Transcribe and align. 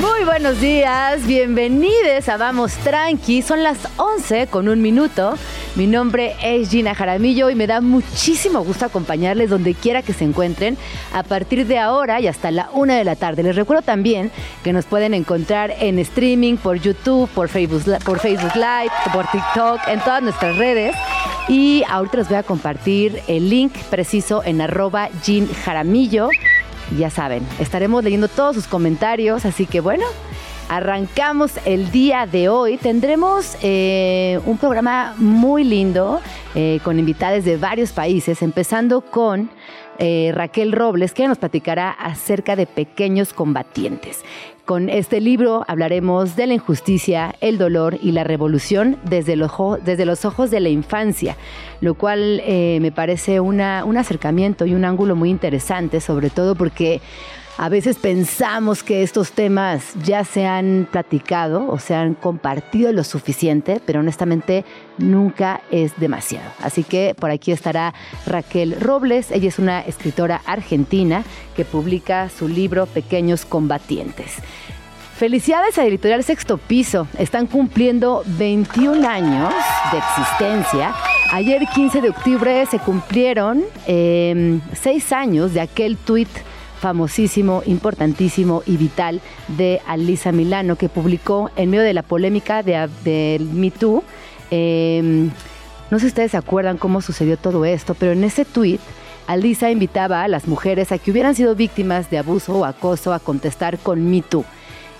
Muy 0.00 0.24
buenos 0.26 0.60
días, 0.60 1.26
bienvenidos 1.26 2.28
a 2.28 2.36
Vamos 2.36 2.74
Tranqui. 2.74 3.40
Son 3.40 3.62
las 3.62 3.78
11 3.96 4.46
con 4.48 4.68
un 4.68 4.82
minuto. 4.82 5.34
Mi 5.74 5.86
nombre 5.86 6.36
es 6.42 6.68
Gina 6.68 6.94
Jaramillo 6.94 7.48
y 7.48 7.54
me 7.54 7.66
da 7.66 7.80
muchísimo 7.80 8.62
gusto 8.62 8.84
acompañarles 8.84 9.48
donde 9.48 9.72
quiera 9.72 10.02
que 10.02 10.12
se 10.12 10.24
encuentren 10.24 10.76
a 11.14 11.22
partir 11.22 11.66
de 11.66 11.78
ahora 11.78 12.20
y 12.20 12.26
hasta 12.26 12.50
la 12.50 12.68
una 12.74 12.94
de 12.98 13.04
la 13.04 13.16
tarde. 13.16 13.42
Les 13.42 13.56
recuerdo 13.56 13.82
también 13.82 14.30
que 14.62 14.74
nos 14.74 14.84
pueden 14.84 15.14
encontrar 15.14 15.72
en 15.80 15.98
streaming 15.98 16.58
por 16.58 16.78
YouTube, 16.78 17.30
por 17.30 17.48
Facebook, 17.48 17.84
por 18.04 18.18
Facebook 18.18 18.54
Live, 18.54 18.92
por 19.14 19.26
TikTok, 19.30 19.80
en 19.88 20.00
todas 20.00 20.22
nuestras 20.22 20.58
redes. 20.58 20.94
Y 21.48 21.84
ahorita 21.88 22.18
les 22.18 22.28
voy 22.28 22.36
a 22.36 22.42
compartir 22.42 23.22
el 23.28 23.48
link 23.48 23.72
preciso 23.88 24.42
en 24.44 24.60
arroba 24.60 25.08
Jean 25.24 25.48
Jaramillo. 25.64 26.28
Ya 26.96 27.10
saben, 27.10 27.46
estaremos 27.58 28.04
leyendo 28.04 28.28
todos 28.28 28.54
sus 28.54 28.66
comentarios, 28.66 29.44
así 29.44 29.66
que 29.66 29.80
bueno, 29.80 30.04
arrancamos 30.68 31.52
el 31.64 31.90
día 31.90 32.26
de 32.26 32.48
hoy. 32.48 32.76
Tendremos 32.76 33.56
eh, 33.62 34.40
un 34.46 34.58
programa 34.58 35.14
muy 35.18 35.64
lindo 35.64 36.20
eh, 36.54 36.80
con 36.84 36.98
invitados 36.98 37.44
de 37.44 37.56
varios 37.56 37.92
países, 37.92 38.42
empezando 38.42 39.00
con 39.00 39.50
eh, 39.98 40.30
Raquel 40.34 40.72
Robles, 40.72 41.12
que 41.12 41.26
nos 41.26 41.38
platicará 41.38 41.90
acerca 41.90 42.54
de 42.54 42.66
pequeños 42.66 43.32
combatientes. 43.32 44.22
Con 44.66 44.88
este 44.88 45.20
libro 45.20 45.64
hablaremos 45.68 46.34
de 46.34 46.48
la 46.48 46.54
injusticia, 46.54 47.36
el 47.40 47.56
dolor 47.56 47.98
y 48.02 48.10
la 48.10 48.24
revolución 48.24 48.98
desde, 49.04 49.36
los 49.36 50.24
ojos 50.24 50.50
de 50.50 50.58
la 50.58 50.68
infancia, 50.68 51.36
lo 51.80 51.94
cual 51.94 52.42
eh, 52.44 52.78
me 52.82 52.90
parece 52.90 53.38
un 53.38 53.60
acercamiento 53.60 54.66
y 54.66 54.74
un 54.74 54.84
ángulo 54.84 55.14
muy 55.14 55.30
interesante, 55.30 56.00
sobre 56.00 56.30
todo 56.30 56.56
porque 56.56 57.00
a 57.58 57.68
veces 57.70 57.96
pensamos 57.96 58.82
que 58.82 59.02
estos 59.02 59.32
temas 59.32 59.94
ya 60.04 60.24
se 60.24 60.44
han 60.44 60.86
platicado 60.90 61.66
o 61.68 61.78
se 61.78 61.94
han 61.94 62.14
compartido 62.14 62.92
lo 62.92 63.02
suficiente, 63.02 63.80
pero 63.84 64.00
honestamente 64.00 64.64
nunca 64.98 65.62
es 65.70 65.98
demasiado. 65.98 66.50
Así 66.60 66.84
que 66.84 67.14
por 67.18 67.30
aquí 67.30 67.52
estará 67.52 67.94
Raquel 68.26 68.78
Robles. 68.78 69.30
Ella 69.30 69.48
es 69.48 69.58
una 69.58 69.80
escritora 69.80 70.42
argentina 70.44 71.24
que 71.54 71.64
publica 71.64 72.28
su 72.28 72.46
libro 72.46 72.84
Pequeños 72.84 73.46
Combatientes. 73.46 74.34
Felicidades 75.16 75.78
a 75.78 75.86
Editorial 75.86 76.22
Sexto 76.24 76.58
Piso. 76.58 77.08
Están 77.18 77.46
cumpliendo 77.46 78.22
21 78.26 79.08
años 79.08 79.54
de 79.92 79.98
existencia. 79.98 80.94
Ayer 81.32 81.62
15 81.74 82.02
de 82.02 82.10
octubre 82.10 82.66
se 82.66 82.78
cumplieron 82.78 83.64
eh, 83.86 84.60
seis 84.78 85.10
años 85.12 85.54
de 85.54 85.62
aquel 85.62 85.96
tuit 85.96 86.28
famosísimo, 86.80 87.62
importantísimo 87.66 88.62
y 88.66 88.76
vital 88.76 89.20
de 89.48 89.80
Alisa 89.86 90.32
Milano, 90.32 90.76
que 90.76 90.88
publicó 90.88 91.50
en 91.56 91.70
medio 91.70 91.84
de 91.84 91.94
la 91.94 92.02
polémica 92.02 92.62
del 92.62 92.90
de 93.04 93.40
Me 93.52 93.70
Too. 93.70 94.02
Em, 94.50 95.30
no 95.90 95.98
sé 95.98 96.00
si 96.00 96.06
ustedes 96.08 96.32
se 96.32 96.36
acuerdan 96.36 96.78
cómo 96.78 97.00
sucedió 97.00 97.36
todo 97.36 97.64
esto, 97.64 97.94
pero 97.94 98.12
en 98.12 98.24
ese 98.24 98.44
tuit 98.44 98.80
Alisa 99.26 99.70
invitaba 99.70 100.22
a 100.22 100.28
las 100.28 100.46
mujeres 100.46 100.92
a 100.92 100.98
que 100.98 101.10
hubieran 101.10 101.34
sido 101.34 101.54
víctimas 101.54 102.10
de 102.10 102.18
abuso 102.18 102.58
o 102.58 102.64
acoso 102.64 103.12
a 103.12 103.18
contestar 103.18 103.78
con 103.78 104.08
Me 104.10 104.22
Too. 104.22 104.44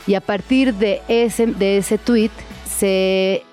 Y 0.06 0.14
a 0.14 0.20
partir 0.20 0.74
de 0.74 1.02
ese, 1.08 1.46
de 1.46 1.78
ese 1.78 1.98
tuit 1.98 2.32
se 2.68 3.44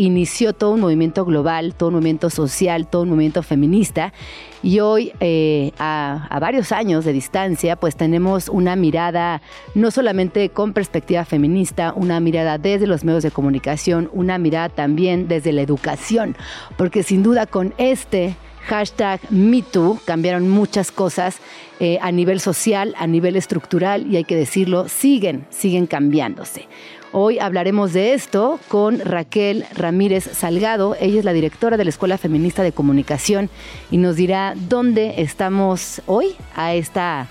inició 0.00 0.54
todo 0.54 0.72
un 0.72 0.80
movimiento 0.80 1.26
global, 1.26 1.74
todo 1.74 1.90
un 1.90 1.96
movimiento 1.96 2.30
social, 2.30 2.86
todo 2.88 3.02
un 3.02 3.10
movimiento 3.10 3.42
feminista. 3.42 4.14
Y 4.62 4.80
hoy, 4.80 5.12
eh, 5.20 5.72
a, 5.78 6.38
varios 6.40 6.72
años 6.72 7.04
de 7.04 7.12
distancia, 7.12 7.76
pues 7.76 7.96
tenemos 7.96 8.48
una 8.48 8.76
mirada 8.76 9.42
no 9.74 9.90
solamente 9.90 10.48
con 10.48 10.72
perspectiva 10.72 11.26
feminista, 11.26 11.92
una 11.94 12.18
mirada 12.18 12.56
desde 12.56 12.86
los 12.86 13.04
medios 13.04 13.22
de 13.22 13.30
comunicación, 13.30 14.08
una 14.14 14.38
mirada 14.38 14.70
también 14.70 15.28
desde 15.28 15.52
la 15.52 15.60
educación, 15.60 16.34
porque 16.78 17.02
sin 17.02 17.22
duda 17.22 17.44
con 17.44 17.74
este 17.76 18.36
hashtag 18.66 19.20
MeToo 19.30 19.98
cambiaron 20.06 20.48
muchas 20.48 20.92
cosas 20.92 21.38
eh, 21.78 21.98
a 22.00 22.10
nivel 22.10 22.40
social, 22.40 22.94
a 22.98 23.06
nivel 23.06 23.36
estructural 23.36 24.06
y 24.10 24.16
hay 24.16 24.24
que 24.24 24.36
decirlo, 24.36 24.88
siguen, 24.88 25.46
siguen 25.50 25.86
cambiándose. 25.86 26.68
Hoy 27.12 27.40
hablaremos 27.40 27.92
de 27.92 28.14
esto 28.14 28.60
con 28.68 29.00
Raquel 29.00 29.66
Ramírez 29.74 30.30
Salgado. 30.32 30.94
Ella 31.00 31.18
es 31.18 31.24
la 31.24 31.32
directora 31.32 31.76
de 31.76 31.82
la 31.82 31.90
Escuela 31.90 32.18
Feminista 32.18 32.62
de 32.62 32.70
Comunicación 32.70 33.50
y 33.90 33.96
nos 33.96 34.14
dirá 34.14 34.54
dónde 34.56 35.14
estamos 35.16 36.02
hoy 36.06 36.36
a 36.54 36.74
esta, 36.74 37.26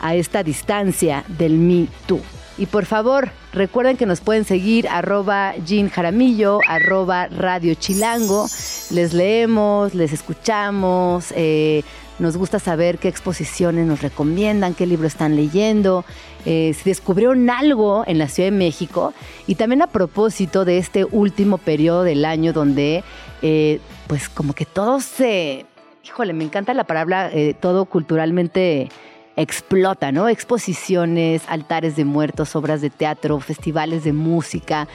a 0.00 0.16
esta 0.16 0.42
distancia 0.42 1.22
del 1.28 1.58
Me 1.58 1.86
Too. 2.06 2.20
Y 2.58 2.66
por 2.66 2.86
favor, 2.86 3.30
recuerden 3.52 3.96
que 3.96 4.04
nos 4.04 4.20
pueden 4.20 4.44
seguir 4.44 4.88
arroba 4.88 5.54
Jean 5.64 5.90
Jaramillo, 5.90 6.58
arroba 6.66 7.28
Radio 7.28 7.74
Chilango. 7.74 8.48
Les 8.90 9.14
leemos, 9.14 9.94
les 9.94 10.12
escuchamos. 10.12 11.32
Eh, 11.36 11.84
nos 12.20 12.36
gusta 12.36 12.58
saber 12.58 12.98
qué 12.98 13.08
exposiciones 13.08 13.86
nos 13.86 14.02
recomiendan, 14.02 14.74
qué 14.74 14.86
libro 14.86 15.06
están 15.06 15.34
leyendo, 15.34 16.04
eh, 16.44 16.74
si 16.76 16.88
descubrieron 16.88 17.50
algo 17.50 18.04
en 18.06 18.18
la 18.18 18.28
Ciudad 18.28 18.50
de 18.50 18.56
México. 18.56 19.12
Y 19.46 19.56
también 19.56 19.82
a 19.82 19.88
propósito 19.88 20.64
de 20.64 20.78
este 20.78 21.04
último 21.04 21.58
periodo 21.58 22.04
del 22.04 22.24
año 22.24 22.52
donde, 22.52 23.02
eh, 23.42 23.80
pues 24.06 24.28
como 24.28 24.52
que 24.52 24.66
todo 24.66 25.00
se... 25.00 25.66
Híjole, 26.04 26.32
me 26.32 26.44
encanta 26.44 26.74
la 26.74 26.84
palabra, 26.84 27.30
todo 27.60 27.84
culturalmente 27.84 28.88
explota, 29.36 30.12
¿no? 30.12 30.28
Exposiciones, 30.28 31.42
altares 31.48 31.96
de 31.96 32.04
muertos, 32.04 32.54
obras 32.56 32.80
de 32.80 32.90
teatro, 32.90 33.40
festivales 33.40 34.04
de 34.04 34.12
música. 34.12 34.88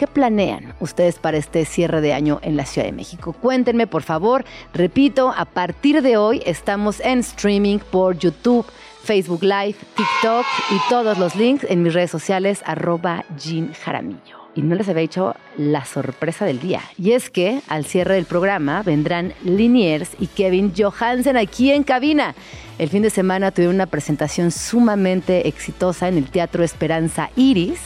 ¿Qué 0.00 0.06
planean 0.06 0.72
ustedes 0.80 1.18
para 1.18 1.36
este 1.36 1.66
cierre 1.66 2.00
de 2.00 2.14
año 2.14 2.40
en 2.42 2.56
la 2.56 2.64
Ciudad 2.64 2.86
de 2.86 2.92
México? 2.92 3.34
Cuéntenme, 3.34 3.86
por 3.86 4.02
favor. 4.02 4.46
Repito, 4.72 5.34
a 5.36 5.44
partir 5.44 6.00
de 6.00 6.16
hoy 6.16 6.40
estamos 6.46 7.00
en 7.00 7.18
streaming 7.18 7.80
por 7.90 8.16
YouTube, 8.16 8.64
Facebook 9.04 9.42
Live, 9.42 9.74
TikTok 9.94 10.46
y 10.70 10.88
todos 10.88 11.18
los 11.18 11.36
links 11.36 11.66
en 11.68 11.82
mis 11.82 11.92
redes 11.92 12.10
sociales, 12.10 12.62
arroba 12.64 13.26
Jean 13.36 13.74
Jaramillo 13.74 14.38
y 14.54 14.62
no 14.62 14.74
les 14.74 14.88
había 14.88 15.02
dicho 15.02 15.36
la 15.58 15.84
sorpresa 15.84 16.46
del 16.46 16.60
día. 16.60 16.80
Y 16.96 17.12
es 17.12 17.28
que 17.28 17.60
al 17.68 17.84
cierre 17.84 18.14
del 18.14 18.24
programa 18.24 18.82
vendrán 18.82 19.34
Liniers 19.44 20.12
y 20.18 20.28
Kevin 20.28 20.72
Johansen 20.74 21.36
aquí 21.36 21.72
en 21.72 21.82
cabina. 21.82 22.34
El 22.78 22.88
fin 22.88 23.02
de 23.02 23.10
semana 23.10 23.50
tuvieron 23.50 23.74
una 23.74 23.84
presentación 23.84 24.50
sumamente 24.50 25.46
exitosa 25.46 26.08
en 26.08 26.16
el 26.16 26.30
Teatro 26.30 26.64
Esperanza 26.64 27.28
Iris. 27.36 27.80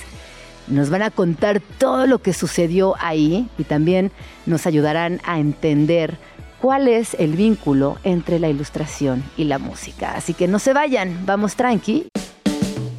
Nos 0.69 0.91
van 0.91 1.03
a 1.03 1.11
contar 1.11 1.61
todo 1.79 2.07
lo 2.07 2.21
que 2.21 2.33
sucedió 2.33 2.95
ahí 3.01 3.49
y 3.59 3.65
también 3.65 4.11
nos 4.47 4.67
ayudarán 4.67 5.21
a 5.25 5.39
entender 5.39 6.17
cuál 6.61 6.89
es 6.89 7.15
el 7.19 7.37
vínculo 7.37 7.99
entre 8.05 8.39
la 8.39 8.49
ilustración 8.49 9.23
y 9.37 9.45
la 9.45 9.59
música. 9.59 10.13
Así 10.17 10.33
que 10.33 10.49
no 10.49 10.59
se 10.59 10.73
vayan, 10.73 11.27
vamos 11.27 11.57
tranqui. 11.57 12.09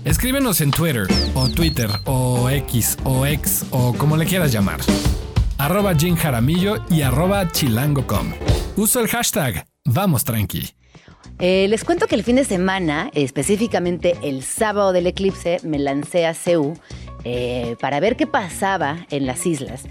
Escríbenos 0.04 0.62
en 0.62 0.70
Twitter, 0.70 1.08
o 1.34 1.50
Twitter, 1.50 1.90
o 2.06 2.48
X, 2.50 2.98
o 3.04 3.26
X, 3.26 3.66
o 3.72 3.94
como 3.96 4.18
le 4.18 4.26
quieras 4.26 4.52
llamar. 4.52 4.80
Arroba 5.58 5.96
Jim 5.96 6.16
Jaramillo 6.16 6.86
y 6.92 7.02
arroba 7.02 7.52
chilango.com. 7.52 8.34
Uso 8.76 9.00
el 9.00 9.08
hashtag 9.08 9.66
Vamos 9.86 10.24
Tranqui. 10.24 10.76
Eh, 11.40 11.68
les 11.68 11.84
cuento 11.84 12.08
que 12.08 12.16
el 12.16 12.24
fin 12.24 12.38
de 12.38 12.46
semana, 12.46 13.12
específicamente 13.14 14.16
el 14.24 14.42
sábado 14.42 14.94
del 14.94 15.08
eclipse, 15.08 15.58
me 15.64 15.78
lancé 15.78 16.26
a 16.26 16.34
Ceú 16.34 16.76
eh, 17.26 17.76
para 17.82 18.00
ver 18.00 18.16
qué 18.16 18.26
pasaba 18.26 19.06
en 19.10 19.26
las 19.26 19.46
islas. 19.46 19.84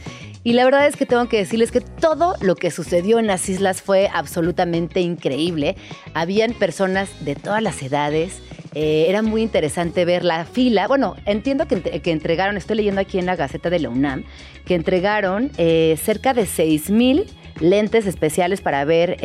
Y 0.43 0.55
la 0.55 0.65
verdad 0.65 0.87
es 0.87 0.97
que 0.97 1.05
tengo 1.05 1.29
que 1.29 1.37
decirles 1.37 1.71
que 1.71 1.81
todo 1.81 2.35
lo 2.41 2.55
que 2.55 2.71
sucedió 2.71 3.19
en 3.19 3.27
las 3.27 3.49
islas 3.49 3.83
fue 3.83 4.09
absolutamente 4.13 5.01
increíble. 5.01 5.77
Habían 6.15 6.55
personas 6.55 7.11
de 7.25 7.35
todas 7.35 7.63
las 7.63 7.83
edades, 7.83 8.41
eh, 8.75 9.07
era 9.09 9.21
muy 9.21 9.43
interesante 9.43 10.07
ver 10.07 10.25
la 10.25 10.47
fila. 10.47 10.89
Bueno, 10.89 11.15
entiendo 11.27 11.67
que, 11.69 12.01
entregaron, 12.11 12.57
estoy 12.57 12.77
leyendo 12.77 13.03
aquí 13.03 13.19
en 13.19 13.27
la 13.27 13.37
Gaceta 13.37 13.69
de 13.69 13.81
la 13.81 13.91
UNAM, 13.91 14.25
que 14.65 14.75
entregaron 14.75 15.51
cerca 15.57 16.33
de 16.33 16.47
6 16.47 16.91
mil 16.91 17.27
lentes 17.61 18.07
especiales 18.07 18.61
para 18.61 18.85
ver 18.85 19.17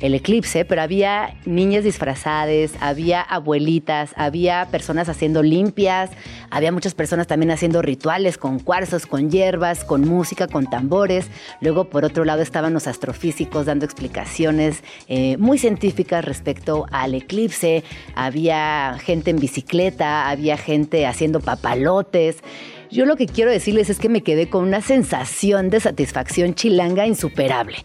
el 0.00 0.14
eclipse, 0.14 0.64
pero 0.64 0.82
había 0.82 1.34
niñas 1.44 1.84
disfrazadas, 1.84 2.72
había 2.80 3.20
abuelitas, 3.20 4.12
había 4.16 4.66
personas 4.70 5.08
haciendo 5.08 5.42
limpias, 5.42 6.10
había 6.50 6.72
muchas 6.72 6.94
personas 6.94 7.26
también 7.26 7.50
haciendo 7.50 7.82
rituales 7.82 8.38
con 8.38 8.58
cuarzos, 8.58 9.06
con 9.06 9.30
hierbas, 9.30 9.84
con 9.84 10.08
música, 10.08 10.46
con 10.48 10.68
tambores. 10.68 11.26
Luego, 11.60 11.84
por 11.84 12.04
otro 12.04 12.24
lado, 12.24 12.42
estaban 12.42 12.72
los 12.72 12.86
astrofísicos 12.86 13.66
dando 13.66 13.84
explicaciones 13.84 14.82
eh, 15.08 15.36
muy 15.36 15.58
científicas 15.58 16.24
respecto 16.24 16.86
al 16.90 17.14
eclipse. 17.14 17.84
Había 18.14 18.96
gente 19.00 19.30
en 19.30 19.38
bicicleta, 19.38 20.28
había 20.28 20.56
gente 20.56 21.06
haciendo 21.06 21.40
papalotes. 21.40 22.42
Yo 22.90 23.06
lo 23.06 23.14
que 23.14 23.26
quiero 23.26 23.52
decirles 23.52 23.88
es 23.88 24.00
que 24.00 24.08
me 24.08 24.22
quedé 24.22 24.48
con 24.48 24.64
una 24.64 24.80
sensación 24.80 25.70
de 25.70 25.78
satisfacción 25.78 26.54
chilanga 26.54 27.06
insuperable. 27.06 27.76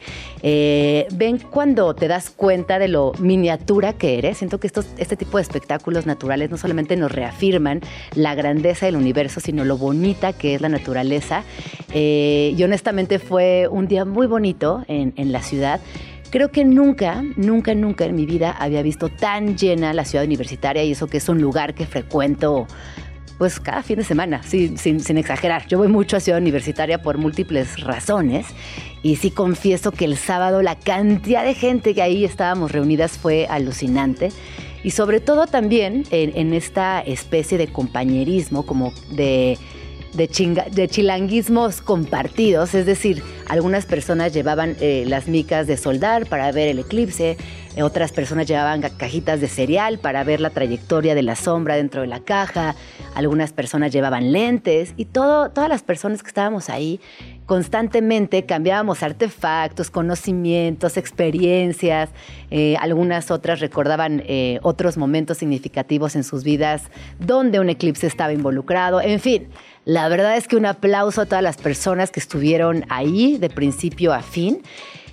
Eh, 0.41 1.07
ven 1.13 1.37
cuando 1.37 1.93
te 1.93 2.07
das 2.07 2.31
cuenta 2.31 2.79
de 2.79 2.87
lo 2.87 3.11
miniatura 3.19 3.93
que 3.93 4.17
eres. 4.17 4.39
Siento 4.39 4.59
que 4.59 4.65
estos, 4.65 4.87
este 4.97 5.15
tipo 5.15 5.37
de 5.37 5.43
espectáculos 5.43 6.07
naturales 6.07 6.49
no 6.49 6.57
solamente 6.57 6.97
nos 6.97 7.11
reafirman 7.11 7.81
la 8.15 8.33
grandeza 8.33 8.87
del 8.87 8.95
universo, 8.95 9.39
sino 9.39 9.63
lo 9.63 9.77
bonita 9.77 10.33
que 10.33 10.55
es 10.55 10.61
la 10.61 10.69
naturaleza. 10.69 11.43
Eh, 11.93 12.55
y 12.57 12.63
honestamente 12.63 13.19
fue 13.19 13.67
un 13.69 13.87
día 13.87 14.05
muy 14.05 14.25
bonito 14.25 14.83
en, 14.87 15.13
en 15.17 15.31
la 15.31 15.43
ciudad. 15.43 15.81
Creo 16.31 16.49
que 16.49 16.65
nunca, 16.65 17.23
nunca, 17.37 17.75
nunca 17.75 18.05
en 18.05 18.15
mi 18.15 18.25
vida 18.25 18.51
había 18.51 18.81
visto 18.81 19.09
tan 19.09 19.55
llena 19.55 19.93
la 19.93 20.03
ciudad 20.03 20.25
universitaria 20.25 20.83
y 20.83 20.91
eso 20.91 21.05
que 21.05 21.17
es 21.17 21.29
un 21.29 21.39
lugar 21.39 21.75
que 21.75 21.85
frecuento 21.85 22.67
pues 23.37 23.59
cada 23.59 23.83
fin 23.83 23.97
de 23.97 24.03
semana, 24.03 24.43
sin, 24.43 24.77
sin, 24.77 25.17
exagerar. 25.17 25.67
Yo 25.67 25.77
voy 25.77 25.87
mucho 25.87 26.17
a 26.17 26.19
Ciudad 26.19 26.39
Universitaria 26.39 27.01
por 27.01 27.17
múltiples 27.17 27.81
razones 27.81 28.47
y 29.03 29.17
sí 29.17 29.31
confieso 29.31 29.91
que 29.91 30.05
el 30.05 30.17
sábado 30.17 30.61
la 30.61 30.75
cantidad 30.75 31.43
de 31.43 31.53
gente 31.53 31.93
que 31.93 32.01
ahí 32.01 32.25
estábamos 32.25 32.71
reunidas 32.71 33.17
fue 33.17 33.47
alucinante 33.47 34.29
y 34.83 34.91
sobre 34.91 35.19
todo 35.19 35.47
también 35.47 36.03
en 36.11 36.53
esta 36.53 37.01
especie 37.01 37.57
de 37.57 37.67
compañerismo, 37.67 38.65
como 38.65 38.93
de 39.11 39.57
de, 40.15 40.87
chilanguismos 40.89 41.81
compartidos, 41.81 42.73
es 42.73 42.85
decir, 42.85 43.21
algunas 43.47 43.85
personas 43.85 44.33
llevaban 44.33 44.75
eh, 44.79 45.03
las 45.07 45.27
micas 45.27 45.67
de 45.67 45.77
soldar 45.77 46.27
para 46.27 46.51
ver 46.51 46.69
el 46.69 46.79
eclipse, 46.79 47.37
otras 47.81 48.11
personas 48.11 48.47
llevaban 48.47 48.81
cajitas 48.81 49.41
de 49.41 49.47
cereal 49.47 49.99
para 49.99 50.23
ver 50.23 50.39
la 50.39 50.49
trayectoria 50.49 51.15
de 51.15 51.23
la 51.23 51.35
sombra 51.35 51.75
dentro 51.75 52.01
de 52.01 52.07
la 52.07 52.19
caja, 52.21 52.75
algunas 53.15 53.53
personas 53.53 53.91
llevaban 53.91 54.31
lentes 54.31 54.93
y 54.97 55.05
todo, 55.05 55.49
todas 55.49 55.69
las 55.69 55.83
personas 55.83 56.21
que 56.21 56.27
estábamos 56.27 56.69
ahí 56.69 56.99
constantemente 57.45 58.45
cambiábamos 58.45 59.03
artefactos, 59.03 59.91
conocimientos, 59.91 60.97
experiencias, 60.97 62.09
eh, 62.49 62.75
algunas 62.79 63.29
otras 63.29 63.59
recordaban 63.59 64.23
otros 64.63 64.97
momentos 64.97 65.37
significativos 65.37 66.15
en 66.15 66.23
sus 66.23 66.43
vidas 66.43 66.83
donde 67.19 67.59
un 67.59 67.69
eclipse 67.69 68.07
estaba 68.07 68.33
involucrado, 68.33 69.01
en 69.01 69.19
fin. 69.19 69.47
La 69.85 70.09
verdad 70.09 70.35
es 70.35 70.47
que 70.47 70.55
un 70.55 70.65
aplauso 70.65 71.21
a 71.21 71.25
todas 71.27 71.43
las 71.43 71.57
personas 71.57 72.09
que 72.09 72.19
estuvieron 72.19 72.85
ahí 72.89 73.37
de 73.37 73.49
principio 73.51 74.13
a 74.13 74.21
fin. 74.21 74.63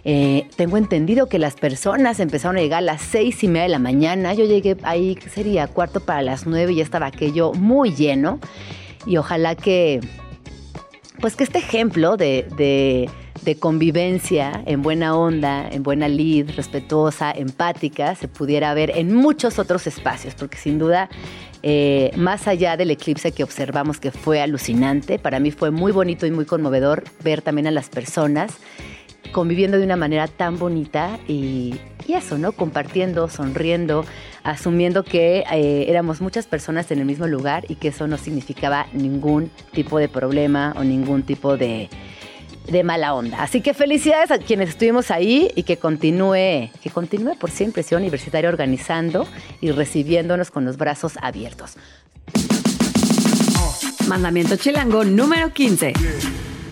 Eh, 0.04 0.48
tengo 0.56 0.76
entendido 0.76 1.28
que 1.28 1.38
las 1.38 1.54
personas 1.54 2.18
empezaron 2.18 2.56
a 2.56 2.60
llegar 2.60 2.78
a 2.78 2.82
las 2.82 3.02
seis 3.02 3.42
y 3.44 3.48
media 3.48 3.62
de 3.62 3.68
la 3.68 3.78
mañana. 3.78 4.34
Yo 4.34 4.44
llegué 4.44 4.76
ahí, 4.82 5.14
¿qué 5.14 5.28
sería? 5.28 5.68
Cuarto 5.68 6.00
para 6.00 6.22
las 6.22 6.46
nueve 6.46 6.72
y 6.72 6.76
ya 6.76 6.82
estaba 6.82 7.06
aquello 7.06 7.52
muy 7.52 7.94
lleno. 7.94 8.40
Y 9.06 9.16
ojalá 9.16 9.54
que, 9.54 10.00
pues 11.20 11.36
que 11.36 11.44
este 11.44 11.58
ejemplo 11.58 12.16
de, 12.16 12.46
de, 12.56 13.08
de 13.44 13.56
convivencia 13.56 14.62
en 14.66 14.82
buena 14.82 15.16
onda, 15.16 15.68
en 15.70 15.82
buena 15.82 16.08
lid, 16.08 16.50
respetuosa, 16.56 17.30
empática, 17.30 18.14
se 18.14 18.28
pudiera 18.28 18.74
ver 18.74 18.92
en 18.96 19.14
muchos 19.14 19.58
otros 19.58 19.86
espacios, 19.86 20.34
porque 20.34 20.56
sin 20.56 20.78
duda 20.78 21.10
eh, 21.62 22.10
más 22.16 22.48
allá 22.48 22.76
del 22.76 22.90
eclipse 22.90 23.30
que 23.30 23.44
observamos 23.44 24.00
que 24.00 24.10
fue 24.10 24.40
alucinante, 24.40 25.20
para 25.20 25.38
mí 25.38 25.52
fue 25.52 25.70
muy 25.70 25.92
bonito 25.92 26.26
y 26.26 26.32
muy 26.32 26.44
conmovedor 26.44 27.04
ver 27.22 27.40
también 27.40 27.68
a 27.68 27.70
las 27.70 27.88
personas 27.88 28.52
conviviendo 29.32 29.78
de 29.78 29.84
una 29.84 29.96
manera 29.96 30.28
tan 30.28 30.58
bonita 30.58 31.18
y, 31.26 31.80
eso, 32.08 32.36
¿no? 32.36 32.52
Compartiendo, 32.52 33.28
sonriendo, 33.30 34.04
asumiendo 34.42 35.02
que 35.02 35.44
eh, 35.50 35.86
éramos 35.88 36.20
muchas 36.20 36.46
personas 36.46 36.90
en 36.90 36.98
el 36.98 37.06
mismo 37.06 37.26
lugar 37.26 37.64
y 37.68 37.76
que 37.76 37.88
eso 37.88 38.06
no 38.06 38.18
significaba 38.18 38.86
ningún 38.92 39.50
tipo 39.72 39.98
de 39.98 40.08
problema 40.08 40.74
o 40.76 40.84
ningún 40.84 41.22
tipo 41.22 41.56
de, 41.56 41.88
de 42.68 42.84
mala 42.84 43.14
onda. 43.14 43.42
Así 43.42 43.60
que 43.60 43.72
felicidades 43.72 44.30
a 44.30 44.38
quienes 44.38 44.70
estuvimos 44.70 45.10
ahí 45.10 45.50
y 45.54 45.62
que 45.62 45.78
continúe, 45.78 46.70
que 46.82 46.90
continúe 46.92 47.34
por 47.38 47.50
siempre 47.50 47.82
Ciudad 47.82 48.02
Universitaria 48.02 48.50
organizando 48.50 49.26
y 49.60 49.70
recibiéndonos 49.70 50.50
con 50.50 50.64
los 50.64 50.76
brazos 50.76 51.14
abiertos. 51.22 51.76
Mandamiento 54.06 54.56
chilango 54.56 55.04
número 55.04 55.50
15. 55.52 55.94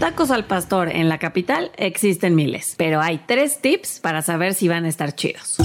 Tacos 0.00 0.30
al 0.30 0.46
pastor 0.46 0.88
en 0.88 1.08
la 1.10 1.18
capital 1.18 1.70
existen 1.76 2.34
miles, 2.34 2.74
pero 2.78 3.02
hay 3.02 3.20
tres 3.26 3.60
tips 3.60 4.00
para 4.00 4.22
saber 4.22 4.54
si 4.54 4.66
van 4.66 4.86
a 4.86 4.88
estar 4.88 5.14
chidos. 5.14 5.58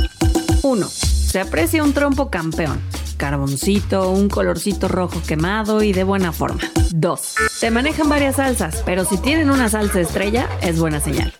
1. 0.61 0.87
Se 0.87 1.39
aprecia 1.39 1.81
un 1.81 1.93
trompo 1.93 2.29
campeón 2.29 2.81
carboncito, 3.15 4.09
un 4.11 4.27
colorcito 4.27 4.89
rojo 4.89 5.21
quemado 5.25 5.81
y 5.81 5.93
de 5.93 6.03
buena 6.03 6.33
forma. 6.33 6.59
2. 6.91 7.35
Se 7.49 7.71
manejan 7.71 8.09
varias 8.09 8.35
salsas, 8.35 8.83
pero 8.85 9.05
si 9.05 9.17
tienen 9.17 9.49
una 9.49 9.69
salsa 9.69 10.01
estrella, 10.01 10.49
es 10.61 10.79
buena 10.79 10.99
señal. 10.99 11.33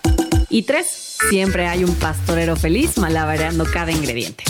Y 0.49 0.63
3. 0.63 1.17
Siempre 1.29 1.67
hay 1.67 1.83
un 1.83 1.93
pastorero 1.95 2.55
feliz 2.55 2.97
malabareando 2.97 3.65
cada 3.65 3.91
ingrediente. 3.91 4.45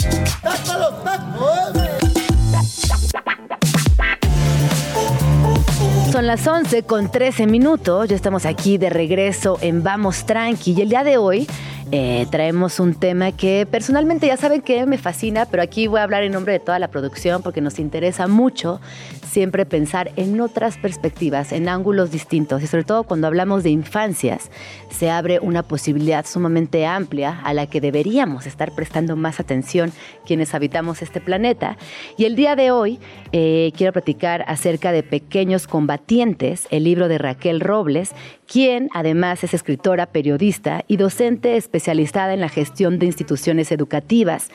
Son 6.16 6.26
las 6.26 6.46
11 6.46 6.84
con 6.84 7.10
13 7.10 7.46
minutos. 7.46 8.08
Ya 8.08 8.16
estamos 8.16 8.46
aquí 8.46 8.78
de 8.78 8.88
regreso 8.88 9.58
en 9.60 9.82
Vamos 9.82 10.24
Tranqui. 10.24 10.72
Y 10.72 10.80
el 10.80 10.88
día 10.88 11.04
de 11.04 11.18
hoy 11.18 11.46
eh, 11.92 12.26
traemos 12.30 12.80
un 12.80 12.94
tema 12.94 13.30
que 13.30 13.66
personalmente 13.70 14.26
ya 14.26 14.36
saben 14.36 14.60
que 14.60 14.86
me 14.86 14.98
fascina, 14.98 15.46
pero 15.46 15.62
aquí 15.62 15.86
voy 15.86 16.00
a 16.00 16.02
hablar 16.02 16.24
en 16.24 16.32
nombre 16.32 16.52
de 16.52 16.58
toda 16.58 16.78
la 16.78 16.88
producción 16.88 17.42
porque 17.42 17.60
nos 17.60 17.78
interesa 17.78 18.26
mucho 18.26 18.80
siempre 19.24 19.66
pensar 19.66 20.10
en 20.16 20.40
otras 20.40 20.78
perspectivas, 20.78 21.52
en 21.52 21.68
ángulos 21.68 22.10
distintos 22.10 22.62
y 22.62 22.66
sobre 22.66 22.84
todo 22.84 23.04
cuando 23.04 23.26
hablamos 23.26 23.62
de 23.62 23.70
infancias, 23.70 24.50
se 24.90 25.10
abre 25.10 25.38
una 25.40 25.62
posibilidad 25.62 26.26
sumamente 26.26 26.86
amplia 26.86 27.40
a 27.44 27.54
la 27.54 27.66
que 27.66 27.80
deberíamos 27.80 28.46
estar 28.46 28.72
prestando 28.72 29.14
más 29.14 29.38
atención 29.38 29.92
quienes 30.26 30.54
habitamos 30.54 31.02
este 31.02 31.20
planeta. 31.20 31.76
Y 32.16 32.24
el 32.24 32.34
día 32.34 32.56
de 32.56 32.70
hoy 32.70 32.98
eh, 33.32 33.72
quiero 33.76 33.92
platicar 33.92 34.44
acerca 34.48 34.90
de 34.90 35.02
Pequeños 35.02 35.66
Combatientes, 35.66 36.66
el 36.70 36.84
libro 36.84 37.08
de 37.08 37.18
Raquel 37.18 37.60
Robles, 37.60 38.12
quien 38.46 38.88
además 38.92 39.42
es 39.44 39.54
escritora, 39.54 40.06
periodista 40.06 40.84
y 40.86 40.96
docente 40.96 41.56
especializada 41.56 42.34
en 42.34 42.40
la 42.40 42.48
gestión 42.48 42.98
de 42.98 43.06
instituciones 43.06 43.72
educativas. 43.72 44.50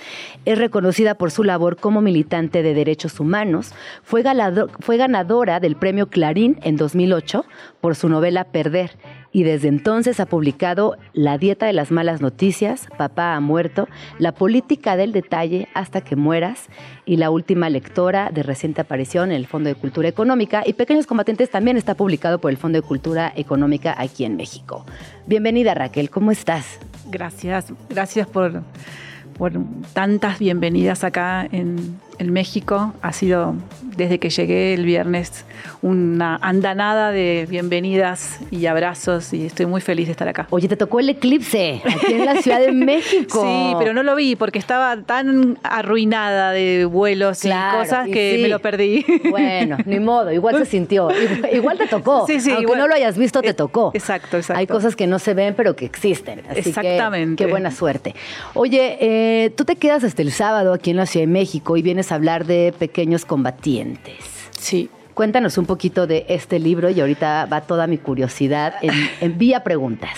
Es 0.46 0.58
reconocida 0.58 1.16
por 1.16 1.32
su 1.32 1.44
labor 1.44 1.78
como 1.78 2.02
militante 2.02 2.64
de 2.64 2.74
derechos 2.74 3.20
humanos. 3.20 3.74
Fue, 4.04 4.24
ganadora 4.24 5.60
del 5.60 5.76
premio 5.76 6.08
Clarín 6.08 6.58
en 6.64 6.78
2008 6.78 7.46
por 7.82 7.96
su 7.96 8.10
novela 8.10 8.46
Perder 8.46 8.92
y 9.32 9.44
desde 9.44 9.68
entonces 9.68 10.20
ha 10.20 10.26
publicado 10.26 10.98
La 11.14 11.38
dieta 11.38 11.66
de 11.66 11.74
las 11.74 11.92
malas 11.92 12.22
noticias, 12.22 12.88
Papá 12.98 13.36
ha 13.36 13.40
muerto, 13.40 13.88
La 14.20 14.34
política 14.34 14.96
del 14.96 15.12
detalle 15.12 15.68
hasta 15.74 16.02
que 16.02 16.16
mueras 16.16 16.68
y 17.06 17.18
la 17.18 17.30
última 17.30 17.70
lectora 17.70 18.30
de 18.32 18.44
reciente 18.44 18.82
aparición 18.82 19.32
en 19.32 19.38
el 19.38 19.48
Fondo 19.48 19.70
de 19.70 19.76
Cultura 19.76 20.08
Económica 20.08 20.64
y 20.66 20.74
Pequeños 20.74 21.08
Combatientes 21.08 21.50
también 21.50 21.78
está 21.78 21.96
publicado 21.96 22.40
por 22.40 22.52
el 22.52 22.58
Fondo 22.58 22.82
de 22.82 22.88
Cultura 22.88 23.32
Económica 23.36 23.96
aquí 23.98 24.26
en 24.26 24.36
México. 24.36 24.86
Bienvenida 25.28 25.74
Raquel, 25.74 26.10
¿cómo 26.10 26.32
estás? 26.32 26.80
Gracias, 27.10 27.74
gracias 27.90 28.28
por, 28.28 28.64
por 29.38 29.54
tantas 29.94 30.40
bienvenidas 30.40 31.04
acá 31.04 31.48
en, 31.52 32.00
en 32.22 32.32
México. 32.32 32.94
Ha 33.02 33.14
sido 33.14 33.56
desde 33.98 34.20
que 34.20 34.30
llegué 34.30 34.74
el 34.74 34.86
viernes 34.86 35.46
una 35.82 36.38
andanada 36.38 37.12
de 37.12 37.48
bienvenidas 37.50 38.40
y 38.52 38.66
abrazos 38.66 39.34
y 39.34 39.46
estoy 39.46 39.66
muy 39.66 39.82
feliz 39.82 40.08
de 40.08 40.12
estar 40.12 40.28
acá. 40.28 40.48
Oye, 40.52 40.68
te 40.68 40.78
tocó 40.78 41.00
el 41.00 41.10
eclipse 41.10 41.82
aquí 41.86 42.14
en 42.14 42.26
la 42.26 42.42
Ciudad 42.42 42.60
de 42.60 42.72
México. 42.92 43.42
Sí, 43.44 43.76
pero 43.80 43.94
no 43.94 44.04
lo 44.04 44.16
vi 44.16 44.36
porque 44.36 44.60
estaba 44.60 44.98
tan 44.98 45.58
arruinada 45.64 46.52
de 46.52 46.86
vuelos 46.86 47.44
y 47.46 47.50
cosas 47.50 48.08
que 48.08 48.40
me 48.42 48.48
lo 48.48 48.60
perdí. 48.60 49.06
Bueno, 49.30 49.78
ni 49.86 50.00
modo, 50.00 50.32
igual 50.32 50.58
se 50.58 50.66
sintió. 50.66 51.10
Igual 51.52 51.78
te 51.78 51.88
tocó. 51.88 52.26
Sí, 52.28 52.40
sí, 52.40 52.52
Aunque 52.52 52.76
no 52.76 52.88
lo 52.88 52.96
hayas 52.96 53.18
visto, 53.18 53.42
te 53.42 53.50
eh, 53.50 53.54
tocó. 53.54 53.92
Exacto, 53.94 54.38
exacto. 54.38 54.60
Hay 54.60 54.68
cosas 54.68 54.96
que 54.96 55.08
no 55.08 55.20
se 55.20 55.34
ven, 55.34 55.54
pero 55.56 55.76
que 55.76 55.86
existen. 55.86 56.42
Exactamente. 56.54 57.44
qué 57.44 57.50
buena 57.50 57.72
suerte. 57.72 58.16
Oye, 58.54 58.98
eh, 59.00 59.50
tú 59.52 59.66
te 59.66 59.76
quedas 59.76 60.04
hasta 60.04 60.22
el 60.22 60.32
sábado 60.32 60.74
aquí 60.74 60.92
en 60.92 60.98
la 60.98 61.06
Ciudad 61.06 61.26
de 61.26 61.32
México 61.32 61.78
y 61.78 61.82
vienes 61.82 62.11
a 62.12 62.16
hablar 62.16 62.46
de 62.46 62.74
pequeños 62.78 63.26
combatientes. 63.26 64.18
Sí. 64.52 64.90
Cuéntanos 65.14 65.58
un 65.58 65.66
poquito 65.66 66.08
de 66.08 66.26
este 66.30 66.58
libro 66.58 66.90
y 66.90 67.00
ahorita 67.02 67.46
va 67.46 67.62
toda 67.62 67.86
mi 67.86 67.98
curiosidad 67.98 68.76
en, 68.82 69.38
vía 69.38 69.64
preguntas. 69.64 70.12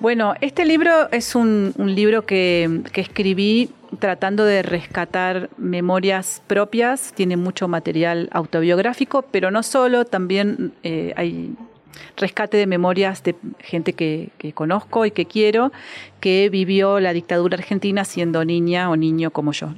Bueno, 0.00 0.34
este 0.40 0.64
libro 0.64 1.10
es 1.12 1.34
un, 1.34 1.72
libro 1.78 2.26
que, 2.26 2.82
escribí 2.94 3.70
tratando 4.00 4.44
de 4.44 4.62
rescatar 4.62 5.50
memorias 5.56 6.42
propias, 6.48 7.12
tiene 7.14 7.36
mucho 7.36 7.68
material 7.68 8.28
autobiográfico, 8.32 9.22
pero 9.22 9.52
no 9.52 9.62
solo, 9.62 10.04
también 10.04 10.72
eh, 10.82 11.14
hay 11.16 11.54
rescate 12.16 12.56
de 12.56 12.66
memorias 12.66 13.22
de 13.22 13.36
gente 13.60 13.92
que, 13.92 14.30
que, 14.36 14.52
conozco 14.52 15.06
y 15.06 15.12
que 15.12 15.26
quiero, 15.26 15.70
que 16.18 16.48
vivió 16.50 16.98
la 16.98 17.12
dictadura 17.12 17.56
argentina 17.56 18.04
siendo 18.04 18.44
niña 18.44 18.90
o 18.90 18.96
niño 18.96 19.30
como 19.30 19.52
yo. 19.52 19.68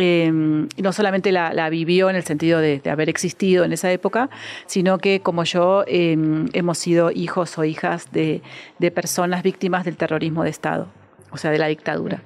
Em, 0.00 0.68
no 0.76 0.92
solamente 0.92 1.32
la, 1.32 1.68
vivió 1.70 2.08
en 2.08 2.14
el 2.14 2.22
sentido 2.22 2.60
de, 2.60 2.80
haber 2.88 3.08
existido 3.08 3.64
en 3.64 3.72
esa 3.72 3.90
época, 3.90 4.30
sino 4.66 4.98
que 4.98 5.18
como 5.18 5.42
yo 5.42 5.82
em, 5.88 6.46
hemos 6.52 6.78
sido 6.78 7.10
hijos 7.10 7.58
o 7.58 7.64
hijas 7.64 8.12
de, 8.12 8.40
personas 8.94 9.42
víctimas 9.42 9.84
del 9.84 9.96
terrorismo 9.96 10.44
de 10.44 10.50
Estado, 10.50 10.86
o 11.32 11.36
sea, 11.36 11.50
de 11.50 11.58
la 11.58 11.66
dictadura. 11.66 12.22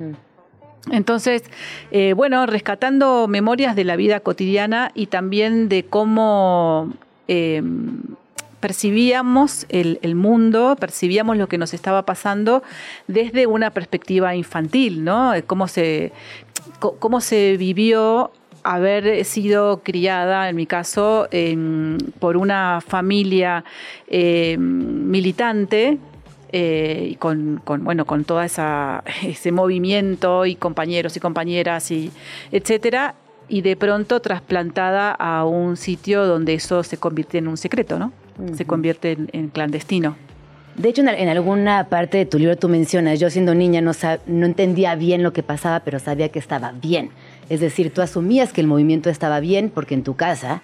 Entonces, 0.91 1.45
eh, 1.93 2.13
bueno, 2.13 2.45
rescatando 2.45 3.27
memorias 3.27 3.75
de 3.75 3.85
la 3.85 3.97
vida 3.97 4.21
cotidiana 4.21 4.91
y 4.95 5.07
también 5.07 5.71
de 5.71 5.87
cómo 5.87 6.93
em, 7.27 8.03
percibíamos 8.61 9.67
el, 9.71 10.15
mundo, 10.15 10.77
percibíamos 10.79 11.39
lo 11.39 11.49
que 11.49 11.59
nos 11.59 11.73
estaba 11.73 12.03
pasando 12.05 12.63
desde 13.09 13.47
una 13.47 13.71
perspectiva 13.71 14.37
infantil, 14.37 15.03
¿no? 15.03 15.33
Cómo 15.47 15.67
se, 15.67 16.13
cómo 16.79 17.21
se 17.21 17.57
vivió 17.57 18.31
haber 18.63 19.25
sido 19.25 19.83
criada, 19.83 20.49
en 20.49 20.57
mi 20.57 20.67
caso, 20.67 21.29
por 22.19 22.37
una 22.37 22.81
familia 22.87 23.65
eh, 24.07 24.57
militante 24.59 25.99
eh, 26.53 27.09
y 27.13 27.15
con, 27.17 27.63
bueno, 27.65 28.05
con 28.05 28.25
todo 28.25 28.43
ese 28.43 29.53
movimiento 29.53 30.47
y 30.47 30.55
compañeros 30.55 31.17
y 31.17 31.21
compañeras 31.21 31.91
y 31.91 32.13
etcétera, 32.51 33.15
y 33.49 33.63
de 33.63 33.77
pronto 33.77 34.21
trasplantada 34.21 35.13
a 35.13 35.45
un 35.45 35.77
sitio 35.77 36.27
donde 36.27 36.55
eso 36.55 36.83
se 36.83 36.99
convierte 36.99 37.39
en 37.39 37.49
un 37.49 37.57
secreto, 37.57 37.99
¿no? 37.99 38.13
Se 38.55 38.65
convierte 38.65 39.19
en, 39.33 39.49
clandestino. 39.49 40.17
De 40.77 40.89
hecho, 40.89 41.03
en, 41.03 41.29
alguna 41.29 41.89
parte 41.89 42.19
de 42.19 42.27
tu 42.27 42.39
libro 42.39 42.57
tú 42.57 42.69
mencionas, 42.69 43.21
yo 43.21 43.29
siendo 43.29 43.55
niña 43.55 43.81
no, 43.81 43.93
no 44.27 44.47
entendía 44.47 44.95
bien 44.95 45.23
lo 45.23 45.33
que 45.33 45.43
pasaba, 45.43 45.81
pero 45.81 45.99
sabía 45.99 46.31
que 46.31 46.39
estaba 46.39 46.73
bien. 46.73 47.11
Es 47.51 47.61
decir, 47.61 47.93
tú 47.93 48.01
asumías 48.01 48.53
que 48.53 48.63
el 48.63 48.67
movimiento 48.67 49.11
estaba 49.11 49.41
bien 49.41 49.71
porque 49.71 49.95
en 49.95 50.03
tu 50.03 50.17
casa 50.17 50.63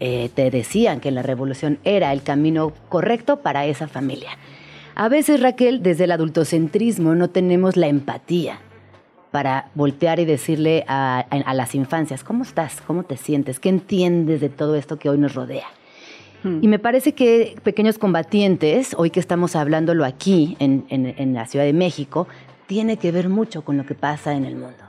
eh, 0.00 0.30
te 0.34 0.50
decían 0.50 1.00
que 1.00 1.10
la 1.10 1.22
revolución 1.22 1.78
era 1.84 2.12
el 2.12 2.22
camino 2.22 2.72
correcto 2.88 3.40
para 3.40 3.66
esa 3.66 3.88
familia. 3.88 4.30
A 4.94 5.08
veces, 5.08 5.40
Raquel, 5.40 5.82
desde 5.82 6.04
el 6.04 6.12
adultocentrismo 6.12 7.14
no 7.14 7.30
tenemos 7.30 7.76
la 7.76 7.86
empatía 7.86 8.58
para 9.30 9.70
voltear 9.74 10.20
y 10.20 10.24
decirle 10.24 10.84
a, 10.88 11.24
las 11.54 11.74
infancias, 11.74 12.24
¿cómo 12.24 12.42
estás? 12.42 12.82
¿Cómo 12.86 13.02
te 13.04 13.16
sientes? 13.16 13.60
¿Qué 13.60 13.68
entiendes 13.68 14.40
de 14.40 14.48
todo 14.48 14.76
esto 14.76 14.98
que 14.98 15.08
hoy 15.08 15.18
nos 15.18 15.34
rodea? 15.34 15.66
Hmm. 16.42 16.58
Y 16.62 16.68
me 16.68 16.78
parece 16.78 17.12
que 17.12 17.56
Pequeños 17.62 17.98
Combatientes, 17.98 18.94
hoy 18.96 19.10
que 19.10 19.20
estamos 19.20 19.56
hablándolo 19.56 20.04
aquí 20.04 20.56
en, 20.58 21.34
la 21.34 21.46
Ciudad 21.46 21.64
de 21.64 21.72
México, 21.72 22.28
tiene 22.66 22.96
que 22.96 23.12
ver 23.12 23.28
mucho 23.28 23.62
con 23.62 23.76
lo 23.76 23.84
que 23.84 23.94
pasa 23.94 24.34
en 24.34 24.44
el 24.44 24.56
mundo. 24.56 24.84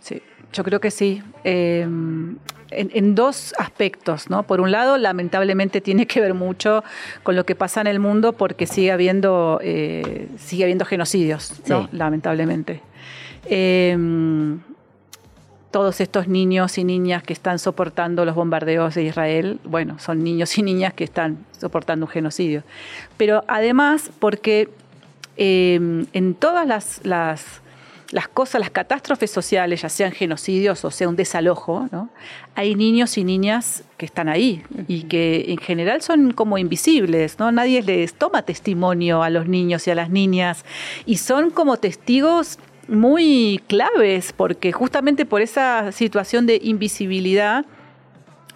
Sí, 0.00 0.22
yo 0.52 0.64
creo 0.64 0.80
que 0.80 0.90
sí. 0.90 1.22
Em, 1.44 2.36
en, 2.70 3.14
dos 3.14 3.54
aspectos, 3.58 4.30
¿no? 4.30 4.44
Por 4.44 4.60
un 4.60 4.70
lado, 4.70 4.96
lamentablemente 4.96 5.80
tiene 5.80 6.06
que 6.06 6.20
ver 6.20 6.34
mucho 6.34 6.82
con 7.22 7.36
lo 7.36 7.44
que 7.44 7.54
pasa 7.54 7.80
en 7.80 7.86
el 7.86 7.98
mundo 7.98 8.32
porque 8.32 8.66
sigue 8.66 8.90
habiendo, 8.90 9.60
eh, 9.62 10.28
sigue 10.38 10.64
habiendo 10.64 10.84
genocidios, 10.84 11.54
¿no? 11.68 11.88
Lamentablemente. 11.92 12.80
Em, 13.44 14.60
todos 15.72 16.00
estos 16.00 16.28
niños 16.28 16.78
y 16.78 16.84
niñas 16.84 17.24
que 17.24 17.32
están 17.32 17.58
soportando 17.58 18.24
los 18.24 18.36
bombardeos 18.36 18.94
de 18.94 19.04
Israel, 19.04 19.58
bueno, 19.64 19.98
son 19.98 20.22
niños 20.22 20.56
y 20.58 20.62
niñas 20.62 20.94
que 20.94 21.02
están 21.02 21.44
soportando 21.58 22.06
un 22.06 22.12
genocidio. 22.12 22.62
Pero 23.16 23.42
además, 23.48 24.10
porque 24.20 24.68
em, 25.36 26.06
en 26.12 26.34
todas 26.34 26.66
las, 26.66 27.00
las, 27.04 27.60
cosas, 28.34 28.60
las 28.60 28.70
catástrofes 28.70 29.30
sociales, 29.30 29.80
ya 29.80 29.88
sean 29.88 30.12
genocidios 30.12 30.84
o 30.84 30.90
sea 30.90 31.08
un 31.08 31.16
desalojo, 31.16 31.88
hay 32.54 32.74
niños 32.74 33.16
y 33.16 33.24
niñas 33.24 33.82
que 33.96 34.04
están 34.04 34.28
ahí 34.28 34.62
y 34.86 35.04
que 35.04 35.46
en 35.48 35.58
general 35.58 36.02
son 36.02 36.32
como 36.32 36.58
invisibles, 36.58 37.38
¿no? 37.38 37.50
Nadie 37.50 37.82
les 37.82 38.12
toma 38.12 38.42
testimonio 38.42 39.22
a 39.22 39.30
los 39.30 39.48
niños 39.48 39.86
y 39.86 39.90
a 39.90 39.94
las 39.94 40.10
niñas 40.10 40.66
y 41.06 41.16
son 41.16 41.50
como 41.50 41.78
testigos 41.78 42.58
muy 42.92 43.60
claves, 43.66 44.32
porque 44.32 44.72
justamente 44.72 45.24
por 45.24 45.40
esa 45.40 45.92
situación 45.92 46.46
de 46.46 46.60
invisibilidad 46.62 47.64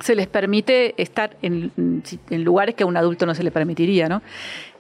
se 0.01 0.15
les 0.15 0.27
permite 0.27 0.95
estar 1.01 1.37
en, 1.41 1.73
lugares 2.31 2.75
que 2.75 2.85
a 2.85 2.87
un 2.87 2.97
adulto 2.97 3.25
no 3.25 3.35
se 3.35 3.43
le 3.43 3.51
permitiría, 3.51 4.09
¿no? 4.09 4.23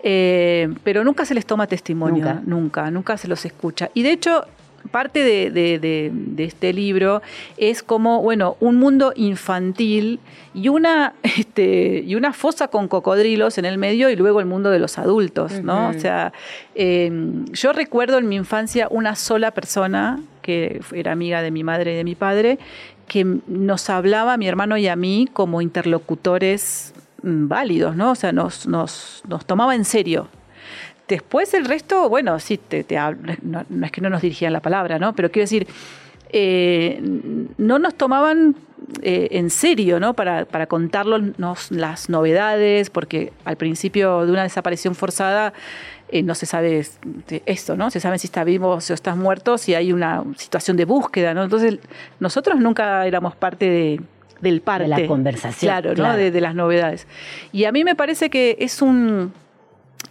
Eh, 0.02 0.68
pero 0.84 1.04
nunca 1.04 1.25
se 1.25 1.34
les 1.34 1.46
toma 1.46 1.66
testimonio, 1.66 2.40
nunca, 2.44 2.90
nunca 2.90 3.16
se 3.16 3.26
los 3.26 3.44
escucha. 3.44 3.90
Y 3.94 4.02
de 4.02 4.12
hecho, 4.12 4.44
parte 4.90 5.50
de, 5.50 6.12
este 6.38 6.73
libro 6.73 7.23
es 7.56 7.83
como, 7.83 8.23
bueno, 8.23 8.56
un 8.61 8.76
mundo 8.76 9.12
infantil 9.16 10.21
y 10.54 10.68
una, 10.68 11.14
este, 11.23 12.02
y 12.06 12.14
una 12.14 12.33
fosa 12.33 12.68
con 12.68 12.88
cocodrilos 12.88 13.59
en 13.59 13.64
el 13.64 13.78
medio 13.78 14.11
y 14.11 14.16
luego 14.16 14.40
el 14.40 14.47
mundo 14.47 14.71
de 14.71 14.78
los 14.78 14.99
adultos, 14.99 15.61
¿no? 15.62 15.88
O 15.88 15.92
sea, 15.95 16.33
em, 16.75 17.45
yo 17.52 17.73
recuerdo 17.73 18.18
en 18.18 18.28
mi 18.28 18.37
infancia 18.37 18.88
una 18.90 19.16
sola 19.16 19.50
persona 19.50 20.21
que 20.42 20.80
era 20.92 21.12
amiga 21.12 21.42
de 21.42 21.50
mi 21.50 21.64
madre 21.64 21.92
y 21.92 21.97
de 21.97 22.04
mi 22.04 22.14
padre, 22.14 22.59
que 23.09 23.25
nos 23.47 23.90
hablaba 23.90 24.35
a 24.35 24.37
mi 24.37 24.49
hermano 24.49 24.76
y 24.76 24.88
a 24.88 24.97
mí 24.97 25.28
como 25.33 25.61
interlocutores 25.61 26.95
mm, 27.23 27.49
válidos, 27.49 27.97
¿no? 27.97 28.12
O 28.12 28.14
sea, 28.14 28.33
nos, 28.33 28.66
nos, 28.66 29.23
nos 29.28 29.45
tomaba 29.45 29.75
en 29.75 29.85
serio 29.85 30.28
Después 31.08 31.54
el 31.54 31.64
resto, 31.64 32.08
bueno, 32.08 32.38
sí, 32.40 32.58
te, 32.58 32.84
no, 33.42 33.64
es 33.84 33.92
que 33.92 34.00
no 34.00 34.10
nos 34.10 34.22
dirigían 34.22 34.52
la 34.52 34.60
palabra, 34.60 34.98
¿no? 34.98 35.14
Pero 35.14 35.30
quiero 35.30 35.44
decir, 35.44 35.66
eh, 36.30 37.00
no 37.58 37.78
nos 37.78 37.94
tomaban 37.94 38.56
eh, 39.02 39.28
en 39.32 39.50
serio, 39.50 40.00
¿no? 40.00 40.14
Para, 40.14 40.44
para 40.44 40.66
contarnos 40.66 41.70
las 41.70 42.08
novedades, 42.08 42.90
porque 42.90 43.32
al 43.44 43.56
principio 43.56 44.26
de 44.26 44.32
una 44.32 44.42
desaparición 44.42 44.96
forzada 44.96 45.52
eh, 46.08 46.22
no 46.22 46.34
se 46.34 46.46
sabe 46.46 46.84
esto, 47.46 47.76
¿no? 47.76 47.90
Se 47.90 48.00
sabe 48.00 48.18
si 48.18 48.26
está 48.26 48.42
vivo 48.42 48.70
o 48.70 48.80
si 48.80 48.92
estás 48.92 49.16
muerto, 49.16 49.58
si 49.58 49.75
hay 49.75 49.92
una 49.92 50.25
situación 50.36 50.76
de 50.76 50.84
búsqueda, 50.84 51.34
¿no? 51.34 51.44
Entonces, 51.44 51.78
nosotros 52.20 52.58
nunca 52.58 53.06
éramos 53.06 53.36
parte 53.36 53.68
de, 53.68 54.00
del 54.40 54.60
parte. 54.60 54.84
De 54.84 54.88
la 54.88 55.06
conversación. 55.06 55.68
Claro, 55.68 55.94
¿no? 55.94 56.16
de 56.16 56.40
las 56.40 56.54
novedades. 56.54 57.06
Y 57.52 57.64
a 57.64 57.72
mí 57.72 57.84
me 57.84 57.94
parece 57.94 58.28
que 58.30 58.56
es 58.60 58.82
un 58.82 59.32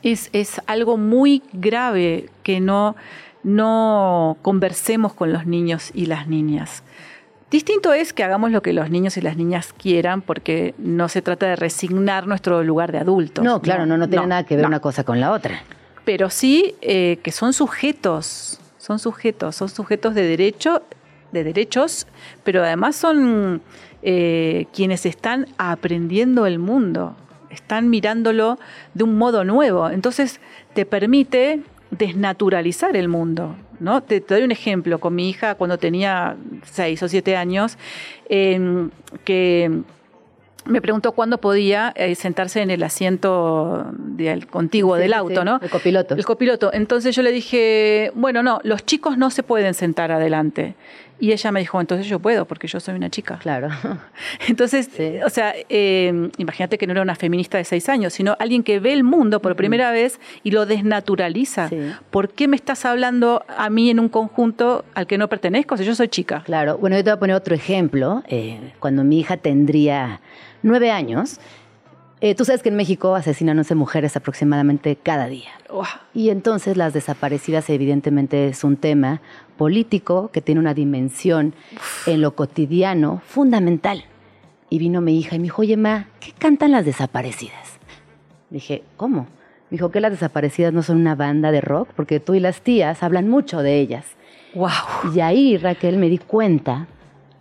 es, 0.04 0.62
algo 0.68 0.98
muy 0.98 1.42
grave 1.54 2.30
que 2.44 2.60
no, 2.60 2.96
no 3.44 4.38
conversemos 4.42 5.14
con 5.14 5.34
los 5.34 5.46
niños 5.46 5.92
y 5.94 6.06
las 6.06 6.28
niñas. 6.28 6.84
Distinto 7.52 7.94
es 7.94 8.12
que 8.12 8.24
hagamos 8.24 8.52
lo 8.52 8.62
que 8.62 8.74
los 8.74 8.90
niños 8.90 9.18
y 9.18 9.22
las 9.22 9.38
niñas 9.38 9.74
quieran, 9.74 10.22
porque 10.22 10.74
no 10.78 11.10
se 11.10 11.22
trata 11.22 11.46
de 11.46 11.56
resignar 11.56 12.28
nuestro 12.28 12.64
lugar 12.64 12.92
de 12.92 12.98
adultos. 13.00 13.44
No, 13.46 13.62
claro, 13.62 13.86
no, 13.86 13.98
no, 13.98 14.10
tiene 14.10 14.28
nada 14.28 14.44
que 14.44 14.56
ver 14.56 14.66
una 14.66 14.80
cosa 14.80 15.04
con 15.04 15.20
la 15.20 15.32
otra. 15.32 15.62
Pero 16.04 16.30
sí 16.30 16.76
eh, 16.82 17.20
que 17.24 17.32
son 17.32 17.54
sujetos, 17.54 18.60
son 18.78 19.00
sujetos, 19.00 19.56
son 19.56 19.70
sujetos 19.70 20.16
de 20.16 20.24
derecho, 20.24 20.84
de 21.32 21.44
derechos, 21.44 22.08
pero 22.44 22.64
además 22.64 22.96
son 22.96 23.62
eh, 24.04 24.68
quienes 24.74 25.06
están 25.06 25.48
aprendiendo 25.58 26.46
el 26.46 26.60
mundo 26.60 27.16
están 27.56 27.90
mirándolo 27.90 28.60
de 28.94 29.04
un 29.04 29.18
modo 29.18 29.44
nuevo. 29.44 29.90
Entonces 29.90 30.40
te 30.74 30.86
permite 30.86 31.62
desnaturalizar 31.92 32.96
el 32.96 33.08
mundo. 33.08 33.56
¿no? 33.80 34.02
Te, 34.04 34.20
doy 34.20 34.44
un 34.44 34.52
ejemplo 34.52 35.00
con 35.00 35.16
mi 35.16 35.30
hija 35.30 35.56
cuando 35.56 35.78
tenía 35.78 36.38
seis 36.64 37.02
o 37.04 37.08
siete 37.08 37.36
años, 37.36 37.78
que 38.30 39.84
me 40.66 40.82
preguntó 40.82 41.12
cuándo 41.12 41.38
podía 41.38 41.94
eh, 41.96 42.16
sentarse 42.16 42.62
en 42.62 42.72
el 42.72 42.82
asiento 42.84 43.86
del 43.98 44.48
contiguo 44.48 44.96
del 44.96 45.14
auto, 45.14 45.46
¿no? 45.46 45.60
El 45.62 45.70
copiloto. 45.70 46.16
El 46.16 46.26
copiloto. 46.26 46.74
Entonces 46.74 47.16
yo 47.16 47.22
le 47.22 47.32
dije, 47.32 48.12
bueno, 48.16 48.42
no, 48.42 48.60
los 48.64 48.84
chicos 48.84 49.18
no 49.18 49.30
se 49.30 49.44
pueden 49.44 49.76
sentar 49.76 50.12
adelante. 50.12 50.76
Y 51.20 51.32
ella 51.32 51.52
me 51.52 51.62
dijo, 51.62 51.80
entonces 51.80 52.08
yo 52.08 52.20
puedo, 52.20 52.46
porque 52.46 52.68
yo 52.68 52.80
soy 52.80 52.96
una 52.96 53.10
chica. 53.10 53.38
Claro. 53.38 53.70
Entonces, 54.48 54.90
o 55.26 55.30
sea, 55.30 55.54
em, 55.70 56.30
imagínate 56.38 56.78
que 56.78 56.86
no 56.88 56.92
era 56.92 57.02
una 57.02 57.16
feminista 57.16 57.58
de 57.58 57.64
seis 57.64 57.88
años, 57.88 58.14
sino 58.14 58.36
alguien 58.38 58.64
que 58.64 58.80
ve 58.80 58.92
el 58.92 59.04
mundo 59.04 59.42
por 59.42 59.56
primera 59.56 59.92
vez 59.92 60.20
y 60.44 60.52
lo 60.52 60.66
desnaturaliza. 60.66 61.70
¿Por 62.12 62.30
qué 62.30 62.48
me 62.48 62.58
estás 62.58 62.84
hablando 62.84 63.46
a 63.48 63.70
mí 63.70 63.90
en 63.90 64.00
un 64.00 64.10
conjunto 64.10 64.84
al 64.94 65.08
que 65.08 65.18
no 65.18 65.30
pertenezco 65.30 65.78
si 65.78 65.86
yo 65.86 65.96
soy 65.96 66.10
chica? 66.10 66.44
Claro. 66.46 66.78
Bueno, 66.78 66.98
yo 66.98 67.04
te 67.04 67.10
voy 67.12 67.16
a 67.16 67.20
poner 67.20 67.36
otro 67.36 67.56
ejemplo. 67.56 68.24
Eh, 68.28 68.74
cuando 68.80 69.04
mi 69.04 69.20
hija 69.20 69.38
tendría 69.38 70.20
nueve 70.64 70.92
años, 70.92 71.40
eh, 72.22 72.34
tú 72.34 72.46
sabes 72.46 72.64
que 72.64 72.70
en 72.70 72.78
México 72.78 73.14
asesinan 73.14 73.58
11 73.58 73.76
mujeres 73.76 74.16
aproximadamente 74.16 74.96
cada 74.96 75.28
día. 75.28 75.50
Y 76.14 76.30
entonces 76.30 76.78
las 76.78 76.94
desaparecidas 76.94 77.70
evidentemente 77.70 78.48
es 78.48 78.64
un 78.64 78.78
tema 78.78 79.22
político 79.58 80.30
que 80.32 80.42
tiene 80.42 80.62
una 80.62 80.74
dimensión 80.74 81.54
en 82.06 82.22
lo 82.22 82.36
cotidiano 82.36 83.22
fundamental. 83.26 84.06
Y 84.70 84.80
vino 84.80 85.02
mi 85.02 85.20
hija 85.20 85.36
y 85.36 85.40
me 85.40 85.44
dijo, 85.44 85.62
oye, 85.62 85.76
ma, 85.76 86.08
¿qué 86.22 86.32
cantan 86.32 86.72
las 86.72 86.86
desaparecidas? 86.86 87.80
Dije, 88.50 88.84
¿cómo? 88.96 89.28
Me 89.70 89.78
dijo 89.78 89.92
que 89.92 90.00
las 90.00 90.12
desaparecidas 90.12 90.74
no 90.74 90.84
son 90.84 90.98
una 90.98 91.16
banda 91.16 91.52
de 91.52 91.60
rock, 91.60 91.90
porque 91.96 92.22
tú 92.22 92.34
y 92.34 92.40
las 92.40 92.62
tías 92.62 93.04
hablan 93.04 93.28
mucho 93.28 93.62
de 93.62 93.80
ellas. 93.80 94.06
Wow. 94.54 95.14
Y 95.14 95.20
ahí, 95.20 95.58
Raquel, 95.58 95.98
me 95.98 96.08
di 96.08 96.18
cuenta 96.18 96.88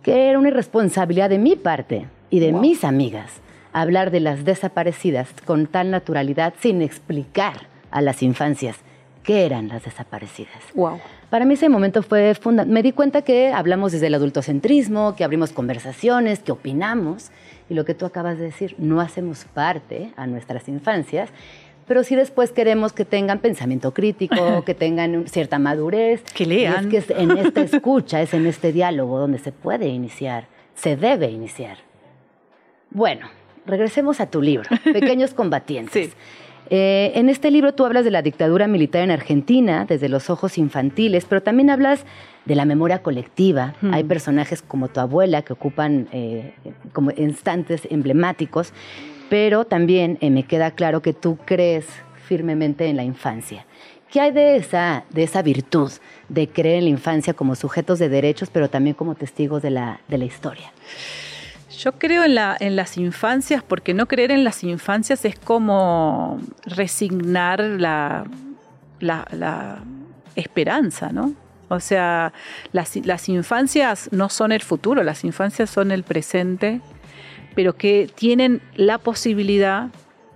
que 0.03 0.29
era 0.29 0.37
una 0.37 0.49
irresponsabilidad 0.49 1.29
de 1.29 1.39
mi 1.39 1.55
parte 1.55 2.07
y 2.29 2.39
de 2.39 2.51
mis 2.51 2.83
amigas 2.83 3.41
hablar 3.81 4.09
de 4.09 4.21
las 4.21 4.45
desaparecidas 4.45 5.29
con 5.43 5.67
tal 5.67 5.91
naturalidad 5.91 6.53
sin 6.59 6.81
explicar 6.81 7.67
a 7.91 8.01
las 8.01 8.23
infancias 8.23 8.77
qué 9.21 9.45
eran 9.45 9.67
las 9.67 9.83
desaparecidas. 9.83 10.63
Wow. 10.75 10.99
Para 11.29 11.43
mí 11.43 11.55
ese 11.55 11.67
momento 11.67 12.01
fue 12.01 12.35
fundamental. 12.35 12.73
Me 12.73 12.83
di 12.83 12.93
cuenta 12.93 13.23
que 13.23 13.51
hablamos 13.51 13.91
desde 13.91 14.07
el 14.07 14.13
adultocentrismo, 14.13 15.15
que 15.17 15.25
abrimos 15.25 15.51
conversaciones, 15.51 16.39
que 16.39 16.53
opinamos, 16.53 17.31
y 17.69 17.73
lo 17.73 17.83
que 17.83 17.93
tú 17.93 18.05
acabas 18.05 18.37
de 18.37 18.45
decir, 18.45 18.75
no 18.77 19.01
hacemos 19.01 19.43
parte 19.45 20.13
a 20.15 20.25
nuestras 20.25 20.69
infancias, 20.69 21.29
pero 21.85 22.03
sí 22.03 22.15
después 22.15 22.51
queremos 22.51 22.93
que 22.93 23.03
tengan 23.03 23.39
pensamiento 23.39 23.93
crítico, 23.93 24.63
que 24.65 24.73
tengan 24.73 25.27
cierta 25.27 25.59
madurez. 25.59 26.23
Que 26.33 26.45
lean. 26.45 26.75
Y 26.75 26.95
es 26.95 27.05
que 27.07 27.13
es 27.13 27.19
en 27.19 27.37
esta 27.37 27.61
escucha, 27.61 28.21
es 28.21 28.33
en 28.33 28.45
este 28.45 28.71
diálogo 28.71 29.19
donde 29.19 29.39
se 29.39 29.51
puede 29.51 29.87
iniciar, 29.87 30.47
se 30.75 30.95
debe 30.95 31.29
iniciar. 31.29 31.79
Bueno, 32.91 33.27
regresemos 33.65 34.19
a 34.19 34.27
tu 34.27 34.41
libro, 34.41 34.69
Pequeños 34.83 35.33
Combatientes. 35.33 36.09
Sí. 36.09 36.13
Eh, 36.69 37.11
en 37.15 37.29
este 37.29 37.51
libro 37.51 37.73
tú 37.73 37.85
hablas 37.85 38.05
de 38.05 38.11
la 38.11 38.23
dictadura 38.23 38.67
militar 38.67 39.03
en 39.03 39.11
Argentina 39.11 39.85
desde 39.87 40.09
los 40.09 40.29
ojos 40.29 40.57
infantiles, 40.57 41.25
pero 41.25 41.43
también 41.43 41.69
hablas 41.69 42.05
de 42.45 42.55
la 42.55 42.65
memoria 42.65 43.03
colectiva. 43.03 43.75
Mm. 43.81 43.93
Hay 43.93 44.03
personajes 44.03 44.61
como 44.61 44.87
tu 44.87 44.99
abuela 44.99 45.43
que 45.43 45.53
ocupan 45.53 46.07
eh, 46.11 46.53
como 46.91 47.11
instantes 47.11 47.87
emblemáticos, 47.89 48.73
pero 49.29 49.65
también 49.65 50.17
eh, 50.21 50.31
me 50.31 50.43
queda 50.43 50.71
claro 50.71 51.01
que 51.01 51.13
tú 51.13 51.37
crees 51.45 51.85
firmemente 52.27 52.87
en 52.87 52.95
la 52.95 53.03
infancia. 53.03 53.65
¿Qué 54.11 54.21
hay 54.21 54.31
de 54.31 54.55
esa, 54.55 55.03
de 55.09 55.23
esa 55.23 55.41
virtud 55.41 55.91
de 56.29 56.47
creer 56.47 56.77
en 56.77 56.85
la 56.85 56.89
infancia 56.89 57.33
como 57.33 57.55
sujetos 57.55 57.99
de 57.99 58.09
derechos, 58.09 58.49
pero 58.49 58.69
también 58.69 58.95
como 58.95 59.15
testigos 59.15 59.61
de 59.61 59.71
la, 59.71 59.99
de 60.07 60.17
la 60.17 60.25
historia? 60.25 60.71
Yo 61.77 61.93
creo 61.93 62.23
en, 62.23 62.35
la, 62.35 62.55
en 62.59 62.75
las 62.75 62.97
infancias 62.97 63.63
porque 63.63 63.93
no 63.93 64.07
creer 64.07 64.31
en 64.31 64.43
las 64.43 64.63
infancias 64.63 65.25
es 65.25 65.37
como 65.37 66.39
resignar 66.65 67.59
la, 67.59 68.25
la, 68.99 69.27
la 69.31 69.83
esperanza, 70.35 71.11
¿no? 71.11 71.33
O 71.67 71.79
sea, 71.79 72.31
las, 72.71 72.95
las 72.97 73.27
infancias 73.27 74.09
no 74.11 74.29
son 74.29 74.51
el 74.51 74.61
futuro, 74.61 75.03
las 75.03 75.23
infancias 75.23 75.69
son 75.69 75.91
el 75.91 76.03
presente, 76.03 76.81
pero 77.55 77.75
que 77.75 78.09
tienen 78.13 78.61
la 78.75 78.97
posibilidad 78.97 79.89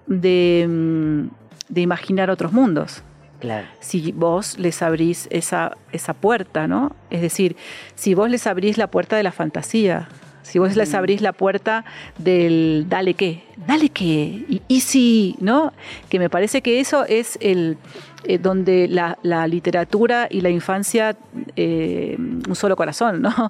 de, 0.08 0.66
mm, 0.68 1.28
de 1.70 1.82
imaginar 1.82 2.30
otros 2.30 2.52
mundos 2.52 3.04
Claro. 3.40 3.68
si 3.80 4.12
vos 4.12 4.58
les 4.60 4.82
abrís 4.82 5.28
esa, 5.32 5.78
esa 5.94 6.14
puerta, 6.14 6.68
¿no? 6.68 6.96
Es 7.10 7.22
decir, 7.22 7.56
si 7.96 8.14
vos 8.14 8.30
les 8.30 8.48
abrís 8.48 8.78
la 8.78 8.88
puerta 8.88 9.16
de 9.16 9.24
la 9.24 9.32
fantasía, 9.32 10.10
si 10.42 10.60
vos 10.60 10.76
les 10.76 10.94
abrís 10.94 11.22
la 11.22 11.34
puerta 11.34 11.86
del 12.18 12.86
dale 12.90 13.14
qué, 13.14 13.44
dale 13.68 13.90
qué, 13.90 14.46
y, 14.50 14.62
y 14.68 14.82
si, 14.82 15.36
¿no? 15.40 15.74
Que 16.10 16.20
me 16.20 16.30
parece 16.30 16.62
que 16.62 16.80
eso 16.80 17.06
es 17.06 17.38
el 17.42 17.78
eh, 18.24 18.38
donde 18.38 18.88
la, 18.88 19.18
la 19.24 19.48
literatura 19.48 20.28
y 20.30 20.42
la 20.42 20.50
infancia, 20.50 21.16
eh, 21.56 22.18
un 22.18 22.56
solo 22.56 22.76
corazón, 22.76 23.22
¿no? 23.22 23.50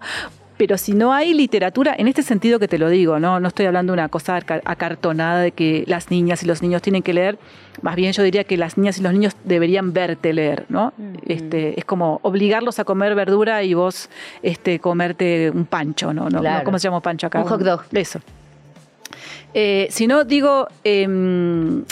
Pero 0.60 0.78
si 0.78 0.92
no 0.92 1.14
hay 1.14 1.34
literatura, 1.34 1.96
en 1.98 2.10
este 2.10 2.22
sentido 2.22 2.60
que 2.60 2.68
te 2.68 2.78
lo 2.78 2.90
digo, 2.90 3.18
no, 3.18 3.40
no 3.40 3.48
estoy 3.48 3.66
hablando 3.66 3.94
de 3.94 4.00
una 4.00 4.10
cosa 4.10 4.36
aca- 4.36 4.62
acartonada 4.66 5.40
de 5.40 5.54
que 5.54 5.86
las 5.88 6.12
niñas 6.12 6.44
y 6.44 6.48
los 6.48 6.62
niños 6.62 6.82
tienen 6.82 7.02
que 7.02 7.14
leer, 7.14 7.40
más 7.82 7.96
bien 7.96 8.12
yo 8.12 8.24
diría 8.24 8.44
que 8.44 8.58
las 8.58 8.78
niñas 8.78 8.98
y 8.98 9.02
los 9.02 9.14
niños 9.14 9.38
deberían 9.46 9.94
verte 9.94 10.34
leer, 10.34 10.66
¿no? 10.68 10.92
este, 11.26 11.80
es 11.80 11.86
como 11.86 12.20
obligarlos 12.24 12.78
a 12.80 12.84
comer 12.84 13.16
verdura 13.16 13.64
y 13.64 13.74
vos 13.74 14.10
este, 14.44 14.80
comerte 14.80 15.50
un 15.50 15.66
pancho, 15.66 16.12
¿no? 16.14 16.30
¿No? 16.30 16.42
Claro. 16.42 16.66
¿Cómo 16.66 16.78
se 16.78 16.84
llama 16.90 17.00
pancho 17.00 17.28
acá? 17.28 17.40
Un 17.40 17.48
hot 17.48 17.62
dog. 17.62 17.84
Eso. 17.94 18.20
Eh, 19.54 19.88
si 19.92 20.08
no, 20.08 20.26
digo, 20.26 20.68
em, 20.84 21.84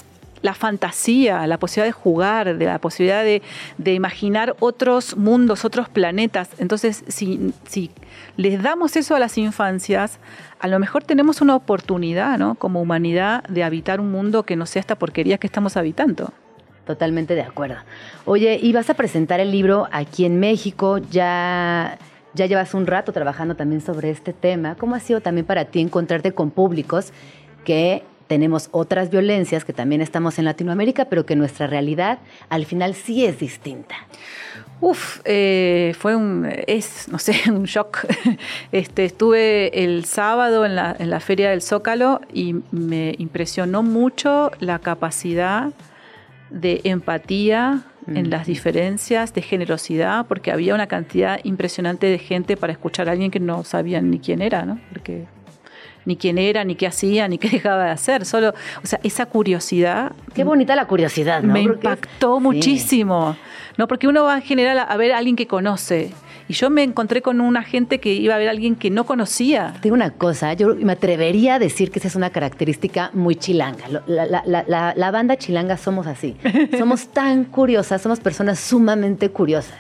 la 0.48 0.54
fantasía, 0.54 1.46
la 1.46 1.60
posibilidad 1.60 1.88
de 1.88 1.92
jugar, 1.92 2.58
de 2.58 2.66
la 2.66 2.80
posibilidad 2.80 3.22
de, 3.22 3.42
de 3.78 3.94
imaginar 3.94 4.56
otros 4.62 5.18
mundos, 5.18 5.66
otros 5.66 5.90
planetas. 5.90 6.52
Entonces, 6.58 7.04
si, 7.10 7.54
si 7.68 7.92
les 8.38 8.64
damos 8.64 8.96
eso 8.96 9.14
a 9.14 9.20
las 9.20 9.38
infancias, 9.38 10.20
a 10.62 10.70
lo 10.70 10.80
mejor 10.80 11.04
tenemos 11.04 11.42
una 11.42 11.54
oportunidad, 11.54 12.40
¿no? 12.40 12.56
Como 12.56 12.82
humanidad, 12.82 13.44
de 13.50 13.66
habitar 13.66 14.00
un 14.00 14.10
mundo 14.10 14.44
que 14.44 14.56
no 14.56 14.66
sea 14.66 14.80
esta 14.80 14.96
porquería 14.96 15.38
que 15.38 15.48
estamos 15.48 15.76
habitando. 15.76 16.32
Totalmente 16.86 17.36
de 17.36 17.42
acuerdo. 17.42 17.76
Oye, 18.24 18.58
y 18.62 18.72
vas 18.72 18.90
a 18.90 18.94
presentar 18.94 19.42
el 19.42 19.52
libro 19.52 19.90
aquí 19.92 20.24
en 20.24 20.40
México, 20.40 20.98
ya, 20.98 21.98
ya 22.36 22.46
llevas 22.46 22.74
un 22.74 22.88
rato 22.88 23.12
trabajando 23.12 23.56
también 23.56 23.82
sobre 23.82 24.12
este 24.12 24.32
tema. 24.32 24.76
¿Cómo 24.76 24.96
ha 24.96 25.02
sido 25.02 25.20
también 25.20 25.46
para 25.46 25.66
ti 25.66 25.82
encontrarte 25.82 26.32
con 26.32 26.52
públicos 26.52 27.12
que 27.66 28.04
tenemos 28.28 28.70
otras 28.72 29.10
violencias, 29.10 29.66
que 29.66 29.74
también 29.74 30.02
estamos 30.02 30.38
en 30.40 30.46
Latinoamérica, 30.46 31.06
pero 31.06 31.26
que 31.26 31.36
nuestra 31.36 31.68
realidad 31.68 32.20
al 32.50 32.66
final 32.66 32.94
sí 32.94 33.26
es 33.26 33.40
distinta? 33.40 33.96
Uf, 34.80 35.22
eh, 35.26 35.96
fue 35.98 36.16
un, 36.16 36.48
es, 36.68 37.08
no 37.08 37.18
sé, 37.18 37.34
un 37.52 37.64
shock. 37.64 38.06
Este, 38.72 39.06
estuve 39.06 39.84
el 39.84 40.06
sábado 40.06 40.66
en 40.66 40.76
la, 40.76 40.96
en 41.00 41.10
la 41.10 41.20
Feria 41.20 41.50
del 41.50 41.62
Zócalo 41.62 42.22
y 42.32 42.56
me 42.72 43.16
impresionó 43.18 43.82
mucho 43.82 44.52
la 44.60 44.80
capacidad 44.80 45.72
de 46.50 46.82
empatía 46.84 47.84
en 48.08 48.30
las 48.30 48.48
diferencias, 48.48 49.34
de 49.34 49.42
generosidad, 49.42 50.28
porque 50.28 50.52
había 50.52 50.74
una 50.74 50.88
cantidad 50.88 51.42
impresionante 51.44 52.08
de 52.08 52.18
gente 52.18 52.56
para 52.56 52.72
escuchar 52.72 53.10
a 53.10 53.12
alguien 53.12 53.32
que 53.32 53.42
no 53.42 53.66
sabían 53.66 54.10
ni 54.10 54.20
quién 54.20 54.42
era, 54.42 54.64
¿no? 54.64 54.80
Porque 54.94 55.26
ni 56.08 56.16
quién 56.18 56.40
era, 56.40 56.64
ni 56.64 56.74
qué 56.76 56.88
hacía, 56.88 57.28
ni 57.28 57.38
qué 57.38 57.50
dejaba 57.58 57.84
de 57.86 57.92
hacer. 57.92 58.26
Solo, 58.26 58.56
o 58.84 58.88
sea, 58.88 59.00
esa 59.04 59.28
curiosidad 59.28 60.14
Qué 60.34 60.44
bonita 60.44 60.76
la 60.76 60.88
curiosidad, 60.88 61.44
¿no? 61.44 61.54
me 61.54 61.62
Porque 61.64 61.88
es- 61.88 61.94
impactó 61.94 62.38
sí. 62.38 62.44
muchísimo. 62.44 63.36
¿no? 63.78 63.88
Porque 63.88 64.08
uno 64.08 64.24
va 64.24 64.38
en 64.38 64.42
general 64.42 64.80
a, 64.80 64.98
ver 64.98 65.12
a 65.12 65.20
alguien 65.20 65.36
que 65.36 65.46
conoce. 65.46 66.12
Y 66.50 66.54
yo 66.54 66.70
me 66.70 66.82
encontré 66.84 67.22
con 67.22 67.42
una 67.42 67.62
gente 67.62 68.00
que 68.00 68.14
iba 68.14 68.34
a 68.34 68.38
ver 68.38 68.48
a 68.48 68.52
alguien 68.52 68.76
que 68.76 68.90
no 68.90 69.04
conocía. 69.06 69.74
Te 69.76 69.82
digo 69.84 69.96
una 69.96 70.12
cosa, 70.12 70.54
yo 70.54 70.76
me 70.76 70.94
atrevería 70.94 71.56
a 71.56 71.60
decir 71.60 71.92
que 71.92 72.00
esa 72.00 72.08
es 72.08 72.16
una 72.16 72.30
característica 72.30 73.12
muy 73.14 73.36
chilanga. 73.36 73.84
La- 74.08 74.26
la- 74.26 74.44
la- 74.66 74.94
la 74.96 75.12
banda 75.12 75.36
chilanga 75.38 75.76
somos 75.78 76.08
así. 76.08 76.36
Somos 76.80 77.10
tan 77.10 77.44
curiosas, 77.44 78.02
somos 78.02 78.20
personas 78.22 78.60
sumamente 78.60 79.30
curiosas. 79.30 79.78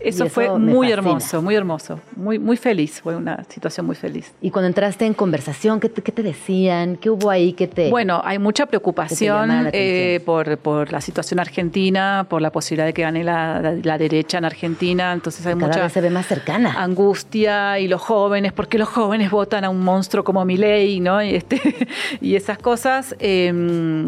Eso, 0.00 0.28
fue 0.28 0.58
muy 0.58 0.90
hermoso, 0.90 1.42
muy 1.42 1.54
hermoso. 1.54 2.00
Muy, 2.16 2.38
muy 2.38 2.56
feliz, 2.56 3.00
fue 3.02 3.16
una 3.16 3.44
situación 3.44 3.84
muy 3.86 3.94
feliz. 3.96 4.32
Y 4.40 4.50
cuando 4.50 4.66
entraste 4.68 5.04
en 5.06 5.12
conversación, 5.14 5.78
¿qué 5.80 5.88
te, 5.88 6.02
qué 6.02 6.10
te 6.12 6.22
decían? 6.22 6.96
¿Qué 6.96 7.10
hubo 7.10 7.30
ahí? 7.30 7.52
¿Qué 7.52 7.66
te...? 7.66 7.90
Bueno, 7.90 8.20
hay 8.24 8.38
mucha 8.38 8.66
preocupación 8.66 9.48
la 9.48 9.70
eh, 9.72 10.20
por, 10.24 10.56
por 10.58 10.90
la 10.92 11.00
situación 11.00 11.38
argentina, 11.40 12.26
por 12.28 12.40
la 12.40 12.50
posibilidad 12.50 12.86
de 12.86 12.92
que 12.94 13.02
gane 13.02 13.22
la, 13.24 13.60
la- 13.60 13.74
la 13.74 13.98
derecha 13.98 14.38
en 14.38 14.44
Argentina. 14.46 15.12
Entonces 15.12 15.44
hay 15.46 15.54
cada 15.54 15.66
mucha 15.66 15.82
vez 15.82 15.92
se 15.92 16.00
ve 16.00 16.10
más 16.10 16.26
cercana. 16.26 16.82
angustia 16.82 17.78
y 17.78 17.86
los 17.88 18.00
jóvenes, 18.00 18.52
porque 18.52 18.78
los 18.78 18.88
jóvenes 18.88 19.30
votan 19.30 19.64
a 19.64 19.70
un 19.70 19.80
monstruo 19.84 20.24
como 20.24 20.44
Milei, 20.44 21.00
¿no? 21.00 21.22
Y, 21.22 21.34
este, 21.34 21.60
y 22.20 22.36
esas 22.36 22.58
cosas. 22.58 23.14
eh, 23.18 24.06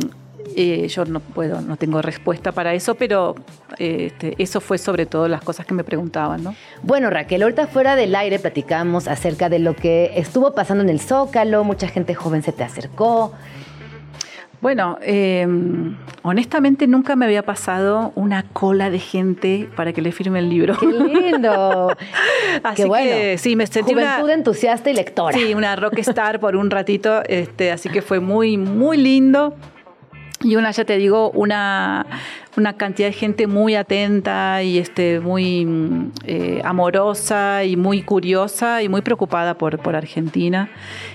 eh, 0.56 0.88
yo 0.88 1.04
no 1.04 1.20
puedo, 1.20 1.60
no 1.60 1.76
tengo 1.76 2.02
respuesta 2.02 2.52
para 2.52 2.74
eso, 2.74 2.94
pero 2.94 3.34
eh, 3.78 4.10
este, 4.12 4.34
eso 4.38 4.60
fue 4.60 4.78
sobre 4.78 5.06
todo 5.06 5.28
las 5.28 5.42
cosas 5.42 5.66
que 5.66 5.74
me 5.74 5.84
preguntaban, 5.84 6.42
¿no? 6.42 6.54
Bueno, 6.82 7.10
Raquel, 7.10 7.42
ahorita 7.42 7.66
fuera 7.66 7.96
del 7.96 8.14
aire 8.14 8.38
platicamos 8.38 9.08
acerca 9.08 9.48
de 9.48 9.58
lo 9.58 9.74
que 9.74 10.12
estuvo 10.16 10.54
pasando 10.54 10.82
en 10.82 10.90
el 10.90 11.00
Zócalo, 11.00 11.64
mucha 11.64 11.88
gente 11.88 12.14
joven 12.14 12.42
se 12.42 12.52
te 12.52 12.64
acercó. 12.64 13.32
Bueno, 14.62 14.96
eh, 15.02 15.44
honestamente 16.22 16.86
nunca 16.86 17.16
me 17.16 17.24
había 17.24 17.42
pasado 17.42 18.12
una 18.14 18.44
cola 18.44 18.90
de 18.90 19.00
gente 19.00 19.68
para 19.74 19.92
que 19.92 20.00
le 20.00 20.12
firme 20.12 20.38
el 20.38 20.50
libro. 20.50 20.76
¡Qué 20.78 20.86
lindo! 20.86 21.88
Así 22.62 22.82
Qué 22.82 22.84
bueno. 22.88 23.10
que 23.10 23.38
sí, 23.38 23.56
me 23.56 23.66
sentí 23.66 23.92
una, 23.92 24.20
Juventud 24.20 24.30
entusiasta 24.30 24.88
y 24.88 24.94
lectora. 24.94 25.36
Sí, 25.36 25.52
una 25.52 25.74
rockstar 25.74 26.38
por 26.38 26.54
un 26.54 26.70
ratito, 26.70 27.22
este, 27.26 27.72
así 27.72 27.88
que 27.88 28.02
fue 28.02 28.20
muy, 28.20 28.56
muy 28.56 28.98
lindo. 28.98 29.56
Y 30.42 30.56
una, 30.56 30.70
ya 30.70 30.84
te 30.84 30.96
digo, 30.98 31.30
una, 31.30 32.04
una 32.56 32.74
cantidad 32.74 33.08
de 33.08 33.14
gente 33.14 33.46
muy 33.46 33.74
atenta 33.76 34.62
y 34.62 34.76
este, 34.78 35.20
muy 35.20 35.66
eh, 36.24 36.60
amorosa 36.64 37.64
y 37.64 37.76
muy 37.76 38.02
curiosa 38.02 38.82
y 38.82 38.88
muy 38.88 39.00
preocupada 39.00 39.54
por, 39.54 39.78
por 39.78 39.96
Argentina. 39.96 40.68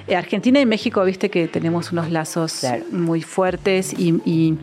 Eh, 0.07 0.15
Argentina 0.15 0.59
y 0.59 0.65
México, 0.65 1.03
viste 1.03 1.29
que 1.29 1.47
tenemos 1.47 1.91
unos 1.91 2.09
lazos 2.11 2.57
Claro. 2.61 2.83
muy 2.91 3.21
fuertes 3.21 3.93
y, 3.97 4.19
y- 4.25 4.57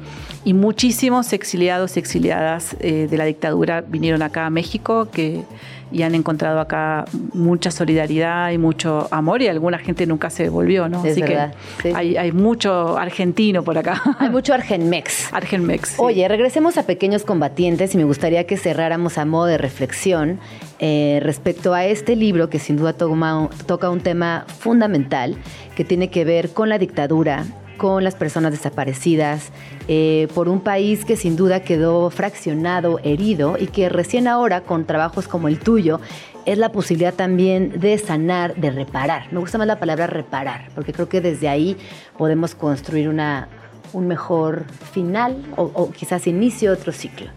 y 0.46 0.52
muchísimos 0.52 1.32
exiliados 1.32 1.96
y 1.96 2.00
exiliadas 2.00 2.76
eh, 2.80 3.06
de 3.10 3.16
la 3.16 3.24
dictadura 3.24 3.80
vinieron 3.80 4.20
acá 4.20 4.44
a 4.44 4.50
México 4.50 5.08
que, 5.10 5.42
y 5.90 6.02
han 6.02 6.14
encontrado 6.14 6.60
acá 6.60 7.04
mucha 7.32 7.70
solidaridad 7.70 8.50
y 8.50 8.58
mucho 8.58 9.08
amor 9.10 9.40
y 9.42 9.48
alguna 9.48 9.78
gente 9.78 10.06
nunca 10.06 10.28
se 10.28 10.48
volvió, 10.50 10.86
¿no? 10.88 11.02
Es 11.04 11.12
Así 11.12 11.20
verdad, 11.22 11.54
que 11.80 11.90
sí. 11.90 11.94
hay, 11.96 12.16
hay 12.16 12.32
mucho 12.32 12.98
argentino 12.98 13.62
por 13.62 13.78
acá. 13.78 14.02
Hay 14.18 14.28
mucho 14.28 14.52
Argenmex. 14.52 15.32
Argenmex. 15.32 15.88
sí. 15.90 15.94
Oye, 15.98 16.26
regresemos 16.28 16.63
a 16.64 16.82
Pequeños 16.86 17.24
Combatientes 17.24 17.94
y 17.94 17.98
me 17.98 18.04
gustaría 18.04 18.46
que 18.46 18.56
cerráramos 18.56 19.18
a 19.18 19.26
modo 19.26 19.44
de 19.44 19.58
reflexión 19.58 20.40
eh, 20.78 21.20
respecto 21.22 21.74
a 21.74 21.84
este 21.84 22.16
libro 22.16 22.48
que 22.48 22.58
sin 22.58 22.76
duda 22.78 22.94
toma- 22.94 23.50
toca 23.66 23.90
un 23.90 24.00
tema 24.00 24.46
fundamental 24.58 25.36
que 25.76 25.84
tiene 25.84 26.08
que 26.08 26.24
ver 26.24 26.50
con 26.50 26.70
la 26.70 26.78
dictadura, 26.78 27.44
con 27.76 28.02
las 28.02 28.14
personas 28.14 28.50
desaparecidas, 28.52 29.50
eh, 29.88 30.26
por 30.34 30.48
un 30.48 30.60
país 30.60 31.04
que 31.04 31.16
sin 31.16 31.36
duda 31.36 31.60
quedó 31.60 32.08
fraccionado, 32.08 32.98
herido 33.04 33.56
y 33.60 33.66
que 33.66 33.90
recién 33.90 34.26
ahora 34.26 34.62
con 34.62 34.86
trabajos 34.86 35.28
como 35.28 35.48
el 35.48 35.58
tuyo 35.58 36.00
es 36.46 36.56
la 36.56 36.72
posibilidad 36.72 37.12
también 37.14 37.78
de 37.78 37.96
sanar, 37.98 38.54
de 38.56 38.70
reparar. 38.70 39.30
Me 39.32 39.38
gusta 39.38 39.58
más 39.58 39.66
la 39.66 39.78
palabra 39.78 40.06
reparar, 40.06 40.70
porque 40.74 40.92
creo 40.94 41.10
que 41.10 41.20
desde 41.20 41.48
ahí 41.48 41.76
podemos 42.16 42.54
construir 42.54 43.08
una, 43.08 43.48
un 43.94 44.06
mejor 44.06 44.64
final 44.92 45.36
o, 45.56 45.62
o 45.74 45.90
quizás 45.90 46.26
inicio 46.26 46.70
de 46.72 46.76
otro 46.76 46.92
ciclo. 46.92 47.28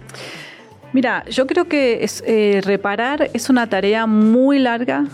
Mira, 0.94 1.24
yo 1.30 1.48
creo 1.48 1.66
que 1.66 2.04
es, 2.04 2.24
eh, 2.28 2.62
reparar 2.64 3.30
es 3.34 3.50
una 3.50 3.68
tarea 3.68 4.06
muy 4.06 4.60
larga 4.60 5.06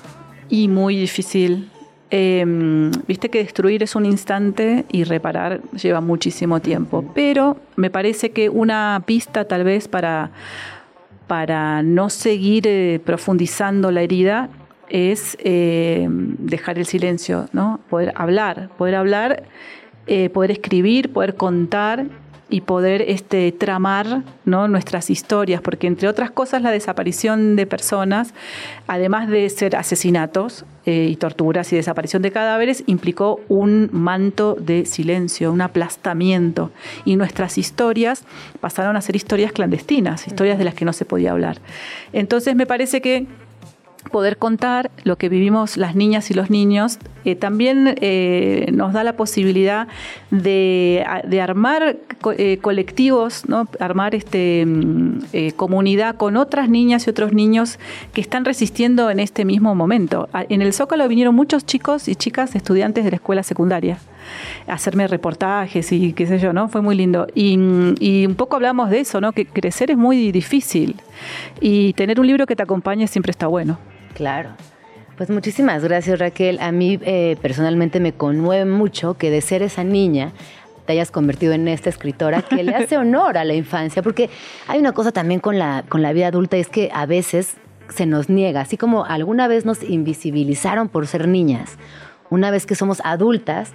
y 0.50 0.68
muy 0.68 0.96
difícil. 0.98 1.70
Eh, 2.10 2.46
Viste 3.08 3.30
que 3.30 3.40
destruir 3.40 3.82
es 3.82 3.96
un 3.96 4.06
instante 4.06 4.86
y 4.92 5.04
reparar 5.04 5.62
lleva 5.74 6.00
muchísimo 6.00 6.60
tiempo. 6.60 7.04
Pero 7.16 7.58
me 7.76 7.90
parece 7.90 8.32
que 8.32 8.50
una 8.50 9.02
pista 9.06 9.46
tal 9.46 9.64
vez 9.64 9.88
para, 9.88 10.30
para 11.28 11.82
no 11.82 12.10
seguir 12.10 12.68
eh, 12.68 13.02
profundizando 13.04 13.92
la 13.92 14.02
herida 14.02 14.50
es 14.90 15.36
eh, 15.40 16.08
dejar 16.10 16.78
el 16.78 16.86
silencio, 16.86 17.48
¿no? 17.52 17.80
Poder 17.90 18.14
hablar, 18.16 18.70
poder 18.78 18.94
hablar, 18.94 19.44
eh, 20.08 20.30
poder 20.30 20.52
escribir, 20.52 21.12
poder 21.12 21.36
contar 21.36 22.06
y 22.50 22.62
poder 22.62 23.02
este, 23.08 23.52
tramar 23.52 24.22
¿no? 24.46 24.68
nuestras 24.68 25.10
historias, 25.10 25.60
porque 25.60 25.88
entre 25.88 26.08
otras 26.08 26.30
cosas 26.30 26.62
la 26.62 26.70
desaparición 26.70 27.56
de 27.56 27.66
personas, 27.66 28.36
además 28.86 29.28
de 29.28 29.50
ser 29.50 29.76
asesinatos 29.76 30.64
eh, 30.86 31.08
y 31.10 31.16
torturas 31.16 31.74
y 31.74 31.78
desaparición 31.78 32.22
de 32.22 32.32
cadáveres, 32.32 32.84
implicó 32.86 33.40
un 33.48 33.90
manto 33.92 34.56
de 34.60 34.86
silencio, 34.86 35.52
un 35.52 35.62
aplastamiento. 35.62 36.70
Y 37.06 37.16
nuestras 37.16 37.58
historias 37.58 38.24
pasaron 38.60 38.98
a 38.98 39.02
ser 39.02 39.16
historias 39.16 39.52
clandestinas, 39.52 40.28
historias 40.28 40.60
de 40.60 40.66
las 40.66 40.76
que 40.76 40.86
no 40.86 40.94
se 40.94 41.06
podía 41.06 41.32
hablar. 41.32 41.58
Entonces 42.12 42.56
me 42.56 42.68
parece 42.68 43.02
que 43.02 43.26
poder 44.12 44.38
contar 44.38 44.92
lo 45.04 45.18
que 45.18 45.30
vivimos 45.30 45.78
las 45.78 45.96
niñas 45.96 46.30
y 46.32 46.34
los 46.34 46.50
niños 46.50 47.00
eh, 47.26 47.36
también 47.36 47.96
eh, 48.02 48.68
nos 48.74 48.94
da 48.94 49.04
la 49.04 49.14
posibilidad 49.14 49.88
de, 50.32 51.04
armar 51.42 51.98
co- 52.22 52.34
eh, 52.34 52.58
colectivos, 52.62 53.48
¿no? 53.48 53.68
armar 53.80 54.14
este, 54.16 54.66
mm, 54.66 55.20
eh, 55.34 55.52
comunidad 55.56 56.16
con 56.16 56.38
otras 56.38 56.70
niñas 56.70 57.08
y 57.08 57.10
otros 57.10 57.34
niños 57.34 57.80
que 58.14 58.22
están 58.22 58.46
resistiendo 58.46 59.10
en 59.10 59.20
este 59.20 59.46
mismo 59.46 59.74
momento. 59.76 60.28
En 60.50 60.62
el 60.62 60.74
Zócalo 60.74 61.08
vinieron 61.08 61.34
muchos 61.36 61.66
chicos 61.66 62.08
y 62.08 62.16
chicas 62.16 62.56
estudiantes 62.56 63.04
de 63.06 63.12
la 63.12 63.16
escuela 63.16 63.44
secundaria 63.44 63.98
a 64.68 64.74
hacerme 64.74 65.08
reportajes 65.08 65.92
y 65.92 66.14
qué 66.14 66.26
sé 66.28 66.40
yo, 66.40 66.54
¿no? 66.54 66.68
Fue 66.70 66.82
muy 66.82 66.96
lindo. 66.96 67.28
Y, 67.36 67.58
y 68.00 68.26
un 68.26 68.36
poco 68.36 68.56
hablamos 68.56 68.90
de 68.90 69.00
eso, 69.02 69.20
¿no? 69.22 69.32
Que 69.34 69.46
crecer 69.46 69.92
es 69.92 69.98
muy 69.98 70.32
difícil 70.32 70.96
y 71.62 71.94
tener 71.94 72.20
un 72.20 72.28
libro 72.28 72.46
que 72.46 72.56
te 72.56 72.64
acompañe 72.64 73.08
siempre 73.08 73.32
está 73.32 73.48
bueno. 73.48 73.78
Claro. 74.14 74.50
Pues 75.18 75.30
muchísimas 75.30 75.84
gracias 75.84 76.20
Raquel. 76.20 76.60
A 76.60 76.72
mí 76.72 77.00
eh, 77.04 77.38
personalmente 77.42 78.00
me 78.00 78.14
conmueve 78.14 78.66
mucho 78.66 79.16
que 79.16 79.30
de 79.30 79.42
ser 79.42 79.62
esa 79.62 79.84
niña 79.84 80.34
te 80.86 80.94
hayas 80.94 81.12
convertido 81.12 81.54
en 81.54 81.68
esta 81.68 81.90
escritora 81.90 82.42
que 82.42 82.64
le 82.64 82.76
hace 82.76 82.98
honor 83.04 83.38
a 83.38 83.46
la 83.46 83.54
infancia, 83.54 84.02
porque 84.02 84.30
hay 84.68 84.80
una 84.80 84.92
cosa 84.92 85.12
también 85.12 85.40
con 85.40 85.58
la, 85.60 85.84
con 85.88 86.02
la 86.02 86.14
vida 86.14 86.28
adulta, 86.28 86.58
es 86.58 86.68
que 86.68 86.90
a 86.94 87.06
veces 87.06 87.56
se 87.90 88.06
nos 88.06 88.30
niega, 88.30 88.62
así 88.62 88.76
como 88.76 89.06
alguna 89.06 89.48
vez 89.48 89.66
nos 89.66 89.84
invisibilizaron 89.84 90.90
por 90.90 91.08
ser 91.08 91.28
niñas, 91.28 91.78
una 92.30 92.50
vez 92.52 92.66
que 92.66 92.76
somos 92.76 93.02
adultas, 93.04 93.72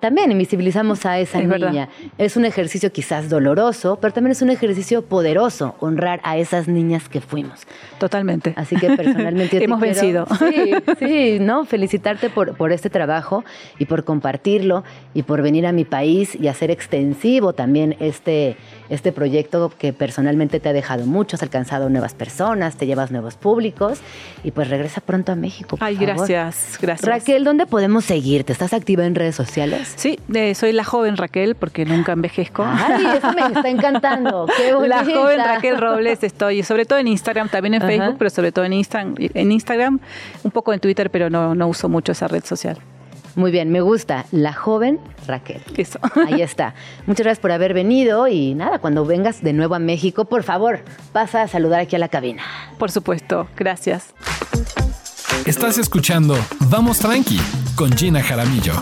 también 0.00 0.30
invisibilizamos 0.32 1.04
a 1.06 1.18
esa 1.18 1.40
Es 1.40 1.48
verdad. 1.48 1.70
niña. 1.70 1.88
Es 2.18 2.36
un 2.36 2.44
ejercicio 2.44 2.92
quizás 2.92 3.28
doloroso, 3.28 3.98
pero 4.00 4.12
también 4.14 4.32
es 4.32 4.42
un 4.42 4.50
ejercicio 4.50 5.02
poderoso, 5.02 5.74
honrar 5.80 6.20
a 6.22 6.36
esas 6.36 6.68
niñas 6.68 7.08
que 7.08 7.20
fuimos. 7.20 7.66
Totalmente. 7.98 8.52
Así 8.56 8.76
que 8.76 8.88
personalmente 8.96 9.56
yo 9.56 9.58
te 9.58 9.64
Hemos 9.64 9.80
quiero- 9.80 10.26
vencido. 10.26 10.26
Sí, 10.38 10.74
sí, 10.98 11.38
no, 11.40 11.64
felicitarte 11.64 12.30
por, 12.30 12.56
por 12.56 12.72
este 12.72 12.90
trabajo 12.90 13.44
y 13.78 13.86
por 13.86 14.04
compartirlo 14.04 14.84
y 15.14 15.22
por 15.24 15.42
venir 15.42 15.66
a 15.66 15.72
mi 15.72 15.84
país 15.84 16.34
y 16.40 16.48
hacer 16.48 16.70
extensivo 16.70 17.52
también 17.52 17.96
este, 18.00 18.56
este 18.90 19.12
proyecto 19.12 19.72
que 19.78 19.92
personalmente 19.92 20.60
te 20.60 20.68
ha 20.68 20.72
dejado 20.72 21.04
mucho, 21.06 21.36
has 21.36 21.42
alcanzado 21.42 21.88
nuevas 21.90 22.14
personas, 22.14 22.76
te 22.76 22.86
llevas 22.86 23.10
nuevos 23.10 23.34
públicos 23.36 24.00
y 24.44 24.50
pues 24.50 24.68
regresa 24.70 25.00
pronto 25.00 25.32
a 25.32 25.34
México. 25.36 25.76
por 25.76 25.86
Ay, 25.86 25.96
favor. 25.96 26.16
gracias, 26.16 26.78
gracias. 26.80 27.08
Raquel, 27.08 27.44
¿dónde 27.44 27.66
podemos 27.66 28.04
seguirte? 28.04 28.52
¿Estás 28.52 28.72
activa 28.72 29.04
en 29.04 29.14
redes 29.14 29.34
sociales? 29.36 29.92
Sí, 29.96 30.18
eh, 30.34 30.54
soy 30.54 30.72
la 30.72 30.84
joven 30.84 31.16
Raquel 31.16 31.54
porque 31.54 31.84
nunca 31.84 32.12
envejezco. 32.12 32.64
Ay, 32.66 33.04
eso 33.16 33.32
me 33.32 33.42
está 33.46 33.68
encantando. 33.68 34.46
Qué 34.56 34.72
La 34.88 35.02
bonita. 35.02 35.04
joven 35.20 35.38
Raquel 35.40 35.78
Robles 35.78 36.22
estoy, 36.22 36.62
sobre 36.62 36.84
todo 36.86 36.98
en 36.98 37.08
Instagram, 37.08 37.48
también 37.48 37.74
en. 37.74 37.82
Facebook, 37.82 38.16
pero 38.18 38.30
sobre 38.30 38.52
todo 38.52 38.64
en 38.64 38.72
Instagram, 38.74 39.14
en 39.18 39.52
Instagram, 39.52 40.00
un 40.42 40.50
poco 40.50 40.72
en 40.72 40.80
Twitter, 40.80 41.10
pero 41.10 41.30
no, 41.30 41.54
no 41.54 41.68
uso 41.68 41.88
mucho 41.88 42.12
esa 42.12 42.28
red 42.28 42.44
social. 42.44 42.78
Muy 43.38 43.52
bien, 43.52 43.70
me 43.70 43.80
gusta. 43.80 44.26
La 44.32 44.52
joven 44.52 44.98
Raquel. 45.28 45.62
Eso. 45.76 46.00
Ahí 46.26 46.42
está. 46.42 46.74
Muchas 47.06 47.22
gracias 47.22 47.38
por 47.38 47.52
haber 47.52 47.72
venido 47.72 48.26
y 48.26 48.56
nada, 48.56 48.80
cuando 48.80 49.04
vengas 49.04 49.44
de 49.44 49.52
nuevo 49.52 49.76
a 49.76 49.78
México, 49.78 50.24
por 50.24 50.42
favor, 50.42 50.80
pasa 51.12 51.42
a 51.42 51.46
saludar 51.46 51.78
aquí 51.78 51.94
a 51.94 52.00
la 52.00 52.08
cabina. 52.08 52.42
Por 52.78 52.90
supuesto, 52.90 53.46
gracias. 53.56 54.12
Estás 55.46 55.78
escuchando 55.78 56.36
Vamos 56.68 56.98
Tranqui 56.98 57.40
con 57.76 57.92
Gina 57.92 58.24
Jaramillo. 58.24 58.72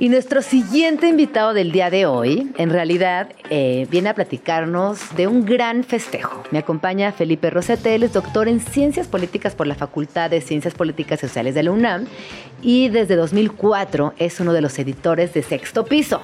Y 0.00 0.08
nuestro 0.08 0.42
siguiente 0.42 1.08
invitado 1.08 1.54
del 1.54 1.70
día 1.70 1.88
de 1.88 2.04
hoy, 2.04 2.50
en 2.58 2.70
realidad, 2.70 3.28
eh, 3.48 3.86
viene 3.90 4.08
a 4.08 4.14
platicarnos 4.14 5.14
de 5.14 5.28
un 5.28 5.46
gran 5.46 5.84
festejo. 5.84 6.42
Me 6.50 6.58
acompaña 6.58 7.12
Felipe 7.12 7.48
Rosete, 7.48 7.94
él 7.94 8.02
es 8.02 8.12
doctor 8.12 8.48
en 8.48 8.58
Ciencias 8.58 9.06
Políticas 9.06 9.54
por 9.54 9.68
la 9.68 9.76
Facultad 9.76 10.30
de 10.30 10.40
Ciencias 10.40 10.74
Políticas 10.74 11.20
y 11.22 11.28
Sociales 11.28 11.54
de 11.54 11.62
la 11.62 11.70
UNAM 11.70 12.06
y 12.60 12.88
desde 12.88 13.14
2004 13.14 14.14
es 14.18 14.40
uno 14.40 14.52
de 14.52 14.62
los 14.62 14.76
editores 14.80 15.32
de 15.32 15.44
Sexto 15.44 15.84
Piso. 15.84 16.22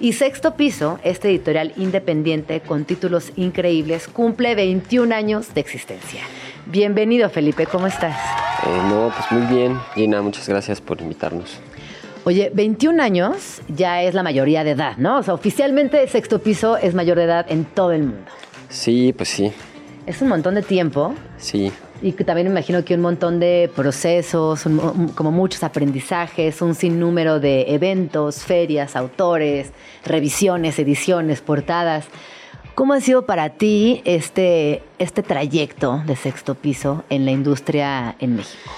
Y 0.00 0.14
Sexto 0.14 0.56
Piso, 0.56 0.98
este 1.04 1.28
editorial 1.28 1.72
independiente 1.76 2.60
con 2.60 2.84
títulos 2.84 3.32
increíbles, 3.36 4.08
cumple 4.08 4.56
21 4.56 5.14
años 5.14 5.54
de 5.54 5.60
existencia. 5.60 6.22
Bienvenido 6.66 7.30
Felipe, 7.30 7.66
¿cómo 7.66 7.86
estás? 7.86 8.16
Eh, 8.66 8.80
no, 8.88 9.12
pues 9.16 9.30
muy 9.30 9.54
bien, 9.54 9.78
Gina, 9.94 10.22
muchas 10.22 10.48
gracias 10.48 10.80
por 10.80 11.00
invitarnos. 11.00 11.60
Oye, 12.24 12.50
21 12.54 13.00
años 13.02 13.60
ya 13.68 14.02
es 14.02 14.14
la 14.14 14.22
mayoría 14.22 14.62
de 14.62 14.70
edad, 14.72 14.96
¿no? 14.96 15.18
O 15.18 15.22
sea, 15.22 15.34
oficialmente 15.34 16.06
sexto 16.06 16.38
piso 16.40 16.76
es 16.76 16.94
mayor 16.94 17.16
de 17.18 17.24
edad 17.24 17.46
en 17.48 17.64
todo 17.64 17.92
el 17.92 18.02
mundo. 18.02 18.30
Sí, 18.68 19.12
pues 19.16 19.28
sí, 19.28 19.52
Es 20.06 20.20
un 20.22 20.28
montón 20.28 20.54
de 20.56 20.62
tiempo 20.62 21.14
sí, 21.36 21.70
y 22.00 22.12
que 22.12 22.24
también 22.24 22.48
me 22.48 22.52
imagino 22.52 22.84
que 22.84 22.94
un 22.96 23.00
montón 23.02 23.38
de 23.38 23.70
procesos, 23.74 24.66
un- 24.66 25.08
como 25.14 25.30
muchos 25.30 25.62
aprendizajes, 25.62 26.60
un 26.62 26.74
sinnúmero 26.74 27.38
de 27.38 27.72
eventos, 27.74 28.42
ferias, 28.42 28.96
autores, 28.96 29.70
revisiones, 30.04 30.78
ediciones, 30.80 31.40
portadas. 31.40 32.06
¿Cómo 32.74 32.94
ha 32.94 33.00
sido 33.00 33.26
para 33.26 33.50
ti 33.50 34.00
este, 34.04 34.82
este 34.98 35.22
trayecto 35.22 36.02
de 36.06 36.16
sexto 36.16 36.54
piso 36.56 37.04
en 37.10 37.24
la 37.24 37.30
industria 37.30 38.16
en 38.18 38.36
México? 38.36 38.70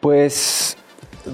Pues 0.00 0.76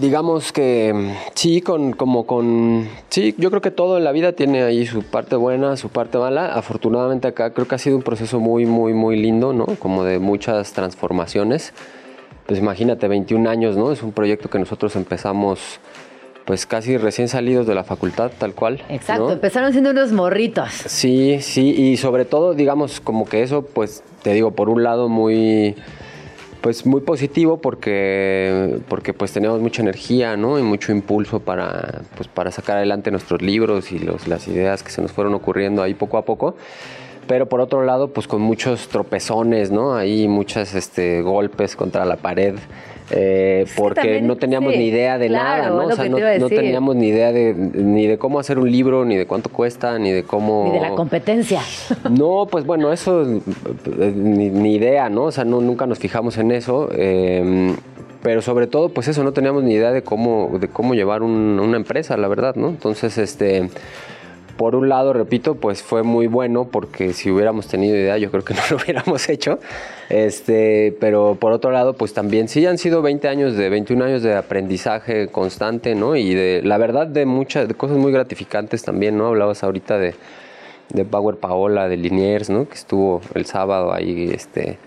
digamos 0.00 0.52
que 0.52 0.92
mm, 0.94 1.10
sí, 1.34 1.60
con, 1.60 1.92
como 1.92 2.26
con... 2.26 2.88
Sí, 3.08 3.34
yo 3.38 3.50
creo 3.50 3.62
que 3.62 3.70
todo 3.70 3.98
en 3.98 4.04
la 4.04 4.12
vida 4.12 4.32
tiene 4.32 4.62
ahí 4.62 4.86
su 4.86 5.02
parte 5.02 5.36
buena, 5.36 5.76
su 5.76 5.88
parte 5.88 6.18
mala. 6.18 6.54
Afortunadamente 6.54 7.28
acá 7.28 7.52
creo 7.52 7.68
que 7.68 7.74
ha 7.74 7.78
sido 7.78 7.96
un 7.96 8.02
proceso 8.02 8.40
muy, 8.40 8.66
muy, 8.66 8.92
muy 8.94 9.16
lindo, 9.16 9.52
¿no? 9.52 9.66
Como 9.78 10.04
de 10.04 10.18
muchas 10.18 10.72
transformaciones. 10.72 11.72
Pues 12.46 12.58
imagínate, 12.58 13.08
21 13.08 13.48
años, 13.48 13.76
¿no? 13.76 13.92
Es 13.92 14.02
un 14.02 14.12
proyecto 14.12 14.50
que 14.50 14.58
nosotros 14.58 14.96
empezamos 14.96 15.80
pues 16.44 16.66
casi 16.66 16.96
recién 16.96 17.28
salidos 17.28 17.66
de 17.66 17.74
la 17.74 17.84
facultad, 17.84 18.32
tal 18.36 18.54
cual. 18.54 18.82
Exacto, 18.88 19.26
¿no? 19.26 19.30
empezaron 19.30 19.72
siendo 19.72 19.90
unos 19.90 20.12
morritos. 20.12 20.70
Sí, 20.72 21.38
sí, 21.40 21.70
y 21.70 21.96
sobre 21.96 22.24
todo, 22.24 22.54
digamos, 22.54 23.00
como 23.00 23.26
que 23.26 23.42
eso, 23.42 23.62
pues, 23.62 24.02
te 24.22 24.32
digo, 24.32 24.50
por 24.50 24.68
un 24.68 24.82
lado 24.82 25.08
muy, 25.08 25.76
pues, 26.62 26.86
muy 26.86 27.02
positivo 27.02 27.60
porque, 27.60 28.78
porque 28.88 29.12
pues 29.12 29.32
tenemos 29.32 29.60
mucha 29.60 29.82
energía, 29.82 30.36
¿no? 30.36 30.58
Y 30.58 30.62
mucho 30.62 30.92
impulso 30.92 31.40
para, 31.40 32.02
pues, 32.16 32.28
para 32.28 32.50
sacar 32.50 32.78
adelante 32.78 33.10
nuestros 33.10 33.42
libros 33.42 33.92
y 33.92 33.98
los, 33.98 34.26
las 34.28 34.48
ideas 34.48 34.82
que 34.82 34.90
se 34.90 35.02
nos 35.02 35.12
fueron 35.12 35.34
ocurriendo 35.34 35.82
ahí 35.82 35.92
poco 35.92 36.16
a 36.16 36.24
poco. 36.24 36.56
Pero 37.26 37.48
por 37.48 37.60
otro 37.60 37.84
lado, 37.84 38.08
pues 38.08 38.26
con 38.26 38.40
muchos 38.40 38.88
tropezones, 38.88 39.70
¿no? 39.70 39.94
Ahí 39.94 40.26
muchos 40.28 40.74
este, 40.74 41.22
golpes 41.22 41.76
contra 41.76 42.04
la 42.04 42.16
pared. 42.16 42.56
Eh, 43.12 43.66
porque 43.76 44.00
también, 44.00 44.26
no 44.26 44.36
teníamos 44.36 44.72
sí, 44.72 44.78
ni 44.78 44.86
idea 44.86 45.18
de 45.18 45.28
claro, 45.28 45.62
nada, 45.62 45.82
¿no? 45.82 45.86
O 45.88 45.92
sea, 45.96 46.08
no, 46.08 46.48
teníamos 46.48 46.96
ni 46.96 47.08
idea 47.08 47.32
de 47.32 47.54
ni 47.54 48.06
de 48.06 48.18
cómo 48.18 48.38
hacer 48.38 48.58
un 48.58 48.70
libro, 48.70 49.04
ni 49.04 49.16
de 49.16 49.26
cuánto 49.26 49.50
cuesta, 49.50 49.98
ni 49.98 50.10
de 50.10 50.24
cómo 50.24 50.64
Ni 50.66 50.72
de 50.72 50.80
la 50.80 50.94
competencia. 50.94 51.60
no, 52.10 52.46
pues 52.50 52.64
bueno, 52.66 52.92
eso 52.92 53.22
eh, 53.22 54.12
ni, 54.14 54.50
ni 54.50 54.74
idea, 54.74 55.08
¿no? 55.08 55.24
O 55.24 55.32
sea, 55.32 55.44
no, 55.44 55.60
nunca 55.60 55.86
nos 55.86 55.98
fijamos 55.98 56.38
en 56.38 56.50
eso. 56.52 56.88
eh, 56.94 57.74
pero 58.22 58.40
sobre 58.40 58.68
todo, 58.68 58.88
pues 58.90 59.08
eso, 59.08 59.24
no 59.24 59.32
teníamos 59.32 59.64
ni 59.64 59.74
idea 59.74 59.90
de 59.90 60.02
cómo, 60.02 60.56
de 60.60 60.68
cómo 60.68 60.94
llevar 60.94 61.24
un- 61.24 61.58
una 61.58 61.76
empresa, 61.76 62.16
la 62.16 62.28
verdad, 62.28 62.54
¿no? 62.54 62.68
Entonces, 62.68 63.18
este, 63.18 63.68
por 64.56 64.74
un 64.74 64.88
lado, 64.88 65.12
repito, 65.12 65.54
pues 65.54 65.82
fue 65.82 66.02
muy 66.02 66.26
bueno 66.26 66.66
porque 66.70 67.12
si 67.12 67.30
hubiéramos 67.30 67.68
tenido 67.68 67.96
idea, 67.96 68.18
yo 68.18 68.30
creo 68.30 68.44
que 68.44 68.54
no 68.54 68.60
lo 68.70 68.76
hubiéramos 68.76 69.28
hecho. 69.28 69.58
Este, 70.08 70.96
pero 71.00 71.36
por 71.40 71.52
otro 71.52 71.70
lado, 71.70 71.94
pues 71.94 72.14
también 72.14 72.48
sí 72.48 72.66
han 72.66 72.78
sido 72.78 73.02
20 73.02 73.28
años 73.28 73.56
de 73.56 73.68
21 73.68 74.04
años 74.04 74.22
de 74.22 74.34
aprendizaje 74.34 75.28
constante, 75.28 75.94
¿no? 75.94 76.16
Y 76.16 76.34
de 76.34 76.62
la 76.62 76.78
verdad 76.78 77.06
de 77.06 77.26
muchas 77.26 77.68
de 77.68 77.74
cosas 77.74 77.96
muy 77.96 78.12
gratificantes 78.12 78.82
también, 78.82 79.16
¿no? 79.16 79.28
Hablabas 79.28 79.64
ahorita 79.64 79.98
de 79.98 80.14
de 80.92 81.04
Power 81.04 81.36
Paola, 81.36 81.88
de 81.88 81.96
Liniers, 81.96 82.50
¿no? 82.50 82.68
Que 82.68 82.74
estuvo 82.74 83.20
el 83.34 83.46
sábado 83.46 83.92
ahí, 83.92 84.30
este, 84.32 84.78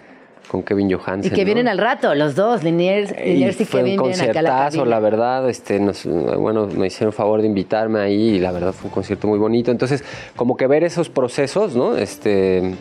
con 0.56 0.64
Kevin 0.64 0.92
Johansen. 0.92 1.32
Y 1.32 1.36
que 1.36 1.42
¿no? 1.42 1.46
vienen 1.46 1.68
al 1.68 1.78
rato, 1.78 2.16
los 2.16 2.36
dos, 2.36 2.64
Liniers, 2.64 3.12
Liniers 3.20 3.60
y, 3.60 3.66
fue 3.66 3.82
Kevin 3.82 4.00
un 4.00 4.08
vienen 4.08 4.30
acá 4.30 4.40
a 4.40 4.42
la 4.42 4.50
conciertazo, 4.50 4.78
cabina. 4.78 4.96
la 4.96 5.00
verdad, 5.02 5.50
este, 5.50 5.80
nos, 5.80 6.06
bueno, 6.06 6.68
me 6.68 6.88
hicieron 6.88 7.12
favor 7.12 7.42
de 7.42 7.48
invitarme 7.48 8.00
ahí 8.00 8.36
y 8.36 8.40
la 8.40 8.52
verdad 8.54 8.72
fue 8.72 8.88
un 8.88 8.94
concierto 8.94 9.28
muy 9.28 9.38
bonito. 9.38 9.72
Entonces, 9.72 10.04
como 10.36 10.56
que 10.56 10.68
ver 10.68 10.84
esos 10.84 11.10
procesos, 11.10 11.76
¿no? 11.76 11.98
Este, 11.98 12.74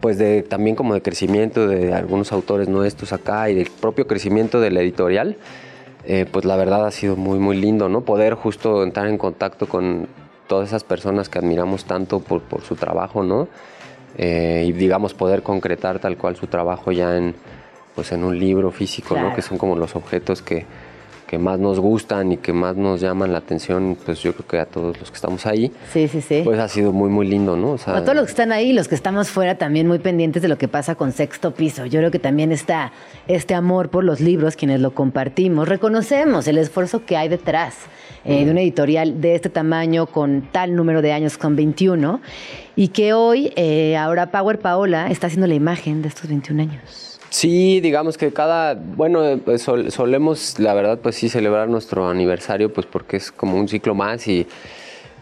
pues 0.00 0.18
de 0.18 0.42
también 0.42 0.76
como 0.76 0.94
de 0.94 1.02
crecimiento 1.02 1.66
de 1.66 1.92
algunos 1.92 2.30
autores 2.30 2.68
nuestros 2.68 3.12
acá 3.12 3.50
y 3.50 3.56
del 3.56 3.68
propio 3.68 4.06
crecimiento 4.06 4.60
de 4.60 4.70
la 4.70 4.80
editorial, 4.80 5.36
eh, 6.04 6.26
pues 6.30 6.44
la 6.44 6.56
verdad 6.56 6.86
ha 6.86 6.92
sido 6.92 7.16
muy, 7.16 7.40
muy 7.40 7.56
lindo, 7.56 7.88
¿no? 7.88 8.02
Poder 8.02 8.34
justo 8.34 8.84
entrar 8.84 9.08
en 9.08 9.18
contacto 9.18 9.66
con 9.66 10.06
todas 10.46 10.68
esas 10.68 10.84
personas 10.84 11.28
que 11.28 11.40
admiramos 11.40 11.86
tanto 11.86 12.20
por, 12.20 12.40
por 12.42 12.62
su 12.62 12.76
trabajo, 12.76 13.24
¿no? 13.24 13.48
Eh, 14.18 14.64
y 14.66 14.72
digamos 14.72 15.14
poder 15.14 15.42
concretar 15.42 16.00
tal 16.00 16.16
cual 16.16 16.34
su 16.36 16.48
trabajo 16.48 16.90
ya 16.92 17.16
en, 17.16 17.34
pues 17.94 18.10
en 18.12 18.24
un 18.24 18.38
libro 18.38 18.70
físico, 18.72 19.14
Claro. 19.14 19.30
¿no? 19.30 19.34
Que 19.36 19.42
son 19.42 19.58
como 19.58 19.76
los 19.76 19.94
objetos 19.94 20.42
que, 20.42 20.66
que 21.28 21.38
más 21.38 21.58
nos 21.60 21.78
gustan 21.78 22.32
y 22.32 22.36
que 22.38 22.52
más 22.52 22.74
nos 22.74 23.00
llaman 23.00 23.32
la 23.32 23.38
atención, 23.38 23.96
pues 24.04 24.20
yo 24.22 24.32
creo 24.34 24.46
que 24.48 24.58
a 24.58 24.64
todos 24.66 24.98
los 24.98 25.10
que 25.10 25.14
estamos 25.14 25.46
ahí, 25.46 25.70
Sí, 25.92 26.08
sí, 26.08 26.20
sí. 26.20 26.40
pues 26.42 26.58
ha 26.58 26.66
sido 26.68 26.90
muy, 26.92 27.10
muy 27.10 27.28
lindo, 27.28 27.54
¿no? 27.56 27.72
O 27.72 27.78
sea, 27.78 27.96
A 27.96 28.00
todos 28.02 28.16
los 28.16 28.24
que 28.24 28.30
están 28.30 28.50
ahí, 28.50 28.72
los 28.72 28.88
que 28.88 28.94
estamos 28.96 29.28
fuera, 29.28 29.56
también 29.56 29.86
muy 29.86 29.98
pendientes 30.00 30.42
de 30.42 30.48
lo 30.48 30.58
que 30.58 30.66
pasa 30.68 30.94
con 30.96 31.12
Sexto 31.12 31.52
Piso. 31.54 31.86
Yo 31.86 32.00
creo 32.00 32.10
que 32.10 32.18
también 32.18 32.50
está 32.50 32.90
este 33.28 33.54
amor 33.54 33.88
por 33.90 34.02
los 34.04 34.20
libros, 34.20 34.56
quienes 34.56 34.80
lo 34.80 34.92
compartimos. 34.94 35.68
Reconocemos 35.68 36.48
el 36.48 36.58
esfuerzo 36.58 37.04
que 37.04 37.16
hay 37.16 37.28
detrás 37.28 37.74
eh, 38.28 38.44
de 38.44 38.50
una 38.50 38.60
editorial 38.60 39.20
de 39.20 39.34
este 39.34 39.48
tamaño, 39.48 40.06
con 40.06 40.42
tal 40.52 40.76
número 40.76 41.00
de 41.02 41.12
años, 41.12 41.38
con 41.38 41.56
21, 41.56 42.20
y 42.76 42.88
que 42.88 43.12
hoy, 43.14 43.52
eh, 43.56 43.96
ahora 43.96 44.30
Power 44.30 44.58
Paola 44.58 45.08
está 45.10 45.26
haciendo 45.28 45.46
la 45.46 45.54
imagen 45.54 46.02
de 46.02 46.08
estos 46.08 46.28
21 46.28 46.62
años. 46.62 47.18
Sí, 47.30 47.80
digamos 47.80 48.16
que 48.16 48.32
cada, 48.32 48.74
bueno, 48.74 49.24
eh, 49.24 49.38
pues, 49.38 49.62
sol- 49.62 49.90
solemos, 49.90 50.58
la 50.58 50.74
verdad, 50.74 50.98
pues 51.02 51.16
sí, 51.16 51.28
celebrar 51.28 51.68
nuestro 51.68 52.08
aniversario, 52.08 52.72
pues 52.72 52.86
porque 52.86 53.16
es 53.16 53.32
como 53.32 53.56
un 53.58 53.68
ciclo 53.68 53.94
más 53.94 54.26
y, 54.28 54.46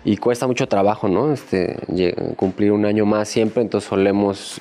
y 0.05 0.17
cuesta 0.17 0.47
mucho 0.47 0.69
trabajo, 0.69 1.09
¿no? 1.09 1.33
Este, 1.33 1.77
cumplir 2.37 2.73
un 2.73 2.85
año 2.87 3.07
más 3.07 3.29
siempre, 3.29 3.63
entonces 3.63 3.89
solemos, 3.89 4.61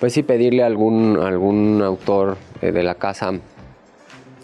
pues 0.00 0.12
sí, 0.12 0.22
pedirle 0.22 0.62
a 0.62 0.66
algún, 0.66 1.18
algún 1.22 1.80
autor 1.82 2.36
eh, 2.60 2.72
de 2.72 2.82
la 2.82 2.94
casa 2.96 3.32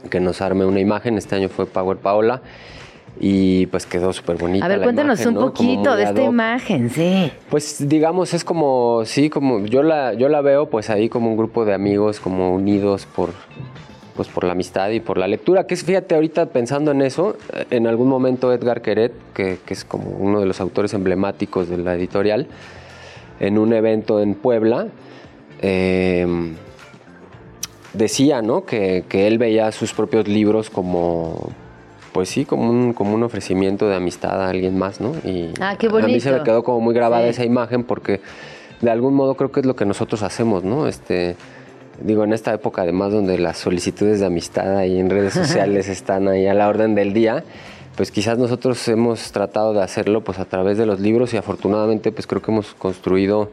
que 0.09 0.21
nos 0.21 0.41
arme 0.41 0.65
una 0.65 0.81
imagen. 0.81 1.19
Este 1.19 1.37
año 1.37 1.51
fue 1.51 1.67
Power 1.67 1.99
Paola 1.99 2.41
y 3.19 3.67
pues 3.67 3.87
quedó 3.87 4.13
súper 4.13 4.37
bonita. 4.37 4.65
A 4.65 4.69
ver, 4.69 4.79
la 4.79 4.85
cuéntanos 4.85 5.21
imagen, 5.21 5.39
un 5.39 5.45
poquito 5.45 5.97
de 5.97 6.05
esta 6.05 6.23
imagen, 6.23 6.91
sí. 6.91 7.33
Pues 7.49 7.89
digamos, 7.89 8.33
es 8.35 8.45
como, 8.45 9.03
sí, 9.05 9.29
como 9.29 9.67
yo 9.67 9.83
la, 9.83 10.15
yo 10.15 10.29
la 10.29 10.41
veo 10.41 10.71
pues 10.71 10.91
ahí 10.91 11.09
como 11.09 11.31
un 11.31 11.37
grupo 11.37 11.65
de 11.65 11.75
amigos 11.75 12.21
como 12.21 12.55
unidos 12.55 13.07
por, 13.07 13.31
pues 14.17 14.29
por 14.29 14.45
la 14.45 14.53
amistad 14.53 14.91
y 14.91 15.01
por 15.01 15.19
la 15.19 15.29
lectura. 15.29 15.67
Que 15.67 15.75
es, 15.75 15.85
fíjate, 15.85 16.15
ahorita 16.15 16.47
pensando 16.47 16.93
en 16.93 17.03
eso, 17.03 17.37
en 17.71 17.87
algún 17.87 18.09
momento 18.09 18.53
Edgar 18.53 18.81
Queret, 18.81 19.13
que, 19.35 19.59
que 19.67 19.75
es 19.75 19.85
como 19.85 20.11
uno 20.11 20.41
de 20.41 20.47
los 20.47 20.61
autores 20.61 20.95
emblemáticos 20.95 21.69
de 21.69 21.79
la 21.79 21.95
editorial, 21.95 22.47
en 23.39 23.59
un 23.59 23.73
evento 23.73 24.21
en 24.21 24.35
Puebla, 24.35 24.89
eh, 25.61 26.27
decía, 27.93 28.43
¿no? 28.43 28.65
Que, 28.65 29.05
que 29.09 29.27
él 29.27 29.39
veía 29.39 29.73
sus 29.73 29.93
propios 29.93 30.29
libros 30.29 30.71
como, 30.71 31.51
pues 32.13 32.29
sí, 32.29 32.45
como 32.45 32.69
un, 32.69 32.93
como 32.93 33.15
un 33.15 33.23
ofrecimiento 33.23 33.89
de 33.89 33.95
amistad 33.97 34.43
a 34.43 34.49
alguien 34.49 34.79
más, 34.79 35.01
¿no? 35.01 35.13
Y 35.25 35.51
Ah, 35.61 35.77
qué 35.79 35.87
A 35.87 35.91
mí 35.91 36.21
se 36.21 36.29
me 36.31 36.37
bonito. 36.37 36.45
quedó 36.45 36.63
como 36.65 36.81
muy 36.81 36.95
grabada 36.95 37.25
Sí. 37.25 37.31
esa 37.31 37.45
imagen 37.45 37.85
porque 37.85 38.21
de 38.81 38.91
algún 38.91 39.15
modo 39.15 39.35
creo 39.35 39.53
que 39.53 39.61
es 39.61 39.67
lo 39.67 39.77
que 39.77 39.85
nosotros 39.85 40.23
hacemos, 40.23 40.65
¿no? 40.65 40.87
Este, 40.89 41.37
digo, 42.01 42.25
en 42.25 42.33
esta 42.33 42.53
época 42.55 42.83
además 42.83 43.13
donde 43.13 43.39
las 43.39 43.59
solicitudes 43.59 44.21
de 44.21 44.27
amistad 44.27 44.77
ahí 44.77 44.99
en 44.99 45.11
redes 45.11 45.35
sociales 45.35 45.89
están 45.89 46.29
ahí 46.29 46.47
a 46.47 46.55
la 46.55 46.69
orden 46.69 46.95
del 46.95 47.13
día, 47.13 47.45
pues 47.97 48.11
quizás 48.11 48.39
nosotros 48.39 48.87
hemos 48.89 49.31
tratado 49.33 49.75
de 49.75 49.83
hacerlo 49.83 50.23
pues 50.23 50.39
a 50.39 50.47
través 50.47 50.79
de 50.79 50.87
los 50.87 51.01
libros 51.01 51.35
y 51.35 51.37
afortunadamente 51.37 52.11
pues 52.13 52.27
creo 52.27 52.41
que 52.41 52.51
hemos 52.51 52.75
construido 52.75 53.51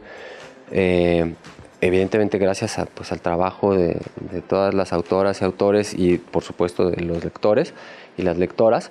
eh, 0.70 1.34
evidentemente 1.80 2.38
gracias 2.38 2.78
a, 2.78 2.86
pues, 2.86 3.12
al 3.12 3.20
trabajo 3.20 3.74
de, 3.74 4.00
de 4.32 4.40
todas 4.40 4.74
las 4.74 4.92
autoras 4.92 5.40
y 5.40 5.44
autores 5.44 5.94
y 5.94 6.18
por 6.18 6.42
supuesto 6.42 6.90
de 6.90 7.02
los 7.02 7.22
lectores 7.22 7.74
y 8.18 8.22
las 8.22 8.36
lectoras, 8.38 8.90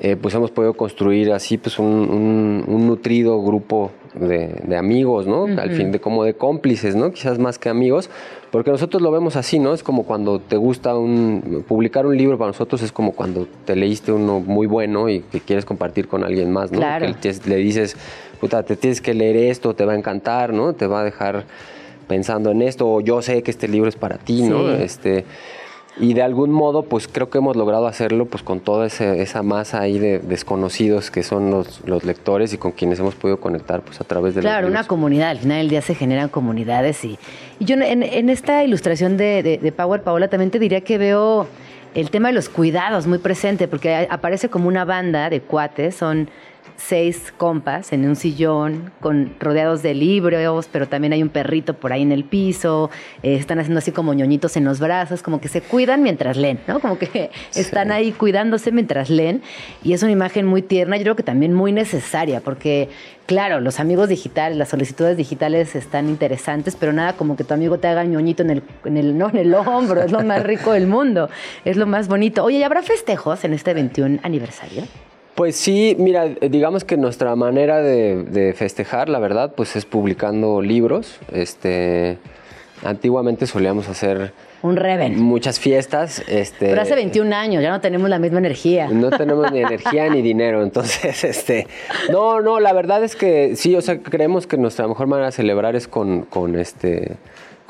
eh, 0.00 0.16
pues 0.16 0.34
hemos 0.34 0.50
podido 0.50 0.72
construir 0.74 1.32
así 1.32 1.58
pues 1.58 1.78
un, 1.78 1.86
un- 1.86 2.64
un 2.66 2.86
nutrido 2.86 3.40
grupo 3.42 3.90
de, 4.14 4.48
de 4.64 4.76
amigos, 4.76 5.26
¿no? 5.26 5.44
Al 5.44 5.70
fin 5.70 5.92
de 5.92 6.00
como 6.00 6.24
de 6.24 6.34
cómplices, 6.34 6.96
¿no? 6.96 7.12
Quizás 7.12 7.38
más 7.38 7.58
que 7.58 7.68
amigos, 7.68 8.10
porque 8.50 8.70
nosotros 8.70 9.00
lo 9.02 9.10
vemos 9.10 9.36
así, 9.36 9.58
¿no? 9.58 9.72
Es 9.74 9.82
como 9.82 10.04
cuando 10.04 10.38
te 10.40 10.56
gusta 10.56 10.94
un, 10.96 11.64
publicar 11.68 12.06
un 12.06 12.16
libro 12.16 12.36
para 12.38 12.48
nosotros 12.48 12.82
es 12.82 12.90
como 12.92 13.12
cuando 13.12 13.46
te 13.64 13.76
leíste 13.76 14.12
uno 14.12 14.40
muy 14.40 14.66
bueno 14.66 15.08
y 15.08 15.20
que 15.20 15.40
quieres 15.40 15.64
compartir 15.64 16.08
con 16.08 16.24
alguien 16.24 16.50
más, 16.50 16.72
¿no? 16.72 16.78
Claro. 16.78 17.06
Que 17.20 17.34
le 17.46 17.56
dices, 17.56 17.96
puta, 18.40 18.62
te 18.64 18.76
tienes 18.76 19.00
que 19.00 19.14
leer 19.14 19.36
esto, 19.36 19.74
te 19.74 19.84
va 19.84 19.92
a 19.92 19.96
encantar, 19.96 20.52
¿no? 20.52 20.72
Te 20.72 20.86
va 20.86 21.02
a 21.02 21.04
dejar 21.04 21.44
pensando 22.08 22.50
en 22.50 22.60
esto, 22.62 22.88
o 22.90 23.00
yo 23.00 23.22
sé 23.22 23.42
que 23.42 23.50
este 23.50 23.68
libro 23.68 23.88
es 23.88 23.96
para 23.96 24.18
ti, 24.18 24.42
¿no? 24.42 24.70
Este, 24.70 25.24
y 26.00 26.14
de 26.14 26.22
algún 26.22 26.50
modo, 26.50 26.84
pues 26.84 27.06
creo 27.06 27.28
que 27.28 27.38
hemos 27.38 27.54
logrado 27.54 27.86
hacerlo 27.86 28.24
pues 28.26 28.42
con 28.42 28.60
toda 28.60 28.86
ese- 28.86 29.20
esa 29.20 29.42
masa 29.42 29.80
ahí 29.80 29.98
de 29.98 30.18
desconocidos 30.20 31.10
que 31.10 31.22
son 31.22 31.50
los, 31.50 31.82
los 31.86 32.04
lectores 32.04 32.52
y 32.54 32.58
con 32.58 32.72
quienes 32.72 32.98
hemos 32.98 33.14
podido 33.14 33.38
conectar 33.38 33.82
pues 33.82 34.00
a 34.00 34.04
través 34.04 34.34
de 34.34 34.40
Claro, 34.40 34.62
los 34.62 34.70
una 34.70 34.84
comunidad. 34.86 35.28
Al 35.30 35.38
final 35.38 35.58
del 35.58 35.68
día 35.68 35.82
se 35.82 35.94
generan 35.94 36.28
comunidades 36.30 37.04
y, 37.04 37.18
y 37.58 37.64
yo 37.66 37.74
en, 37.76 38.02
en 38.02 38.30
esta 38.30 38.64
ilustración 38.64 39.16
de, 39.18 39.42
de- 39.42 39.58
de 39.58 39.72
Power 39.72 40.02
Paola 40.02 40.28
también 40.28 40.50
te 40.50 40.58
diría 40.58 40.80
que 40.80 40.96
veo 40.98 41.46
el 41.94 42.10
tema 42.10 42.28
de 42.28 42.34
los 42.34 42.48
cuidados 42.48 43.06
muy 43.06 43.18
presente 43.18 43.68
porque 43.68 44.06
aparece 44.08 44.48
como 44.48 44.68
una 44.68 44.86
banda 44.86 45.28
de 45.28 45.42
cuates, 45.42 45.94
son 45.94 46.30
seis 46.76 47.32
compas 47.36 47.92
en 47.92 48.06
un 48.06 48.16
sillón 48.16 48.92
con 49.00 49.34
rodeados 49.40 49.82
de 49.82 49.94
libros, 49.94 50.68
pero 50.70 50.88
también 50.88 51.12
hay 51.12 51.22
un 51.22 51.28
perrito 51.28 51.74
por 51.74 51.92
ahí 51.92 52.02
en 52.02 52.12
el 52.12 52.24
piso, 52.24 52.90
eh, 53.22 53.34
están 53.34 53.58
haciendo 53.58 53.78
así 53.78 53.92
como 53.92 54.14
ñoñitos 54.14 54.56
en 54.56 54.64
los 54.64 54.80
brazos, 54.80 55.22
como 55.22 55.40
que 55.40 55.48
se 55.48 55.60
cuidan 55.60 56.02
mientras 56.02 56.36
leen, 56.36 56.60
¿no? 56.66 56.80
Como 56.80 56.98
que 56.98 57.30
están 57.54 57.92
ahí 57.92 58.12
cuidándose 58.12 58.72
mientras 58.72 59.10
leen 59.10 59.42
y 59.82 59.92
es 59.92 60.02
una 60.02 60.12
imagen 60.12 60.46
muy 60.46 60.62
tierna, 60.62 60.96
yo 60.96 61.02
creo 61.04 61.16
que 61.16 61.22
también 61.22 61.52
muy 61.52 61.72
necesaria 61.72 62.40
porque 62.40 62.88
claro, 63.26 63.60
los 63.60 63.80
amigos 63.80 64.08
digitales, 64.08 64.58
las 64.58 64.68
solicitudes 64.68 65.16
digitales 65.16 65.74
están 65.74 66.08
interesantes, 66.08 66.76
pero 66.78 66.92
nada 66.92 67.14
como 67.14 67.36
que 67.36 67.44
tu 67.44 67.54
amigo 67.54 67.78
te 67.78 67.88
haga 67.88 68.04
ñoñito 68.04 68.42
en 68.42 68.50
el, 68.50 68.62
en 68.84 68.96
el, 68.96 69.16
no, 69.16 69.28
en 69.28 69.36
el 69.36 69.54
hombro, 69.54 70.02
es 70.02 70.12
lo 70.12 70.22
más 70.22 70.42
rico 70.42 70.72
del 70.72 70.86
mundo, 70.86 71.30
es 71.64 71.76
lo 71.76 71.86
más 71.86 72.08
bonito. 72.08 72.44
Oye, 72.44 72.58
¿y 72.58 72.62
habrá 72.62 72.82
festejos 72.82 73.44
en 73.44 73.54
este 73.54 73.74
21 73.74 74.18
aniversario? 74.22 74.84
Pues 75.34 75.56
sí, 75.56 75.96
mira, 75.98 76.26
digamos 76.26 76.84
que 76.84 76.96
nuestra 76.96 77.34
manera 77.36 77.80
de, 77.80 78.22
de 78.24 78.52
festejar, 78.52 79.08
la 79.08 79.18
verdad, 79.18 79.54
pues 79.56 79.76
es 79.76 79.86
publicando 79.86 80.60
libros. 80.60 81.18
Este, 81.32 82.18
antiguamente 82.84 83.46
solíamos 83.46 83.88
hacer 83.88 84.32
Un 84.62 84.76
Reven. 84.76 85.18
muchas 85.22 85.58
fiestas. 85.58 86.22
Este, 86.28 86.66
Pero 86.66 86.82
hace 86.82 86.94
21 86.94 87.34
años, 87.34 87.62
ya 87.62 87.70
no 87.70 87.80
tenemos 87.80 88.10
la 88.10 88.18
misma 88.18 88.38
energía. 88.40 88.88
No 88.88 89.10
tenemos 89.10 89.50
ni 89.52 89.60
energía 89.60 90.10
ni 90.10 90.20
dinero, 90.20 90.62
entonces, 90.62 91.24
este, 91.24 91.66
no, 92.10 92.40
no, 92.40 92.60
la 92.60 92.72
verdad 92.72 93.02
es 93.02 93.16
que 93.16 93.56
sí, 93.56 93.74
o 93.74 93.80
sea, 93.80 93.98
creemos 94.00 94.46
que 94.46 94.58
nuestra 94.58 94.86
mejor 94.86 95.06
manera 95.06 95.26
de 95.26 95.32
celebrar 95.32 95.76
es 95.76 95.88
con, 95.88 96.22
con 96.22 96.58
este, 96.58 97.12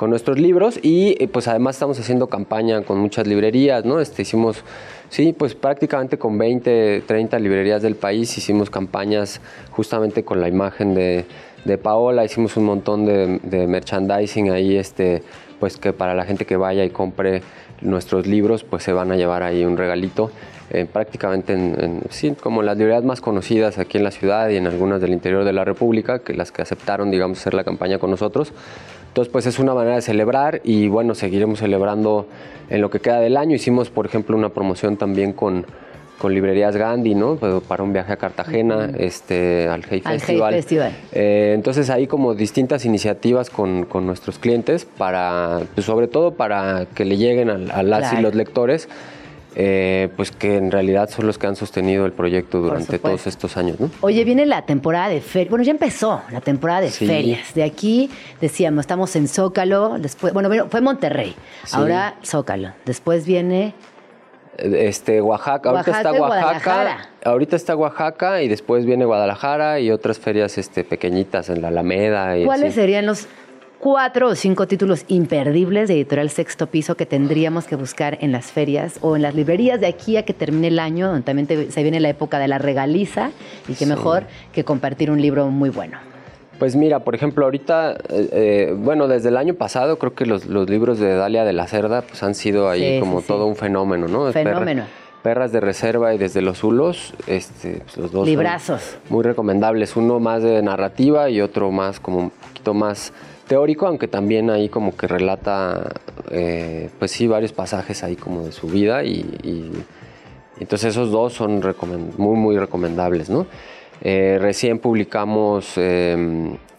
con 0.02 0.10
nuestros 0.10 0.36
libros 0.36 0.80
y 0.82 1.14
eh, 1.22 1.28
pues 1.28 1.46
además 1.46 1.76
estamos 1.76 1.96
haciendo 2.00 2.26
campaña 2.26 2.82
con 2.82 2.98
muchas 2.98 3.24
librerías, 3.28 3.84
¿no? 3.84 4.00
Este, 4.00 4.22
hicimos, 4.22 4.64
sí, 5.10 5.32
pues 5.32 5.54
prácticamente 5.54 6.18
con 6.18 6.36
20, 6.36 7.04
30 7.06 7.38
librerías 7.38 7.82
del 7.82 7.94
país 7.94 8.36
hicimos 8.36 8.68
campañas 8.68 9.40
justamente 9.70 10.24
con 10.24 10.40
la 10.40 10.48
imagen 10.48 10.92
de, 10.96 11.24
de 11.64 11.78
Paola, 11.78 12.24
hicimos 12.24 12.56
un 12.56 12.64
montón 12.64 13.06
de, 13.06 13.38
de 13.44 13.68
merchandising 13.68 14.50
ahí, 14.50 14.76
este, 14.76 15.22
pues 15.60 15.76
que 15.76 15.92
para 15.92 16.16
la 16.16 16.24
gente 16.24 16.46
que 16.46 16.56
vaya 16.56 16.84
y 16.84 16.90
compre 16.90 17.42
nuestros 17.80 18.26
libros 18.26 18.64
pues 18.64 18.82
se 18.82 18.92
van 18.92 19.12
a 19.12 19.16
llevar 19.16 19.44
ahí 19.44 19.64
un 19.64 19.76
regalito. 19.76 20.32
eh, 20.70 20.84
prácticamente 20.92 21.52
en, 21.52 21.76
en- 21.80 22.00
sí, 22.10 22.34
como 22.42 22.62
las 22.64 22.76
librerías 22.76 23.04
más 23.04 23.20
conocidas 23.20 23.78
aquí 23.78 23.98
en 23.98 24.04
la 24.04 24.10
ciudad 24.10 24.48
y 24.48 24.56
en 24.56 24.66
algunas 24.66 25.00
del 25.00 25.12
interior 25.12 25.44
de 25.44 25.52
la 25.52 25.64
República, 25.64 26.18
que 26.20 26.34
las 26.34 26.50
que 26.50 26.62
aceptaron, 26.62 27.12
digamos, 27.12 27.38
hacer 27.38 27.54
la 27.54 27.62
campaña 27.62 27.98
con 28.00 28.10
nosotros. 28.10 28.52
Entonces, 29.12 29.30
pues 29.30 29.44
es 29.44 29.58
una 29.58 29.74
manera 29.74 29.96
de 29.96 30.00
celebrar 30.00 30.62
y 30.64 30.88
bueno, 30.88 31.14
seguiremos 31.14 31.58
celebrando 31.58 32.26
en 32.70 32.80
lo 32.80 32.88
que 32.88 32.98
queda 32.98 33.20
del 33.20 33.36
año. 33.36 33.54
Hicimos, 33.54 33.90
por 33.90 34.06
ejemplo, 34.06 34.34
una 34.34 34.48
promoción 34.48 34.96
también 34.96 35.34
con, 35.34 35.66
con 36.18 36.32
librerías 36.32 36.76
Gandhi, 36.78 37.14
¿no? 37.14 37.36
Pues, 37.36 37.62
Para 37.64 37.82
un 37.82 37.92
viaje 37.92 38.14
a 38.14 38.16
Cartagena, 38.16 38.90
este, 38.96 39.68
al 39.68 39.82
Hey 39.82 40.00
Al 40.06 40.14
Hey 40.14 40.18
Festival. 40.18 40.54
Festival. 40.54 40.92
Eh, 41.12 41.52
entonces 41.54 41.90
hay 41.90 42.06
como 42.06 42.34
distintas 42.34 42.86
iniciativas 42.86 43.50
con, 43.50 43.84
con 43.84 44.06
nuestros 44.06 44.38
clientes 44.38 44.86
para, 44.86 45.60
pues, 45.74 45.84
sobre 45.84 46.08
todo 46.08 46.30
para 46.32 46.86
que 46.94 47.04
le 47.04 47.18
lleguen 47.18 47.50
a, 47.50 47.54
a 47.74 47.82
las 47.82 48.00
Claro. 48.00 48.18
y 48.18 48.22
los 48.22 48.34
lectores, 48.34 48.88
eh, 49.54 50.08
pues 50.16 50.30
que 50.30 50.56
en 50.56 50.70
realidad 50.70 51.10
son 51.10 51.26
los 51.26 51.36
que 51.38 51.46
han 51.46 51.56
sostenido 51.56 52.06
el 52.06 52.12
proyecto 52.12 52.60
durante 52.60 52.98
todos 52.98 53.26
estos 53.26 53.56
años, 53.56 53.78
¿no? 53.80 53.90
Oye, 54.00 54.24
viene 54.24 54.46
la 54.46 54.62
temporada 54.62 55.08
de 55.08 55.20
ferias. 55.20 55.50
Bueno, 55.50 55.64
ya 55.64 55.72
empezó 55.72 56.22
la 56.30 56.40
temporada 56.40 56.80
de 56.80 56.90
Sí. 56.90 57.06
ferias. 57.06 57.52
De 57.54 57.62
aquí 57.62 58.10
decíamos, 58.40 58.80
estamos 58.82 59.14
en 59.16 59.28
Zócalo, 59.28 59.98
después, 59.98 60.32
bueno, 60.32 60.48
fue 60.70 60.80
Monterrey, 60.80 61.34
Sí. 61.64 61.76
ahora 61.76 62.14
Zócalo. 62.24 62.72
Después 62.86 63.26
viene 63.26 63.74
Este, 64.58 65.20
Oaxaca, 65.22 65.70
ahorita 65.70 65.90
Oaxaca 65.90 66.10
está 66.10 66.22
Oaxaca, 66.22 67.08
ahorita 67.24 67.56
está 67.56 67.74
Oaxaca 67.74 68.42
y 68.42 68.48
después 68.48 68.84
viene 68.84 69.06
Guadalajara 69.06 69.80
y 69.80 69.90
otras 69.90 70.18
ferias 70.18 70.58
este, 70.58 70.84
pequeñitas 70.84 71.48
en 71.48 71.62
la 71.62 71.68
Alameda. 71.68 72.36
Y 72.36 72.44
¿Cuáles 72.44 72.66
así. 72.70 72.74
serían 72.80 73.06
los 73.06 73.28
cuatro 73.86 74.28
o 74.28 74.34
cinco 74.36 74.68
títulos 74.68 75.04
imperdibles 75.08 75.88
de 75.88 75.94
Editorial 75.94 76.30
Sexto 76.30 76.68
Piso 76.68 76.94
que 76.94 77.04
tendríamos 77.04 77.64
que 77.64 77.74
buscar 77.74 78.16
en 78.20 78.30
las 78.30 78.52
ferias 78.52 78.98
o 79.02 79.16
en 79.16 79.22
las 79.22 79.34
librerías 79.34 79.80
de 79.80 79.88
aquí 79.88 80.16
a 80.16 80.24
que 80.24 80.32
termine 80.32 80.68
el 80.68 80.78
año, 80.78 81.08
donde 81.08 81.22
también 81.22 81.48
te- 81.48 81.68
se 81.72 81.82
viene 81.82 81.98
la 81.98 82.08
época 82.08 82.38
de 82.38 82.46
la 82.46 82.58
regaliza 82.58 83.32
y 83.66 83.74
que 83.74 83.84
mejor 83.86 84.22
que 84.52 84.62
compartir 84.62 85.10
un 85.10 85.20
libro 85.20 85.48
muy 85.48 85.68
bueno? 85.68 85.98
Pues 86.60 86.76
mira, 86.76 87.00
por 87.00 87.16
ejemplo, 87.16 87.44
ahorita, 87.44 87.94
eh, 88.08 88.28
eh, 88.70 88.74
bueno, 88.78 89.08
desde 89.08 89.30
el 89.30 89.36
año 89.36 89.54
pasado 89.54 89.98
creo 89.98 90.14
que 90.14 90.26
los, 90.26 90.46
los 90.46 90.70
libros 90.70 91.00
de 91.00 91.16
Dalia 91.16 91.42
de 91.42 91.52
la 91.52 91.66
Cerda 91.66 92.02
pues 92.02 92.22
han 92.22 92.36
sido 92.36 92.70
ahí 92.70 92.94
Sí, 92.94 93.00
como 93.00 93.20
sí, 93.20 93.26
todo 93.26 93.46
un 93.46 93.56
fenómeno, 93.56 94.06
¿no? 94.06 94.30
Fenómeno. 94.30 94.84
Perras 95.24 95.50
de 95.50 95.58
reserva 95.60 96.14
y 96.14 96.18
desde 96.18 96.40
los 96.40 96.58
Zulos, 96.58 97.14
este, 97.26 97.80
pues, 97.84 97.96
los 97.96 98.12
dos 98.12 98.20
son 98.20 98.28
Librazos. 98.28 98.96
muy 99.08 99.24
recomendables. 99.24 99.96
Uno 99.96 100.20
más 100.20 100.44
de 100.44 100.62
narrativa 100.62 101.30
y 101.30 101.40
otro 101.40 101.72
más 101.72 101.98
como 101.98 102.18
un 102.18 102.30
poquito 102.30 102.74
más 102.74 103.12
teórico, 103.52 103.86
aunque 103.86 104.08
también 104.08 104.48
ahí 104.48 104.70
como 104.70 104.96
que 104.96 105.06
relata, 105.06 105.92
eh, 106.30 106.88
pues 106.98 107.10
sí, 107.10 107.26
varios 107.26 107.52
pasajes 107.52 108.02
ahí 108.02 108.16
como 108.16 108.44
de 108.44 108.52
su 108.52 108.66
vida 108.66 109.04
y, 109.04 109.18
y- 109.42 109.70
entonces 110.58 110.90
esos 110.94 111.10
dos 111.10 111.34
son 111.34 111.60
muy, 112.16 112.36
muy 112.36 112.56
recomendables, 112.58 113.28
¿no? 113.28 113.46
Eh, 114.00 114.38
recién 114.40 114.78
publicamos 114.78 115.74
eh, 115.76 116.14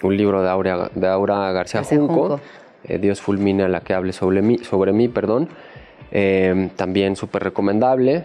un 0.04 0.18
libro 0.18 0.42
de 0.42 0.50
Aura, 0.50 0.90
de 0.96 1.08
Aura 1.08 1.52
García, 1.52 1.82
García 1.82 1.98
Junco, 2.00 2.14
Junco. 2.30 2.40
eh, 2.86 2.98
Dios 2.98 3.22
fulmine 3.22 3.64
a 3.64 3.68
la 3.68 3.82
que 3.82 3.94
hable 3.94 4.12
sobre 4.14 4.42
mí, 4.42 4.58
sobre 4.60 4.94
mí 4.94 5.08
perdón. 5.10 5.50
Eh, 6.12 6.70
también 6.76 7.16
súper 7.16 7.44
recomendable. 7.44 8.24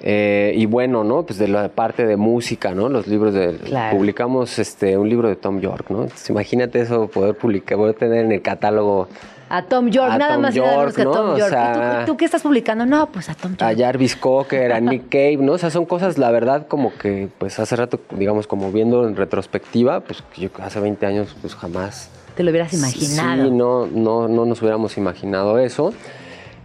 Eh, 0.00 0.52
y 0.54 0.66
bueno, 0.66 1.04
¿no? 1.04 1.22
Pues 1.24 1.38
de 1.38 1.48
la 1.48 1.68
parte 1.68 2.04
de 2.06 2.16
música, 2.16 2.74
¿no? 2.74 2.88
Los 2.88 3.06
libros 3.06 3.32
de... 3.32 3.56
Claro. 3.56 3.96
Publicamos 3.96 4.58
este, 4.58 4.96
un 4.98 5.08
libro 5.08 5.28
de 5.28 5.36
Tom 5.36 5.60
York, 5.60 5.86
¿no? 5.88 6.02
Entonces, 6.02 6.28
imagínate 6.30 6.80
eso, 6.80 7.08
poder 7.08 7.34
publicar, 7.34 7.78
poder 7.78 7.94
tener 7.94 8.24
en 8.26 8.32
el 8.32 8.42
catálogo 8.42 9.08
A 9.48 9.62
Tom 9.62 9.88
York, 9.88 10.12
A 10.12 10.18
nada 10.18 10.34
Tom 10.34 10.42
más 10.42 10.54
y 10.54 10.60
nada 10.60 10.70
menos 10.76 10.84
York, 10.84 10.96
que 10.96 11.02
a 11.02 11.04
¿no? 11.06 11.10
Tom 11.12 11.30
O 11.30 11.38
York. 11.38 11.48
¿Y 11.48 11.54
sea- 11.54 12.02
tú, 12.04 12.16
qué 12.16 12.24
estás 12.26 12.42
publicando? 12.42 12.84
No, 12.84 13.06
pues 13.06 13.30
a 13.30 13.34
Tom 13.34 13.56
York. 13.56 13.62
a 13.62 13.74
Jarvis 13.74 14.16
Cocker, 14.16 14.72
a 14.72 14.80
Nick 14.80 15.04
Cave, 15.10 15.38
¿no? 15.40 15.52
O 15.52 15.58
sea, 15.58 15.70
son 15.70 15.86
cosas, 15.86 16.18
la 16.18 16.30
verdad, 16.30 16.66
como 16.68 16.92
que, 16.98 17.28
pues 17.38 17.58
hace 17.58 17.74
rato, 17.74 17.98
digamos, 18.10 18.46
como 18.46 18.70
viendo 18.72 19.08
en 19.08 19.16
retrospectiva, 19.16 20.00
pues 20.00 20.22
que 20.34 20.42
yo 20.42 20.50
hace 20.62 20.78
20 20.78 21.06
años, 21.06 21.34
pues 21.40 21.54
jamás. 21.54 22.10
Te 22.36 22.42
lo 22.42 22.50
hubieras 22.50 22.74
imaginado. 22.74 23.44
Sí, 23.44 23.50
no, 23.50 23.86
no, 23.86 24.28
no 24.28 24.44
nos 24.44 24.60
hubiéramos 24.60 24.98
imaginado 24.98 25.58
eso. 25.58 25.94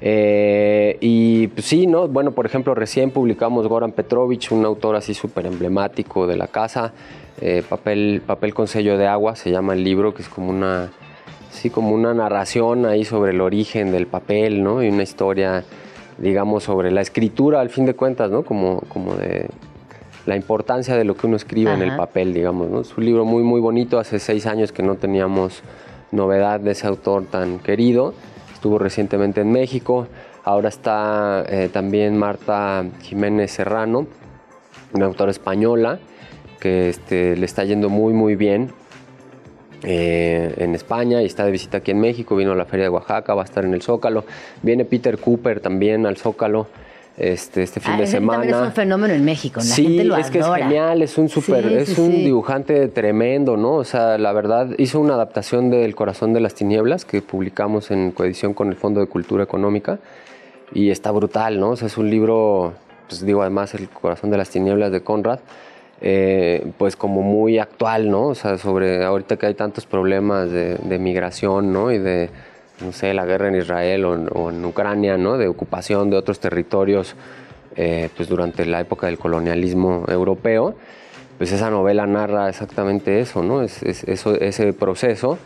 Eh, 0.04 0.98
y 1.00 1.48
pues 1.48 1.66
sí, 1.68 1.86
¿no? 1.86 2.08
Bueno, 2.08 2.32
por 2.32 2.46
ejemplo, 2.48 2.74
recién 2.74 3.12
publicamos 3.12 3.68
Goran 3.68 3.92
Petrovich, 3.92 4.52
un 4.52 4.66
autor 4.66 4.96
así 4.96 5.14
súper 5.14 5.46
emblemático 5.46 6.26
de 6.26 6.38
la 6.38 6.48
casa. 6.48 6.92
eh, 7.40 7.64
papel, 7.68 8.22
papel 8.26 8.54
con 8.54 8.68
sello 8.68 8.98
de 8.98 9.08
agua 9.08 9.36
se 9.36 9.52
llama 9.52 9.74
el 9.74 9.84
libro, 9.84 10.14
que 10.14 10.22
es 10.22 10.30
como 10.30 10.50
una, 10.50 10.92
sí, 11.52 11.70
como 11.70 11.92
una 11.92 12.14
narración 12.14 12.86
ahí 12.86 13.06
sobre 13.06 13.32
el 13.32 13.42
origen 13.42 13.92
del 13.92 14.08
papel, 14.08 14.64
¿no? 14.64 14.84
Y 14.84 14.90
una 14.90 15.04
historia, 15.04 15.64
digamos, 16.18 16.64
sobre 16.64 16.92
la 16.92 17.02
escritura, 17.02 17.62
al 17.62 17.70
fin 17.70 17.86
de 17.86 17.96
cuentas, 17.96 18.30
¿no? 18.30 18.44
Como, 18.44 18.82
como 18.90 19.16
de 19.16 19.50
la 20.26 20.36
importancia 20.36 20.96
de 20.96 21.04
lo 21.04 21.16
que 21.16 21.28
uno 21.28 21.36
escribe 21.36 21.74
en 21.74 21.82
el 21.82 21.96
papel, 21.96 22.34
digamos, 22.34 22.70
¿no? 22.70 22.82
Es 22.82 22.96
un 22.96 23.06
libro 23.06 23.26
muy, 23.26 23.44
muy 23.44 23.60
bonito. 23.60 23.98
Hace 23.98 24.20
seis 24.20 24.46
años 24.46 24.72
que 24.72 24.84
no 24.84 24.96
teníamos 24.96 25.64
novedad 26.12 26.60
de 26.60 26.72
ese 26.72 26.86
autor 26.86 27.26
tan 27.26 27.60
querido. 27.60 28.14
Estuvo 28.62 28.78
recientemente 28.78 29.42
en 29.42 29.52
México. 29.52 30.06
Ahora 30.44 30.70
está 30.70 31.44
eh, 31.50 31.68
también 31.74 32.16
Marta 32.16 32.86
Jiménez 33.02 33.50
Serrano, 33.50 34.06
una 34.94 35.08
autora 35.08 35.32
española 35.32 35.98
que 36.60 36.90
este, 36.90 37.36
le 37.36 37.46
está 37.48 37.64
yendo 37.64 37.90
muy, 37.90 38.14
muy 38.14 38.36
bien 38.36 38.72
eh, 39.82 40.54
en 40.58 40.76
España 40.76 41.24
y 41.24 41.26
está 41.26 41.44
de 41.44 41.50
visita 41.50 41.78
aquí 41.78 41.90
en 41.90 42.02
México. 42.02 42.36
Vino 42.36 42.52
a 42.52 42.56
la 42.56 42.66
Feria 42.66 42.86
de 42.86 42.90
Oaxaca, 42.90 43.34
va 43.34 43.42
a 43.42 43.46
estar 43.46 43.66
en 43.66 43.74
el 43.74 43.82
Zócalo. 43.82 44.26
Viene 44.62 44.86
Peter 44.86 45.18
Cooper 45.18 45.60
también 45.60 46.06
al 46.06 46.18
Zócalo 46.18 46.68
este, 47.22 47.62
este 47.62 47.80
fin 47.80 47.94
Ah, 47.94 48.00
de 48.00 48.08
semana. 48.08 48.40
También 48.40 48.60
es 48.60 48.68
un 48.68 48.74
fenómeno 48.74 49.14
en 49.14 49.24
México. 49.24 49.60
La 49.60 49.66
sí, 49.66 49.84
gente 49.84 50.04
lo 50.06 50.18
es 50.18 50.32
que 50.32 50.40
es 50.40 50.48
genial, 50.48 51.04
es 51.04 51.18
un 51.20 51.30
super, 51.30 51.64
Sí, 51.68 51.74
es 51.76 51.90
sí, 51.90 52.02
un 52.02 52.12
dibujante 52.12 52.88
tremendo, 52.88 53.58
¿no? 53.58 53.76
O 53.76 53.84
sea, 53.84 54.18
la 54.18 54.34
verdad, 54.34 54.70
hizo 54.80 55.00
una 55.00 55.14
adaptación 55.14 55.70
de 55.70 55.86
El 55.86 55.94
Corazón 55.94 56.34
de 56.34 56.40
las 56.40 56.56
Tinieblas 56.56 57.06
que 57.06 57.22
publicamos 57.22 57.92
en 57.92 58.12
coedición 58.12 58.56
con 58.56 58.70
el 58.70 58.76
Fondo 58.76 59.02
de 59.02 59.06
Cultura 59.06 59.44
Económica 59.44 60.00
y 60.74 60.90
está 60.90 61.12
brutal, 61.12 61.60
¿no? 61.60 61.70
O 61.72 61.76
sea, 61.76 61.88
es 61.88 61.98
un 61.98 62.10
libro, 62.10 62.74
pues 63.08 63.24
digo, 63.24 63.42
además 63.42 63.76
El 63.76 63.88
Corazón 63.90 64.32
de 64.32 64.38
las 64.38 64.50
Tinieblas 64.50 64.92
de 64.92 65.02
Conrad, 65.02 65.40
eh, 66.02 66.66
pues 66.80 66.96
como 66.96 67.22
muy 67.22 67.60
actual, 67.60 68.10
¿no? 68.10 68.30
O 68.30 68.36
sea, 68.36 68.58
sobre 68.58 69.06
ahorita 69.06 69.38
que 69.38 69.46
hay 69.46 69.54
tantos 69.54 69.86
problemas 69.86 70.50
de, 70.50 70.76
de 70.76 70.98
migración, 70.98 71.72
¿no? 71.72 71.92
Y 71.92 72.00
de, 72.00 72.32
no 72.84 72.92
sé, 72.92 73.14
la 73.14 73.26
guerra 73.26 73.48
en 73.50 73.56
Israel 73.56 74.06
o 74.06 74.16
en, 74.16 74.28
o 74.34 74.50
en 74.50 74.64
Ucrania, 74.66 75.18
¿no? 75.18 75.38
De 75.38 75.48
ocupación 75.48 76.10
de 76.10 76.18
otros 76.18 76.40
territorios, 76.40 77.16
eh, 77.76 78.10
pues 78.16 78.28
durante 78.30 78.66
la 78.66 78.80
época 78.82 79.08
del 79.08 79.18
colonialismo 79.18 80.06
europeo. 80.08 80.76
Pues 81.38 81.52
esa 81.52 81.70
novela 81.72 82.06
narra 82.06 82.50
exactamente 82.50 83.20
eso, 83.20 83.42
¿no? 83.42 83.62
Es, 83.64 83.82
es- 83.84 84.04
eso, 84.06 84.36
ese 84.40 84.74
proceso. 84.74 85.38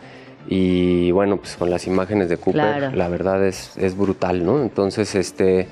Y 0.48 1.10
bueno, 1.10 1.38
pues 1.38 1.56
con 1.56 1.70
las 1.70 1.86
imágenes 1.86 2.28
de 2.28 2.36
Cooper, 2.36 2.60
Claro. 2.76 2.96
la 2.96 3.08
verdad 3.08 3.44
es, 3.44 3.76
es 3.78 3.96
brutal, 3.96 4.44
¿no? 4.44 4.62
Entonces, 4.62 5.14
este... 5.14 5.66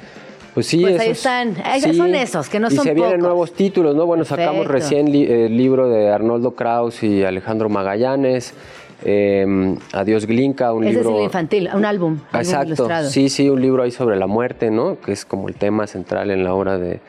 Pues 0.55 0.67
sí, 0.69 0.83
Pues 0.83 1.01
ahí 1.01 1.07
esos- 1.11 1.19
están. 1.19 1.57
Ahí 1.65 1.81
son 1.95 2.15
esos, 2.15 2.49
que 2.49 2.61
no 2.61 2.69
y 2.69 2.77
son 2.77 2.85
se 2.85 2.95
vienen 2.95 3.15
pocos. 3.15 3.25
nuevos 3.25 3.53
títulos, 3.55 3.97
¿no? 3.97 4.07
Bueno, 4.07 4.25
sacamos 4.25 4.67
Perfecto. 4.67 4.73
recién 4.73 5.11
li- 5.11 5.27
el 5.31 5.57
libro 5.57 5.89
de 5.89 6.11
Arnoldo 6.11 6.53
Kraus 6.53 7.03
y 7.03 7.25
Alejandro 7.25 7.69
Magallanes, 7.69 8.55
eh, 9.03 9.77
Adiós 9.93 10.27
Glinka, 10.27 10.73
un 10.73 10.85
Ese 10.85 10.95
libro... 10.95 11.11
es 11.11 11.17
el 11.17 11.25
infantil, 11.25 11.71
un 11.75 11.85
álbum, 11.85 12.19
Exacto, 12.33 12.67
ilustrado. 12.75 13.09
sí, 13.09 13.29
sí, 13.29 13.49
un 13.49 13.61
libro 13.61 13.83
ahí 13.83 13.91
sobre 13.91 14.17
la 14.17 14.27
muerte, 14.27 14.71
¿no? 14.71 15.01
Que 15.01 15.13
es 15.13 15.25
como 15.25 15.49
el 15.49 15.55
tema 15.55 15.87
central 15.87 16.31
en 16.31 16.45
la 16.45 16.55
obra 16.55 16.79
de, 16.79 17.01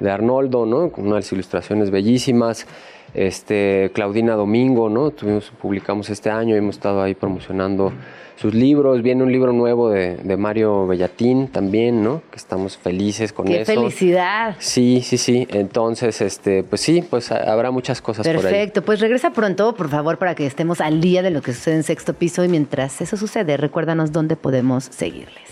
de 0.00 0.10
Arnoldo, 0.10 0.66
¿no? 0.66 0.90
Con 0.90 1.06
unas 1.06 1.30
ilustraciones 1.32 1.90
bellísimas. 1.90 2.66
Este, 3.14 3.90
Claudina 3.94 4.34
Domingo, 4.34 4.90
¿no? 4.90 5.10
Tuvimos, 5.10 5.50
publicamos 5.62 6.10
este 6.10 6.28
año, 6.30 6.54
hemos 6.54 6.76
estado 6.76 7.00
ahí 7.02 7.14
promocionando 7.14 7.92
sus 8.36 8.54
libros. 8.54 9.02
Viene 9.02 9.22
un 9.22 9.32
libro 9.32 9.52
nuevo 9.52 9.90
de, 9.90 10.16
de 10.16 10.36
Mario 10.36 10.86
Bellatín 10.86 11.48
también, 11.48 12.02
¿no? 12.04 12.22
Que 12.30 12.36
estamos 12.36 12.76
felices 12.76 13.32
con 13.32 13.46
¡Qué 13.46 13.62
eso. 13.62 13.72
felicidad! 13.74 14.54
Sí, 14.58 15.00
sí, 15.02 15.18
sí. 15.18 15.46
Entonces, 15.50 16.20
este, 16.20 16.62
pues 16.62 16.80
sí, 16.82 17.02
pues 17.08 17.32
ha- 17.32 17.50
habrá 17.52 17.70
muchas 17.70 18.00
cosas 18.02 18.26
por 18.26 18.36
ahí. 18.36 18.42
Perfecto, 18.42 18.82
pues 18.82 19.00
regresa 19.00 19.30
pronto, 19.30 19.74
por 19.74 19.88
favor, 19.88 20.18
para 20.18 20.34
que 20.34 20.46
estemos 20.46 20.80
al 20.80 21.00
día 21.00 21.22
de 21.22 21.30
lo 21.30 21.42
que 21.42 21.52
sucede 21.52 21.76
en 21.76 21.82
sexto 21.82 22.14
piso 22.14 22.44
y 22.44 22.48
mientras 22.48 23.00
eso 23.00 23.16
sucede, 23.16 23.56
recuérdanos 23.56 24.12
dónde 24.12 24.36
podemos 24.36 24.84
seguirles. 24.84 25.48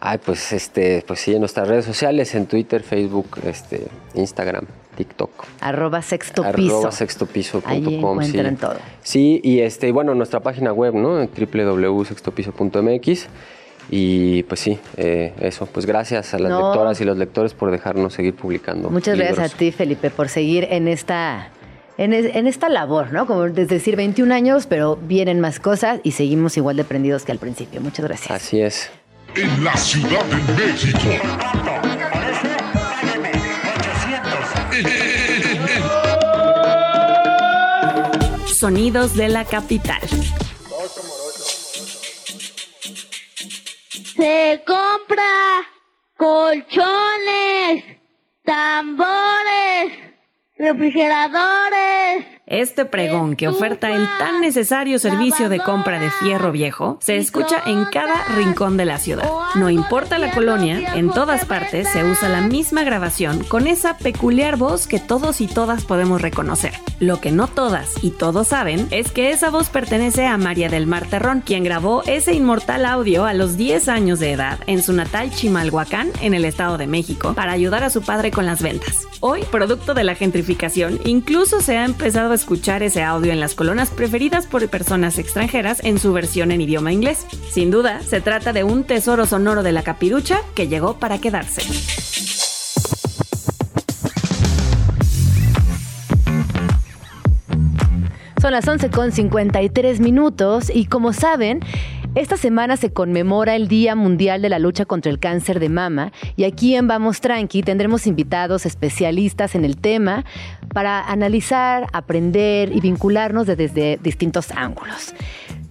Ay, 0.00 0.18
pues 0.22 0.52
este, 0.52 1.02
pues 1.06 1.20
sí, 1.20 1.32
en 1.32 1.40
nuestras 1.40 1.66
redes 1.66 1.84
sociales, 1.86 2.34
en 2.34 2.44
Twitter, 2.46 2.82
Facebook, 2.82 3.38
este, 3.46 3.86
Instagram, 4.14 4.66
TikTok. 4.96 5.30
Arroba 5.60 6.00
sexto 6.02 6.42
piso. 6.54 6.78
Arroba 6.78 6.92
sextopiso.com. 6.92 7.70
Ahí 7.70 7.94
encuentran 7.96 8.54
sí. 8.54 8.60
todo. 8.60 8.76
Sí, 9.02 9.40
y 9.44 9.60
este, 9.60 9.92
bueno, 9.92 10.14
nuestra 10.14 10.40
página 10.40 10.72
web, 10.72 10.94
¿no? 10.94 11.26
Www.sextopiso.mx. 11.26 13.26
Y 13.90 14.42
pues 14.44 14.60
sí, 14.60 14.78
eh, 14.96 15.34
eso. 15.40 15.66
Pues 15.66 15.84
gracias 15.84 16.32
a 16.32 16.38
las 16.38 16.50
No. 16.50 16.70
lectoras 16.70 16.98
y 17.00 17.04
los 17.04 17.18
lectores 17.18 17.52
por 17.52 17.70
dejarnos 17.70 18.14
seguir 18.14 18.34
publicando. 18.34 18.88
Muchas 18.88 19.18
libros. 19.18 19.36
gracias 19.36 19.54
a 19.54 19.58
ti, 19.58 19.72
Felipe, 19.72 20.08
por 20.10 20.30
seguir 20.30 20.66
en 20.70 20.88
esta, 20.88 21.50
en, 21.98 22.14
es- 22.14 22.34
en 22.34 22.46
esta 22.46 22.70
labor, 22.70 23.12
¿no? 23.12 23.26
Como 23.26 23.44
es 23.44 23.68
decir, 23.68 23.96
21 23.96 24.32
años, 24.32 24.66
pero 24.66 24.96
vienen 24.96 25.38
más 25.40 25.60
cosas 25.60 26.00
y 26.02 26.12
seguimos 26.12 26.56
igual 26.56 26.76
de 26.78 26.84
prendidos 26.84 27.24
que 27.24 27.32
al 27.32 27.38
principio. 27.38 27.82
Muchas 27.82 28.06
gracias. 28.06 28.30
Así 28.30 28.60
es. 28.60 28.90
en 29.36 29.64
la 29.64 29.76
Ciudad 29.76 30.24
de 30.24 30.64
México. 30.66 30.98
Sonidos 38.54 39.14
de 39.16 39.28
la 39.28 39.44
capital. 39.44 40.00
Se 44.16 44.62
compra 44.64 45.24
colchones, 46.16 47.84
tambores, 48.44 49.92
refrigeradores, 50.56 52.33
este 52.46 52.84
pregón 52.84 53.36
que 53.36 53.48
oferta 53.48 53.90
el 53.90 54.06
tan 54.18 54.42
necesario 54.42 54.98
servicio 54.98 55.48
de 55.48 55.60
compra 55.60 55.98
de 55.98 56.10
fierro 56.10 56.52
viejo 56.52 56.98
se 57.00 57.16
escucha 57.16 57.62
en 57.64 57.86
cada 57.86 58.22
rincón 58.36 58.76
de 58.76 58.84
la 58.84 58.98
ciudad. 58.98 59.30
No 59.54 59.70
importa 59.70 60.18
la 60.18 60.30
colonia, 60.30 60.94
en 60.94 61.10
todas 61.10 61.46
partes 61.46 61.88
se 61.88 62.04
usa 62.04 62.28
la 62.28 62.42
misma 62.42 62.84
grabación 62.84 63.44
con 63.44 63.66
esa 63.66 63.96
peculiar 63.96 64.56
voz 64.56 64.86
que 64.86 65.00
todos 65.00 65.40
y 65.40 65.46
todas 65.46 65.84
podemos 65.84 66.20
reconocer. 66.20 66.74
Lo 67.00 67.20
que 67.20 67.32
no 67.32 67.46
todas 67.46 68.02
y 68.02 68.10
todos 68.10 68.48
saben 68.48 68.88
es 68.90 69.10
que 69.10 69.30
esa 69.30 69.48
voz 69.48 69.70
pertenece 69.70 70.26
a 70.26 70.36
María 70.36 70.68
del 70.68 70.86
Mar 70.86 71.06
Terrón, 71.06 71.40
quien 71.40 71.64
grabó 71.64 72.02
ese 72.04 72.34
inmortal 72.34 72.84
audio 72.84 73.24
a 73.24 73.32
los 73.32 73.56
10 73.56 73.88
años 73.88 74.18
de 74.18 74.32
edad 74.32 74.58
en 74.66 74.82
su 74.82 74.92
natal 74.92 75.30
Chimalhuacán, 75.30 76.10
en 76.20 76.34
el 76.34 76.44
Estado 76.44 76.76
de 76.76 76.86
México, 76.86 77.32
para 77.34 77.52
ayudar 77.52 77.84
a 77.84 77.90
su 77.90 78.02
padre 78.02 78.30
con 78.30 78.44
las 78.44 78.62
ventas. 78.62 79.08
Hoy, 79.20 79.42
producto 79.50 79.94
de 79.94 80.04
la 80.04 80.14
gentrificación, 80.14 81.00
incluso 81.06 81.62
se 81.62 81.78
ha 81.78 81.86
empezado 81.86 82.33
escuchar 82.34 82.82
ese 82.82 83.02
audio 83.02 83.32
en 83.32 83.40
las 83.40 83.54
colonas 83.54 83.90
preferidas 83.90 84.46
por 84.46 84.68
personas 84.68 85.18
extranjeras 85.18 85.82
en 85.84 85.98
su 85.98 86.12
versión 86.12 86.50
en 86.52 86.60
idioma 86.60 86.92
inglés. 86.92 87.26
Sin 87.50 87.70
duda, 87.70 88.00
se 88.02 88.20
trata 88.20 88.52
de 88.52 88.64
un 88.64 88.84
tesoro 88.84 89.26
sonoro 89.26 89.62
de 89.62 89.72
la 89.72 89.82
capirucha 89.82 90.40
que 90.54 90.68
llegó 90.68 90.98
para 90.98 91.18
quedarse. 91.18 91.62
Son 98.40 98.52
las 98.52 98.68
11 98.68 98.90
con 98.90 99.10
53 99.10 100.00
minutos 100.00 100.70
y 100.74 100.84
como 100.84 101.14
saben, 101.14 101.60
esta 102.14 102.36
semana 102.36 102.76
se 102.76 102.92
conmemora 102.92 103.56
el 103.56 103.66
Día 103.66 103.96
Mundial 103.96 104.40
de 104.40 104.48
la 104.48 104.60
Lucha 104.60 104.84
contra 104.84 105.10
el 105.10 105.18
Cáncer 105.18 105.58
de 105.58 105.68
Mama 105.68 106.12
y 106.36 106.44
aquí 106.44 106.76
en 106.76 106.86
Vamos 106.86 107.20
Tranqui 107.20 107.62
tendremos 107.62 108.06
invitados 108.06 108.66
especialistas 108.66 109.56
en 109.56 109.64
el 109.64 109.76
tema 109.76 110.24
para 110.72 111.00
analizar, 111.10 111.88
aprender 111.92 112.70
y 112.70 112.80
vincularnos 112.80 113.48
desde 113.48 113.98
distintos 114.00 114.52
ángulos. 114.52 115.12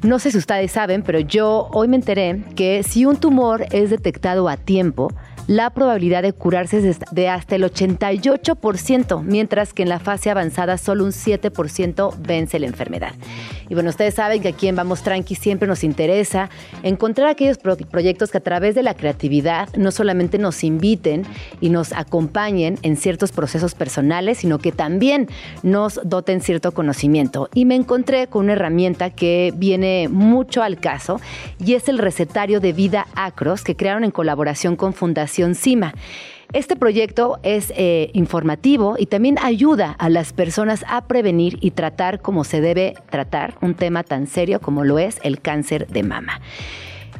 No 0.02 0.20
sé 0.20 0.32
si 0.32 0.38
ustedes 0.38 0.72
saben, 0.74 1.02
pero 1.02 1.22
yo 1.22 1.70
hoy 1.72 1.88
me 1.88 1.96
enteré 1.96 2.44
que 2.58 2.84
si 2.84 3.06
un 3.06 3.16
tumor 3.16 3.66
es 3.72 3.90
detectado 3.90 4.50
a 4.50 4.58
tiempo, 4.58 5.14
la 5.48 5.72
probabilidad 5.72 6.24
de 6.24 6.32
curarse 6.32 6.78
es 6.88 7.00
de 7.12 7.28
hasta 7.28 7.56
el 7.56 7.64
88%, 7.64 9.24
mientras 9.24 9.74
que 9.74 9.84
en 9.84 9.90
la 9.90 10.00
fase 10.00 10.30
avanzada 10.30 10.78
solo 10.78 11.04
un 11.04 11.12
7% 11.12 12.16
vence 12.20 12.60
la 12.60 12.68
enfermedad. 12.68 13.14
Y 13.70 13.74
bueno, 13.74 13.90
ustedes 13.90 14.14
saben 14.14 14.42
que 14.42 14.50
aquí 14.50 14.68
en 14.68 14.76
Vamos 14.76 15.04
Tranqui 15.04 15.36
siempre 15.36 15.68
nos 15.68 15.84
interesa 15.84 16.50
encontrar 16.84 17.28
aquellos 17.28 17.58
proyectos 17.58 18.32
que 18.32 18.38
a 18.38 18.42
través 18.42 18.76
de 18.76 18.84
la 18.84 18.94
creatividad 18.94 19.68
no 19.76 19.92
solamente 19.92 20.38
nos 20.38 20.64
inviten 20.64 21.26
y 21.60 21.70
nos 21.70 21.92
acompañen 21.92 22.78
en 22.82 22.96
ciertos 22.96 23.32
procesos 23.32 23.76
personales, 23.76 24.38
sino 24.40 24.60
que 24.60 24.72
también 24.72 25.28
nos 25.62 26.00
doten 26.06 26.42
cierto 26.42 26.72
conocimiento. 26.72 27.50
Y 27.54 27.66
me 27.66 27.76
encontré 27.76 28.28
con 28.28 28.46
una 28.46 28.54
herramienta 28.54 29.10
que 29.10 29.54
viene 29.56 30.08
mucho 30.10 30.64
al 30.64 30.80
caso 30.80 31.20
y 31.60 31.74
es 31.74 31.90
el 31.90 31.98
recetario 31.98 32.60
de 32.60 32.72
vida 32.74 33.08
Acros 33.16 33.64
que 33.64 33.76
crearon 33.76 34.04
en 34.04 34.12
colaboración 34.12 34.76
con 34.76 34.94
Fundación 34.94 35.33
CIMA. 35.56 35.94
Este 36.54 36.76
proyecto 36.76 37.40
es 37.42 37.74
eh, 37.76 38.12
informativo 38.14 38.96
y 39.00 39.08
también 39.08 39.38
ayuda 39.42 39.96
a 39.98 40.10
las 40.10 40.34
personas 40.34 40.86
a 40.88 41.08
prevenir 41.08 41.58
y 41.62 41.72
tratar 41.72 42.22
como 42.22 42.44
se 42.44 42.62
debe 42.62 42.94
tratar 43.10 43.56
un 43.62 43.74
tema 43.74 44.04
tan 44.04 44.28
serio 44.28 44.62
como 44.62 44.84
lo 44.84 45.00
es 45.00 45.20
el 45.24 45.42
cáncer 45.42 45.88
de 45.88 46.04
mama. 46.04 46.40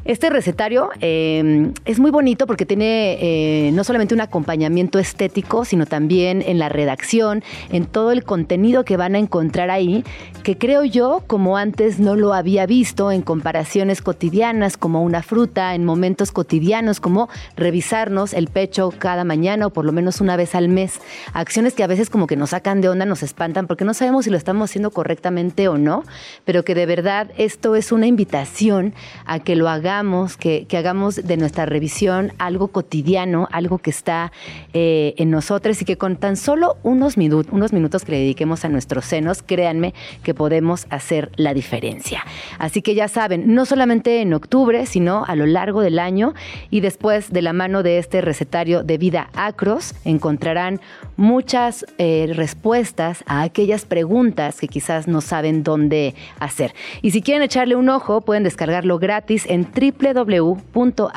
Este 0.04 0.28
recetario 0.28 0.90
em, 1.00 1.72
es 1.86 1.98
muy 1.98 2.10
bonito 2.10 2.46
porque 2.46 2.66
tiene 2.66 3.16
eh, 3.22 3.72
no 3.72 3.84
solamente 3.84 4.14
un 4.14 4.20
acompañamiento 4.20 4.98
estético, 4.98 5.64
sino 5.64 5.86
también 5.86 6.42
en 6.42 6.58
la 6.58 6.68
redacción, 6.68 7.42
en 7.70 7.86
todo 7.86 8.12
el 8.12 8.22
contenido 8.22 8.84
que 8.84 8.98
van 8.98 9.14
a 9.14 9.18
encontrar 9.18 9.70
ahí, 9.70 10.04
que 10.42 10.58
creo 10.58 10.84
yo, 10.84 11.22
como 11.26 11.56
antes 11.56 12.00
no 12.00 12.16
lo 12.16 12.34
había 12.34 12.66
visto 12.66 13.12
en 13.12 13.22
comparaciones 13.22 14.02
cotidianas, 14.02 14.76
como 14.76 15.02
una 15.02 15.22
fruta, 15.22 15.74
en 15.74 15.86
momentos 15.86 16.32
cotidianos, 16.32 17.00
como 17.00 17.30
revisarnos 17.56 18.34
el 18.34 18.48
pecho 18.48 18.92
cada 18.98 19.24
mañana 19.24 19.68
o 19.68 19.70
por 19.70 19.86
lo 19.86 19.92
menos 19.92 20.20
una 20.20 20.36
vez 20.36 20.54
al 20.54 20.68
mes. 20.68 21.00
Acciones 21.32 21.72
que 21.72 21.82
a 21.82 21.86
veces 21.86 22.10
como 22.10 22.26
que 22.26 22.36
nos 22.36 22.50
sacan 22.50 22.82
de 22.82 22.90
onda, 22.90 23.06
nos 23.06 23.22
espantan, 23.22 23.66
porque 23.66 23.86
no 23.86 23.94
sabemos 23.94 24.26
si 24.26 24.30
lo 24.30 24.36
estamos 24.36 24.70
haciendo 24.70 24.90
correctamente 24.90 25.66
o 25.68 25.78
no, 25.78 26.04
pero 26.44 26.62
que 26.62 26.74
de 26.74 26.84
verdad 26.84 27.30
esto 27.38 27.74
es 27.74 27.90
una 27.90 28.06
invitación 28.06 28.92
a 29.24 29.38
que 29.38 29.56
lo 29.56 29.70
hagamos 29.70 29.93
que, 30.38 30.66
hagamos 30.76 31.16
de 31.16 31.36
nuestra 31.36 31.66
revisión 31.66 32.32
algo 32.38 32.68
cotidiano, 32.68 33.48
algo 33.52 33.78
que 33.78 33.90
está 33.90 34.32
eh, 34.72 35.14
en 35.18 35.30
nosotros 35.30 35.80
y 35.80 35.84
que 35.84 35.96
con 35.96 36.16
tan 36.16 36.36
solo 36.36 36.76
unos, 36.82 37.16
minutos, 37.16 37.52
unos 37.52 37.72
minutos 37.72 38.04
que 38.04 38.12
le 38.12 38.18
dediquemos 38.18 38.64
a 38.64 38.68
nuestros 38.68 39.04
senos, 39.04 39.42
créanme 39.42 39.94
que 40.24 40.34
podemos 40.34 40.86
hacer 40.90 41.30
la 41.36 41.54
diferencia. 41.54 42.24
Así 42.58 42.82
que 42.82 42.96
ya 42.96 43.06
saben, 43.06 43.54
no 43.54 43.66
solamente 43.66 44.20
en 44.20 44.34
octubre, 44.34 44.86
sino 44.86 45.24
a 45.26 45.36
lo 45.36 45.46
largo 45.46 45.80
del 45.80 46.00
año 46.00 46.34
y 46.70 46.80
después 46.80 47.30
de 47.32 47.42
la 47.42 47.52
mano 47.52 47.84
de 47.84 47.98
este 47.98 48.20
recetario 48.20 48.82
de 48.82 48.98
vida 48.98 49.28
acros, 49.34 49.94
encontrarán 50.04 50.80
muchas 51.16 51.86
eh, 51.98 52.32
respuestas 52.34 53.22
a 53.26 53.42
aquellas 53.42 53.84
preguntas 53.84 54.58
que 54.58 54.66
quizás 54.66 55.06
no 55.06 55.20
saben 55.20 55.62
dónde 55.62 56.14
hacer. 56.40 56.74
Y 57.00 57.12
si 57.12 57.22
quieren 57.22 57.42
echarle 57.42 57.76
un 57.76 57.88
ojo, 57.88 58.22
pueden 58.22 58.42
descargarlo 58.42 58.98
gratis 58.98 59.46
en 59.48 59.64
www.acros.mx 59.92 61.14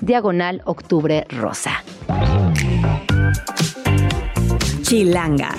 diagonal 0.00 0.62
octubre 0.64 1.26
rosa. 1.28 1.84
Chilanga. 4.82 5.54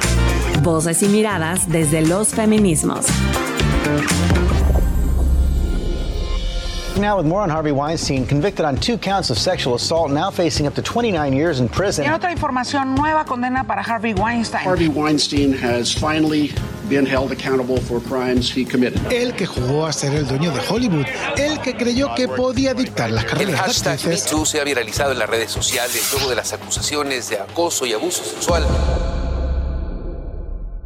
Voces 0.62 1.04
y 1.04 1.08
miradas 1.08 1.70
desde 1.70 2.02
los 2.02 2.30
feminismos. 2.30 3.06
Now 6.98 7.18
with 7.18 7.26
more 7.26 7.42
on 7.42 7.50
Harvey 7.50 7.74
Weinstein, 7.74 8.26
convicted 8.26 8.66
on 8.66 8.78
two 8.78 8.98
counts 8.98 9.30
of 9.30 9.38
sexual 9.38 9.76
assault, 9.76 10.12
now 10.12 10.32
facing 10.32 10.66
up 10.66 10.76
to 10.76 10.82
29 10.82 11.34
years 11.34 11.60
in 11.60 11.68
prison. 11.68 12.06
En 12.06 12.14
otra 12.14 12.32
información, 12.32 12.96
nueva 12.96 13.26
condena 13.26 13.68
para 13.68 13.84
Harvey 13.84 14.14
Weinstein. 14.14 14.64
Harvey 14.64 14.88
Weinstein 14.88 15.52
has 15.52 15.94
finally 15.94 16.54
been 16.88 17.06
held 17.06 17.34
accountable 17.34 17.78
for 17.82 18.00
crimes 18.00 18.50
he 18.50 18.64
committed. 18.64 19.02
El 19.12 19.34
que 19.36 19.46
jugó 19.46 19.86
a 19.86 19.92
ser 19.92 20.14
el 20.14 20.26
dueño 20.26 20.52
de 20.52 20.62
Hollywood, 20.70 21.06
el 21.38 21.60
que 21.60 21.76
creyó 21.76 22.16
que 22.16 22.30
podía 22.30 22.74
dictar 22.74 23.12
las 23.12 23.26
carreras 23.26 23.50
el 23.50 23.58
hashtag 23.58 24.00
MeToo 24.08 24.46
se 24.46 24.62
ha 24.62 24.64
viralizado 24.64 25.12
en 25.12 25.20
las 25.20 25.30
redes 25.30 25.52
sociales 25.52 26.10
luego 26.14 26.30
de 26.30 26.36
las 26.38 26.54
acusaciones 26.54 27.30
de 27.30 27.40
acoso 27.40 27.86
y 27.86 27.92
abuso 27.92 28.24
sexual. 28.24 28.64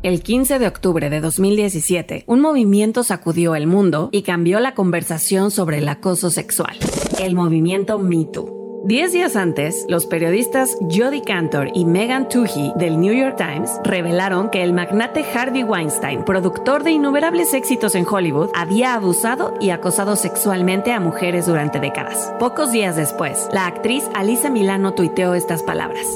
El 0.02 0.24
15 0.24 0.60
de 0.60 0.68
octubre 0.68 1.10
de 1.10 1.20
2017, 1.20 2.24
un 2.26 2.39
movimiento 2.39 3.04
sacudió 3.04 3.54
el 3.56 3.68
mundo 3.68 4.08
y 4.14 4.22
cambió 4.22 4.62
la 4.62 4.74
conversación 4.74 5.52
sobre 5.52 5.80
el 5.80 5.89
acoso 5.89 6.30
sexual. 6.30 6.78
El 7.20 7.36
movimiento 7.36 8.00
MeToo. 8.00 8.82
Diez 8.86 9.12
días 9.12 9.36
antes, 9.36 9.86
los 9.89 10.06
periodistas 10.06 10.78
Jody 10.89 11.20
Cantor 11.20 11.72
y 11.74 11.84
Megan 11.84 12.30
Toohey 12.30 12.72
del 12.78 12.97
New 12.97 13.14
York 13.14 13.36
Times 13.36 13.72
revelaron 13.84 14.50
que 14.50 14.64
el 14.64 14.72
magnate 14.72 15.26
Harvey 15.34 15.64
Weinstein, 15.64 16.24
productor 16.24 16.84
de 16.84 16.91
innumerables 16.91 17.54
éxitos 17.54 17.93
en 17.95 18.08
Hollywood, 18.08 18.52
había 18.56 18.93
abusado 18.93 19.54
y 19.60 19.72
acosado 19.72 20.16
sexualmente 20.16 20.93
a 20.93 21.02
mujeres 21.02 21.45
durante 21.45 21.82
décadas. 21.82 22.32
Pocos 22.39 22.72
días 22.72 22.95
después, 22.95 23.50
la 23.52 23.66
actriz 23.68 24.06
Alisa 24.16 24.50
Milano 24.50 24.93
tuiteó 24.93 25.34
estas 25.34 25.62
palabras. 25.62 26.16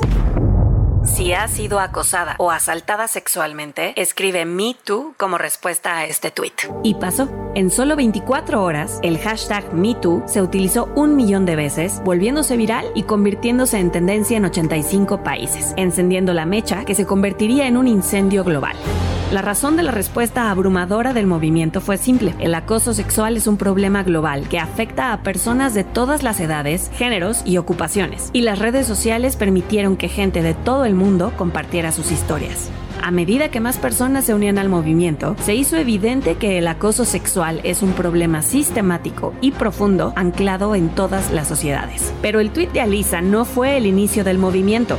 Si 1.03 1.33
has 1.33 1.51
sido 1.51 1.79
acosada 1.81 2.35
o 2.39 2.49
asaltada 2.49 3.09
sexualmente, 3.09 3.93
escribe 4.01 4.45
Me 4.45 4.73
Too 4.85 5.15
como 5.17 5.37
respuesta 5.37 5.97
a 5.97 6.05
este 6.05 6.31
tweet. 6.31 6.53
Y 6.81 6.95
pasó. 6.95 7.29
En 7.55 7.69
solo 7.69 7.95
24 7.95 8.63
horas, 8.63 8.99
el 9.03 9.19
hashtag 9.19 9.73
MeToo 9.73 10.23
se 10.25 10.41
utilizó 10.41 10.89
un 10.95 11.15
millón 11.15 11.45
de 11.45 11.55
veces, 11.55 12.01
volviéndose 12.03 12.57
viral 12.57 12.87
y 12.95 13.03
convirtiéndose 13.03 13.77
en 13.77 13.91
tendencia 13.91 14.37
en 14.37 14.45
85 14.45 15.23
países, 15.23 15.73
encendiendo 15.77 16.33
la 16.33 16.45
mecha 16.45 16.83
que 16.85 16.95
se 16.95 17.05
convertiría 17.05 17.67
en 17.67 17.77
un 17.77 17.87
incendio 17.87 18.43
global. 18.43 18.75
La 19.33 19.41
razón 19.41 19.75
de 19.77 19.81
la 19.81 19.89
respuesta 19.89 20.51
abrumadora 20.51 21.11
del 21.11 21.25
movimiento 21.25 21.81
fue 21.81 21.97
simple. 21.97 22.35
El 22.37 22.53
acoso 22.53 22.93
sexual 22.93 23.35
es 23.35 23.47
un 23.47 23.57
problema 23.57 24.03
global 24.03 24.47
que 24.47 24.59
afecta 24.59 25.11
a 25.11 25.23
personas 25.23 25.73
de 25.73 25.83
todas 25.83 26.21
las 26.21 26.39
edades, 26.39 26.91
géneros 26.93 27.41
y 27.43 27.57
ocupaciones. 27.57 28.29
Y 28.33 28.41
las 28.41 28.59
redes 28.59 28.85
sociales 28.85 29.35
permitieron 29.35 29.97
que 29.97 30.07
gente 30.07 30.43
de 30.43 30.53
todo 30.53 30.85
el 30.85 30.92
mundo 30.93 31.33
compartiera 31.37 31.91
sus 31.91 32.11
historias. 32.11 32.69
A 33.01 33.11
medida 33.11 33.49
que 33.49 33.59
más 33.59 33.77
personas 33.77 34.23
se 34.23 34.33
unían 34.33 34.57
al 34.57 34.69
movimiento, 34.69 35.35
se 35.41 35.55
hizo 35.55 35.75
evidente 35.75 36.35
que 36.35 36.57
el 36.57 36.67
acoso 36.67 37.03
sexual 37.03 37.59
es 37.63 37.81
un 37.81 37.91
problema 37.91 38.41
sistemático 38.41 39.33
y 39.41 39.51
profundo 39.51 40.13
anclado 40.15 40.73
en 40.73 40.87
todas 40.87 41.31
las 41.31 41.47
sociedades. 41.47 42.13
Pero 42.21 42.39
el 42.39 42.51
tuit 42.51 42.71
de 42.71 42.79
Alisa 42.79 43.21
no 43.21 43.43
fue 43.43 43.75
el 43.75 43.85
inicio 43.85 44.23
del 44.23 44.37
movimiento. 44.37 44.97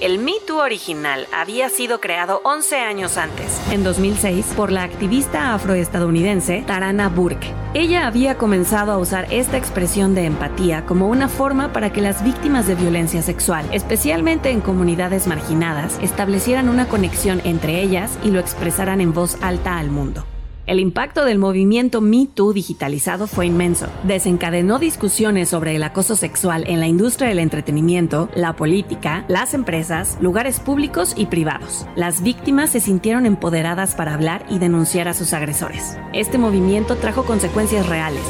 El 0.00 0.18
Me 0.18 0.32
Too 0.46 0.56
original 0.56 1.26
había 1.30 1.68
sido 1.68 2.00
creado 2.00 2.40
11 2.44 2.78
años 2.78 3.18
antes, 3.18 3.60
en 3.70 3.84
2006, 3.84 4.54
por 4.56 4.72
la 4.72 4.82
activista 4.82 5.52
afroestadounidense 5.52 6.64
Tarana 6.66 7.10
Burke. 7.10 7.52
Ella 7.74 8.06
había 8.06 8.38
comenzado 8.38 8.92
a 8.92 8.98
usar 8.98 9.26
esta 9.30 9.58
expresión 9.58 10.14
de 10.14 10.24
empatía 10.24 10.86
como 10.86 11.06
una 11.08 11.28
forma 11.28 11.74
para 11.74 11.92
que 11.92 12.00
las 12.00 12.24
víctimas 12.24 12.66
de 12.66 12.76
violencia 12.76 13.20
sexual, 13.20 13.66
especialmente 13.72 14.48
en 14.48 14.62
comunidades 14.62 15.26
marginadas, 15.26 15.98
establecieran 16.00 16.70
una 16.70 16.88
conexión 16.88 17.42
entre 17.44 17.82
ellas 17.82 18.18
y 18.24 18.30
lo 18.30 18.40
expresaran 18.40 19.02
en 19.02 19.12
voz 19.12 19.36
alta 19.42 19.76
al 19.76 19.90
mundo. 19.90 20.24
El 20.70 20.78
impacto 20.78 21.24
del 21.24 21.40
movimiento 21.40 22.00
Me 22.00 22.28
Too 22.32 22.52
digitalizado 22.52 23.26
fue 23.26 23.46
inmenso. 23.46 23.88
Desencadenó 24.04 24.78
discusiones 24.78 25.48
sobre 25.48 25.74
el 25.74 25.82
acoso 25.82 26.14
sexual 26.14 26.62
en 26.68 26.78
la 26.78 26.86
industria 26.86 27.28
del 27.28 27.40
entretenimiento, 27.40 28.28
la 28.36 28.54
política, 28.54 29.24
las 29.26 29.52
empresas, 29.52 30.16
lugares 30.20 30.60
públicos 30.60 31.14
y 31.16 31.26
privados. 31.26 31.86
Las 31.96 32.22
víctimas 32.22 32.70
se 32.70 32.78
sintieron 32.78 33.26
empoderadas 33.26 33.96
para 33.96 34.14
hablar 34.14 34.46
y 34.48 34.60
denunciar 34.60 35.08
a 35.08 35.14
sus 35.14 35.32
agresores. 35.32 35.98
Este 36.12 36.38
movimiento 36.38 36.94
trajo 36.94 37.24
consecuencias 37.24 37.88
reales. 37.88 38.22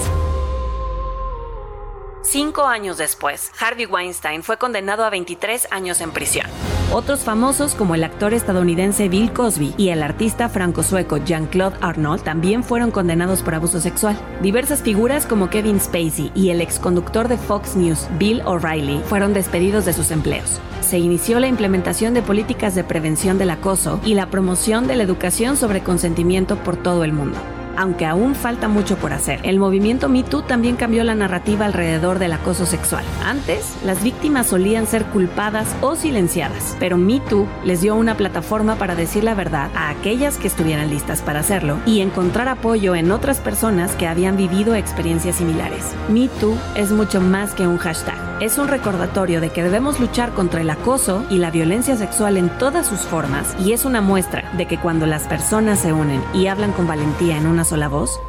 Cinco 2.22 2.66
años 2.66 2.98
después, 2.98 3.50
Harvey 3.58 3.86
Weinstein 3.86 4.42
fue 4.42 4.58
condenado 4.58 5.04
a 5.04 5.10
23 5.10 5.68
años 5.70 6.02
en 6.02 6.10
prisión. 6.10 6.46
Otros 6.92 7.20
famosos 7.20 7.74
como 7.74 7.94
el 7.94 8.04
actor 8.04 8.34
estadounidense 8.34 9.08
Bill 9.08 9.32
Cosby 9.32 9.74
y 9.78 9.88
el 9.88 10.02
artista 10.02 10.50
franco-sueco 10.50 11.16
Jean-Claude 11.16 11.78
Arnault 11.80 12.22
también 12.22 12.62
fueron 12.62 12.90
condenados 12.90 13.42
por 13.42 13.54
abuso 13.54 13.80
sexual. 13.80 14.18
Diversas 14.42 14.82
figuras 14.82 15.24
como 15.24 15.48
Kevin 15.48 15.80
Spacey 15.80 16.30
y 16.34 16.50
el 16.50 16.60
exconductor 16.60 17.26
de 17.26 17.38
Fox 17.38 17.74
News 17.74 18.06
Bill 18.18 18.42
O'Reilly 18.44 19.00
fueron 19.06 19.32
despedidos 19.32 19.86
de 19.86 19.94
sus 19.94 20.10
empleos. 20.10 20.60
Se 20.82 20.98
inició 20.98 21.40
la 21.40 21.48
implementación 21.48 22.12
de 22.12 22.20
políticas 22.20 22.74
de 22.74 22.84
prevención 22.84 23.38
del 23.38 23.50
acoso 23.50 23.98
y 24.04 24.12
la 24.12 24.26
promoción 24.26 24.86
de 24.86 24.96
la 24.96 25.04
educación 25.04 25.56
sobre 25.56 25.82
consentimiento 25.82 26.56
por 26.56 26.76
todo 26.76 27.02
el 27.04 27.14
mundo 27.14 27.38
aunque 27.76 28.06
aún 28.06 28.34
falta 28.34 28.68
mucho 28.68 28.96
por 28.96 29.12
hacer. 29.12 29.40
El 29.42 29.58
movimiento 29.58 30.08
Me 30.08 30.22
Too 30.22 30.42
también 30.42 30.76
cambió 30.76 31.04
la 31.04 31.14
narrativa 31.14 31.66
alrededor 31.66 32.18
del 32.18 32.32
acoso 32.32 32.66
sexual. 32.66 33.04
Antes, 33.24 33.76
las 33.84 34.02
víctimas 34.02 34.48
solían 34.48 34.86
ser 34.86 35.04
culpadas 35.06 35.68
o 35.80 35.96
silenciadas, 35.96 36.76
pero 36.78 36.96
Me 36.96 37.20
Too 37.20 37.46
les 37.64 37.80
dio 37.80 37.94
una 37.94 38.16
plataforma 38.16 38.76
para 38.76 38.94
decir 38.94 39.24
la 39.24 39.34
verdad 39.34 39.70
a 39.74 39.90
aquellas 39.90 40.36
que 40.36 40.48
estuvieran 40.48 40.90
listas 40.90 41.22
para 41.22 41.40
hacerlo 41.40 41.78
y 41.86 42.00
encontrar 42.00 42.48
apoyo 42.48 42.94
en 42.94 43.10
otras 43.10 43.38
personas 43.38 43.94
que 43.96 44.06
habían 44.06 44.36
vivido 44.36 44.74
experiencias 44.74 45.36
similares. 45.36 45.84
Me 46.08 46.28
Too 46.28 46.56
es 46.74 46.90
mucho 46.90 47.20
más 47.20 47.54
que 47.54 47.66
un 47.66 47.78
hashtag. 47.78 48.18
Es 48.40 48.56
un 48.56 48.68
recordatorio 48.68 49.40
de 49.42 49.50
que 49.50 49.62
debemos 49.62 50.00
luchar 50.00 50.32
contra 50.32 50.62
el 50.62 50.70
acoso 50.70 51.24
y 51.28 51.36
la 51.36 51.50
violencia 51.50 51.96
sexual 51.96 52.38
en 52.38 52.48
todas 52.48 52.86
sus 52.86 53.00
formas 53.00 53.54
y 53.60 53.72
es 53.72 53.84
una 53.84 54.00
muestra 54.00 54.50
de 54.56 54.66
que 54.66 54.78
cuando 54.78 55.06
las 55.06 55.24
personas 55.24 55.80
se 55.80 55.92
unen 55.92 56.22
y 56.32 56.46
hablan 56.46 56.72
con 56.72 56.86
valentía 56.86 57.36
en 57.36 57.46
una 57.46 57.59
sola 57.64 57.88
voz, 57.88 58.20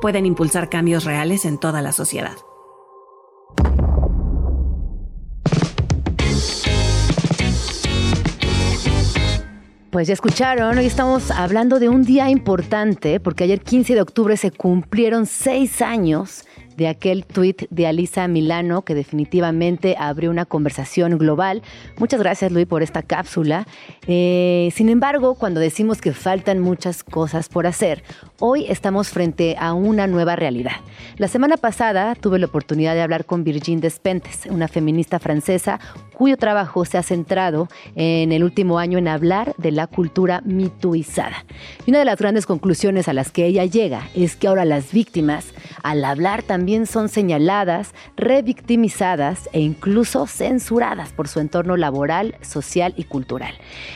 pueden 0.00 0.26
impulsar 0.26 0.68
cambios 0.68 1.04
reales 1.04 1.44
en 1.44 1.58
toda 1.58 1.82
la 1.82 1.92
sociedad. 1.92 2.36
Pues 9.90 10.06
ya 10.06 10.14
escucharon, 10.14 10.78
hoy 10.78 10.86
estamos 10.86 11.32
hablando 11.32 11.80
de 11.80 11.88
un 11.88 12.04
día 12.04 12.30
importante 12.30 13.18
porque 13.18 13.42
ayer 13.42 13.60
15 13.60 13.96
de 13.96 14.00
octubre 14.00 14.36
se 14.36 14.52
cumplieron 14.52 15.26
seis 15.26 15.82
años 15.82 16.44
de 16.76 16.86
aquel 16.88 17.26
tuit 17.26 17.64
de 17.70 17.86
Alisa 17.86 18.26
Milano 18.28 18.82
que 18.82 18.94
definitivamente 18.94 19.96
abrió 19.98 20.30
una 20.30 20.46
conversación 20.46 21.18
global. 21.18 21.62
Muchas 21.98 22.20
gracias 22.20 22.52
Luis 22.52 22.66
por 22.66 22.82
esta 22.82 23.02
cápsula. 23.02 23.66
Eh, 24.06 24.70
sin 24.74 24.88
embargo, 24.88 25.34
cuando 25.34 25.60
decimos 25.60 26.00
que 26.00 26.12
faltan 26.12 26.60
muchas 26.60 27.02
cosas 27.04 27.48
por 27.48 27.66
hacer, 27.66 28.02
hoy 28.40 28.64
estamos 28.68 29.10
frente 29.10 29.56
a 29.58 29.74
una 29.74 30.06
nueva 30.06 30.34
realidad. 30.34 30.72
La 31.18 31.28
semana 31.28 31.56
pasada 31.58 32.14
tuve 32.14 32.38
la 32.38 32.46
oportunidad 32.46 32.94
de 32.94 33.02
hablar 33.02 33.26
con 33.26 33.44
Virginie 33.44 33.82
Despentes, 33.82 34.46
una 34.50 34.66
feminista 34.66 35.18
francesa 35.18 35.78
cuyo 36.20 36.36
trabajo 36.36 36.84
se 36.84 36.98
ha 36.98 37.02
centrado 37.02 37.68
en 37.94 38.32
el 38.32 38.44
último 38.44 38.78
año 38.78 38.98
en 38.98 39.08
hablar 39.08 39.54
de 39.56 39.70
la 39.70 39.86
cultura 39.86 40.42
mituizada. 40.44 41.46
Y 41.86 41.90
una 41.90 42.00
de 42.00 42.04
las 42.04 42.18
grandes 42.18 42.44
conclusiones 42.44 43.08
a 43.08 43.14
las 43.14 43.30
que 43.30 43.46
ella 43.46 43.64
llega 43.64 44.08
es 44.14 44.36
que 44.36 44.48
ahora 44.48 44.66
las 44.66 44.92
víctimas, 44.92 45.54
al 45.82 46.04
hablar 46.04 46.42
también 46.42 46.86
son 46.86 47.08
señaladas, 47.08 47.94
revictimizadas 48.16 49.48
e 49.52 49.60
incluso 49.60 50.26
censuradas 50.26 51.10
por 51.12 51.28
su 51.28 51.40
entorno 51.40 51.78
laboral, 51.78 52.36
social 52.42 52.92
y 52.98 53.04
cultural. 53.04 53.54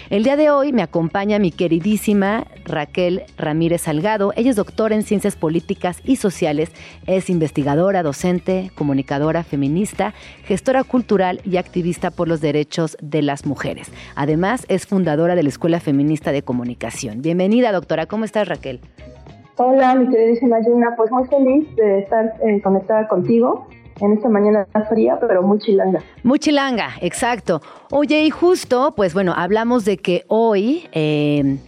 El 0.08 0.24
día 0.24 0.36
de 0.36 0.50
hoy 0.50 0.72
me 0.72 0.82
acompaña 0.82 1.38
mi 1.38 1.50
queridísima 1.50 2.46
Raquel 2.64 3.24
Ramírez 3.36 3.82
Salgado. 3.82 4.32
Ella 4.36 4.50
es 4.50 4.56
doctora 4.56 4.94
en 4.94 5.02
ciencias 5.02 5.36
políticas 5.36 6.00
y 6.04 6.16
sociales, 6.16 6.70
es 7.06 7.30
investigadora, 7.30 8.02
docente, 8.02 8.70
comunicadora 8.74 9.44
feminista, 9.44 10.14
gestora 10.44 10.84
cultural 10.84 11.40
y 11.44 11.56
activista 11.56 12.10
por 12.10 12.28
los 12.28 12.40
derechos 12.40 12.96
de 13.00 13.22
las 13.22 13.46
mujeres. 13.46 13.90
Además, 14.16 14.66
es 14.68 14.86
fundadora 14.86 15.34
de 15.34 15.42
la 15.42 15.48
Escuela 15.48 15.80
Feminista 15.80 16.32
de 16.32 16.42
Comunicación. 16.42 17.22
Bienvenida, 17.22 17.72
doctora. 17.72 18.06
¿Cómo 18.06 18.24
estás, 18.24 18.48
Raquel? 18.48 18.80
Hola, 19.56 19.94
mi 19.94 20.08
queridísima 20.08 20.60
Gina. 20.62 20.94
Pues 20.96 21.10
muy 21.12 21.26
feliz 21.28 21.76
de 21.76 22.00
estar 22.00 22.34
eh, 22.42 22.60
conectada 22.62 23.06
contigo 23.06 23.68
en 24.00 24.12
esta 24.12 24.28
mañana 24.28 24.66
fría, 24.88 25.18
pero 25.20 25.42
muy 25.42 25.58
chilanga. 25.58 26.00
Muy 26.22 26.38
chilanga, 26.38 26.90
exacto. 27.00 27.62
Oye, 27.90 28.24
y 28.24 28.30
justo, 28.30 28.92
pues 28.96 29.14
bueno, 29.14 29.34
hablamos 29.36 29.84
de 29.84 29.98
que 29.98 30.24
hoy 30.28 30.88
eh, 30.92 31.58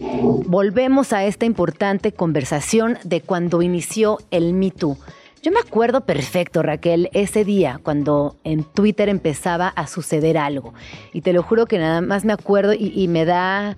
volvemos 0.45 1.13
a 1.13 1.23
esta 1.25 1.45
importante 1.45 2.11
conversación 2.11 2.97
de 3.03 3.21
cuando 3.21 3.61
inició 3.61 4.17
el 4.31 4.53
Me 4.53 4.71
Too. 4.71 4.97
Yo 5.43 5.51
me 5.51 5.59
acuerdo 5.59 6.01
perfecto, 6.01 6.63
Raquel, 6.63 7.09
ese 7.13 7.45
día 7.45 7.79
cuando 7.81 8.35
en 8.43 8.63
Twitter 8.63 9.07
empezaba 9.07 9.69
a 9.69 9.87
suceder 9.87 10.37
algo. 10.37 10.73
Y 11.13 11.21
te 11.21 11.31
lo 11.31 11.43
juro 11.43 11.67
que 11.67 11.77
nada 11.77 12.01
más 12.01 12.25
me 12.25 12.33
acuerdo 12.33 12.73
y, 12.73 13.07
me 13.07 13.25
da... 13.25 13.77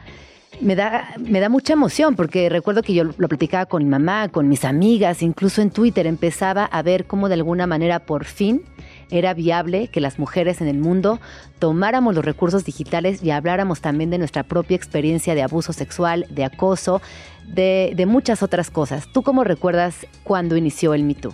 Me 0.62 0.76
da, 0.76 1.14
me 1.18 1.40
da 1.40 1.48
mucha 1.48 1.74
emoción 1.74 2.16
porque 2.16 2.50
recuerdo 2.50 2.82
que 2.82 2.94
yo 2.94 3.06
lo 3.06 3.30
platicaba 3.30 3.66
con 3.66 3.84
mi 3.84 3.90
mamá, 3.90 4.28
con 4.30 4.50
mis 4.50 4.66
amigas, 4.66 5.22
incluso 5.22 5.62
en 5.62 5.70
Twitter 5.70 6.06
empezaba 6.06 6.66
a 6.66 6.82
ver 6.82 7.06
cómo 7.06 7.30
de 7.30 7.36
alguna 7.36 7.66
manera 7.66 8.00
por 8.00 8.26
fin 8.26 8.64
era 9.10 9.34
viable 9.34 9.88
que 9.88 10.02
las 10.02 10.20
mujeres 10.20 10.60
en 10.60 10.68
el 10.68 10.78
mundo 10.78 11.20
tomáramos 11.60 12.14
los 12.14 12.26
recursos 12.26 12.66
digitales 12.66 13.24
y 13.24 13.32
habláramos 13.32 13.80
también 13.80 14.10
de 14.10 14.18
nuestra 14.18 14.44
propia 14.44 14.76
experiencia 14.76 15.34
de 15.34 15.44
abuso 15.44 15.72
sexual, 15.72 16.26
de 16.30 16.44
acoso, 16.44 17.02
de, 17.48 17.94
de 17.96 18.06
muchas 18.06 18.44
otras 18.44 18.70
cosas. 18.70 19.08
¿Tú 19.14 19.24
cómo 19.24 19.44
recuerdas 19.44 20.06
cuando 20.24 20.58
inició 20.58 20.94
el 20.94 21.04
Me 21.04 21.34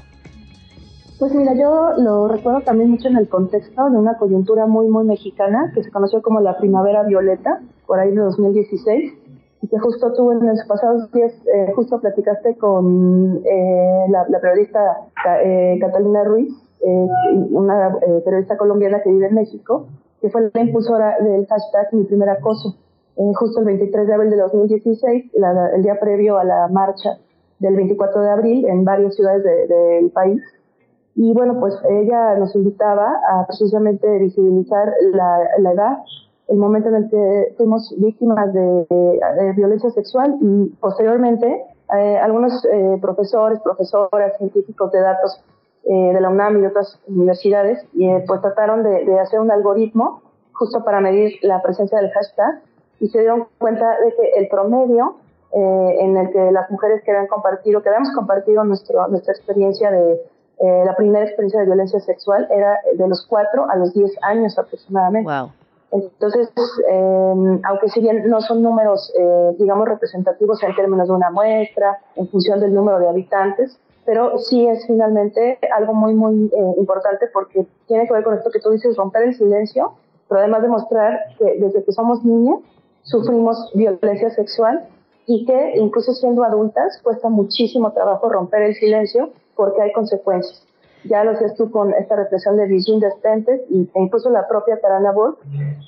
pues 1.20 1.34
mira, 1.34 1.54
yo 1.54 1.94
lo 1.98 2.28
recuerdo 2.28 2.62
también 2.62 2.90
mucho 2.90 3.08
en 3.08 3.18
el 3.18 3.30
contexto 3.30 3.90
de 3.90 3.98
una 3.98 4.18
coyuntura 4.18 4.66
muy, 4.66 4.88
muy 4.88 5.06
mexicana 5.06 5.72
que 5.74 5.84
se 5.84 5.92
conoció 5.92 6.22
como 6.22 6.42
la 6.42 6.58
Primavera 6.58 7.04
Violeta, 7.04 7.62
por 7.86 8.00
ahí 8.00 8.12
de 8.12 8.22
2016, 8.22 9.14
y 9.62 9.68
que 9.68 9.80
justo 9.80 10.14
tú 10.14 10.32
en 10.32 10.46
los 10.46 10.64
pasados 10.68 11.10
días, 11.12 11.32
eh, 11.54 11.72
justo 11.74 12.02
platicaste 12.02 12.58
con 12.58 13.42
eh, 13.46 14.06
la, 14.10 14.40
periodista 14.42 15.08
eh, 15.44 15.78
Catalina 15.80 16.24
Ruiz, 16.24 16.54
una 17.52 17.98
periodista 18.24 18.58
colombiana 18.58 19.02
que 19.02 19.10
vive 19.10 19.28
en 19.28 19.34
México, 19.34 19.88
que 20.22 20.30
fue 20.30 20.52
la 20.54 20.62
impulsora 20.62 21.18
del 21.20 21.48
hashtag 21.48 21.94
Mi 21.94 22.04
Primer 22.04 22.30
Acoso, 22.30 22.76
justo 23.16 23.60
el 23.62 23.66
23 23.66 24.06
de 24.06 24.14
abril 24.14 24.30
de 24.30 24.38
2016, 24.38 25.32
el 25.74 25.82
día 25.82 26.00
previo 26.00 26.38
a 26.38 26.44
la 26.44 26.68
marcha 26.68 27.18
del 27.58 27.76
24 27.76 28.22
de 28.22 28.30
abril 28.30 28.66
en 28.66 28.84
varias 28.84 29.16
ciudades 29.16 29.44
del 29.44 30.12
país 30.12 30.42
y 31.16 31.34
bueno, 31.34 31.60
pues 31.60 31.74
ella 31.90 32.36
nos 32.36 32.54
invitaba 32.56 33.22
a 33.30 33.48
precisamente 33.48 34.20
visibilizar 34.20 34.94
la, 35.14 35.40
la 35.60 35.72
edad, 35.72 35.98
el 36.50 36.58
momento 36.58 36.90
en 36.90 36.96
el 36.96 37.10
que 37.10 37.54
fuimos 37.58 37.94
víctimas 37.98 38.54
de, 38.54 38.86
violencia 39.56 39.90
sexual 39.92 40.36
y 40.42 40.66
posteriormente 40.80 41.64
eh, 41.98 42.18
algunos 42.18 42.66
eh, 42.66 42.98
profesores, 43.02 43.60
profesoras, 43.62 44.38
científicos 44.38 44.92
de 44.92 45.00
datos 45.00 45.42
eh, 45.86 46.14
de 46.14 46.20
la 46.20 46.30
UNAM 46.30 46.62
y 46.62 46.66
otras 46.66 47.00
universidades, 47.08 47.86
y, 47.94 48.10
pues 48.28 48.42
trataron 48.42 48.84
de, 48.84 49.20
hacer 49.20 49.40
un 49.40 49.52
algoritmo 49.52 50.22
justo 50.52 50.84
para 50.84 51.00
medir 51.00 51.40
la 51.44 51.62
presencia 51.62 52.00
del 52.00 52.12
hashtag 52.12 52.62
y 53.00 53.08
se 53.08 53.20
dieron 53.20 53.48
cuenta 53.58 54.00
de 54.00 54.14
que 54.16 54.40
el 54.40 54.48
promedio 54.48 55.16
en 55.58 56.18
el 56.18 56.32
que 56.32 56.52
las 56.52 56.70
mujeres 56.70 57.02
que 57.04 57.12
habían 57.12 57.28
compartido, 57.28 57.82
que 57.82 57.88
habíamos 57.88 58.12
compartido 58.14 58.66
nuestro, 58.66 59.08
nuestra 59.08 59.32
experiencia 59.32 59.90
de 59.90 60.20
eh, 60.60 60.84
la 60.86 60.96
primera 60.96 61.26
experiencia 61.26 61.60
de 61.60 61.66
violencia 61.66 62.00
sexual 62.00 62.48
era 62.50 62.80
de 62.94 63.08
los 63.08 63.26
4 63.28 63.70
a 63.70 63.76
los 63.76 63.94
10 63.94 64.12
años 64.24 64.58
aproximadamente. 64.58 65.30
Wow. 65.30 65.52
Entonces, 65.92 66.50
eh, 66.90 67.60
aunque 67.64 67.90
si 67.90 68.02
bien 68.02 68.28
no 68.28 68.42
son 68.42 68.62
números, 68.62 69.14
eh, 69.18 69.56
digamos, 69.58 69.88
representativos 69.88 70.62
en 70.64 70.76
términos 70.76 71.08
de 71.08 71.14
una 71.14 71.30
muestra, 71.30 72.00
en 72.16 72.28
función 72.28 72.60
del 72.60 72.74
número 72.74 73.00
de 73.00 73.08
habitantes, 73.08 73.80
pero 74.06 74.38
sí 74.38 74.68
es 74.68 74.86
finalmente 74.86 75.58
algo 75.76 75.94
muy, 75.94 76.14
muy 76.14 76.46
eh, 76.46 76.74
importante 76.78 77.28
porque 77.34 77.66
tiene 77.88 78.08
que 78.08 78.14
ver 78.14 78.24
con 78.24 78.36
esto 78.36 78.52
que 78.52 78.60
tú 78.60 78.72
dices, 78.72 78.98
romper 78.98 79.24
el 79.24 79.36
silencio, 79.36 79.94
pero 80.28 80.42
además 80.42 80.62
demostrar 80.64 81.20
que 81.38 81.58
desde 81.60 81.84
que 81.84 81.92
somos 81.92 82.24
niñas 82.24 82.60
sufrimos 83.04 83.72
violencia 83.74 84.30
sexual 84.32 84.88
y 85.28 85.46
que 85.46 85.78
incluso 85.78 86.14
siendo 86.14 86.44
adultas 86.44 87.00
cuesta 87.04 87.30
muchísimo 87.30 87.94
trabajo 87.94 88.30
romper 88.30 88.64
el 88.64 88.76
silencio 88.76 89.32
porque 89.56 89.82
hay 89.82 89.92
consecuencias. 89.92 90.66
Ya 91.04 91.24
lo 91.24 91.36
sé 91.36 91.54
tú 91.56 91.70
con 91.70 91.94
esta 91.94 92.16
reflexión 92.16 92.58
de 92.58 92.66
Virginia 92.66 93.10
Despentes 93.10 93.62
y, 93.70 93.90
e 93.94 94.02
incluso 94.02 94.30
la 94.30 94.48
propia 94.48 94.80
Tarana 94.80 95.12
Wolf, 95.12 95.38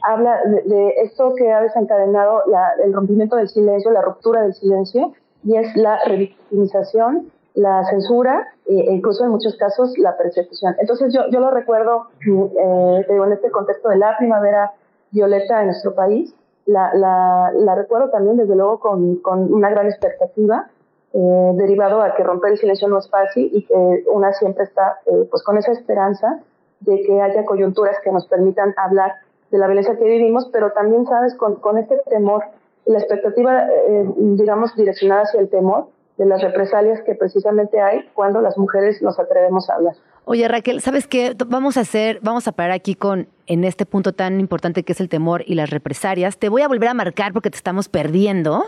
habla 0.03 0.41
de, 0.45 0.89
esto 1.01 1.33
que 1.35 1.51
ha 1.51 1.61
desencadenado 1.61 2.43
el 2.83 2.93
rompimiento 2.93 3.35
del 3.35 3.49
silencio, 3.49 3.89
la 3.91 4.01
ruptura 4.01 4.43
del 4.43 4.53
silencio, 4.53 5.13
y 5.43 5.55
es 5.55 5.75
la 5.75 5.99
revictimización, 6.05 7.31
la 7.55 7.83
censura 7.85 8.47
e 8.67 8.93
incluso 8.93 9.23
en 9.23 9.31
muchos 9.31 9.55
casos 9.57 9.97
la 9.97 10.15
persecución. 10.17 10.75
Entonces 10.79 11.11
yo, 11.11 11.21
yo 11.31 11.39
lo 11.39 11.49
recuerdo 11.49 12.07
eh, 12.21 13.05
en 13.09 13.31
este 13.31 13.49
contexto 13.49 13.89
de 13.89 13.97
la 13.97 14.15
primavera 14.17 14.73
violeta 15.11 15.61
en 15.61 15.67
nuestro 15.67 15.95
país, 15.95 16.35
la, 16.67 16.93
la, 16.93 17.51
la 17.55 17.75
recuerdo 17.75 18.09
también 18.09 18.37
desde 18.37 18.55
luego 18.55 18.79
con, 18.79 19.15
con 19.17 19.51
una 19.51 19.69
gran 19.69 19.87
expectativa, 19.87 20.69
eh, 21.13 21.51
derivado 21.55 22.01
a 22.01 22.15
que 22.15 22.23
romper 22.23 22.51
el 22.51 22.57
silencio 22.57 22.87
no 22.87 22.99
es 22.99 23.09
fácil 23.09 23.49
y 23.53 23.63
que 23.63 24.03
una 24.11 24.33
siempre 24.33 24.65
está 24.65 24.99
eh, 25.05 25.27
pues 25.29 25.43
con 25.43 25.57
esa 25.57 25.71
esperanza 25.71 26.41
de 26.81 27.01
que 27.01 27.21
haya 27.21 27.45
coyunturas 27.45 27.97
que 28.03 28.11
nos 28.11 28.27
permitan 28.27 28.73
hablar 28.77 29.15
de 29.49 29.57
la 29.57 29.67
violencia 29.67 29.97
que 29.97 30.03
vivimos, 30.03 30.49
pero 30.51 30.71
también, 30.73 31.05
sabes, 31.05 31.33
con, 31.35 31.55
con 31.55 31.77
este 31.77 31.97
temor, 32.09 32.43
la 32.85 32.99
expectativa, 32.99 33.67
eh, 33.67 34.05
digamos, 34.17 34.75
direccionada 34.75 35.23
hacia 35.23 35.39
el 35.39 35.49
temor 35.49 35.87
de 36.17 36.25
las 36.25 36.41
represalias 36.41 37.01
que 37.01 37.15
precisamente 37.15 37.79
hay 37.79 38.09
cuando 38.13 38.41
las 38.41 38.57
mujeres 38.57 39.01
nos 39.01 39.19
atrevemos 39.19 39.69
a 39.69 39.75
hablar. 39.75 39.95
Oye, 40.29 40.45
Raquel, 40.49 40.81
¿sabes 40.81 41.07
qué? 41.07 41.33
Vamos 41.47 41.77
a 41.77 41.81
hacer, 41.81 42.19
vamos 42.21 42.49
a 42.49 42.51
parar 42.51 42.71
aquí 42.71 42.95
con 42.95 43.29
en 43.45 43.63
este 43.63 43.85
punto 43.85 44.11
tan 44.11 44.41
importante 44.41 44.83
que 44.83 44.91
es 44.91 44.99
el 44.99 45.07
temor 45.07 45.41
y 45.47 45.55
las 45.55 45.69
represalias. 45.69 46.37
Te 46.37 46.49
voy 46.49 46.63
a 46.63 46.67
volver 46.67 46.89
a 46.89 46.93
marcar 46.93 47.31
porque 47.31 47.49
te 47.49 47.55
estamos 47.55 47.87
perdiendo 47.87 48.65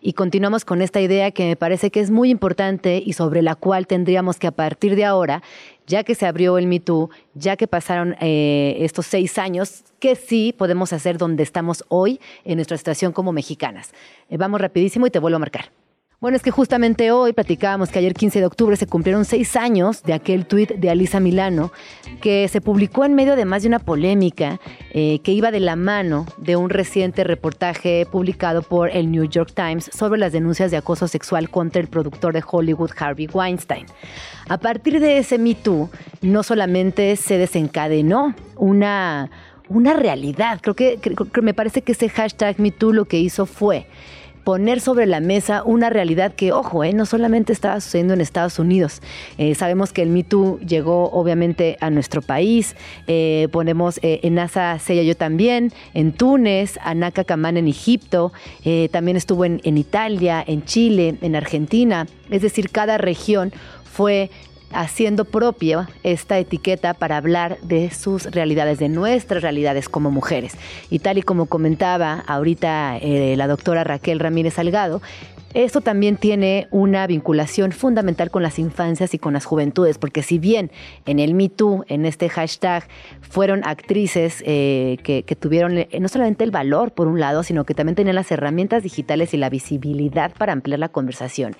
y 0.00 0.12
continuamos 0.12 0.64
con 0.64 0.82
esta 0.82 1.00
idea 1.00 1.32
que 1.32 1.48
me 1.48 1.56
parece 1.56 1.90
que 1.90 1.98
es 1.98 2.12
muy 2.12 2.30
importante 2.30 3.02
y 3.04 3.14
sobre 3.14 3.42
la 3.42 3.56
cual 3.56 3.88
tendríamos 3.88 4.38
que 4.38 4.46
a 4.46 4.52
partir 4.52 4.94
de 4.94 5.04
ahora, 5.04 5.42
ya 5.84 6.04
que 6.04 6.14
se 6.14 6.26
abrió 6.26 6.58
el 6.58 6.68
Me 6.68 6.80
ya 7.34 7.56
que 7.56 7.66
pasaron 7.66 8.14
eh, 8.20 8.76
estos 8.78 9.06
seis 9.06 9.36
años, 9.36 9.82
que 9.98 10.14
sí 10.14 10.54
podemos 10.56 10.92
hacer 10.92 11.18
donde 11.18 11.42
estamos 11.42 11.84
hoy 11.88 12.20
en 12.44 12.54
nuestra 12.54 12.76
situación 12.76 13.10
como 13.12 13.32
mexicanas. 13.32 13.92
Eh, 14.28 14.36
vamos 14.36 14.60
rapidísimo 14.60 15.08
y 15.08 15.10
te 15.10 15.18
vuelvo 15.18 15.36
a 15.36 15.40
marcar. 15.40 15.79
Bueno, 16.20 16.36
es 16.36 16.42
que 16.42 16.50
justamente 16.50 17.12
hoy 17.12 17.32
platicábamos 17.32 17.88
que 17.88 17.98
ayer 17.98 18.12
15 18.12 18.40
de 18.40 18.44
octubre 18.44 18.76
se 18.76 18.86
cumplieron 18.86 19.24
seis 19.24 19.56
años 19.56 20.02
de 20.02 20.12
aquel 20.12 20.44
tuit 20.44 20.68
de 20.72 20.90
Alisa 20.90 21.18
Milano 21.18 21.72
que 22.20 22.46
se 22.48 22.60
publicó 22.60 23.06
en 23.06 23.14
medio 23.14 23.36
de 23.36 23.46
más 23.46 23.62
de 23.62 23.68
una 23.68 23.78
polémica 23.78 24.60
eh, 24.90 25.20
que 25.20 25.32
iba 25.32 25.50
de 25.50 25.60
la 25.60 25.76
mano 25.76 26.26
de 26.36 26.56
un 26.56 26.68
reciente 26.68 27.24
reportaje 27.24 28.04
publicado 28.04 28.60
por 28.60 28.90
el 28.90 29.10
New 29.10 29.24
York 29.24 29.52
Times 29.54 29.88
sobre 29.94 30.20
las 30.20 30.32
denuncias 30.32 30.70
de 30.70 30.76
acoso 30.76 31.08
sexual 31.08 31.48
contra 31.48 31.80
el 31.80 31.88
productor 31.88 32.34
de 32.34 32.44
Hollywood 32.46 32.90
Harvey 32.98 33.26
Weinstein. 33.32 33.86
A 34.50 34.58
partir 34.58 35.00
de 35.00 35.16
ese 35.16 35.38
Me 35.38 35.54
Too, 35.54 35.88
no 36.20 36.42
solamente 36.42 37.16
se 37.16 37.38
desencadenó 37.38 38.34
una, 38.56 39.30
una 39.70 39.94
realidad, 39.94 40.60
creo 40.60 40.76
que, 40.76 40.98
creo 41.00 41.16
que 41.16 41.40
me 41.40 41.54
parece 41.54 41.80
que 41.80 41.92
ese 41.92 42.10
hashtag 42.10 42.60
Me 42.60 42.72
Too 42.72 42.92
lo 42.92 43.06
que 43.06 43.18
hizo 43.18 43.46
fue 43.46 43.86
poner 44.44 44.80
sobre 44.80 45.06
la 45.06 45.20
mesa 45.20 45.62
una 45.64 45.90
realidad 45.90 46.34
que, 46.34 46.52
ojo, 46.52 46.84
eh, 46.84 46.92
no 46.92 47.06
solamente 47.06 47.52
estaba 47.52 47.80
sucediendo 47.80 48.14
en 48.14 48.20
Estados 48.20 48.58
Unidos. 48.58 49.00
Eh, 49.38 49.54
sabemos 49.54 49.92
que 49.92 50.02
el 50.02 50.08
Me 50.08 50.24
Too 50.24 50.58
llegó 50.60 51.10
obviamente 51.10 51.76
a 51.80 51.90
nuestro 51.90 52.22
país. 52.22 52.76
Eh, 53.06 53.48
ponemos 53.52 53.98
en 54.02 54.38
Asa 54.38 54.78
yo 54.88 55.16
también, 55.16 55.72
en 55.94 56.12
Túnez, 56.12 56.78
Anaka 56.82 57.24
Kaman 57.24 57.56
en 57.56 57.68
Egipto, 57.68 58.32
también 58.90 59.16
estuvo 59.16 59.44
en, 59.44 59.60
en 59.64 59.78
Italia, 59.78 60.42
en 60.46 60.64
Chile, 60.64 61.16
en 61.20 61.36
Argentina. 61.36 62.06
Es 62.30 62.42
decir, 62.42 62.70
cada 62.70 62.98
región 62.98 63.52
fue 63.84 64.30
haciendo 64.72 65.24
propia 65.24 65.88
esta 66.02 66.38
etiqueta 66.38 66.94
para 66.94 67.16
hablar 67.16 67.58
de 67.62 67.90
sus 67.90 68.24
realidades, 68.24 68.78
de 68.78 68.88
nuestras 68.88 69.42
realidades 69.42 69.88
como 69.88 70.10
mujeres. 70.10 70.56
Y 70.90 71.00
tal 71.00 71.18
y 71.18 71.22
como 71.22 71.46
comentaba 71.46 72.24
ahorita 72.26 72.98
eh, 72.98 73.34
la 73.36 73.46
doctora 73.46 73.84
Raquel 73.84 74.20
Ramírez 74.20 74.54
Salgado, 74.54 75.00
esto 75.52 75.80
también 75.80 76.16
tiene 76.16 76.68
una 76.70 77.04
vinculación 77.08 77.72
fundamental 77.72 78.30
con 78.30 78.44
las 78.44 78.60
infancias 78.60 79.14
y 79.14 79.18
con 79.18 79.32
las 79.32 79.44
juventudes, 79.44 79.98
porque 79.98 80.22
si 80.22 80.38
bien 80.38 80.70
en 81.06 81.18
el 81.18 81.34
Me 81.34 81.48
Too, 81.48 81.84
en 81.88 82.06
este 82.06 82.28
hashtag, 82.28 82.86
fueron 83.20 83.62
actrices 83.64 84.44
eh, 84.46 84.98
que, 85.02 85.24
tuvieron 85.34 85.76
eh, 85.78 85.88
no 86.00 86.06
solamente 86.06 86.44
el 86.44 86.52
valor, 86.52 86.92
por 86.92 87.08
un 87.08 87.18
lado, 87.18 87.42
sino 87.42 87.64
que 87.64 87.74
también 87.74 87.96
tenían 87.96 88.14
las 88.14 88.30
herramientas 88.30 88.84
digitales 88.84 89.34
y 89.34 89.38
la 89.38 89.50
visibilidad 89.50 90.32
para 90.38 90.52
ampliar 90.52 90.78
la 90.78 90.88
conversación. 90.88 91.56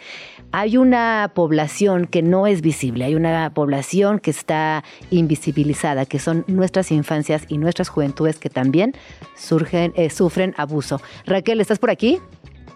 Hay 0.53 0.77
una 0.77 1.33
población 1.35 2.07
que 2.07 2.23
no 2.23 2.47
es 2.47 2.61
visible, 2.61 3.00
hay 3.03 3.15
una 3.15 3.51
población 3.51 4.19
que 4.19 4.31
está 4.31 4.85
invisibilizada, 5.11 6.07
que 6.07 6.19
son 6.19 6.45
nuestras 6.47 6.91
infancias 6.91 7.45
y 7.49 7.59
nuestras 7.59 7.89
juventudes 7.89 8.39
que 8.39 8.51
también 8.51 8.95
surgen, 9.37 9.93
eh, 9.97 10.11
sufren 10.11 10.55
abuso. 10.57 11.01
Raquel, 11.27 11.61
¿estás 11.61 11.79
por 11.79 11.91
aquí? 11.91 12.21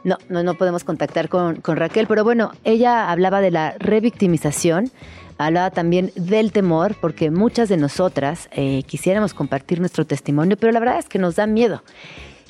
No, 0.04 0.18
no, 0.28 0.42
no 0.42 0.54
podemos 0.54 0.84
contactar 0.84 1.28
con, 1.28 1.62
Raquel, 1.62 2.06
pero 2.06 2.24
bueno, 2.24 2.52
ella 2.62 3.10
hablaba 3.10 3.40
de 3.40 3.50
la 3.50 3.74
revictimización, 3.78 4.90
hablaba 5.38 5.70
también 5.70 6.12
del 6.14 6.52
temor, 6.52 6.94
porque 7.00 7.30
muchas 7.30 7.70
de 7.70 7.78
nosotras 7.78 8.50
eh, 8.52 8.82
quisiéramos 8.86 9.32
compartir 9.32 9.80
nuestro 9.80 10.04
testimonio, 10.04 10.58
pero 10.58 10.72
la 10.72 10.80
verdad 10.80 10.98
es 10.98 11.08
que 11.08 11.18
nos 11.18 11.36
da 11.36 11.46
miedo. 11.46 11.82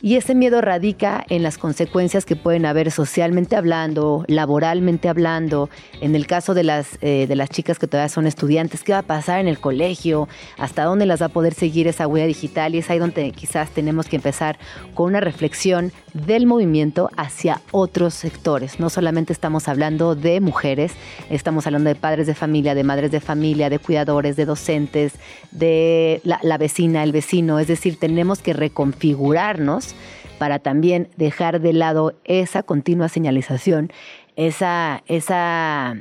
Y 0.04 0.16
ese 0.16 0.34
miedo 0.34 0.60
radica 0.60 1.24
en 1.30 1.42
las 1.42 1.56
consecuencias 1.56 2.26
que 2.26 2.36
pueden 2.36 2.66
haber 2.66 2.90
socialmente 2.90 3.56
hablando, 3.56 4.26
laboralmente 4.28 5.08
hablando, 5.08 5.70
en 6.02 6.14
el 6.14 6.26
caso 6.26 6.52
de 6.52 6.62
las, 6.62 6.98
eh, 7.00 7.24
de 7.26 7.34
las 7.34 7.48
chicas 7.48 7.78
que 7.78 7.86
todavía 7.86 8.10
son 8.10 8.26
estudiantes, 8.26 8.82
qué 8.82 8.92
va 8.92 8.98
a 8.98 9.02
pasar 9.02 9.40
en 9.40 9.48
el 9.48 9.58
colegio, 9.58 10.28
hasta 10.58 10.84
dónde 10.84 11.06
las 11.06 11.22
va 11.22 11.26
a 11.26 11.30
poder 11.30 11.54
seguir 11.54 11.88
esa 11.88 12.06
huella 12.06 12.26
digital 12.26 12.74
y 12.74 12.80
es 12.80 12.90
ahí 12.90 12.98
donde 12.98 13.30
quizás 13.30 13.70
tenemos 13.70 14.04
que 14.04 14.16
empezar 14.16 14.58
con 14.92 15.06
una 15.06 15.20
reflexión 15.20 15.90
del 16.14 16.46
movimiento 16.46 17.10
hacia 17.16 17.60
otros 17.72 18.14
sectores. 18.14 18.80
No 18.80 18.88
solamente 18.88 19.32
estamos 19.32 19.68
hablando 19.68 20.14
de 20.14 20.40
mujeres, 20.40 20.92
estamos 21.28 21.66
hablando 21.66 21.88
de 21.88 21.96
padres 21.96 22.26
de 22.26 22.34
familia, 22.34 22.74
de 22.74 22.84
madres 22.84 23.10
de 23.10 23.20
familia, 23.20 23.68
de 23.68 23.80
cuidadores, 23.80 24.36
de 24.36 24.46
docentes, 24.46 25.12
de 25.50 26.20
la, 26.24 26.56
vecina, 26.56 27.02
el 27.02 27.12
vecino, 27.12 27.58
es 27.58 27.66
decir, 27.66 27.98
tenemos 27.98 28.38
que 28.40 28.52
reconfigurarnos 28.52 29.94
para 30.38 30.60
también 30.60 31.08
dejar 31.16 31.60
de 31.60 31.72
lado 31.72 32.14
esa 32.24 32.62
continua 32.62 33.08
señalización, 33.08 33.92
esa, 34.36 35.02
esa, 35.06 35.96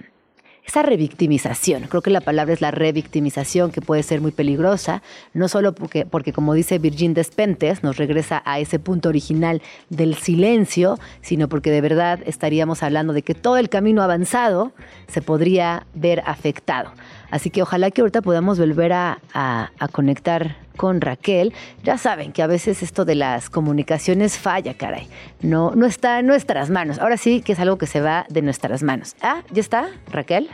esa 0.65 0.81
revictimización. 0.81 1.83
Creo 1.83 2.01
que 2.01 2.09
la 2.09 2.21
palabra 2.21 2.53
es 2.53 2.61
la 2.61 2.71
revictimización, 2.71 3.71
que 3.71 3.81
puede 3.81 4.03
ser 4.03 4.21
muy 4.21 4.31
peligrosa, 4.31 5.01
no 5.33 5.47
solo 5.47 5.73
porque, 5.73 6.05
porque 6.05 6.33
como 6.33 6.53
dice 6.53 6.79
Virgin 6.79 7.13
Despentes, 7.13 7.83
nos 7.83 7.97
regresa 7.97 8.41
a 8.45 8.59
ese 8.59 8.79
punto 8.79 9.09
original 9.09 9.61
del 9.89 10.15
silencio, 10.15 10.97
sino 11.21 11.49
porque 11.49 11.71
de 11.71 11.81
verdad 11.81 12.19
estaríamos 12.25 12.81
hablando 12.81 13.13
de 13.13 13.23
que 13.23 13.35
todo 13.35 13.57
el 13.57 13.69
camino 13.69 14.01
avanzado 14.01 14.71
se 15.07 15.21
podría 15.21 15.85
ver 15.93 16.23
afectado. 16.25 16.91
Así 17.29 17.49
que 17.49 17.61
ojalá 17.61 17.91
que 17.91 18.01
ahorita 18.01 18.21
podamos 18.21 18.59
volver 18.59 18.93
a, 18.93 19.19
a 19.33 19.87
conectar 19.91 20.62
con 20.77 21.01
Raquel. 21.01 21.53
Ya 21.83 21.97
saben 21.97 22.31
que 22.31 22.41
a 22.41 22.47
veces 22.47 22.83
esto 22.83 23.05
de 23.05 23.15
las 23.15 23.49
comunicaciones 23.49 24.37
falla, 24.37 24.73
caray. 24.73 25.07
No, 25.41 25.71
no 25.75 25.85
está 25.85 26.19
en 26.19 26.27
nuestras 26.27 26.69
manos. 26.69 26.99
Ahora 26.99 27.17
sí 27.17 27.41
que 27.41 27.53
es 27.53 27.59
algo 27.59 27.77
que 27.77 27.87
se 27.87 28.01
va 28.01 28.25
de 28.29 28.41
nuestras 28.41 28.83
manos. 28.83 29.15
Ah, 29.21 29.43
¿ya 29.51 29.61
está, 29.61 29.89
Raquel? 30.11 30.49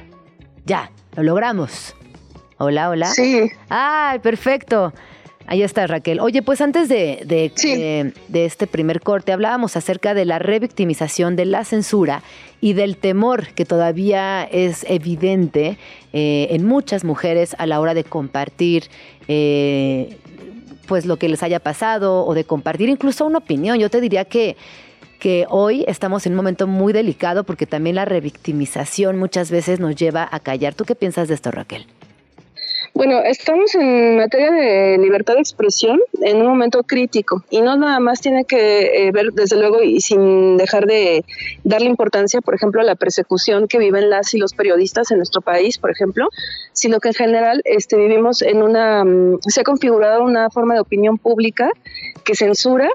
Ya, 0.66 0.92
lo 1.16 1.24
logramos. 1.24 1.96
Hola, 2.58 2.90
hola. 2.90 3.08
Sí. 3.08 3.50
Ah, 3.70 4.18
perfecto. 4.22 4.94
Ahí 5.50 5.64
está 5.64 5.88
Raquel. 5.88 6.20
Oye, 6.20 6.44
pues 6.44 6.62
antes 6.62 6.90
de, 6.90 7.24
de, 7.26 8.14
de, 8.28 8.46
este 8.46 8.68
primer 8.68 9.02
corte 9.02 9.32
hablábamos 9.32 9.76
acerca 9.76 10.14
de 10.14 10.24
la 10.24 10.38
revictimización, 10.38 11.36
de 11.36 11.46
la 11.46 11.66
censura 11.66 12.22
y 12.62 12.74
del 12.74 12.98
temor 12.98 13.48
que 13.56 13.66
todavía 13.66 14.44
es 14.44 14.86
evidente 14.88 15.80
eh, 16.14 16.50
en 16.52 16.68
muchas 16.68 17.04
mujeres 17.04 17.56
a 17.58 17.66
la 17.66 17.80
hora 17.80 17.96
de 17.96 18.04
compartir 18.04 18.84
eh, 19.28 20.20
pues 20.86 21.08
lo 21.08 21.18
que 21.18 21.28
les 21.28 21.42
haya 21.42 21.60
pasado 21.60 22.28
o 22.28 22.36
de 22.36 22.44
compartir 22.44 22.88
incluso 22.88 23.26
una 23.26 23.40
opinión. 23.40 23.80
Yo 23.80 23.90
te 23.90 24.02
diría 24.02 24.26
que 24.26 24.56
que 25.20 25.48
hoy 25.50 25.84
estamos 25.88 26.26
en 26.28 26.34
un 26.34 26.38
momento 26.38 26.68
muy 26.68 26.94
delicado 26.94 27.44
porque 27.44 27.66
también 27.66 27.96
la 27.96 28.06
revictimización 28.06 29.18
muchas 29.18 29.50
veces 29.50 29.80
nos 29.80 29.96
lleva 29.96 30.30
a 30.32 30.40
callar. 30.40 30.76
¿Tú 30.76 30.86
qué 30.86 30.94
piensas 30.96 31.28
de 31.28 31.34
esto, 31.34 31.52
Raquel? 31.52 31.88
Bueno, 33.00 33.22
estamos 33.24 33.76
en 33.76 34.18
materia 34.18 34.52
de 34.52 34.98
libertad 34.98 35.36
de 35.36 35.40
expresión 35.40 36.02
en 36.22 36.42
un 36.42 36.48
momento 36.48 36.84
crítico 36.84 37.46
y 37.50 37.62
no 37.62 37.78
nada 37.78 38.02
más 38.02 38.20
tiene 38.20 38.44
que 38.44 39.08
eh, 39.08 39.12
ver, 39.14 39.32
desde 39.32 39.58
luego, 39.58 39.82
y 39.82 40.02
sin 40.02 40.58
dejar 40.58 40.86
de 40.86 41.24
darle 41.64 41.88
importancia, 41.88 42.42
por 42.42 42.56
ejemplo, 42.56 42.82
a 42.82 42.84
la 42.84 42.96
persecución 42.96 43.70
que 43.70 43.80
viven 43.80 44.10
las 44.10 44.34
y 44.34 44.38
los 44.38 44.54
periodistas 44.54 45.12
en 45.12 45.18
nuestro 45.20 45.40
país, 45.40 45.78
por 45.78 45.92
ejemplo, 45.92 46.28
sino 46.74 47.00
que 47.00 47.08
en 47.08 47.14
general 47.14 47.62
este, 47.64 47.96
vivimos 47.96 48.42
en 48.42 48.62
una, 48.62 49.06
mm, 49.06 49.40
se 49.48 49.62
ha 49.62 49.64
configurado 49.64 50.22
una 50.22 50.50
forma 50.50 50.74
de 50.74 50.82
opinión 50.82 51.18
pública 51.18 51.72
que 52.26 52.36
censura 52.36 52.90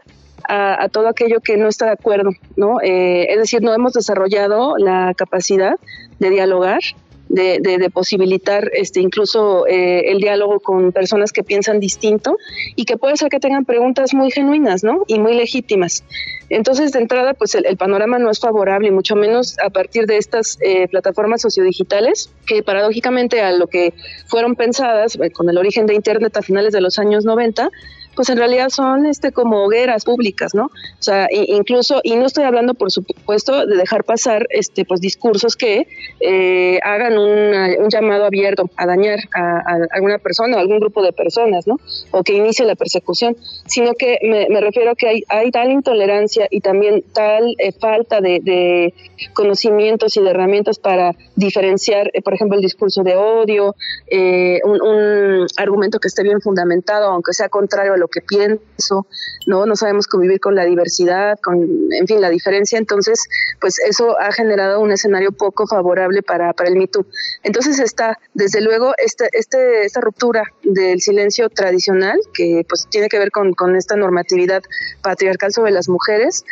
a, 0.47 0.91
todo 0.91 1.09
aquello 1.09 1.41
que 1.41 1.57
no 1.57 1.67
está 1.67 1.87
de 1.87 1.93
acuerdo, 1.93 2.29
¿no? 2.57 2.79
Eh, 2.83 3.25
es 3.31 3.39
decir, 3.39 3.63
no 3.63 3.73
hemos 3.73 3.95
desarrollado 3.95 4.77
la 4.77 5.15
capacidad 5.17 5.79
de 6.19 6.29
dialogar 6.29 6.81
de, 7.29 7.91
posibilitar 7.93 8.71
este, 8.75 9.01
incluso 9.01 9.67
eh, 9.67 10.11
el 10.11 10.19
diálogo 10.19 10.61
con 10.61 10.93
personas 10.93 11.33
que 11.33 11.43
piensan 11.43 11.81
distinto 11.81 12.37
y 12.77 12.85
que 12.85 12.97
puede 12.97 13.17
ser 13.17 13.29
que 13.29 13.41
tengan 13.41 13.65
preguntas 13.65 14.15
muy 14.15 14.31
genuinas 14.31 14.85
¿no? 14.85 15.05
y 15.07 15.19
muy 15.19 15.35
legítimas. 15.35 16.05
Entonces, 16.51 16.93
de 16.93 17.01
entrada, 17.01 17.35
pues 17.35 17.55
el, 17.55 17.77
panorama 17.77 18.19
no 18.19 18.31
es 18.31 18.39
favorable, 18.39 18.91
mucho 18.91 19.17
menos 19.17 19.57
a 19.65 19.71
partir 19.71 20.07
de 20.07 20.19
estas 20.19 20.59
eh, 20.61 20.89
plataformas 20.89 21.41
sociodigitales, 21.41 22.31
que 22.47 22.63
paradójicamente 22.63 23.41
a 23.41 23.53
lo 23.53 23.67
que 23.67 23.95
fueron 24.27 24.55
pensadas 24.55 25.17
eh, 25.17 25.31
con 25.31 25.49
el 25.49 25.59
origen 25.59 25.87
de 25.87 25.95
Internet 25.95 26.37
a 26.37 26.43
finales 26.43 26.73
de 26.73 26.81
los 26.81 26.99
años 26.99 27.25
90, 27.25 27.71
pues 28.15 28.29
en 28.31 28.39
realidad 28.39 28.69
son 28.69 29.07
este 29.07 29.33
como 29.33 29.65
hogueras 29.65 30.05
públicas, 30.05 30.55
¿no? 30.55 30.67
O 30.67 31.03
sea, 31.03 31.29
incluso, 31.31 32.01
y 32.03 32.17
no 32.17 32.27
estoy 32.27 32.45
hablando, 32.45 32.75
por 32.75 32.91
supuesto, 32.91 33.67
de 33.67 33.77
dejar 33.77 34.05
pasar 34.05 34.47
este 34.51 34.85
pues 34.85 35.01
discursos 35.01 35.57
que 35.57 35.87
eh, 36.21 36.79
hagan 36.83 37.19
un 37.19 37.89
llamado 37.91 38.25
abierto 38.25 38.71
a 38.77 38.87
dañar 38.87 39.19
a, 39.35 39.63
alguna 39.91 40.19
persona 40.19 40.57
o 40.57 40.61
algún 40.61 40.81
grupo 40.81 41.03
de 41.03 41.13
personas, 41.13 41.67
¿no? 41.67 41.79
O 42.11 42.23
que 42.23 42.35
inicie 42.35 42.65
la 42.65 42.75
persecución, 42.75 43.37
sino 43.67 43.95
que 43.95 44.19
me, 44.23 44.61
refiero 44.61 44.93
a 44.93 44.95
que 44.95 45.09
hay, 45.09 45.25
hay 45.29 45.51
tal 45.51 45.71
intolerancia 45.71 46.47
y 46.51 46.61
también 46.61 47.05
tal 47.13 47.55
eh, 47.59 47.73
falta 47.73 48.21
de, 48.21 48.95
conocimientos 49.33 50.17
y 50.17 50.23
de 50.23 50.31
herramientas 50.31 50.79
para 50.79 51.15
diferenciar, 51.37 52.11
eh, 52.13 52.23
por 52.23 52.35
ejemplo, 52.35 52.57
el 52.57 52.63
discurso 52.63 53.03
de 53.03 53.17
odio, 53.17 53.75
un, 54.65 54.83
un 54.83 55.47
argumento 55.57 55.99
que 55.99 56.09
esté 56.09 56.23
bien 56.23 56.41
fundamentado, 56.41 57.07
aunque 57.07 57.33
sea 57.33 57.49
contrario 57.49 57.95
a 57.95 57.97
lo 57.97 58.04
que 58.09 58.21
pienso, 58.21 59.07
¿no? 59.47 59.67
No 59.67 59.77
sabemos 59.77 60.07
convivir 60.07 60.41
con 60.41 60.55
la 60.55 60.65
diversidad, 60.65 61.39
con, 61.43 61.59
en 61.93 62.07
fin, 62.07 62.21
la 62.21 62.31
diferencia. 62.31 62.79
Entonces, 62.79 63.25
pues 63.61 63.79
eso 63.79 64.19
ha 64.21 64.33
generado 64.33 64.81
un 64.81 64.93
escenario 64.93 65.33
poco 65.33 65.67
favorable 65.67 66.23
para, 66.23 66.53
para 66.53 66.69
el 66.69 66.77
Me 66.77 66.89
Entonces 67.43 67.79
está, 67.79 68.19
desde 68.35 68.61
luego, 68.61 68.93
este, 68.99 69.29
este, 69.33 69.85
esta 69.85 70.01
ruptura 70.01 70.45
del 70.63 71.01
silencio 71.01 71.49
tradicional, 71.49 72.19
que 72.33 72.65
pues 72.69 72.87
tiene 72.91 73.09
que 73.09 73.19
ver 73.19 73.31
con, 73.31 73.53
con 73.55 73.77
esta 73.77 73.97
normatividad 73.97 74.63
patriarcal 75.03 75.53
sobre 75.53 75.73
las 75.73 75.89
mujeres, 75.89 76.45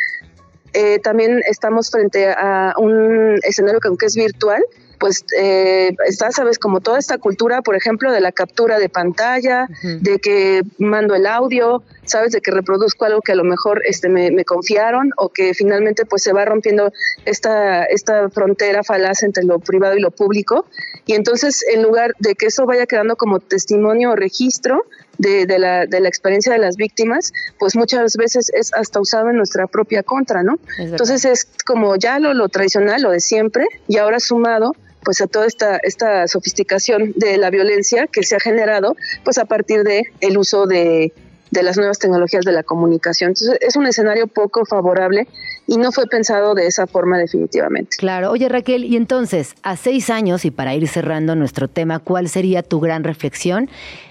eh, 0.73 0.97
también 0.99 1.41
estamos 1.47 1.91
frente 1.91 2.29
a 2.29 2.73
un 2.77 3.39
escenario 3.43 3.79
que 3.79 3.87
aunque 3.87 4.07
es 4.07 4.15
virtual, 4.15 4.63
pues 5.03 5.25
eh, 5.37 5.93
está, 6.07 6.31
sabes, 6.31 6.57
como 6.57 6.79
toda 6.79 6.97
esta 6.97 7.17
cultura, 7.17 7.61
por 7.61 7.75
ejemplo, 7.75 8.09
de 8.13 8.21
la 8.21 8.31
captura 8.31 8.79
de 8.79 8.87
pantalla, 8.87 9.67
de 9.99 10.17
que 10.19 10.63
mando 10.77 11.13
el 11.13 11.27
audio, 11.27 11.83
sabes, 12.05 12.31
de 12.31 12.39
que 12.39 12.51
reproduzco 12.51 13.03
algo 13.03 13.19
que 13.19 13.33
a 13.33 13.35
lo 13.35 13.43
mejor 13.43 13.81
este, 13.85 14.07
me, 14.07 14.45
confiaron 14.45 15.11
o 15.17 15.27
que 15.27 15.53
finalmente 15.53 16.05
pues 16.05 16.23
se 16.23 16.31
va 16.31 16.45
rompiendo 16.45 16.93
esta, 17.25 17.83
esta 17.83 18.29
frontera 18.29 18.81
falaz 18.81 19.23
entre 19.23 19.43
lo 19.43 19.59
privado 19.59 19.97
y 19.97 19.99
lo 19.99 20.09
público. 20.09 20.67
Y 21.05 21.15
entonces, 21.15 21.65
en 21.73 21.83
lugar 21.83 22.13
de 22.19 22.35
que 22.35 22.45
eso 22.45 22.65
vaya 22.65 22.85
quedando 22.85 23.17
como 23.17 23.41
testimonio 23.41 24.11
o 24.11 24.15
registro, 24.15 24.85
de, 25.17 25.45
de, 25.45 25.59
la, 25.59 25.85
de, 25.85 25.99
la, 25.99 26.07
experiencia 26.07 26.51
de 26.51 26.57
las 26.57 26.75
víctimas, 26.75 27.33
pues 27.59 27.75
muchas 27.75 28.17
veces 28.17 28.49
es 28.51 28.73
hasta 28.73 28.99
usado 28.99 29.29
en 29.29 29.35
nuestra 29.35 29.67
propia 29.67 30.01
contra, 30.01 30.41
¿no? 30.41 30.57
Entonces 30.79 31.23
es 31.25 31.45
como 31.65 31.95
ya 31.97 32.17
lo, 32.17 32.33
lo 32.33 32.49
tradicional, 32.49 33.03
lo 33.03 33.11
de 33.11 33.19
siempre, 33.19 33.67
y 33.87 33.97
ahora 33.97 34.19
sumado 34.19 34.75
pues 35.03 35.21
a 35.21 35.27
toda 35.27 35.45
esta, 35.45 35.77
esta 35.77 36.27
sofisticación 36.27 37.13
de 37.15 37.37
la 37.37 37.49
violencia 37.49 38.07
que 38.07 38.23
se 38.23 38.35
ha 38.35 38.39
generado 38.39 38.95
pues 39.23 39.37
a 39.37 39.45
partir 39.45 39.83
de 39.83 40.03
el 40.21 40.37
uso 40.37 40.65
de, 40.65 41.13
de 41.51 41.63
las 41.63 41.77
nuevas 41.77 41.99
tecnologías 41.99 42.45
de 42.45 42.51
la 42.51 42.63
comunicación. 42.63 43.29
Entonces 43.29 43.57
es 43.61 43.75
un 43.75 43.85
escenario 43.85 44.27
poco 44.27 44.65
favorable 44.65 45.27
y 45.67 45.77
no 45.77 45.91
fue 45.91 46.07
pensado 46.07 46.55
de 46.55 46.67
esa 46.67 46.87
forma 46.87 47.17
definitivamente. 47.17 47.97
Claro. 47.97 48.31
Oye 48.31 48.49
Raquel, 48.49 48.83
y 48.83 48.95
entonces, 48.95 49.55
a 49.63 49.77
seis 49.77 50.09
años, 50.09 50.45
y 50.45 50.51
para 50.51 50.75
ir 50.75 50.87
cerrando 50.87 51.35
nuestro 51.35 51.67
tema, 51.67 51.99
¿cuál 51.99 52.29
sería 52.29 52.63
tu 52.63 52.79
gran 52.79 53.03
reflexión 53.03 53.69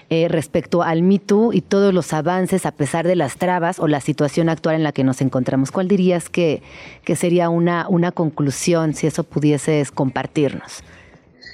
eh, 0.09 0.27
respecto 0.29 0.83
al 0.83 1.03
Me 1.03 1.19
Too 1.19 1.53
y 1.53 1.61
todos 1.61 1.93
los 1.93 2.13
avances 2.13 2.65
a 2.65 2.71
pesar 2.71 3.05
de 3.05 3.15
las 3.15 3.37
trabas 3.37 3.79
o 3.79 3.87
la 3.87 4.01
situación 4.01 4.49
actual 4.49 4.75
en 4.75 4.83
la 4.83 4.91
que 4.91 5.03
nos 5.03 5.21
encontramos? 5.21 5.71
¿Cuál 5.71 5.87
dirías 5.87 6.29
que, 6.29 6.61
que 7.03 7.15
sería 7.15 7.49
una, 7.49 7.87
una 7.87 8.11
conclusión 8.11 8.93
si 8.93 9.07
eso 9.07 9.23
pudieses 9.23 9.91
compartirnos? 9.91 10.83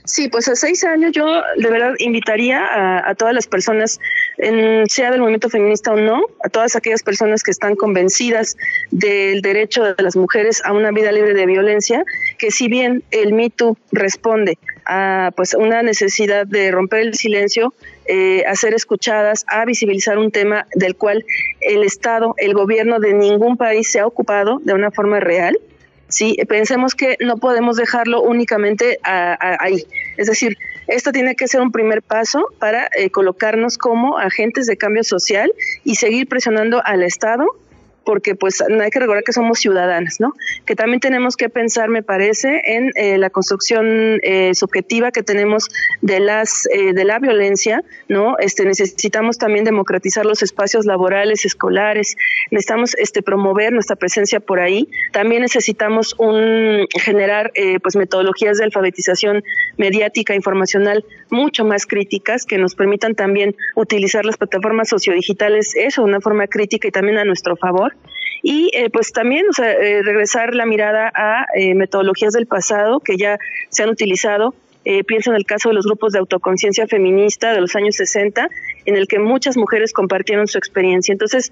Sí, 0.09 0.27
pues 0.27 0.47
a 0.47 0.55
seis 0.55 0.83
años 0.85 1.11
yo 1.11 1.23
de 1.55 1.69
verdad 1.69 1.93
invitaría 1.99 3.07
a, 3.07 3.13
todas 3.13 3.31
las 3.31 3.45
personas, 3.45 3.99
sea 4.87 5.11
del 5.11 5.19
movimiento 5.19 5.51
feminista 5.51 5.93
o 5.93 5.97
no, 5.97 6.23
a 6.43 6.49
todas 6.49 6.75
aquellas 6.75 7.03
personas 7.03 7.43
que 7.43 7.51
están 7.51 7.75
convencidas 7.75 8.57
del 8.89 9.43
derecho 9.43 9.83
de 9.83 10.01
las 10.01 10.15
mujeres 10.15 10.63
a 10.65 10.73
una 10.73 10.89
vida 10.89 11.11
libre 11.11 11.35
de 11.35 11.45
violencia, 11.45 12.03
que 12.39 12.49
si 12.49 12.67
bien 12.67 13.03
el 13.11 13.33
Me 13.33 13.51
responde 13.91 14.57
a 14.87 15.31
pues 15.35 15.53
una 15.53 15.83
necesidad 15.83 16.47
de 16.47 16.71
romper 16.71 17.01
el 17.01 17.13
silencio, 17.13 17.75
eh, 18.07 18.43
a 18.47 18.55
ser 18.55 18.73
escuchadas, 18.73 19.45
a 19.47 19.63
visibilizar 19.63 20.17
un 20.17 20.31
tema 20.31 20.65
del 20.73 20.95
cual 20.95 21.23
el 21.61 21.83
Estado, 21.83 22.33
el 22.37 22.55
gobierno 22.55 22.99
de 22.99 23.13
ningún 23.13 23.57
país 23.57 23.91
se 23.91 23.99
ha 23.99 24.07
ocupado 24.07 24.59
de 24.63 24.73
una 24.73 24.89
forma 24.89 25.19
real, 25.19 25.59
¿sí? 26.09 26.37
Pensemos 26.47 26.95
que 26.95 27.17
no 27.21 27.37
podemos 27.37 27.77
dejarlo 27.77 28.21
únicamente 28.21 28.99
ahí. 29.03 29.85
Es 30.17 30.27
decir, 30.27 30.57
esto 30.87 31.11
tiene 31.11 31.35
que 31.35 31.47
ser 31.47 31.61
un 31.61 31.71
primer 31.71 32.01
paso 32.01 32.47
para 32.59 32.89
eh, 32.95 33.11
colocarnos 33.11 33.77
como 33.77 34.17
agentes 34.17 34.65
de 34.65 34.75
cambio 34.75 35.03
social 35.03 35.53
y 35.83 35.95
seguir 35.95 36.27
presionando 36.27 36.81
al 36.83 37.03
Estado 37.03 37.45
porque 38.03 38.35
pues 38.35 38.63
no 38.67 38.81
hay 38.83 38.89
que 38.89 38.99
recordar 38.99 39.23
que 39.23 39.33
somos 39.33 39.59
ciudadanas, 39.59 40.19
¿no? 40.19 40.33
Que 40.65 40.75
también 40.75 40.99
tenemos 40.99 41.35
que 41.35 41.49
pensar, 41.49 41.89
me 41.89 42.03
parece, 42.03 42.61
en 42.65 42.91
eh, 42.95 43.17
la 43.17 43.29
construcción 43.29 44.19
eh, 44.23 44.51
subjetiva 44.53 45.11
que 45.11 45.23
tenemos 45.23 45.69
de 46.01 46.19
las 46.19 46.67
eh, 46.73 46.93
de 46.93 47.05
la 47.05 47.19
violencia, 47.19 47.83
¿no? 48.07 48.37
Este 48.39 48.65
necesitamos 48.65 49.37
también 49.37 49.65
democratizar 49.65 50.25
los 50.25 50.41
espacios 50.41 50.85
laborales, 50.85 51.45
escolares, 51.45 52.15
necesitamos 52.51 52.95
este 52.95 53.21
promover 53.21 53.73
nuestra 53.73 53.95
presencia 53.95 54.39
por 54.39 54.59
ahí. 54.59 54.89
También 55.11 55.41
necesitamos 55.41 56.15
un 56.17 56.87
generar 57.01 57.51
pues 57.81 57.95
metodologías 57.95 58.57
de 58.57 58.63
alfabetización 58.65 59.43
mediática 59.77 60.35
informacional 60.35 61.05
mucho 61.31 61.65
más 61.65 61.85
críticas 61.85 62.45
que 62.45 62.57
nos 62.57 62.75
permitan 62.75 63.15
también 63.15 63.55
utilizar 63.75 64.25
las 64.25 64.37
plataformas 64.37 64.89
sociodigitales 64.89 65.75
eso 65.75 66.01
de 66.01 66.09
una 66.09 66.21
forma 66.21 66.47
crítica 66.47 66.87
y 66.87 66.91
también 66.91 67.17
a 67.17 67.25
nuestro 67.25 67.55
favor 67.55 67.95
y 68.41 68.71
eh, 68.73 68.89
pues 68.89 69.11
también 69.11 69.45
o 69.49 69.53
sea, 69.53 69.71
eh, 69.71 70.01
regresar 70.03 70.55
la 70.55 70.65
mirada 70.65 71.11
a 71.13 71.45
eh, 71.55 71.75
metodologías 71.75 72.33
del 72.33 72.45
pasado 72.45 72.99
que 72.99 73.17
ya 73.17 73.37
se 73.69 73.83
han 73.83 73.89
utilizado. 73.89 74.53
pienso 75.05 75.29
en 75.29 75.35
el 75.35 75.45
caso 75.45 75.69
de 75.69 75.75
los 75.75 75.85
grupos 75.85 76.13
de 76.13 76.19
autoconciencia 76.19 76.87
feminista 76.87 77.53
de 77.53 77.61
los 77.61 77.75
años 77.75 77.95
60, 77.97 78.49
en 78.85 78.95
el 78.95 79.07
que 79.07 79.19
muchas 79.19 79.55
mujeres 79.55 79.93
compartieron 79.93 80.47
su 80.47 80.57
experiencia. 80.57 81.11
Entonces, 81.11 81.51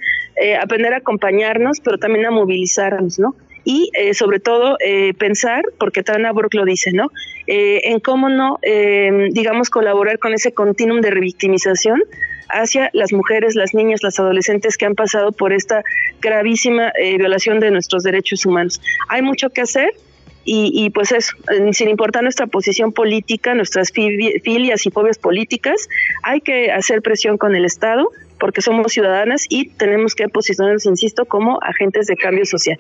aprender 0.59 0.93
a 0.93 0.97
acompañarnos, 0.97 1.79
pero 1.81 1.97
también 1.99 2.25
a 2.25 2.31
movilizarnos, 2.31 3.19
¿no? 3.19 3.35
Y 3.69 3.91
sobre 4.13 4.39
todo 4.39 4.77
pensar, 5.17 5.63
porque 5.77 6.01
Tana 6.01 6.31
Burke 6.31 6.55
lo 6.55 6.63
dice, 6.63 6.93
¿no? 6.93 7.11
en 7.47 7.99
cómo 7.99 8.29
no, 8.29 8.59
digamos, 9.31 9.69
colaborar 9.69 10.19
con 10.19 10.33
ese 10.33 10.53
continuum 10.53 11.01
de 11.01 11.11
revictimización 11.11 12.01
hacia 12.49 12.89
las 12.93 13.13
mujeres, 13.13 13.55
las 13.55 13.73
niñas, 13.73 14.03
las 14.03 14.19
adolescentes 14.19 14.77
que 14.77 14.85
han 14.85 14.95
pasado 14.95 15.31
por 15.31 15.53
esta 15.53 15.83
gravísima 16.21 16.91
eh, 16.99 17.17
violación 17.17 17.59
de 17.59 17.71
nuestros 17.71 18.03
derechos 18.03 18.45
humanos. 18.45 18.81
Hay 19.09 19.21
mucho 19.21 19.49
que 19.49 19.61
hacer, 19.61 19.91
y, 20.49 20.91
pues 20.91 21.11
eso, 21.11 21.35
sin 21.73 21.89
importar 21.89 22.23
nuestra 22.23 22.47
posición 22.47 22.93
política, 22.93 23.53
nuestras 23.53 23.91
filias 23.91 24.85
y 24.85 24.91
fobias 24.91 25.17
políticas, 25.17 25.89
hay 26.23 26.39
que 26.39 26.71
hacer 26.71 27.01
presión 27.01 27.37
con 27.37 27.53
el 27.53 27.65
Estado 27.65 28.09
porque 28.39 28.61
somos 28.61 28.91
ciudadanas 28.91 29.45
y 29.49 29.69
tenemos 29.69 30.15
que 30.15 30.27
posicionarnos, 30.29 30.85
insisto, 30.85 31.25
como 31.25 31.59
agentes 31.61 32.07
de 32.07 32.15
cambio 32.15 32.45
social. 32.45 32.79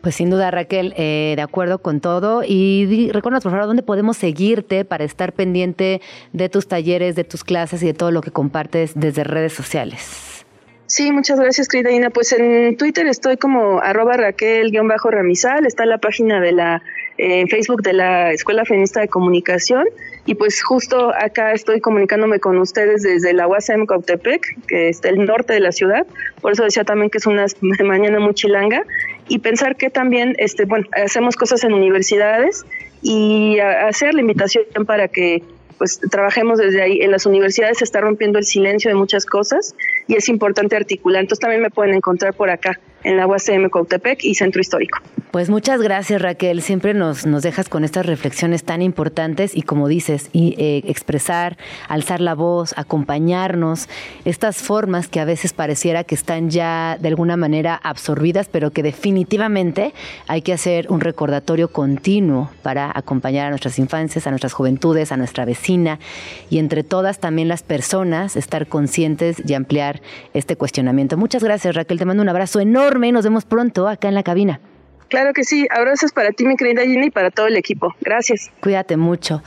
Pues 0.00 0.14
sin 0.14 0.30
duda, 0.30 0.50
Raquel, 0.50 0.94
eh, 0.96 1.34
de 1.36 1.42
acuerdo 1.42 1.78
con 1.78 2.00
todo. 2.00 2.42
Y 2.46 3.10
recuerda, 3.12 3.40
por 3.40 3.50
favor, 3.50 3.66
dónde 3.66 3.82
podemos 3.82 4.16
seguirte 4.16 4.84
para 4.84 5.04
estar 5.04 5.32
pendiente 5.32 6.00
de 6.32 6.48
tus 6.48 6.68
talleres, 6.68 7.16
de 7.16 7.24
tus 7.24 7.44
clases 7.44 7.82
y 7.82 7.86
de 7.86 7.94
todo 7.94 8.10
lo 8.10 8.20
que 8.20 8.30
compartes 8.30 8.92
desde 8.94 9.24
redes 9.24 9.52
sociales. 9.52 10.44
Sí, 10.86 11.10
muchas 11.10 11.40
gracias, 11.40 11.66
querida 11.66 12.10
Pues 12.10 12.32
en 12.32 12.76
Twitter 12.76 13.08
estoy 13.08 13.36
como 13.36 13.80
arroba 13.80 14.16
Raquel-Ramizal, 14.16 15.66
está 15.66 15.84
la 15.84 15.98
página 15.98 16.40
de 16.40 16.52
la 16.52 16.82
eh, 17.18 17.44
Facebook 17.48 17.82
de 17.82 17.92
la 17.92 18.30
Escuela 18.30 18.64
Feminista 18.64 19.00
de 19.00 19.08
Comunicación 19.08 19.84
Y 20.26 20.34
pues 20.34 20.62
justo 20.62 21.12
acá 21.14 21.52
estoy 21.52 21.80
comunicándome 21.80 22.40
con 22.40 22.58
ustedes 22.58 23.02
desde 23.02 23.32
la 23.32 23.46
UASM 23.46 23.86
Cautepec, 23.86 24.66
que 24.66 24.88
está 24.88 25.08
el 25.08 25.24
norte 25.24 25.52
de 25.52 25.60
la 25.60 25.70
ciudad. 25.70 26.04
Por 26.40 26.52
eso 26.52 26.64
decía 26.64 26.82
también 26.82 27.10
que 27.10 27.18
es 27.18 27.26
una 27.26 27.46
mañana 27.84 28.18
muy 28.18 28.34
chilanga. 28.34 28.82
Y 29.28 29.38
pensar 29.38 29.76
que 29.76 29.88
también, 29.88 30.34
este, 30.38 30.64
bueno, 30.64 30.86
hacemos 30.92 31.36
cosas 31.36 31.62
en 31.62 31.72
universidades 31.72 32.64
y 33.02 33.58
hacer 33.60 34.14
la 34.14 34.20
invitación 34.20 34.64
para 34.84 35.06
que 35.08 35.42
pues 35.78 36.00
trabajemos 36.10 36.58
desde 36.58 36.82
ahí. 36.82 37.02
En 37.02 37.12
las 37.12 37.26
universidades 37.26 37.78
se 37.78 37.84
está 37.84 38.00
rompiendo 38.00 38.38
el 38.38 38.44
silencio 38.44 38.90
de 38.90 38.96
muchas 38.96 39.26
cosas 39.26 39.76
y 40.08 40.16
es 40.16 40.28
importante 40.28 40.74
articular. 40.74 41.20
Entonces 41.20 41.40
también 41.40 41.62
me 41.62 41.70
pueden 41.70 41.94
encontrar 41.94 42.34
por 42.34 42.50
acá 42.50 42.80
en 43.04 43.16
la 43.16 43.26
UACM 43.26 43.68
Cautepec 43.70 44.24
y 44.24 44.34
Centro 44.34 44.60
Histórico. 44.60 44.98
Pues 45.36 45.50
muchas 45.50 45.82
gracias 45.82 46.22
Raquel, 46.22 46.62
siempre 46.62 46.94
nos, 46.94 47.26
nos 47.26 47.42
dejas 47.42 47.68
con 47.68 47.84
estas 47.84 48.06
reflexiones 48.06 48.64
tan 48.64 48.80
importantes 48.80 49.54
y 49.54 49.60
como 49.60 49.86
dices, 49.86 50.30
y, 50.32 50.54
eh, 50.56 50.80
expresar, 50.86 51.58
alzar 51.90 52.22
la 52.22 52.34
voz, 52.34 52.72
acompañarnos, 52.78 53.86
estas 54.24 54.56
formas 54.56 55.08
que 55.08 55.20
a 55.20 55.26
veces 55.26 55.52
pareciera 55.52 56.04
que 56.04 56.14
están 56.14 56.48
ya 56.48 56.96
de 56.98 57.08
alguna 57.08 57.36
manera 57.36 57.78
absorbidas, 57.84 58.48
pero 58.50 58.70
que 58.70 58.82
definitivamente 58.82 59.92
hay 60.26 60.40
que 60.40 60.54
hacer 60.54 60.86
un 60.88 61.02
recordatorio 61.02 61.68
continuo 61.68 62.48
para 62.62 62.90
acompañar 62.94 63.48
a 63.48 63.50
nuestras 63.50 63.78
infancias, 63.78 64.26
a 64.26 64.30
nuestras 64.30 64.54
juventudes, 64.54 65.12
a 65.12 65.18
nuestra 65.18 65.44
vecina 65.44 65.98
y 66.48 66.60
entre 66.60 66.82
todas 66.82 67.18
también 67.18 67.48
las 67.48 67.62
personas 67.62 68.36
estar 68.36 68.68
conscientes 68.68 69.42
y 69.46 69.52
ampliar 69.52 70.00
este 70.32 70.56
cuestionamiento. 70.56 71.18
Muchas 71.18 71.44
gracias 71.44 71.74
Raquel, 71.74 71.98
te 71.98 72.06
mando 72.06 72.22
un 72.22 72.30
abrazo 72.30 72.58
enorme 72.58 73.12
nos 73.12 73.24
vemos 73.24 73.44
pronto 73.44 73.86
acá 73.86 74.08
en 74.08 74.14
la 74.14 74.22
cabina. 74.22 74.60
Claro 75.08 75.32
que 75.32 75.44
sí. 75.44 75.66
Abrazos 75.70 76.12
para 76.12 76.32
ti, 76.32 76.44
mi 76.44 76.56
querida 76.56 76.82
Gina, 76.82 77.06
y 77.06 77.10
para 77.10 77.30
todo 77.30 77.46
el 77.46 77.56
equipo. 77.56 77.94
Gracias. 78.00 78.50
Cuídate 78.60 78.96
mucho. 78.96 79.42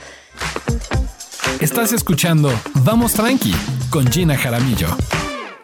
Estás 1.60 1.92
escuchando 1.92 2.50
Vamos 2.84 3.14
Tranqui 3.14 3.54
con 3.90 4.06
Gina 4.10 4.36
Jaramillo. 4.36 4.88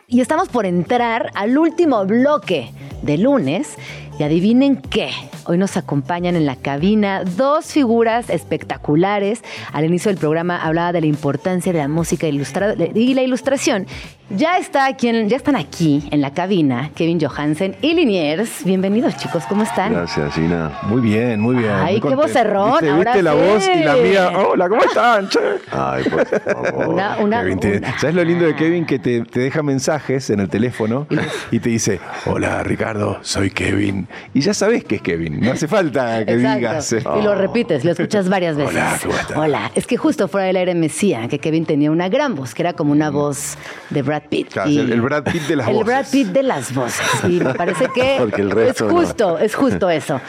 Y 0.09 0.21
estamos 0.21 0.49
por 0.49 0.67
entrar 0.67 1.31
al 1.35 1.59
último 1.59 2.05
bloque 2.07 2.71
de 3.03 3.19
lunes. 3.19 3.75
Y 4.19 4.23
adivinen 4.23 4.77
qué, 4.77 5.11
hoy 5.45 5.59
nos 5.59 5.77
acompañan 5.77 6.37
en 6.37 6.47
la 6.47 6.57
cabina 6.57 7.23
dos 7.23 7.67
figuras 7.67 8.31
espectaculares. 8.31 9.43
Al 9.75 9.85
inicio 9.85 10.11
del 10.11 10.19
programa 10.19 10.62
hablaba 10.62 10.93
de 10.93 11.03
la 11.03 11.07
importancia 11.07 11.71
de 11.71 11.81
la 11.81 11.89
música 11.89 12.27
ilustrada 12.27 12.75
y 12.95 13.12
la 13.12 13.23
ilustración. 13.23 13.87
Ya, 14.29 14.57
está 14.59 14.87
aquí 14.87 15.09
ya 15.29 15.37
están 15.37 15.55
aquí 15.55 16.03
en 16.11 16.21
la 16.21 16.33
cabina 16.33 16.91
Kevin 16.97 17.21
Johansen 17.21 17.77
y 17.81 17.95
Liniers. 17.95 18.64
Bienvenidos 18.64 19.17
chicos, 19.19 19.45
¿cómo 19.49 19.62
están? 19.62 19.93
Gracias, 19.93 20.35
Gina. 20.35 20.73
Muy 20.83 21.01
bien, 21.01 21.39
muy 21.39 21.55
bien. 21.55 21.71
Ay, 21.71 22.01
qué 22.01 22.14
vocerrón. 22.17 22.73
¿Viste, 22.73 22.91
ahora 22.91 23.12
viste 23.12 23.23
la 23.23 23.33
sí. 23.33 23.39
voz 23.39 23.69
y 23.69 23.85
la 23.85 23.95
mía? 23.97 24.31
Hola, 24.49 24.69
¿cómo 24.69 24.83
están? 24.83 25.29
che? 25.29 25.39
Ay, 25.71 26.05
por 26.09 26.27
favor. 26.27 26.89
Una- 26.89 27.19
una- 27.19 27.41
Kevin, 27.43 27.61
te- 27.61 27.77
una. 27.79 27.99
¿Sabes 28.01 28.17
lo 28.17 28.25
lindo 28.25 28.47
de 28.47 28.57
Kevin? 28.57 28.85
Que 28.85 28.99
te, 28.99 29.21
te 29.21 29.39
deja 29.39 29.62
mensajes 29.62 30.29
en 30.31 30.41
el 30.41 30.49
teléfono 30.49 31.07
y 31.53 31.61
te 31.61 31.69
dice, 31.69 32.01
hola 32.25 32.64
Ricardo, 32.64 33.19
soy 33.23 33.51
Kevin. 33.51 34.06
Y 34.35 34.41
ya 34.41 34.55
sabes 34.55 34.85
que 34.85 34.97
es 34.97 35.03
Kevin. 35.03 35.41
No 35.41 35.53
hace 35.53 35.67
falta 35.69 36.25
que 36.25 36.35
Exacto. 36.35 36.57
digas. 36.59 36.93
Y 36.93 37.23
lo 37.23 37.35
repites, 37.35 37.85
lo 37.85 37.93
escuchas 37.93 38.29
varias 38.29 38.57
veces. 38.57 38.75
Hola, 38.75 38.99
¿cómo 39.03 39.15
estás? 39.15 39.37
Hola. 39.37 39.71
Es 39.75 39.87
que 39.87 39.97
justo 39.97 40.29
fuera 40.29 40.47
del 40.47 40.57
aire 40.57 40.75
me 40.75 40.83
decía 40.89 41.27
que 41.29 41.39
Kevin 41.39 41.65
tenía 41.67 41.91
una 41.91 42.09
gran 42.09 42.35
voz, 42.35 42.55
que 42.55 42.63
era 42.63 42.73
como 42.75 42.93
una 42.93 43.11
voz 43.11 43.57
de 43.91 44.03
Brad 44.03 44.23
Pitt. 44.29 44.49
Claro, 44.53 44.71
Y- 44.71 44.79
el- 44.79 44.93
el 44.93 45.01
Brad 45.01 45.25
Pitt 45.25 45.43
de 45.43 45.57
las 45.57 45.69
el 45.69 45.75
voces. 45.75 45.87
Brad 45.87 46.07
Pitt 46.11 46.27
de 46.29 46.43
las 46.43 46.75
voces. 46.75 47.07
Y 47.29 47.41
me 47.41 47.55
parece 47.55 47.89
que 47.95 48.17
el 48.17 48.51
resto 48.51 48.87
es 48.87 48.93
no. 48.93 48.99
justo, 49.01 49.39
es 49.39 49.55
justo 49.55 49.91
eso. 49.91 50.21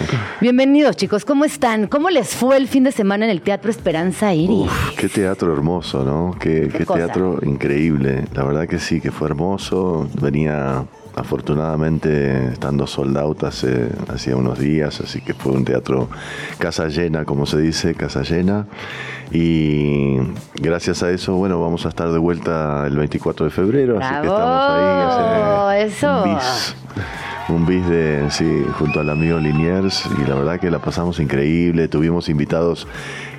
Bienvenidos, 0.42 0.96
chicos. 0.96 1.26
¿Cómo 1.26 1.46
están? 1.46 1.88
¿Cómo 1.88 2.10
les 2.10 2.30
fue 2.36 2.58
el 2.58 2.68
fin 2.68 2.84
de 2.84 2.92
semana 2.92 3.26
en 3.26 3.32
el 3.32 3.42
Teatro 3.42 3.70
Esperanza 3.72 4.34
Iris? 4.34 4.70
Qué 4.98 5.10
teatro 5.10 5.52
hermoso, 5.54 6.04
¿no? 6.04 6.36
Qué, 6.40 6.68
teatro 6.86 7.40
increíble. 7.44 8.26
La 8.34 8.44
verdad 8.44 8.68
que 8.68 8.80
sí, 8.80 9.02
que 9.02 9.12
fue 9.12 9.28
hermoso. 9.28 10.10
Venía 10.22 10.86
afortunadamente 11.18 12.54
estando 12.54 12.86
sold 12.86 13.18
out 13.18 13.44
hace 13.44 13.90
hacía 14.08 14.36
unos 14.36 14.60
días, 14.60 15.02
así 15.02 15.22
que 15.22 15.34
fue 15.34 15.52
un 15.52 15.66
teatro 15.66 16.10
casa 16.60 16.88
llena, 16.88 17.26
como 17.26 17.46
se 17.46 17.60
dice, 17.60 17.96
casa 17.96 18.22
llena. 18.22 18.68
Y 19.32 20.18
gracias 20.56 21.04
a 21.04 21.10
eso, 21.10 21.34
bueno, 21.36 21.60
vamos 21.60 21.86
a 21.86 21.90
estar 21.90 22.12
de 22.12 22.20
vuelta 22.20 22.86
el 22.88 22.96
24 22.96 23.46
de 23.46 23.52
febrero, 23.52 24.00
así 24.00 24.14
que 24.22 24.28
estamos 24.28 24.70
ahí. 24.70 25.82
Eso. 25.82 26.24
Un 26.24 26.36
bis. 26.36 26.76
Un 27.50 27.66
bis 27.66 27.88
de, 27.88 28.30
sí, 28.30 28.66
junto 28.78 29.00
al 29.00 29.10
amigo 29.10 29.40
Liniers 29.40 30.06
y 30.22 30.28
la 30.28 30.36
verdad 30.36 30.60
que 30.60 30.70
la 30.70 30.80
pasamos 30.80 31.20
increíble. 31.22 31.88
Tuvimos 31.88 32.28
invitados 32.28 32.88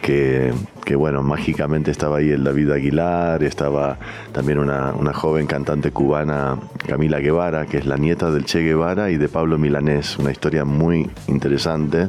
que, 0.01 0.55
que, 0.87 0.97
bueno, 0.97 1.23
mágicamente 1.23 1.91
estaba 1.91 2.17
ahí 2.17 2.31
el 2.31 2.43
David 2.43 2.71
Aguilar, 2.71 3.43
estaba 3.43 3.99
también 4.33 4.61
una, 4.61 4.95
una 4.95 5.13
joven 5.13 5.47
cantante 5.47 5.91
cubana, 5.91 6.57
Camila 6.87 7.19
Guevara, 7.19 7.67
que 7.67 7.77
es 7.77 7.85
la 7.85 7.99
nieta 7.99 8.31
del 8.31 8.47
Che 8.47 8.61
Guevara 8.61 9.11
y 9.11 9.19
de 9.19 9.29
Pablo 9.29 9.59
Milanés. 9.59 10.19
Una 10.19 10.31
historia 10.31 10.65
muy 10.65 11.11
interesante. 11.27 12.09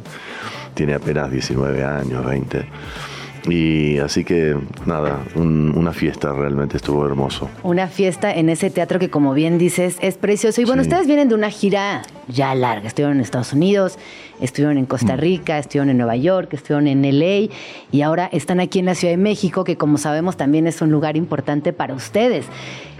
Tiene 0.72 0.94
apenas 0.94 1.30
19 1.30 1.84
años, 1.84 2.24
20. 2.24 2.64
Y 3.48 3.98
así 3.98 4.24
que 4.24 4.56
nada, 4.86 5.18
un- 5.34 5.72
una 5.76 5.92
fiesta 5.92 6.32
realmente 6.32 6.76
estuvo 6.76 7.06
hermoso. 7.06 7.48
Una 7.62 7.86
fiesta 7.88 8.32
en 8.34 8.48
ese 8.50 8.70
teatro 8.70 8.98
que, 8.98 9.08
como 9.10 9.32
bien 9.34 9.56
dices, 9.58 9.96
es 10.00 10.16
precioso. 10.16 10.60
Y 10.60 10.64
bueno, 10.64 10.82
Sí. 10.82 10.88
ustedes 10.88 11.06
vienen 11.06 11.28
de 11.28 11.34
una 11.34 11.50
gira 11.50 12.02
ya 12.28 12.54
larga. 12.54 12.86
Estuvieron 12.88 13.16
en 13.16 13.22
Estados 13.22 13.52
Unidos, 13.52 13.98
estuvieron 14.40 14.76
en 14.76 14.84
Mm. 14.84 14.88
Costa 14.88 15.16
Rica, 15.16 15.58
estuvieron 15.58 15.90
en 15.90 15.96
Nueva 15.98 16.16
York, 16.16 16.52
estuvieron 16.54 16.86
en 16.86 17.04
LA 17.04 17.48
y 17.92 18.02
ahora 18.02 18.28
están 18.32 18.60
aquí 18.60 18.78
en 18.78 18.86
la 18.86 18.94
Ciudad 18.94 19.12
de 19.12 19.18
México, 19.18 19.64
que 19.64 19.76
como 19.76 19.98
sabemos 19.98 20.36
también 20.36 20.66
es 20.66 20.80
un 20.82 20.90
lugar 20.90 21.16
importante 21.16 21.72
para 21.72 21.94
ustedes. 21.94 22.44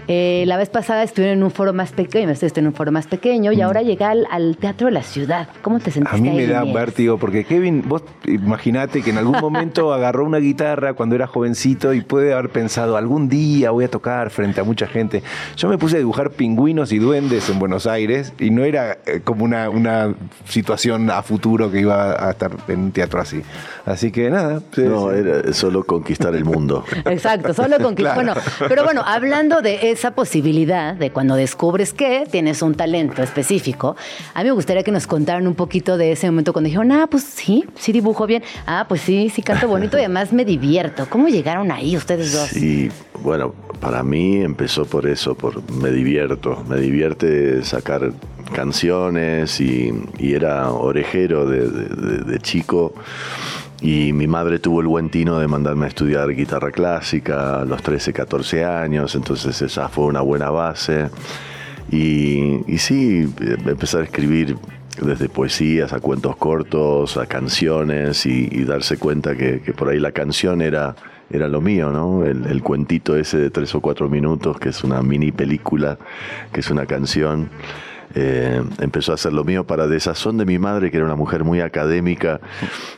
Eh, 0.07 0.43
la 0.47 0.57
vez 0.57 0.69
pasada 0.69 1.03
estuvieron 1.03 1.37
en 1.37 1.43
un 1.43 1.51
foro 1.51 1.73
más 1.73 1.91
pequeño, 1.91 2.31
ustedes 2.31 2.57
en 2.57 2.67
un 2.67 2.73
foro 2.73 2.91
más 2.91 3.07
pequeño 3.07 3.51
y 3.51 3.61
ahora 3.61 3.81
llega 3.81 4.09
al, 4.09 4.27
al 4.31 4.57
Teatro 4.57 4.87
de 4.87 4.93
la 4.93 5.03
Ciudad. 5.03 5.47
¿Cómo 5.61 5.79
te 5.79 5.91
sentiste 5.91 6.17
A 6.17 6.19
mí 6.19 6.29
ahí, 6.29 6.35
me 6.37 6.47
da 6.47 6.59
Liniers? 6.61 6.75
vértigo 6.79 7.17
porque 7.17 7.45
Kevin, 7.45 7.83
vos 7.87 8.03
imaginate 8.25 9.01
que 9.01 9.11
en 9.11 9.17
algún 9.19 9.37
momento 9.41 9.93
agarró 9.93 10.25
una 10.25 10.39
guitarra 10.39 10.93
cuando 10.93 11.15
era 11.15 11.27
jovencito 11.27 11.93
y 11.93 12.01
puede 12.01 12.33
haber 12.33 12.49
pensado, 12.49 12.97
algún 12.97 13.29
día 13.29 13.71
voy 13.71 13.85
a 13.85 13.89
tocar 13.89 14.29
frente 14.31 14.59
a 14.59 14.63
mucha 14.63 14.87
gente. 14.87 15.23
Yo 15.55 15.69
me 15.69 15.77
puse 15.77 15.95
a 15.95 15.99
dibujar 15.99 16.31
pingüinos 16.31 16.91
y 16.91 16.97
duendes 16.99 17.49
en 17.49 17.59
Buenos 17.59 17.87
Aires 17.87 18.33
y 18.39 18.49
no 18.49 18.63
era 18.63 18.97
eh, 19.05 19.21
como 19.23 19.45
una, 19.45 19.69
una 19.69 20.13
situación 20.47 21.09
a 21.11 21.21
futuro 21.21 21.71
que 21.71 21.79
iba 21.81 22.27
a 22.27 22.31
estar 22.31 22.51
en 22.67 22.79
un 22.79 22.91
teatro 22.91 23.21
así. 23.21 23.41
Así 23.85 24.11
que 24.11 24.29
nada. 24.29 24.61
sí, 24.73 24.81
No, 24.83 25.09
sí. 25.11 25.17
era 25.17 25.53
solo 25.53 25.83
conquistar 25.83 26.35
el 26.35 26.45
mundo. 26.45 26.83
Exacto, 27.05 27.53
solo 27.53 27.77
con 27.79 27.95
que, 27.95 28.01
Claro. 28.01 28.15
bueno, 28.15 28.33
pero 28.67 28.83
bueno, 28.83 29.03
hablando 29.05 29.61
de 29.61 29.90
esa 29.91 30.11
posibilidad 30.11 30.95
de 30.95 31.11
cuando 31.11 31.35
descubres 31.35 31.93
que 31.93 32.25
tienes 32.29 32.61
un 32.61 32.75
talento 32.75 33.21
específico, 33.21 33.95
a 34.33 34.39
mí 34.39 34.45
me 34.45 34.53
gustaría 34.53 34.83
que 34.83 34.91
nos 34.91 35.07
contaran 35.07 35.47
un 35.47 35.55
poquito 35.55 35.97
de 35.97 36.11
ese 36.11 36.27
momento 36.27 36.53
cuando 36.53 36.67
dijeron, 36.67 36.91
ah, 36.91 37.07
pues 37.09 37.23
sí, 37.23 37.65
sí 37.75 37.91
dibujo 37.91 38.27
bien, 38.27 38.43
ah, 38.65 38.85
pues 38.87 39.01
sí, 39.01 39.29
sí 39.29 39.41
canto 39.41 39.67
bonito 39.67 39.97
y 39.97 40.01
además 40.01 40.33
me 40.33 40.45
divierto. 40.45 41.07
¿Cómo 41.09 41.27
llegaron 41.27 41.71
ahí 41.71 41.97
ustedes 41.97 42.33
dos? 42.33 42.49
Sí, 42.49 42.89
bueno, 43.21 43.53
para 43.79 44.03
mí 44.03 44.37
empezó 44.41 44.85
por 44.85 45.07
eso, 45.07 45.35
por 45.35 45.69
me 45.71 45.91
divierto, 45.91 46.63
me 46.67 46.77
divierte 46.77 47.63
sacar 47.63 48.11
canciones 48.53 49.61
y, 49.61 49.93
era 50.19 50.71
orejero 50.71 51.45
de 51.45 52.39
chico 52.39 52.93
y 53.81 54.13
mi 54.13 54.27
madre 54.27 54.59
tuvo 54.59 54.81
el 54.81 54.87
buen 54.87 55.09
tino 55.09 55.39
de 55.39 55.47
mandarme 55.47 55.85
a 55.85 55.89
estudiar 55.89 56.29
guitarra 56.35 56.71
clásica 56.71 57.61
a 57.61 57.65
los 57.65 57.81
13, 57.81 58.13
14 58.13 58.63
años, 58.63 59.15
entonces 59.15 59.61
esa 59.61 59.89
fue 59.89 60.05
una 60.05 60.21
buena 60.21 60.51
base 60.51 61.09
y, 61.91 62.61
y 62.71 62.77
sí, 62.77 63.27
empezar 63.39 64.01
a 64.01 64.03
escribir 64.05 64.57
desde 65.01 65.29
poesías 65.29 65.93
a 65.93 65.99
cuentos 65.99 66.35
cortos, 66.35 67.17
a 67.17 67.25
canciones 67.25 68.25
y, 68.25 68.63
darse 68.65 68.97
cuenta 68.97 69.35
que, 69.35 69.61
que 69.61 69.73
por 69.73 69.89
ahí 69.89 69.99
la 69.99 70.11
canción 70.11 70.61
era, 70.61 70.95
era 71.31 71.47
lo 71.47 71.59
mío, 71.61 71.91
¿no? 71.91 72.25
El, 72.25 72.45
el 72.45 72.61
cuentito 72.61 73.15
ese 73.15 73.37
de 73.37 73.49
tres 73.49 73.73
o 73.73 73.81
cuatro 73.81 74.09
minutos, 74.09 74.59
que 74.59 74.69
es 74.69 74.83
una 74.83 75.01
mini 75.01 75.31
película, 75.31 75.97
que 76.51 76.59
es 76.59 76.69
una 76.69 76.85
canción. 76.85 77.49
Eh, 78.15 78.61
empezó 78.79 79.11
a 79.11 79.15
hacer 79.15 79.33
lo 79.33 79.43
mío 79.43 79.65
para 79.65 79.87
desazón 79.87 80.37
de 80.37 80.45
mi 80.45 80.59
madre, 80.59 80.91
que 80.91 80.97
era 80.97 81.05
una 81.05 81.15
mujer 81.15 81.43
muy 81.43 81.61
académica. 81.61 82.39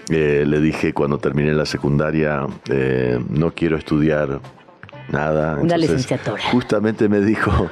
Eh, 0.10 0.44
le 0.48 0.60
dije 0.60 0.94
cuando 0.94 1.18
terminé 1.18 1.54
la 1.54 1.66
secundaria, 1.66 2.46
eh, 2.70 3.20
no 3.30 3.54
quiero 3.54 3.78
estudiar 3.78 4.40
nada. 5.10 5.54
Una 5.54 5.62
Entonces, 5.62 5.80
licenciatura. 5.82 6.42
Justamente 6.52 7.08
me 7.10 7.20
dijo 7.20 7.70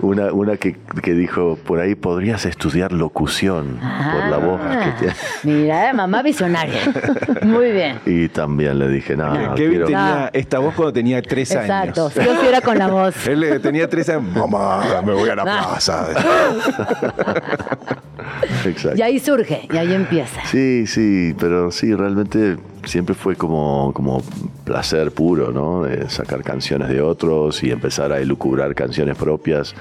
una, 0.00 0.32
una 0.32 0.56
que, 0.56 0.76
que 1.02 1.12
dijo, 1.14 1.56
por 1.64 1.80
ahí 1.80 1.94
podrías 1.94 2.44
estudiar 2.46 2.92
locución 2.92 3.78
por 3.80 4.26
la 4.30 4.38
voz 4.38 4.60
que 4.60 4.66
Ah, 4.66 4.96
tienes. 4.98 5.16
Mira, 5.44 5.92
mamá 5.92 6.22
visionaria. 6.22 6.80
Muy 7.42 7.70
bien. 7.72 7.98
Y 8.06 8.28
también 8.28 8.78
le 8.78 8.88
dije, 8.88 9.16
no, 9.16 9.32
no, 9.34 9.54
Kevin 9.54 9.70
quiero- 9.70 9.86
tenía 9.86 10.30
esta 10.32 10.58
voz 10.58 10.74
cuando 10.74 10.92
tenía 10.92 11.20
tres 11.22 11.50
Exacto, 11.52 12.02
años. 12.06 12.12
si 12.12 12.20
yo 12.24 12.40
sí 12.40 12.46
era 12.48 12.60
con 12.60 12.78
la 12.78 12.88
voz. 12.88 13.26
Él 13.26 13.60
tenía 13.62 13.88
tres 13.88 14.08
años. 14.08 14.24
Mamá, 14.34 15.02
me 15.04 15.12
voy 15.12 15.28
a 15.28 15.34
la 15.36 15.42
Ah. 15.42 15.44
plaza. 15.70 16.06
Exacto. 18.66 18.98
Y 18.98 19.02
ahí 19.02 19.18
surge, 19.18 19.66
y 19.70 19.76
ahí 19.76 19.92
empieza. 19.94 20.40
Sí, 20.46 20.86
sí, 20.86 21.34
pero 21.38 21.70
sí, 21.70 21.94
realmente 21.94 22.56
siempre 22.86 23.14
fue 23.14 23.36
como, 23.36 23.92
como 23.94 24.22
placer 24.64 25.12
puro, 25.12 25.52
¿no? 25.52 25.82
De 25.84 26.08
sacar 26.10 26.42
canciones 26.42 26.88
de 26.88 27.00
otros 27.00 27.62
y 27.62 27.70
empezar 27.70 28.12
a 28.12 28.20
elucubrar 28.20 28.74
canciones 28.74 29.16
propias 29.16 29.74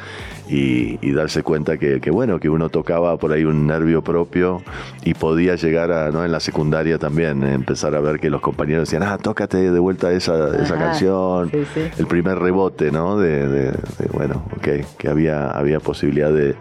y, 0.49 0.97
y 1.01 1.11
darse 1.13 1.41
cuenta 1.43 1.77
que, 1.77 1.99
que, 2.01 2.11
bueno, 2.11 2.39
que 2.39 2.49
uno 2.49 2.69
tocaba 2.69 3.17
por 3.17 3.31
ahí 3.31 3.45
un 3.45 3.65
nervio 3.67 4.01
propio 4.03 4.61
y 5.03 5.13
podía 5.13 5.55
llegar 5.55 5.91
a, 5.91 6.11
¿no? 6.11 6.25
En 6.25 6.31
la 6.31 6.39
secundaria 6.39 6.97
también, 6.97 7.43
empezar 7.43 7.95
a 7.95 7.99
ver 8.01 8.19
que 8.19 8.29
los 8.29 8.41
compañeros 8.41 8.89
decían, 8.89 9.03
ah, 9.03 9.17
tócate 9.17 9.71
de 9.71 9.79
vuelta 9.79 10.11
esa, 10.11 10.55
esa 10.61 10.77
canción. 10.77 11.49
sí, 11.51 11.63
sí. 11.73 11.81
El 11.97 12.07
primer 12.07 12.39
rebote, 12.39 12.91
¿no? 12.91 13.17
De, 13.17 13.47
de- 13.47 13.71
de, 13.71 14.09
bueno, 14.11 14.43
ok, 14.57 14.67
que 14.97 15.09
había, 15.09 15.49
había 15.51 15.79
posibilidad 15.79 16.31
de, 16.31 16.55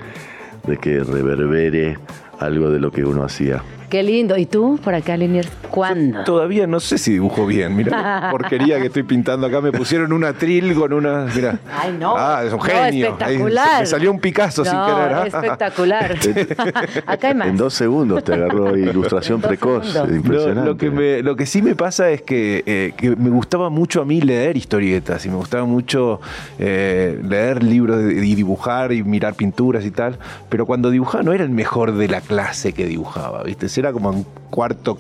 de 0.66 0.76
que 0.76 1.01
reverbere 1.01 1.99
algo 2.38 2.70
de 2.70 2.80
lo 2.80 2.90
que 2.93 3.05
uno 3.05 3.24
hacía. 3.24 3.62
Qué 3.93 4.03
lindo. 4.03 4.38
¿Y 4.38 4.47
tú, 4.47 4.80
por 4.82 4.95
acá, 4.95 5.18
Liniers? 5.18 5.51
¿Cuándo? 5.70 6.24
Todavía 6.24 6.66
no 6.66 6.80
sé 6.80 6.97
si 6.97 7.12
dibujo 7.12 7.45
bien. 7.45 7.76
Mira, 7.76 8.22
la 8.22 8.30
porquería 8.30 8.80
que 8.80 8.86
estoy 8.86 9.03
pintando 9.03 9.47
acá. 9.47 9.61
Me 9.61 9.70
pusieron 9.70 10.14
una 10.14 10.32
tril 10.32 10.74
con 10.74 10.95
una. 10.95 11.26
Mira. 11.34 11.59
Ay, 11.70 11.95
no. 12.01 12.14
Ah, 12.16 12.43
es 12.43 12.53
un 12.55 12.59
No, 12.59 12.64
genio. 12.64 12.82
Ahí 12.84 13.03
espectacular. 13.03 13.80
me 13.80 13.86
salió 13.86 14.11
un 14.11 14.18
Picasso 14.18 14.64
sin 14.64 14.72
No, 14.72 14.86
querer. 14.86 15.12
¿ah? 15.14 15.26
espectacular. 15.26 16.16
acá 17.07 17.28
hay 17.28 17.34
más. 17.34 17.49
En 17.49 17.59
dos 17.59 17.74
segundos 17.74 18.24
te 18.24 18.32
agarró 18.32 18.74
ilustración 18.78 19.43
precoz. 19.43 19.86
segundos. 19.93 20.16
Impresionante. 20.16 20.61
Lo, 20.62 20.66
lo 20.72 20.76
que 20.78 20.90
me- 20.90 21.22
lo 21.22 21.36
que 21.36 21.45
sí 21.45 21.61
me 21.61 21.74
pasa 21.74 22.09
es 22.11 22.22
que, 22.22 22.62
eh, 22.64 22.95
que 22.97 23.14
me 23.14 23.28
gustaba 23.28 23.68
mucho 23.68 24.01
a 24.01 24.07
mí 24.07 24.22
leer 24.22 24.57
historietas 24.57 25.26
y 25.26 25.28
me 25.28 25.36
gustaba 25.36 25.66
mucho 25.66 26.18
eh, 26.59 27.20
leer 27.28 27.62
libros 27.62 28.11
y 28.11 28.34
dibujar 28.34 28.93
y 28.93 29.03
mirar 29.03 29.34
pinturas 29.34 29.84
y 29.84 29.90
tal, 29.90 30.16
pero 30.49 30.64
cuando 30.64 30.90
dibujaba 30.90 31.22
no 31.22 31.34
era 31.34 31.45
el 31.45 31.51
mejor 31.51 31.93
de 31.93 32.09
la 32.09 32.22
clase 32.22 32.72
que 32.72 32.86
dibujaba, 32.86 33.43
¿viste? 33.43 33.68
Era 33.83 33.93
como 33.93 34.12
en 34.12 34.24
cuarto, 34.49 34.97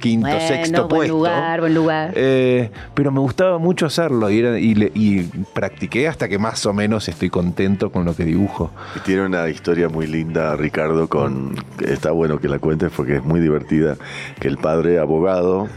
quinto, 0.00 0.26
bueno, 0.26 0.40
sexto 0.48 0.78
buen 0.88 0.88
puesto. 0.88 1.14
lugar, 1.14 1.60
buen 1.60 1.74
lugar. 1.74 2.12
Eh, 2.16 2.70
pero 2.94 3.12
me 3.12 3.20
gustaba 3.20 3.58
mucho 3.58 3.86
hacerlo 3.86 4.28
y, 4.30 4.38
era- 4.40 4.58
y 4.58 4.74
le- 4.74 4.90
y 4.94 5.22
practiqué 5.52 6.08
hasta 6.08 6.28
que 6.28 6.36
más 6.38 6.66
o 6.66 6.72
menos 6.72 7.08
estoy 7.08 7.30
contento 7.30 7.92
con 7.92 8.04
lo 8.04 8.16
que 8.16 8.24
dibujo. 8.24 8.72
Y 8.96 9.00
Tiene 9.00 9.26
una 9.26 9.48
historia 9.48 9.88
muy 9.88 10.08
linda, 10.08 10.56
Ricardo, 10.56 11.06
con 11.08 11.54
está 11.86 12.10
bueno 12.10 12.40
que 12.40 12.48
la 12.48 12.58
cuentes 12.58 12.90
porque 12.96 13.16
es 13.16 13.22
muy 13.24 13.38
divertida, 13.38 13.96
que 14.40 14.48
el 14.48 14.56
padre 14.58 14.98
abogado 14.98 15.68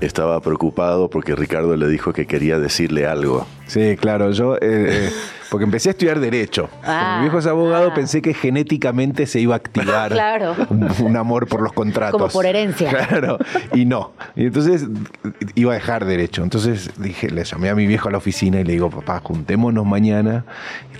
estaba 0.00 0.40
preocupado 0.40 1.08
porque 1.08 1.34
Ricardo 1.34 1.76
le 1.76 1.88
dijo 1.88 2.12
que 2.12 2.26
quería 2.26 2.58
decirle 2.58 3.06
algo. 3.06 3.46
Sí, 3.66 3.96
claro, 3.96 4.30
yo, 4.32 4.56
eh, 4.56 4.58
eh, 4.62 5.10
porque 5.50 5.64
empecé 5.64 5.88
a 5.88 5.92
estudiar 5.92 6.20
Derecho. 6.20 6.68
Como 6.68 6.82
Ah, 6.84 7.14
mi 7.18 7.22
viejo 7.22 7.38
es 7.38 7.46
abogado, 7.46 7.94
pensé 7.94 8.20
que 8.20 8.34
genéticamente 8.34 9.26
se 9.26 9.40
iba 9.40 9.54
a 9.54 9.56
activar 9.56 10.12
Claro. 10.12 10.54
un, 10.68 10.86
un 11.00 11.16
amor 11.16 11.46
por 11.46 11.62
los 11.62 11.72
contratos. 11.72 12.20
Como 12.20 12.30
por 12.32 12.44
herencia. 12.46 12.90
Claro, 13.08 13.38
y 13.72 13.84
no. 13.86 14.12
Y 14.36 14.46
entonces 14.46 14.86
iba 15.54 15.72
a 15.72 15.76
dejar 15.76 16.04
Derecho. 16.04 16.42
Entonces 16.42 16.90
dije, 16.98 17.30
le 17.30 17.44
llamé 17.44 17.70
a 17.70 17.74
mi 17.74 17.86
viejo 17.86 18.08
a 18.08 18.12
la 18.12 18.18
oficina 18.18 18.60
y 18.60 18.64
le 18.64 18.72
digo, 18.72 18.90
papá, 18.90 19.20
juntémonos 19.24 19.86
mañana, 19.86 20.44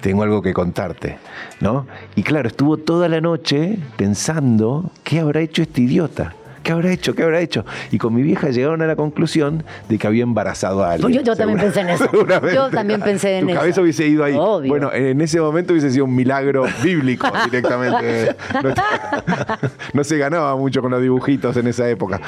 tengo 0.01 0.23
algo 0.23 0.41
que 0.41 0.55
contarte. 0.55 1.19
¿No? 1.61 1.87
Y 2.17 2.23
claro, 2.23 2.49
estuvo 2.49 2.77
toda 2.79 3.09
la 3.09 3.21
noche 3.21 3.79
pensando, 3.97 4.91
¿qué 5.03 5.21
habrá 5.21 5.41
hecho 5.41 5.61
este 5.63 5.83
idiota? 5.83 6.35
¿Qué 6.65 6.73
habrá 6.73 6.91
hecho? 6.91 7.15
¿Qué 7.15 7.23
habrá 7.23 7.41
hecho? 7.41 7.65
Y 7.93 7.99
con 7.99 8.15
mi 8.15 8.23
vieja 8.23 8.49
llegaron 8.49 8.81
a 8.81 8.87
la 8.87 8.97
conclusión 8.97 9.65
de 9.91 9.99
que 9.99 10.07
había 10.07 10.23
embarazado 10.23 10.83
a 10.83 10.93
alguien. 10.93 11.13
Yo, 11.13 11.21
yo 11.21 11.37
también 11.37 11.61
pensé 11.61 11.81
en 11.81 11.91
eso. 11.91 12.09
Yo 12.55 12.71
también 12.71 13.03
pensé 13.03 13.39
en 13.39 13.45
tu 13.45 13.51
eso. 13.51 13.61
cabeza 13.61 13.83
hubiese 13.83 14.07
ido 14.09 14.25
ahí. 14.25 14.35
Obvio. 14.35 14.71
Bueno, 14.71 14.91
en 14.93 15.21
ese 15.21 15.41
momento 15.41 15.75
hubiese 15.75 15.91
sido 15.91 16.07
un 16.07 16.15
milagro 16.17 16.65
bíblico 16.83 17.29
directamente. 17.45 18.35
No, 18.63 18.73
no 19.93 20.05
se 20.05 20.17
ganaba 20.17 20.57
mucho 20.57 20.81
con 20.81 20.91
los 20.91 21.03
dibujitos 21.03 21.55
en 21.59 21.67
esa 21.67 21.89
época. 21.89 22.19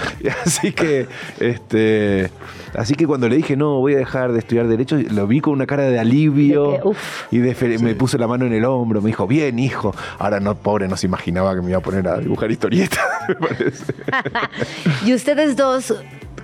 Así 0.44 0.72
que, 0.72 1.06
este, 1.40 2.30
así 2.76 2.94
que 2.94 3.06
cuando 3.06 3.28
le 3.28 3.36
dije 3.36 3.56
no, 3.56 3.78
voy 3.80 3.94
a 3.94 3.98
dejar 3.98 4.32
de 4.32 4.38
estudiar 4.38 4.66
derecho, 4.68 4.96
lo 5.10 5.26
vi 5.26 5.40
con 5.40 5.52
una 5.54 5.66
cara 5.66 5.84
de 5.84 5.98
alivio 5.98 6.72
De 6.72 6.76
que, 6.80 6.88
uf. 6.88 6.98
y 7.32 7.38
de 7.38 7.54
fe- 7.54 7.78
me 7.78 7.94
puso 7.94 8.18
la 8.18 8.26
mano 8.26 8.46
en 8.46 8.52
el 8.52 8.64
hombro. 8.64 9.00
Me 9.02 9.08
dijo, 9.08 9.26
bien, 9.26 9.58
hijo. 9.58 9.94
Ahora 10.18 10.40
no, 10.40 10.54
pobre, 10.54 10.88
no 10.88 10.96
se 10.96 11.06
imaginaba 11.06 11.54
que 11.54 11.62
me 11.62 11.70
iba 11.70 11.78
a 11.78 11.82
poner 11.82 12.06
a 12.08 12.18
dibujar 12.18 12.50
historietas. 12.50 13.00
me 13.28 13.34
parece. 13.34 13.94
Y 15.04 15.14
ustedes 15.14 15.56
dos, 15.56 15.94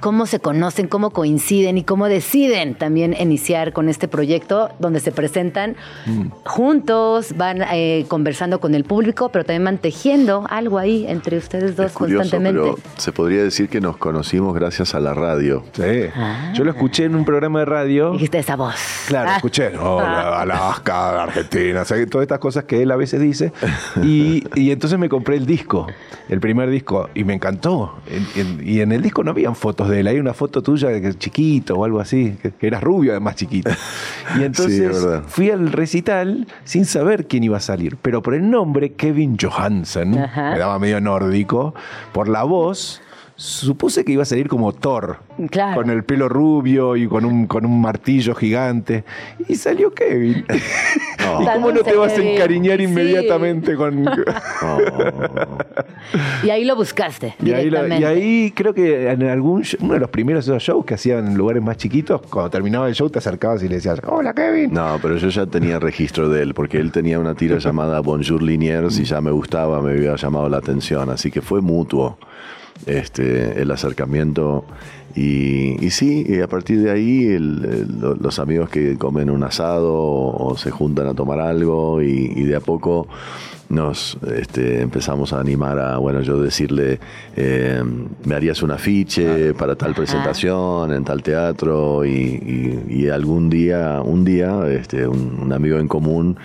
¿cómo 0.03 0.27
se 0.27 0.41
conocen, 0.41 0.89
cómo 0.89 1.11
coinciden 1.11 1.79
y 1.79 1.85
cómo 1.85 2.09
deciden 2.09 2.75
también 2.75 3.15
iniciar 3.19 3.73
con 3.73 3.89
este 3.89 4.09
proyecto 4.09 4.69
donde 4.79 5.01
se 5.01 5.13
presentan 5.13 5.77
Mm. 6.07 6.27
juntos, 6.45 7.35
van 7.37 7.63
eh, 7.73 8.05
conversando 8.09 8.61
con 8.61 8.75
el 8.75 8.85
público, 8.85 9.31
pero 9.31 9.45
también 9.45 9.65
van 9.65 9.79
tejiendo 9.79 10.45
algo 10.51 10.79
ahí 10.79 11.07
entre 11.09 11.39
ustedes 11.39 11.77
dos 11.77 11.87
Es 11.87 11.93
curioso, 11.93 12.23
constantemente? 12.23 12.61
pero 12.83 12.99
se 12.99 13.13
podría 13.13 13.43
decir 13.45 13.69
que 13.69 13.81
nos 13.81 13.97
conocimos 13.97 14.55
gracias 14.55 14.95
a 14.95 15.01
la 15.01 15.15
radio. 15.15 15.63
Sí. 15.73 15.83
Yo 16.55 16.65
lo 16.65 16.73
escuché 16.73 17.05
en 17.05 17.15
un 17.15 17.25
programa 17.25 17.61
de 17.61 17.65
radio. 17.67 18.11
Dijiste 18.13 18.39
esa 18.39 18.57
voz. 18.57 18.75
Claro, 19.07 19.31
Ah. 19.31 19.37
escuché, 19.37 19.71
no, 19.71 20.01
Alaska, 20.01 21.23
Argentina, 21.23 21.83
o 21.83 21.85
sea, 21.85 22.05
todas 22.07 22.25
estas 22.25 22.39
cosas 22.41 22.65
que 22.65 22.83
él 22.83 22.91
a 22.91 22.97
veces 22.97 23.21
dice. 23.21 23.53
Y, 24.03 24.45
y 24.57 24.71
entonces 24.73 24.99
me 24.99 25.09
compré 25.09 25.37
el 25.37 25.47
disco, 25.47 25.87
el 26.29 26.41
primer 26.41 26.69
disco, 26.71 27.09
y 27.15 27.23
me 27.25 27.35
encantó. 27.35 27.95
En- 28.11 28.27
en- 28.41 28.69
y 28.69 28.81
en 28.81 28.91
el 28.93 29.01
disco 29.03 29.23
no 29.23 29.31
habían 29.31 29.55
fotos 29.55 29.89
de 29.89 29.92
él, 30.01 30.07
hay 30.07 30.19
una 30.19 30.35
foto 30.35 30.63
tuya 30.63 30.89
de 30.89 31.01
que 31.01 31.15
chiquito 31.15 31.75
o 31.77 31.85
algo 31.85 32.01
así, 32.01 32.37
que, 32.41 32.51
que 32.53 32.67
eras 32.67 32.83
rubio 32.83 33.13
además 33.13 33.37
chiquito. 33.37 33.71
Y 34.39 34.45
entonces 34.45 34.97
Sí, 34.97 35.07
fui 35.29 35.51
al 35.51 35.73
recital 35.73 36.47
sin 36.65 36.85
saber 36.85 37.27
quién 37.27 37.45
iba 37.45 37.57
a 37.57 37.61
salir, 37.61 37.97
pero 38.01 38.23
por 38.23 38.35
el 38.35 38.49
nombre, 38.51 38.93
Kevin 38.93 39.37
Johansen, 39.41 40.19
Ajá. 40.19 40.53
me 40.53 40.59
daba 40.59 40.79
medio 40.79 41.01
nórdico, 41.01 41.75
por 42.13 42.29
la 42.29 42.45
voz. 42.45 43.01
Supuse 43.35 44.05
que 44.05 44.13
iba 44.13 44.23
a 44.23 44.27
salir 44.27 44.47
como 44.49 44.73
Thor, 44.73 45.17
Claro. 45.51 45.81
con 45.81 45.91
el 45.91 46.05
pelo 46.05 46.29
rubio 46.29 46.97
y 46.97 47.09
con 47.09 47.25
un, 47.25 47.47
con 47.47 47.65
un 47.67 47.81
martillo 47.81 48.35
gigante. 48.35 49.05
Y 49.49 49.57
salió 49.57 49.93
Kevin. 49.93 50.45
¿Y 51.41 51.45
Tan 51.45 51.55
cómo 51.63 51.73
no 51.73 51.81
te 51.81 51.95
vas 51.97 52.13
a 52.13 52.17
Kevin. 52.17 52.29
encariñar 52.33 52.79
Sí. 52.79 52.85
inmediatamente 52.85 53.75
con.? 53.77 54.05
Y 56.45 56.51
ahí 56.51 56.65
lo 56.65 56.75
buscaste 56.77 57.35
Y 57.43 57.53
ahí, 57.53 57.71
y 58.01 58.05
ahí 58.05 58.53
creo 58.55 58.75
que 58.75 59.09
en 59.11 59.23
algún 59.23 59.63
show- 59.63 59.79
uno 59.83 59.95
de 59.95 60.01
los 60.01 60.11
primeros 60.11 60.45
esos 60.45 60.63
shows 60.63 60.85
que 60.85 60.95
hacían 60.95 61.27
en 61.29 61.35
lugares 61.37 61.63
más 61.63 61.77
chiquitos, 61.77 62.21
cuando 62.29 62.51
terminaba 62.51 62.89
el 62.89 62.95
show 62.95 63.09
te 63.09 63.19
acercabas 63.19 63.63
y 63.63 63.69
le 63.69 63.77
decías, 63.77 64.01
hola 64.07 64.35
Kevin. 64.35 64.73
No, 64.73 64.99
pero 65.01 65.17
yo 65.17 65.29
ya 65.29 65.47
tenía 65.47 65.79
registro 65.79 66.29
de 66.29 66.43
él, 66.43 66.55
porque 66.55 66.79
él 66.79 66.91
tenía 66.93 67.19
una 67.19 67.35
tira 67.35 67.59
llamada 67.59 68.01
Bonjour 68.01 68.43
Liniers 68.43 68.99
y 68.99 69.05
ya 69.05 69.21
me 69.21 69.31
gustaba, 69.31 69.81
me 69.81 69.93
había 69.93 70.17
llamado 70.17 70.49
la 70.49 70.59
atención, 70.59 71.09
así 71.11 71.31
que 71.31 71.41
fue 71.41 71.61
mutuo 71.61 72.19
este, 72.87 73.61
el 73.63 73.71
acercamiento. 73.71 74.65
Y, 75.15 75.77
y 75.85 75.91
sí, 75.91 76.25
y 76.27 76.41
a 76.41 76.49
partir 76.49 76.81
de 76.81 76.91
ahí 76.91 77.27
el- 77.27 77.65
el- 77.65 78.01
lo- 78.01 78.15
los 78.15 78.39
amigos 78.39 78.71
que 78.71 78.97
comen 78.97 79.29
un 79.29 79.43
asado 79.45 79.93
o, 79.93 80.53
o 80.53 80.57
se 80.57 80.71
juntan 80.71 81.07
a 81.07 81.13
tomar 81.15 81.39
algo 81.39 82.01
y, 82.01 82.33
y 82.35 82.43
de 82.45 82.57
a 82.57 82.61
poco 82.61 83.07
nos 83.69 84.19
este, 84.37 84.81
empezamos 84.81 85.33
a 85.35 85.41
animar 85.41 85.79
a, 85.79 85.97
bueno, 85.99 86.21
yo 86.23 86.41
decirle, 86.41 86.99
eh, 87.37 87.83
me 88.25 88.35
harías 88.35 88.63
un 88.63 88.71
afiche 88.71 89.53
para 89.55 89.77
tal 89.77 89.95
presentación 89.95 90.93
en 90.95 91.05
tal 91.05 91.23
teatro 91.23 92.05
y, 92.07 92.11
y- 92.11 92.85
y 92.89 93.09
algún 93.09 93.49
día, 93.51 94.01
un 94.03 94.25
día, 94.25 94.67
este, 94.71 95.07
un, 95.07 95.39
un 95.43 95.53
amigo 95.53 95.79
en 95.79 95.89
común, 95.89 96.37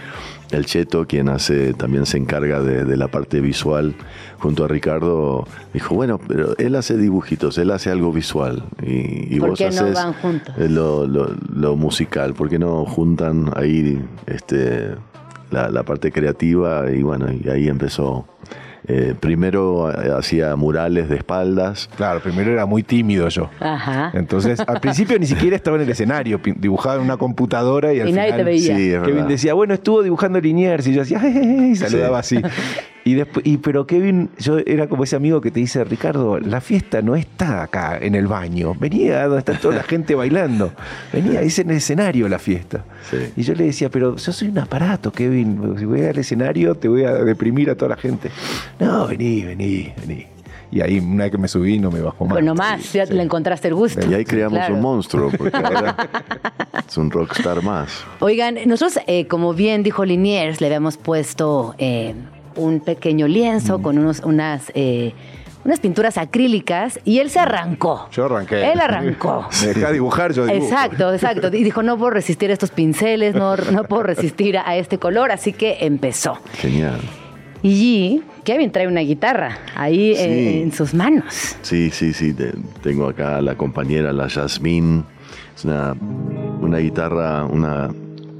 el 0.51 0.65
Cheto, 0.65 1.05
quien 1.05 1.27
hace, 1.27 1.73
también 1.73 2.05
se 2.05 2.17
encarga 2.17 2.61
de, 2.61 2.85
de 2.85 2.95
la 2.97 3.09
parte 3.09 3.41
visual 3.41 3.95
junto 4.39 4.65
a 4.65 4.67
Ricardo, 4.67 5.47
dijo, 5.73 5.95
bueno, 5.95 6.19
pero 6.27 6.55
él 6.57 6.75
hace 6.75 6.95
dibujitos, 6.97 7.57
él 7.57 7.71
hace 7.71 7.89
algo 7.91 8.11
visual 8.11 8.63
y, 8.81 9.35
y 9.35 9.39
¿Por 9.39 9.49
vos 9.49 9.57
qué 9.59 9.65
no 9.65 9.81
haces 9.81 9.93
van 9.95 10.13
juntos? 10.13 10.55
eh, 10.57 10.67
lo, 10.69 11.07
lo- 11.07 11.35
lo 11.53 11.75
musical, 11.75 12.33
¿por 12.33 12.49
qué 12.49 12.59
no 12.59 12.85
juntan 12.85 13.51
ahí 13.55 13.99
este, 14.27 14.91
la, 15.51 15.69
la 15.69 15.83
parte 15.83 16.11
creativa? 16.11 16.85
Y 16.91 17.01
bueno, 17.03 17.27
y 17.31 17.49
ahí 17.49 17.67
empezó. 17.67 18.25
Eh, 18.89 19.15
primero 19.19 19.91
eh, 19.91 20.13
hacía 20.17 20.55
murales 20.55 21.09
de 21.09 21.17
espaldas. 21.17 21.89
Claro, 21.97 22.21
primero 22.21 22.51
era 22.51 22.65
muy 22.65 22.83
tímido 22.83 23.27
yo. 23.27 23.49
Ajá. 23.59 24.11
Entonces, 24.13 24.61
al 24.65 24.79
principio 24.79 25.19
ni 25.19 25.25
siquiera 25.25 25.57
estaba 25.57 25.75
en 25.75 25.83
el 25.83 25.89
escenario, 25.89 26.39
dibujaba 26.55 26.95
en 26.95 27.01
una 27.01 27.17
computadora 27.17 27.93
y 27.93 27.99
al 27.99 28.07
Y 28.07 28.13
nadie 28.13 28.27
final 28.27 28.37
te 28.39 28.43
veía. 28.45 28.77
Sí, 28.77 28.91
es 28.93 29.01
Kevin 29.03 29.27
decía, 29.27 29.53
bueno, 29.55 29.73
estuvo 29.73 30.03
dibujando 30.03 30.39
Liniers 30.39 30.87
y 30.87 30.93
yo 30.93 31.01
hacía, 31.01 31.19
y 31.27 31.75
saludaba 31.75 32.19
así. 32.19 32.39
Y 33.07 33.13
después, 33.13 33.45
y, 33.47 33.55
pero 33.55 33.87
Kevin, 33.87 34.29
yo 34.37 34.57
era 34.65 34.87
como 34.89 35.05
ese 35.05 35.15
amigo 35.15 35.39
que 35.39 35.49
te 35.49 35.61
dice, 35.61 35.81
Ricardo, 35.85 36.39
la 36.41 36.59
fiesta 36.59 37.01
no 37.01 37.15
está 37.15 37.63
acá 37.63 37.97
en 38.01 38.15
el 38.15 38.27
baño, 38.27 38.73
venía 38.77 39.23
donde 39.23 39.39
está 39.39 39.57
toda 39.57 39.77
la 39.77 39.83
gente 39.83 40.13
bailando, 40.13 40.73
venía, 41.13 41.39
es 41.41 41.57
en 41.59 41.69
el 41.69 41.77
escenario 41.77 42.27
la 42.27 42.37
fiesta. 42.37 42.83
Sí. 43.09 43.15
Y 43.37 43.43
yo 43.43 43.53
le 43.53 43.63
decía, 43.63 43.89
pero 43.89 44.17
yo 44.17 44.31
soy 44.33 44.49
un 44.49 44.59
aparato, 44.59 45.09
Kevin, 45.13 45.75
si 45.79 45.85
voy 45.85 46.01
al 46.01 46.17
escenario 46.17 46.75
te 46.75 46.89
voy 46.89 47.05
a 47.05 47.13
deprimir 47.13 47.69
a 47.69 47.75
toda 47.75 47.89
la 47.91 47.95
gente. 47.95 48.29
No, 48.77 49.07
vení, 49.07 49.41
vení, 49.43 49.93
vení. 50.05 50.25
Y 50.69 50.81
ahí 50.81 50.99
una 50.99 51.23
vez 51.23 51.31
que 51.31 51.37
me 51.37 51.47
subí 51.47 51.79
no 51.79 51.89
me 51.89 52.01
bajó 52.01 52.25
más. 52.25 52.33
Bueno, 52.33 52.55
más, 52.55 52.91
ya 52.91 53.05
le 53.05 53.23
encontraste 53.23 53.69
el 53.69 53.75
gusto. 53.75 54.05
Y 54.05 54.13
ahí 54.15 54.25
creamos 54.25 54.59
Claro. 54.59 54.75
un 54.75 54.81
monstruo, 54.81 55.31
porque 55.37 55.55
ahora 55.55 55.95
es 56.85 56.97
un 56.97 57.09
rockstar 57.09 57.63
más. 57.63 58.03
Oigan, 58.19 58.57
nosotros, 58.65 58.99
eh, 59.07 59.27
como 59.27 59.53
bien 59.53 59.81
dijo 59.81 60.03
Liniers, 60.03 60.59
le 60.59 60.67
habíamos 60.67 60.97
puesto 60.97 61.73
eh, 61.77 62.13
un 62.57 62.79
pequeño 62.79 63.27
lienzo 63.27 63.81
con 63.81 63.97
unos, 63.97 64.19
unas, 64.21 64.71
eh, 64.75 65.13
unas 65.65 65.79
pinturas 65.79 66.17
acrílicas 66.17 66.99
y 67.05 67.19
él 67.19 67.29
se 67.29 67.39
arrancó. 67.39 68.07
Yo 68.11 68.25
arranqué. 68.25 68.71
Él 68.71 68.79
arrancó. 68.79 69.47
Me 69.61 69.73
dejá 69.73 69.91
dibujar, 69.91 70.33
yo 70.33 70.45
dibujo. 70.45 70.63
Exacto, 70.65 71.13
exacto. 71.13 71.47
Y 71.55 71.63
dijo, 71.63 71.83
no 71.83 71.97
puedo 71.97 72.11
resistir 72.11 72.51
estos 72.51 72.71
pinceles, 72.71 73.35
no, 73.35 73.55
no 73.57 73.83
puedo 73.85 74.03
resistir 74.03 74.57
a 74.57 74.75
este 74.77 74.97
color, 74.97 75.31
así 75.31 75.53
que 75.53 75.77
empezó. 75.81 76.37
Genial. 76.53 76.99
Y 77.63 78.21
Kevin 78.43 78.71
trae 78.71 78.87
una 78.87 79.01
guitarra 79.01 79.57
ahí 79.75 80.15
Sí. 80.15 80.21
en, 80.23 80.61
en 80.63 80.71
sus 80.71 80.93
manos. 80.93 81.55
Sí, 81.63 81.89
sí, 81.89 82.13
sí. 82.13 82.33
te- 82.33 82.53
tengo 82.83 83.07
acá 83.09 83.37
a 83.37 83.41
la 83.41 83.55
compañera, 83.55 84.13
la 84.13 84.27
Yasmín. 84.27 85.03
Es 85.55 85.65
una, 85.65 85.95
una 86.61 86.77
guitarra, 86.77 87.45
una 87.45 87.89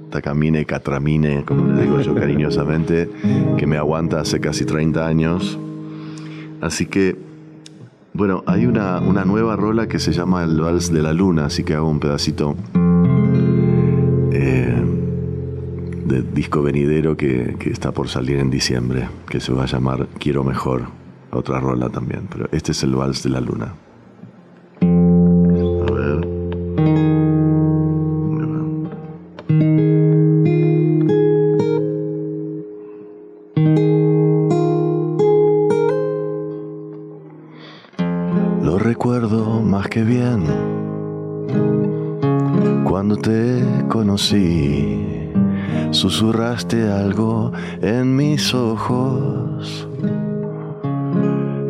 Takamine 0.10 0.66
Catramine, 0.66 1.44
como 1.46 1.68
le 1.68 1.84
digo 1.84 2.00
yo 2.02 2.16
cariñosamente, 2.16 3.10
que 3.58 3.68
me 3.68 3.78
aguanta 3.78 4.20
hace 4.20 4.40
casi 4.40 4.66
30 4.66 5.06
años. 5.06 5.60
Así 6.62 6.86
que, 6.86 7.18
bueno, 8.14 8.44
hay 8.48 8.66
una, 8.66 9.00
una 9.00 9.26
nueva 9.26 9.56
rola 9.56 9.88
que 9.88 10.00
se 10.00 10.12
llama 10.12 10.44
El 10.44 10.60
Vals 10.60 10.92
de 10.92 11.02
la 11.02 11.14
Luna, 11.14 11.46
así 11.46 11.64
que 11.64 11.74
hago 11.76 11.90
un 11.90 12.00
pedacito 12.00 12.56
eh, 14.32 14.84
de 16.06 16.22
disco 16.22 16.64
venidero 16.64 17.16
que, 17.18 17.56
que 17.60 17.70
está 17.70 17.92
por 17.92 18.08
salir 18.08 18.40
en 18.40 18.50
diciembre, 18.50 19.08
que 19.30 19.40
se 19.40 19.54
va 19.54 19.64
a 19.64 19.68
llamar 19.68 20.08
Quiero 20.20 20.44
Mejor. 20.44 20.86
Otra 21.30 21.60
rola 21.60 21.90
también, 21.90 22.28
pero 22.32 22.48
este 22.52 22.72
es 22.72 22.82
el 22.84 22.96
Vals 22.96 23.22
de 23.24 23.30
la 23.30 23.42
Luna. 23.42 23.74
Algo 46.76 47.54
en 47.82 48.14
mis 48.18 48.54
ojos 48.54 49.88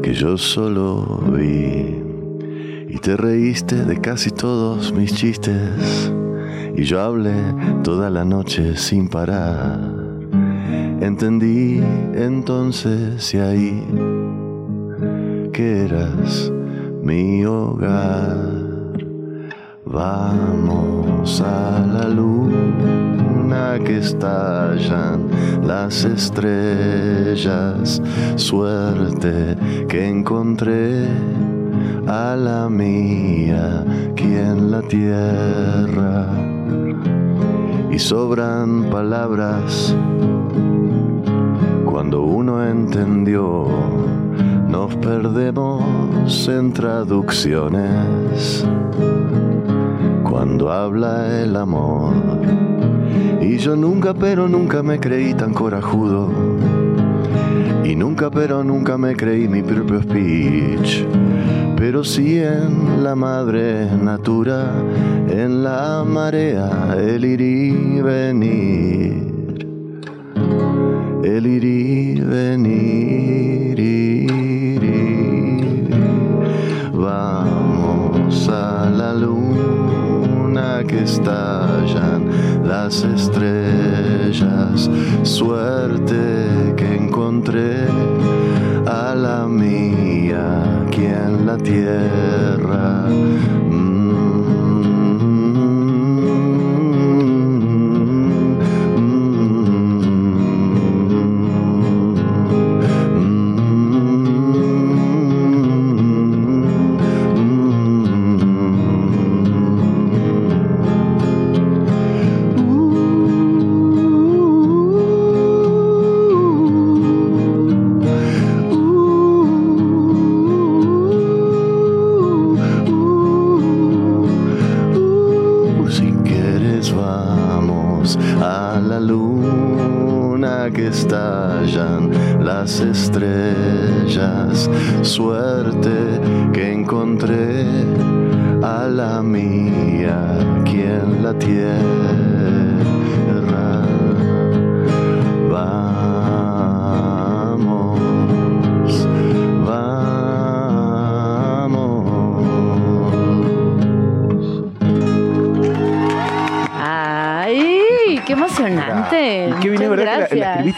que 0.01 0.11
yo 0.11 0.39
solo 0.39 1.21
vi. 1.31 2.03
Y 2.89 2.97
te 2.97 3.15
reíste 3.15 3.75
de 3.85 4.01
casi 4.01 4.31
todos 4.31 4.91
mis 4.91 5.13
chistes. 5.13 6.11
Y 6.75 6.83
yo 6.83 6.99
hablé 6.99 7.35
toda 7.83 8.09
la 8.09 8.25
noche 8.25 8.75
sin 8.75 9.07
parar. 9.07 9.79
Entendí 10.99 11.79
entonces 12.15 13.33
y 13.35 13.37
ahí 13.37 13.87
que 15.53 15.85
eras 15.85 16.51
mi 17.03 17.45
hogar. 17.45 18.35
Vamos 19.85 21.39
a 21.41 21.85
la 21.85 22.09
que 23.83 23.97
estallan 23.97 25.29
las 25.63 26.03
estrellas. 26.05 28.01
Suerte 28.35 29.55
que 29.87 30.07
encontré 30.07 31.07
a 32.07 32.35
la 32.35 32.69
mía 32.69 33.83
aquí 34.11 34.35
en 34.35 34.71
la 34.71 34.81
tierra. 34.81 36.27
Y 37.91 37.99
sobran 37.99 38.89
palabras 38.89 39.95
cuando 41.85 42.23
uno 42.23 42.63
entendió. 42.63 43.67
Nos 44.69 44.95
perdemos 44.97 46.47
en 46.47 46.73
traducciones 46.73 48.65
cuando 50.23 50.71
habla 50.71 51.41
el 51.41 51.55
amor. 51.55 52.76
Yo 53.57 53.75
nunca, 53.75 54.13
pero 54.13 54.47
nunca 54.47 54.83
me 54.83 54.99
creí 54.99 55.33
tan 55.33 55.51
corajudo. 55.51 56.29
Y 57.83 57.95
nunca, 57.95 58.29
pero 58.29 58.63
nunca 58.63 58.99
me 58.99 59.15
creí 59.15 59.47
mi 59.47 59.63
propio 59.63 60.01
speech. 60.03 61.03
Pero 61.75 62.03
sí 62.03 62.37
en 62.37 63.03
la 63.03 63.15
madre 63.15 63.87
natura, 63.99 64.71
en 65.27 65.63
la 65.63 66.03
marea, 66.05 66.95
el 66.99 67.25
ir 67.25 67.41
y 67.41 68.01
venir. 68.01 69.33
El 71.23 71.47
ir 71.47 71.63
y 71.63 72.21
venir, 72.21 73.79
estallan 81.07 82.21
las 82.63 83.03
estrellas. 83.03 84.89
Suerte 85.23 86.73
que 86.75 86.95
encontré 86.95 87.87
a 88.85 89.15
la 89.15 89.47
mía 89.47 90.83
aquí 90.85 91.05
en 91.05 91.45
la 91.45 91.57
tierra. 91.57 93.05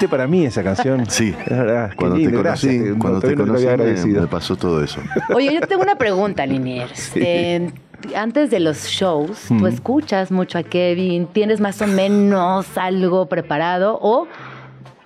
Para 0.10 0.28
mí 0.28 0.46
esa 0.46 0.64
canción. 0.64 1.06
Sí, 1.10 1.34
Es 1.46 1.50
verdad. 1.50 1.92
cuando 1.96 2.18
te 2.18 2.24
conocí, 2.26 2.38
gracias. 2.68 2.98
cuando 3.00 3.20
te 3.22 3.36
Todavía 3.36 3.76
conocí 3.78 4.08
me, 4.10 4.22
me 4.22 4.28
pasó 4.28 4.56
todo 4.56 4.84
eso. 4.84 5.02
Oye, 5.34 5.54
yo 5.54 5.62
tengo 5.68 5.82
una 5.84 5.96
pregunta, 5.98 6.46
Liniers. 6.46 7.12
Eh, 7.16 7.72
antes 8.16 8.50
de 8.50 8.60
los 8.62 8.86
shows, 8.86 9.46
¿tú 9.50 9.54
Mm. 9.56 9.68
escuchas 9.68 10.32
mucho 10.32 10.58
a 10.58 10.64
Kevin? 10.64 11.28
¿Tienes 11.28 11.60
más 11.60 11.82
o 11.82 11.88
menos 11.88 12.78
algo 12.78 13.28
preparado? 13.28 14.00
O, 14.02 14.26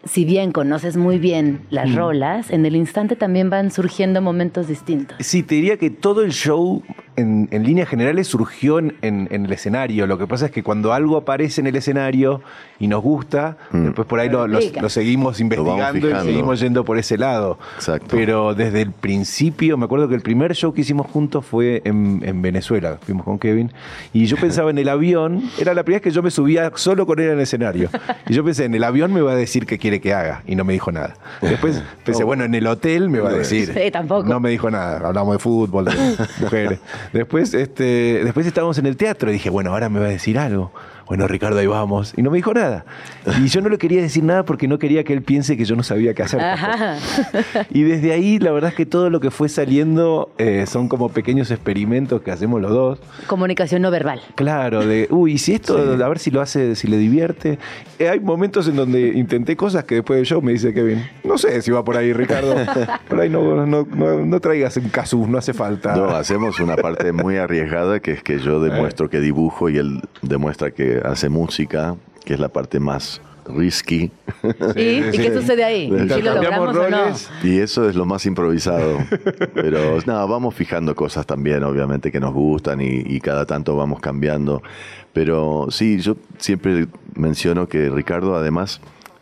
si 0.06 0.26
bien 0.26 0.52
conoces 0.52 0.96
muy 0.98 1.18
bien 1.18 1.62
las 1.72 1.90
Mm. 1.90 1.96
rolas, 1.96 2.52
en 2.52 2.66
el 2.66 2.76
instante 2.76 3.16
también 3.16 3.50
van 3.50 3.72
surgiendo 3.72 4.22
momentos 4.22 4.68
distintos. 4.68 5.18
Sí, 5.22 5.42
te 5.44 5.56
diría 5.56 5.78
que 5.78 5.90
todo 5.90 6.22
el 6.24 6.32
show, 6.34 6.84
en, 7.16 7.48
en 7.52 7.64
líneas 7.64 7.88
generales, 7.90 8.28
surgió 8.28 8.80
en, 8.80 8.96
en- 9.02 9.28
en 9.32 9.46
el 9.46 9.54
escenario. 9.54 10.08
Lo 10.08 10.18
que 10.18 10.28
pasa 10.28 10.48
es 10.48 10.52
que 10.52 10.64
cuando 10.64 10.94
algo 10.94 11.18
aparece 11.18 11.62
en 11.62 11.68
el 11.68 11.76
escenario 11.76 12.42
y 12.80 12.88
nos 12.88 13.02
gusta, 13.04 13.58
después 13.72 14.08
por 14.08 14.20
ahí 14.20 14.30
lo, 14.30 14.48
lo- 14.48 14.58
Explica. 14.58 14.82
lo 14.82 14.90
seguimos 14.90 15.40
investigando 15.40 16.10
y 16.10 16.14
seguimos 16.24 16.60
yendo 16.60 16.84
por 16.86 16.98
ese 16.98 17.18
lado. 17.18 17.58
Exacto. 17.76 18.08
Pero 18.16 18.54
desde 18.56 18.82
el 18.82 18.92
principio, 18.92 19.78
me 19.78 19.86
acuerdo 19.86 20.08
que 20.10 20.16
el 20.16 20.22
primer 20.22 20.54
show 20.56 20.74
que 20.74 20.82
hicimos 20.82 21.08
juntos 21.08 21.46
fue 21.46 21.82
en, 21.86 22.22
en 22.26 22.42
Venezuela. 22.42 22.98
Fuimos 23.02 23.24
con 23.26 23.40
Kevin. 23.40 23.72
Y 24.14 24.26
yo 24.26 24.38
pensaba 24.38 24.70
en 24.72 24.78
el 24.78 24.90
avión, 24.90 25.44
era 25.60 25.74
la 25.74 25.84
primera 25.84 25.98
vez 26.00 26.04
que 26.04 26.12
yo 26.12 26.24
me 26.24 26.32
subía 26.32 26.72
solo 26.76 27.06
con 27.06 27.20
él 27.20 27.28
en 27.28 27.34
el 27.34 27.40
escenario. 27.42 27.90
Y 28.28 28.34
yo 28.34 28.44
pensé, 28.44 28.66
en 28.66 28.74
el 28.76 28.84
avión 28.84 29.14
me 29.14 29.22
va 29.22 29.32
a 29.34 29.36
decir 29.36 29.66
qué 29.66 29.78
quiere 29.78 30.02
que 30.02 30.14
haga. 30.14 30.44
Y 30.48 30.56
no 30.56 30.64
me 30.64 30.74
dijo 30.74 30.92
nada. 30.92 31.16
Después 31.42 31.82
pensé, 32.06 32.24
bueno, 32.24 32.44
en 32.44 32.56
el 32.56 32.66
hotel 32.68 33.10
me 33.10 33.20
va 33.20 33.30
a 33.30 33.34
decir. 33.34 33.72
Sí, 33.74 33.92
tampoco. 33.92 34.28
No 34.28 34.40
me 34.40 34.50
dijo 34.50 34.70
nada. 34.72 35.08
Hablamos 35.08 35.36
de 35.36 35.40
fútbol, 35.40 35.86
de 35.86 35.92
mujeres. 36.42 36.80
Después, 37.12 37.54
este, 37.54 38.24
después 38.24 38.46
estábamos 38.46 38.78
en 38.78 38.86
el 38.86 38.98
teatro 38.98 39.30
y 39.30 39.34
dije, 39.34 39.50
bueno, 39.50 39.72
ahora 39.72 39.90
me 39.90 40.00
va 40.00 40.06
a 40.06 40.10
decir 40.10 40.38
algo. 40.38 40.72
Bueno, 41.08 41.28
Ricardo, 41.28 41.60
ahí 41.60 41.68
vamos. 41.68 42.14
Y 42.16 42.22
no 42.22 42.32
me 42.32 42.38
dijo 42.38 42.54
nada. 42.54 42.86
Y 43.42 43.48
yo 43.48 43.62
no 43.62 43.70
le 43.70 43.78
quería 43.78 44.02
decir 44.02 44.24
nada 44.24 44.44
porque 44.44 44.68
no 44.68 44.80
quería 44.80 45.04
que 45.04 45.14
él 45.14 45.22
piense 45.22 45.58
que 45.58 45.66
yo 45.66 45.76
no 45.76 45.84
sabía 45.84 46.14
qué 46.14 46.24
hacer. 46.24 46.42
Ajá. 46.42 46.98
Y 47.70 47.84
desde 47.84 48.14
ahí, 48.14 48.40
la 48.40 48.52
verdad 48.52 48.72
es 48.72 48.76
que 48.76 48.86
todo 48.86 49.10
lo 49.10 49.20
que 49.20 49.32
fue 49.32 49.50
saliendo 49.50 50.32
eh, 50.38 50.66
son 50.68 50.88
como 50.88 51.10
pequeños 51.10 51.52
experimentos 51.52 52.22
que 52.22 52.32
hacemos 52.32 52.62
los 52.62 52.72
dos. 52.72 53.00
Comunicación 53.28 53.82
no 53.82 53.92
verbal. 53.92 54.22
Claro, 54.36 54.86
de, 54.86 55.08
uy, 55.10 55.38
si 55.38 55.54
esto, 55.54 55.78
a 55.78 56.10
ver 56.10 56.20
si 56.20 56.32
lo 56.32 56.42
hace, 56.42 56.76
si 56.76 56.88
le 56.88 56.98
divierte. 56.98 57.60
Eh, 58.00 58.10
hay 58.10 58.20
momentos 58.20 58.68
en 58.68 58.76
donde 58.76 59.10
intenté 59.10 59.56
cosas 59.56 59.84
que 59.86 59.96
después 59.96 60.18
del 60.18 60.26
show 60.26 60.42
me 60.42 60.52
dice 60.52 60.74
Kevin, 60.74 61.04
no 61.24 61.38
sé 61.38 61.62
si 61.62 61.72
va 61.72 61.84
por 61.84 61.98
ahí, 61.98 62.14
Ricardo. 62.14 62.56
por 63.10 63.20
ahí 63.20 63.30
no, 63.30 63.66
no, 63.66 63.86
no, 63.86 64.26
no 64.26 64.40
traigas 64.40 64.78
un 64.78 64.90
casus, 64.90 65.28
no 65.28 65.38
hace 65.38 65.54
falta. 65.54 65.96
No, 65.96 66.10
hacemos 66.10 66.60
una 66.60 66.76
parte 66.76 67.12
muy 67.12 67.38
arriesgada 67.38 68.00
que 68.00 68.12
es 68.12 68.24
que 68.24 68.40
yo 68.40 68.60
demuestro 68.60 69.10
que 69.10 69.20
dibujo 69.20 69.70
y 69.70 69.78
él 69.78 70.02
demuestra 70.22 70.72
que 70.72 70.93
hace 71.04 71.30
música, 71.30 71.96
que 72.26 72.34
es 72.34 72.40
la 72.40 72.50
parte 72.50 72.80
más 72.80 73.22
risky. 73.46 74.12
¿Y, 74.76 74.80
¿Y 74.80 75.12
qué 75.12 75.34
sucede 75.34 75.64
ahí? 75.64 75.90
¿Sí 75.90 76.22
lo 76.22 76.36
logramos 76.36 76.76
o 76.76 76.90
no? 76.90 77.06
Y 77.44 77.60
eso 77.60 77.90
es 77.90 77.96
lo 77.96 78.06
más 78.06 78.26
improvisado. 78.26 79.00
Pero 79.54 80.00
nada, 80.06 80.26
vamos 80.26 80.56
fijando 80.56 80.96
cosas 80.96 81.26
también, 81.26 81.64
obviamente, 81.64 82.12
que 82.12 82.20
nos 82.20 82.34
gustan 82.34 82.82
y, 82.82 83.04
y 83.06 83.20
cada 83.20 83.46
tanto 83.46 83.76
vamos 83.76 84.00
cambiando. 84.00 84.62
Pero 85.14 85.68
sí, 85.70 86.00
yo 86.00 86.16
siempre 86.38 86.88
menciono 87.16 87.68
que 87.68 87.90
Ricardo, 87.90 88.36
además, 88.36 88.82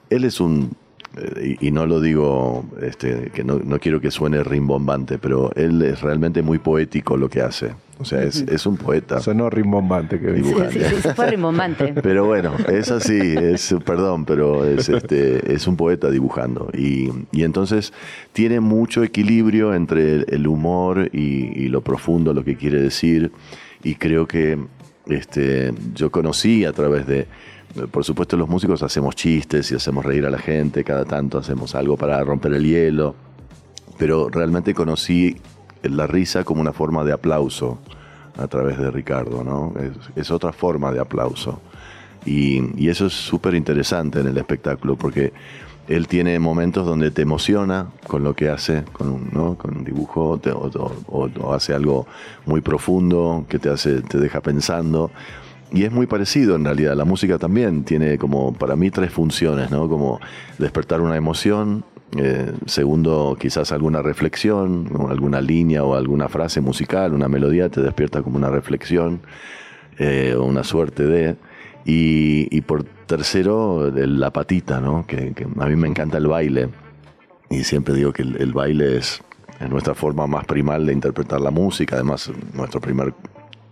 él 0.10 0.24
es 0.24 0.40
un. 0.40 0.72
Eh, 1.18 1.58
Y, 1.60 1.68
y 1.68 1.72
no 1.72 1.86
lo 1.86 2.00
digo, 2.00 2.66
este, 2.82 3.32
que 3.34 3.44
no, 3.44 3.60
no 3.60 3.80
quiero 3.80 4.00
que 4.02 4.12
suene 4.12 4.44
rimbombante, 4.44 5.18
pero 5.18 5.52
él 5.56 5.82
es 5.82 6.02
realmente 6.02 6.42
muy 6.42 6.60
poético 6.60 7.18
lo 7.18 7.30
que 7.30 7.42
hace. 7.42 7.72
O 8.00 8.06
sea, 8.06 8.24
es, 8.24 8.42
es 8.42 8.66
un 8.66 8.78
poeta. 8.78 9.20
Sonó 9.20 9.50
rimbombante, 9.52 10.20
que 10.20 10.36
Sí, 10.42 10.54
sí, 10.72 10.80
sí, 11.04 11.10
fue 11.16 11.30
rimbombante. 11.30 11.94
Pero 12.02 12.26
bueno, 12.26 12.56
es 12.68 12.90
así, 12.90 13.36
es, 13.38 13.76
perdón, 13.86 14.26
pero 14.26 14.66
es, 14.66 14.90
este, 14.90 15.54
es 15.54 15.68
un 15.68 15.76
poeta 15.78 16.10
dibujando. 16.10 16.72
Y, 16.74 17.12
y 17.32 17.44
entonces 17.44 17.94
tiene 18.34 18.60
mucho 18.60 19.04
equilibrio 19.04 19.76
entre 19.76 20.16
el, 20.16 20.26
el 20.30 20.48
humor 20.48 21.10
y, 21.14 21.52
y 21.62 21.68
lo 21.68 21.82
profundo, 21.82 22.34
lo 22.34 22.44
que 22.44 22.56
quiere 22.56 22.82
decir. 22.82 23.32
Y 23.84 23.96
creo 23.96 24.28
que 24.28 24.58
este, 25.06 25.72
yo 25.94 26.10
conocí 26.10 26.66
a 26.66 26.74
través 26.74 27.06
de, 27.06 27.28
por 27.92 28.04
supuesto 28.04 28.36
los 28.38 28.50
músicos 28.50 28.84
hacemos 28.84 29.16
chistes 29.16 29.72
y 29.72 29.76
hacemos 29.76 30.06
reír 30.06 30.26
a 30.26 30.30
la 30.30 30.38
gente, 30.40 30.84
cada 30.84 31.06
tanto 31.06 31.38
hacemos 31.38 31.74
algo 31.76 31.98
para 31.98 32.24
romper 32.24 32.54
el 32.54 32.66
hielo. 32.66 33.16
Pero 33.98 34.30
realmente 34.30 34.74
conocí 34.74 35.38
la 35.84 36.08
risa 36.08 36.44
como 36.44 36.62
una 36.62 36.74
forma 36.74 37.04
de 37.04 37.14
aplauso 37.14 37.78
a 38.38 38.48
través 38.48 38.78
de 38.78 38.90
Ricardo, 38.92 39.44
¿no? 39.44 39.74
Es, 40.16 40.32
otra 40.32 40.52
forma 40.54 40.92
de 40.92 41.00
aplauso. 41.00 41.62
Y, 42.26 42.88
eso 42.88 43.06
es 43.08 43.14
súper 43.14 43.56
interesante 43.56 44.20
en 44.20 44.28
el 44.28 44.38
espectáculo 44.38 44.96
porque 44.96 45.34
él 45.88 46.08
tiene 46.08 46.40
momentos 46.40 46.86
donde 46.86 47.12
te 47.12 47.24
emociona 47.24 47.88
con 48.08 48.24
lo 48.24 48.34
que 48.36 48.50
hace, 48.50 48.84
con 48.94 49.10
un, 49.10 49.30
¿no? 49.34 49.56
con 49.56 49.78
un 49.78 49.84
dibujo, 49.84 50.40
te- 50.42 50.52
o, 50.52 50.70
o- 51.08 51.30
o 51.42 51.54
hace 51.54 51.74
algo 51.74 52.06
muy 52.46 52.62
profundo 52.62 53.46
que 53.50 53.60
te, 53.60 53.70
hace, 53.70 54.02
te 54.02 54.18
deja 54.20 54.42
pensando. 54.42 55.12
Y 55.74 55.86
es 55.86 55.92
muy 55.92 56.06
parecido 56.06 56.56
en 56.56 56.66
realidad. 56.66 56.96
La 56.96 57.06
música 57.06 57.38
también 57.38 57.84
tiene 57.84 58.18
como, 58.18 58.54
para 58.54 58.76
mí, 58.76 58.92
tres 58.92 59.12
funciones, 59.12 59.72
¿no? 59.72 59.88
Como 59.88 60.20
despertar 60.58 61.00
una 61.00 61.16
emoción, 61.16 61.86
eh, 62.18 62.52
segundo, 62.66 63.38
quizás 63.40 63.72
alguna 63.72 64.02
reflexión, 64.02 64.90
alguna 65.10 65.40
línea 65.40 65.86
o 65.86 65.96
alguna 65.96 66.28
frase 66.28 66.60
musical, 66.60 67.14
una 67.14 67.30
melodía 67.30 67.70
te 67.70 67.82
despierta 67.82 68.22
como 68.22 68.36
una 68.36 68.50
reflexión 68.50 69.22
eh, 69.98 70.36
o 70.38 70.44
una 70.44 70.66
suerte 70.66 71.06
de. 71.06 71.38
Y, 71.86 72.48
y 72.56 72.62
por 72.62 72.84
tercero, 72.84 73.92
la 73.96 74.32
patita, 74.32 74.82
¿no? 74.82 75.06
Que, 75.08 75.34
que 75.34 75.46
a 75.46 75.66
mí 75.68 75.76
me 75.78 75.88
encanta 75.88 76.18
el 76.18 76.28
baile. 76.28 76.70
Y 77.50 77.64
siempre 77.64 77.94
digo 77.94 78.12
que 78.12 78.24
el, 78.24 78.36
el 78.42 78.52
baile 78.52 78.98
es, 78.98 79.22
es 79.60 79.70
nuestra 79.70 79.94
forma 79.94 80.28
más 80.28 80.46
primal 80.46 80.86
de 80.86 80.92
interpretar 80.92 81.40
la 81.40 81.50
música. 81.50 81.96
Además, 81.96 82.30
nuestro 82.54 82.82
primer 82.82 83.14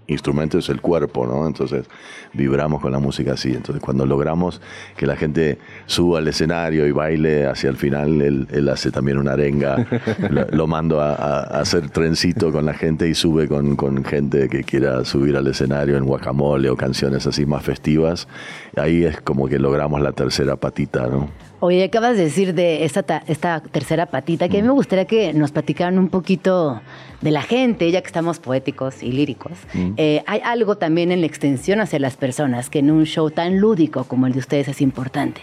instrumento 0.09 0.57
es 0.57 0.69
el 0.69 0.81
cuerpo, 0.81 1.25
¿no? 1.25 1.47
Entonces 1.47 1.85
vibramos 2.33 2.81
con 2.81 2.91
la 2.91 2.99
música 2.99 3.33
así. 3.33 3.49
Entonces 3.53 3.81
cuando 3.81 4.05
logramos 4.05 4.61
que 4.97 5.05
la 5.07 5.15
gente 5.15 5.57
suba 5.85 6.19
al 6.19 6.27
escenario 6.27 6.85
y 6.85 6.91
baile 6.91 7.45
hacia 7.47 7.69
el 7.69 7.77
final, 7.77 8.21
él, 8.21 8.47
él 8.51 8.69
hace 8.69 8.91
también 8.91 9.17
una 9.17 9.33
arenga, 9.33 9.85
lo, 10.29 10.45
lo 10.51 10.67
mando 10.67 11.01
a, 11.01 11.13
a- 11.15 11.39
a 11.57 11.59
hacer 11.61 11.89
trencito 11.89 12.51
con 12.51 12.65
la 12.65 12.73
gente 12.73 13.07
y 13.07 13.13
sube 13.13 13.47
con, 13.47 13.75
con 13.75 14.03
gente 14.03 14.49
que 14.49 14.63
quiera 14.63 15.05
subir 15.05 15.35
al 15.37 15.47
escenario 15.47 15.97
en 15.97 16.05
guacamole 16.05 16.69
o 16.69 16.75
canciones 16.75 17.25
así 17.27 17.45
más 17.45 17.63
festivas. 17.63 18.27
Ahí 18.75 19.03
es 19.03 19.21
como 19.21 19.47
que 19.47 19.59
logramos 19.59 20.01
la 20.01 20.11
tercera 20.11 20.55
patita, 20.55 21.07
¿no? 21.07 21.29
Oye, 21.61 21.83
acabas 21.83 22.15
de 22.15 22.23
decir 22.23 22.53
de 22.53 22.85
esta, 22.85 23.03
ta- 23.03 23.23
esta 23.27 23.59
tercera 23.59 24.05
patita, 24.05 24.47
que 24.47 24.59
a 24.59 24.61
mí 24.61 24.67
me 24.67 24.73
gustaría 24.73 25.05
que 25.05 25.33
nos 25.33 25.51
platicaran 25.51 25.99
un 25.99 26.07
poquito 26.07 26.79
de 27.19 27.31
la 27.31 27.41
gente, 27.41 27.91
ya 27.91 27.99
que 28.01 28.07
estamos 28.07 28.39
poéticos 28.39 29.03
y 29.03 29.11
líricos. 29.11 29.51
Eh, 29.97 30.23
hay 30.25 30.39
algo 30.45 30.77
también 30.77 31.11
en 31.11 31.19
la 31.19 31.27
extensión 31.27 31.81
hacia 31.81 31.99
las 31.99 32.15
personas 32.15 32.69
que 32.69 32.79
en 32.79 32.91
un 32.91 33.03
show 33.05 33.29
tan 33.29 33.59
lúdico 33.59 34.05
como 34.05 34.25
el 34.25 34.33
de 34.33 34.39
ustedes 34.39 34.69
es 34.69 34.79
importante. 34.79 35.41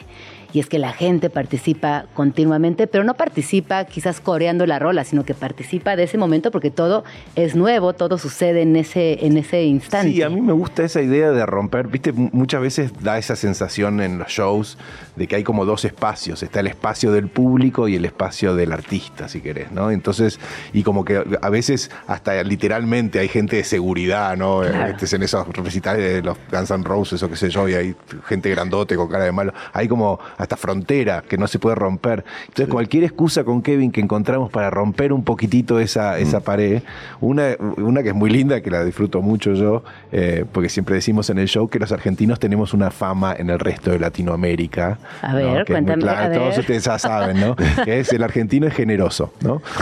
Y 0.53 0.61
es 0.61 0.69
que 0.71 0.79
la 0.79 0.93
gente 0.95 1.29
participa 1.29 2.07
continuamente, 2.15 2.87
pero 2.87 3.05
no 3.05 3.13
participa 3.13 3.85
quizás 3.85 4.21
coreando 4.21 4.65
la 4.65 4.79
rola, 4.79 5.05
sino 5.05 5.23
que 5.23 5.35
participa 5.35 5.97
de 5.97 6.05
ese 6.05 6.17
momento 6.17 6.51
porque 6.51 6.71
todo 6.71 7.05
es 7.35 7.55
nuevo, 7.57 7.93
todo 7.93 8.17
sucede 8.17 8.63
en 8.63 8.75
ese, 8.77 9.27
en 9.27 9.37
ese 9.37 9.65
instante. 9.65 10.13
Sí, 10.13 10.23
a 10.23 10.31
mí 10.31 10.41
me 10.41 10.55
gusta 10.55 10.83
esa 10.83 11.03
idea 11.03 11.31
de 11.33 11.45
romper, 11.45 11.89
viste, 11.89 12.13
muchas 12.13 12.63
veces 12.63 12.93
da 13.03 13.19
esa 13.19 13.37
sensación 13.37 14.01
en 14.01 14.19
los 14.19 14.29
shows 14.29 14.79
de 15.17 15.27
que 15.27 15.37
hay 15.37 15.45
como 15.45 15.65
dos 15.65 15.85
espacios, 15.85 16.43
está 16.43 16.61
el 16.61 16.69
espacio 16.69 17.11
del 17.13 17.29
público 17.29 17.89
y 17.89 17.97
el 17.97 18.05
espacio 18.05 18.55
del 18.55 18.73
artista, 18.73 19.29
si 19.29 19.41
querés, 19.41 19.73
¿no? 19.73 19.91
Entonces, 19.91 20.39
y 20.73 20.83
como 20.83 21.05
que 21.05 21.23
a 21.41 21.51
veces 21.51 21.91
hasta 22.07 22.43
literalmente 22.43 23.19
hay 23.19 23.29
gente 23.29 23.57
de 23.57 23.65
seguridad, 23.65 24.37
¿no? 24.37 24.61
Claro. 24.61 24.97
Este, 24.99 25.17
en 25.17 25.23
esos 25.23 25.49
recitales 25.49 26.03
de 26.03 26.23
los 26.23 26.37
Guns 26.53 26.71
N' 26.71 26.85
Roses 26.85 27.23
o 27.23 27.31
qué 27.31 27.37
sé 27.37 27.49
yo, 27.49 27.69
y 27.69 27.75
hay 27.75 27.97
gente 28.27 28.51
grandote 28.51 28.97
con 28.97 29.09
cara 29.09 29.25
de 29.25 29.33
malo, 29.33 29.53
hay 29.73 29.89
como 29.89 30.19
hasta 30.37 30.57
frontera 30.57 31.23
que 31.27 31.39
no 31.39 31.47
se 31.47 31.59
puede 31.59 31.77
romper. 31.77 32.25
Entonces, 32.49 32.69
cualquier 32.69 33.05
excusa 33.05 33.45
con 33.45 33.63
Kevin 33.63 33.91
que 33.91 34.01
encontramos 34.01 34.51
para 34.51 34.71
romper 34.71 35.13
un 35.13 35.25
poquitito 35.25 35.81
esa, 35.81 36.19
esa 36.19 36.41
pared, 36.41 36.83
una, 37.21 37.57
una 37.79 38.03
que 38.03 38.11
es 38.11 38.15
muy 38.15 38.31
linda, 38.31 38.61
que 38.61 38.71
la 38.71 38.85
disfruto 38.85 39.23
mucho 39.23 39.55
yo, 39.55 39.83
eh, 40.13 40.45
porque 40.53 40.69
siempre 40.69 40.97
decimos 40.97 41.31
en 41.31 41.39
el 41.39 41.49
show 41.49 41.69
que 41.69 41.79
los 41.79 41.93
argentinos 41.93 42.39
tenemos 42.39 42.75
una 42.75 42.91
fama 42.91 43.35
en 43.37 43.51
el 43.51 43.59
resto 43.59 43.91
de 43.91 43.99
Latinoamérica. 43.99 44.99
A 45.23 45.35
ver, 45.35 45.45
es 45.47 45.53
muy 45.55 45.65
cuéntame, 45.65 46.03
clara, 46.03 46.25
a 46.25 46.29
ver. 46.29 46.39
Todos 46.39 46.59
ustedes 46.59 46.85
ya 46.85 46.99
saben, 46.99 47.41
¿no? 47.41 47.57
que 47.85 48.01
es 48.01 48.13
el 48.13 48.23
argentino 48.23 48.67
es 48.67 48.75
generoso, 48.75 49.33
¿no? 49.43 49.63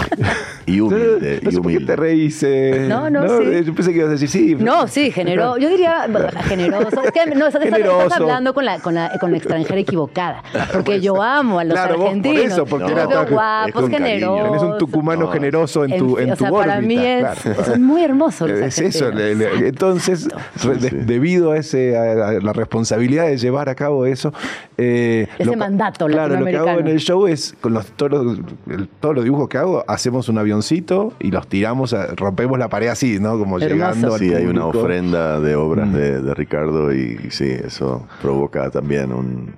Y 0.66 0.80
humilde, 0.80 1.40
no 1.42 1.50
sé 1.50 1.60
por 1.60 1.70
qué 1.72 1.80
te 1.80 1.94
reís. 1.94 2.42
eh, 2.42 2.86
No, 2.88 3.10
no, 3.10 3.22
sí. 3.38 3.64
Yo 3.66 3.74
pensé 3.74 3.90
que 3.92 3.98
ibas 3.98 4.08
a 4.08 4.12
decir 4.12 4.28
sí. 4.30 4.54
No, 4.58 4.88
sí, 4.88 5.10
generoso. 5.10 5.58
Yo 5.58 5.68
diría 5.68 6.06
generoso. 6.44 7.02
Es 7.02 7.12
que 7.12 7.26
no, 7.34 7.46
estás, 7.48 7.62
Generoso. 7.64 8.02
estás 8.04 8.20
hablando 8.20 8.54
con 8.54 8.64
la, 8.64 8.78
con, 8.78 8.94
la, 8.94 9.10
con 9.20 9.30
la 9.30 9.36
extranjera 9.36 9.78
equivocada. 9.80 10.42
Porque 10.72 11.02
yo 11.02 11.22
amo 11.22 11.58
a 11.58 11.64
los 11.64 11.74
Claro, 11.74 11.98
vos 11.98 12.04
por 12.04 12.08
argentinos. 12.16 12.52
eso, 12.52 12.64
porque 12.66 12.92
era 12.92 13.06
tan- 13.06 13.28
guapos, 13.30 13.90
generosos. 13.90 14.44
Tenés 14.46 14.62
un 14.62 14.78
tucumano 14.78 15.28
generoso 15.28 15.84
en 15.84 15.98
tu, 15.98 16.18
en 16.18 16.30
o 16.32 16.36
tu 16.36 16.44
sea, 16.44 16.50
para 16.50 16.78
órbita, 16.78 16.80
mí 16.88 17.06
es, 17.06 17.20
claro. 17.40 17.64
son 17.64 17.82
muy 17.82 18.02
hermosos 18.02 18.48
los 18.48 18.60
Es 18.60 18.78
eso, 18.78 19.06
argentinos. 19.06 19.38
le- 19.38 19.60
le- 19.60 19.68
entonces, 19.68 20.28
re- 20.62 20.76
de- 20.76 20.90
debido 21.04 21.52
a, 21.52 21.58
ese, 21.58 21.94
a, 21.96 22.28
a 22.28 22.32
la 22.32 22.52
responsabilidad 22.54 23.26
de 23.26 23.36
llevar 23.36 23.68
a 23.68 23.74
cabo 23.74 24.06
eso, 24.06 24.32
eh, 24.78 25.13
Ese 25.38 25.56
mandato 25.56 26.06
Claro, 26.06 26.38
lo 26.40 26.46
que 26.46 26.56
hago 26.56 26.80
en 26.80 26.88
el 26.88 26.98
show 27.00 27.26
es, 27.26 27.54
con 27.60 27.72
los, 27.74 27.86
todos, 27.92 28.38
los, 28.66 28.88
todos 29.00 29.14
los 29.14 29.24
dibujos 29.24 29.48
que 29.48 29.58
hago, 29.58 29.84
hacemos 29.88 30.28
un 30.28 30.38
avioncito 30.38 31.12
y 31.20 31.30
los 31.30 31.46
tiramos, 31.48 31.92
a- 31.94 32.08
rompemos 32.14 32.58
la 32.58 32.68
pared 32.68 32.88
así, 32.88 33.18
¿no? 33.20 33.38
Como 33.38 33.58
llegando 33.74 34.14
al 34.14 34.20
Sí, 34.20 34.34
hay 34.34 34.46
una 34.46 34.66
ofrenda 34.66 35.40
de 35.40 35.56
obras 35.56 35.92
de, 35.92 36.20
de 36.22 36.34
Ricardo 36.34 36.92
y, 36.92 37.18
y 37.26 37.30
sí, 37.30 37.48
eso 37.48 38.06
provoca 38.20 38.70
también 38.70 39.12
un, 39.12 39.54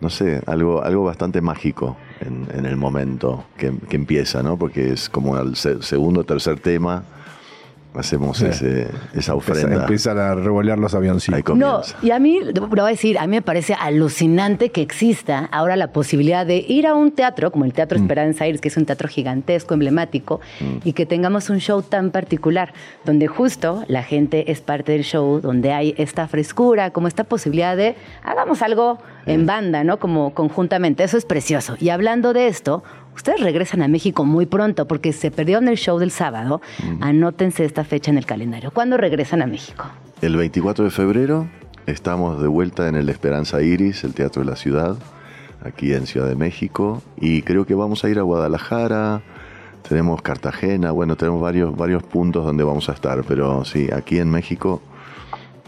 no 0.00 0.10
sé, 0.10 0.40
algo, 0.46 0.82
algo 0.82 1.04
bastante 1.04 1.40
mágico 1.40 1.96
en, 2.20 2.46
en 2.58 2.66
el 2.66 2.76
momento 2.76 3.44
que, 3.56 3.72
que 3.88 3.96
empieza, 3.96 4.42
¿no? 4.42 4.56
Porque 4.56 4.92
es 4.92 5.08
como 5.08 5.38
el 5.38 5.56
se- 5.56 5.82
segundo 5.82 6.20
o 6.20 6.24
tercer 6.24 6.60
tema, 6.60 7.02
hacemos 7.98 8.38
Sí. 8.38 8.46
ese, 8.46 8.82
esa 9.14 9.32
Empieza- 9.32 9.34
ofrenda. 9.34 9.76
Empiezan 9.82 10.18
a 10.18 10.34
revolear 10.34 10.78
los 10.78 10.94
avioncitos. 10.94 11.56
No, 11.56 11.80
y 12.02 12.10
a 12.10 12.18
mí, 12.18 12.40
lo 12.54 12.66
voy 12.68 12.80
a 12.80 12.84
decir, 12.84 13.18
a 13.18 13.22
mí 13.26 13.36
me 13.36 13.42
parece 13.42 13.74
alucinante 13.74 14.70
que 14.70 14.82
exista 14.82 15.48
ahora 15.52 15.76
la 15.76 15.88
posibilidad 15.92 16.46
de 16.46 16.64
ir 16.68 16.86
a 16.86 16.94
un 16.94 17.12
teatro, 17.12 17.50
como 17.50 17.64
el 17.64 17.72
Teatro 17.72 17.98
Esperanza 17.98 18.44
Aires, 18.44 18.60
que 18.60 18.68
es 18.68 18.76
un 18.76 18.84
teatro 18.86 19.08
gigantesco, 19.08 19.74
emblemático, 19.74 20.40
y 20.84 20.92
que 20.92 21.06
tengamos 21.06 21.50
un 21.50 21.58
show 21.60 21.82
tan 21.82 22.10
particular, 22.10 22.72
donde 23.04 23.26
justo 23.26 23.84
la 23.88 24.02
gente 24.02 24.50
es 24.50 24.60
parte 24.60 24.92
del 24.92 25.02
show, 25.02 25.40
donde 25.40 25.72
hay 25.72 25.94
esta 25.98 26.28
frescura, 26.28 26.90
como 26.90 27.08
esta 27.08 27.24
posibilidad 27.24 27.76
de 27.76 27.96
hagamos 28.22 28.62
algo 28.62 28.98
en 29.26 29.46
banda, 29.46 29.82
¿no? 29.84 29.98
Como 29.98 30.34
conjuntamente. 30.34 31.02
Eso 31.04 31.16
es 31.16 31.24
precioso. 31.24 31.76
Y 31.80 31.88
hablando 31.88 32.32
de 32.32 32.46
esto, 32.48 32.82
ustedes 33.16 33.40
regresan 33.40 33.82
a 33.82 33.88
México 33.88 34.24
muy 34.24 34.46
pronto, 34.46 34.86
porque 34.86 35.12
se 35.12 35.30
perdieron 35.30 35.68
el 35.68 35.76
show 35.76 35.98
del 35.98 36.10
sábado. 36.10 36.60
Anótense 37.00 37.64
esta 37.64 37.84
fecha 37.84 38.10
en 38.10 38.18
el 38.18 38.26
calendario. 38.26 38.70
¿Cuándo 38.70 38.96
regresan 38.96 39.42
a 39.42 39.46
México? 39.46 39.86
El 40.22 40.36
24 40.36 40.84
de 40.84 40.90
febrero 40.90 41.48
estamos 41.86 42.40
de 42.40 42.48
vuelta 42.48 42.88
en 42.88 42.96
el 42.96 43.08
Esperanza 43.08 43.62
Iris, 43.62 44.04
el 44.04 44.14
Teatro 44.14 44.42
de 44.42 44.50
la 44.50 44.56
Ciudad, 44.56 44.96
aquí 45.62 45.92
en 45.92 46.06
Ciudad 46.06 46.28
de 46.28 46.36
México. 46.36 47.02
Y 47.16 47.42
creo 47.42 47.66
que 47.66 47.74
vamos 47.74 48.04
a 48.04 48.08
ir 48.08 48.18
a 48.18 48.22
Guadalajara, 48.22 49.22
tenemos 49.88 50.22
Cartagena, 50.22 50.90
bueno, 50.90 51.16
tenemos 51.16 51.40
varios, 51.40 51.76
varios 51.76 52.02
puntos 52.02 52.44
donde 52.44 52.64
vamos 52.64 52.88
a 52.88 52.92
estar, 52.92 53.24
pero 53.24 53.64
sí, 53.64 53.88
aquí 53.92 54.18
en 54.18 54.30
México 54.30 54.82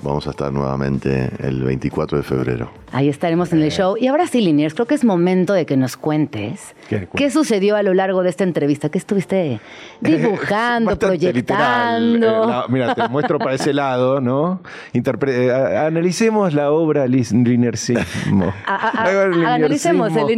vamos 0.03 0.27
a 0.27 0.31
estar 0.31 0.53
nuevamente 0.53 1.31
el 1.41 1.63
24 1.63 2.19
de 2.19 2.25
febrero. 2.25 2.71
Ahí 2.93 3.09
estaremos 3.09 3.53
en 3.53 3.63
el 3.63 3.71
show. 3.71 3.97
Y 3.99 4.07
ahora 4.07 4.27
sí, 4.27 4.41
Liniers, 4.41 4.75
creo 4.75 4.87
que 4.87 4.95
es 4.95 5.05
momento 5.05 5.53
de 5.53 5.67
que 5.67 5.77
nos 5.77 5.97
cuentes 5.97 6.75
¿Qué? 6.89 7.09
qué 7.15 7.31
sucedió 7.31 7.77
a 7.77 7.83
lo 7.83 7.93
largo 7.95 8.23
de 8.23 8.31
esta 8.31 8.45
entrevista. 8.45 8.89
¿Qué 8.89 8.99
estuviste 8.99 9.61
dibujando, 10.01 10.99
proyectando? 10.99 11.39
literal. 11.39 12.17
Eh, 12.17 12.47
la- 12.47 12.65
mira, 12.69 12.95
te 12.95 13.09
muestro 13.09 13.39
para 13.39 13.55
ese 13.55 13.73
lado, 13.75 14.21
¿no? 14.21 14.61
Interpre- 14.95 15.33
eh, 15.33 15.53
a- 15.53 15.87
analicemos 15.87 16.55
la 16.55 16.71
obra. 16.73 17.07
A- 18.67 19.03
a- 19.05 19.11
el 19.13 19.45
analicemos 19.45 20.15
el 20.17 20.31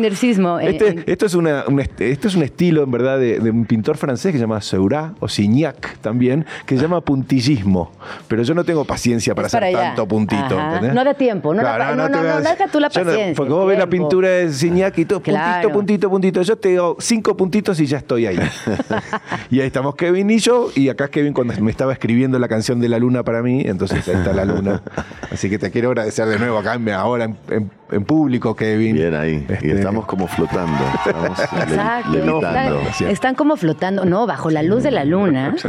eh, 0.58 0.70
Este- 0.70 0.88
en- 0.88 1.04
esto, 1.06 1.26
es 1.26 1.34
una, 1.34 1.64
un 1.68 1.80
est- 1.80 2.00
esto 2.00 2.28
es 2.28 2.34
un 2.34 2.42
estilo, 2.42 2.82
en 2.82 2.90
verdad, 2.90 3.18
de, 3.18 3.38
de 3.38 3.50
un 3.50 3.64
pintor 3.64 3.96
francés 3.96 4.32
que 4.32 4.38
se 4.38 4.42
llama 4.44 4.60
Seurat 4.60 5.12
o 5.20 5.28
Signac 5.28 5.98
también, 5.98 6.46
que 6.66 6.76
se 6.76 6.82
llama 6.82 7.00
puntillismo. 7.00 7.92
Pero 8.28 8.42
yo 8.42 8.54
no 8.54 8.64
tengo 8.64 8.84
paciencia 8.84 9.34
para 9.34 9.46
hacer 9.46 9.64
allá. 9.64 9.78
tanto 9.88 10.06
puntito. 10.08 10.56
No 10.92 11.04
da 11.04 11.14
tiempo, 11.14 11.54
no 11.54 11.62
da 11.62 11.76
Claro, 11.76 11.84
pa- 11.84 11.96
no, 11.96 12.08
no, 12.08 12.22
no, 12.22 12.39
decir- 12.42 12.58
deja 12.58 12.70
tú 12.70 12.80
la 12.80 12.88
no- 12.88 13.34
porque 13.36 13.52
vos 13.52 13.66
ves 13.68 13.78
la 13.78 13.86
pintura 13.86 14.28
de 14.28 14.52
Signac 14.52 14.96
y 14.98 15.04
todo, 15.04 15.20
puntito, 15.20 15.36
Claro. 15.42 15.72
puntito, 15.72 16.10
puntito. 16.10 16.42
Yo 16.42 16.56
te 16.56 16.68
digo 16.70 16.96
cinco 17.00 17.36
puntitos 17.36 17.78
y 17.80 17.86
ya 17.86 17.98
estoy 17.98 18.26
ahí. 18.26 18.38
y 19.50 19.60
ahí 19.60 19.66
estamos 19.66 19.94
Kevin 19.94 20.30
y 20.30 20.38
yo, 20.38 20.70
y 20.74 20.88
acá 20.88 21.08
Kevin 21.08 21.32
cuando 21.32 21.54
me 21.60 21.70
estaba 21.70 21.92
escribiendo 21.92 22.38
la 22.38 22.48
canción 22.48 22.80
de 22.80 22.88
la 22.88 22.98
luna 22.98 23.22
para 23.22 23.42
mí, 23.42 23.62
entonces 23.64 24.06
ahí 24.08 24.14
está 24.16 24.32
la 24.32 24.44
luna. 24.44 24.82
Así 25.30 25.48
que 25.50 25.58
te 25.58 25.70
quiero 25.70 25.88
agradecer 25.88 26.26
de 26.26 26.38
nuevo 26.38 26.58
acá, 26.58 26.78
ahora 26.96 27.24
en, 27.24 27.36
en- 27.50 27.70
en 27.92 28.04
público, 28.04 28.54
Kevin. 28.54 28.94
Bien 28.96 29.14
ahí. 29.14 29.46
Y 29.48 29.52
Este- 29.52 29.72
estamos 29.72 30.06
como 30.06 30.26
flotando, 30.26 30.78
estamos 31.04 31.38
Exacto. 31.52 32.10
levitando. 32.12 32.80
Están, 32.80 33.08
están 33.08 33.34
como 33.34 33.56
flotando, 33.56 34.04
no, 34.04 34.26
bajo 34.26 34.50
la 34.50 34.62
luz 34.62 34.82
de 34.82 34.90
la 34.90 35.04
luna. 35.04 35.54
Sí. 35.58 35.68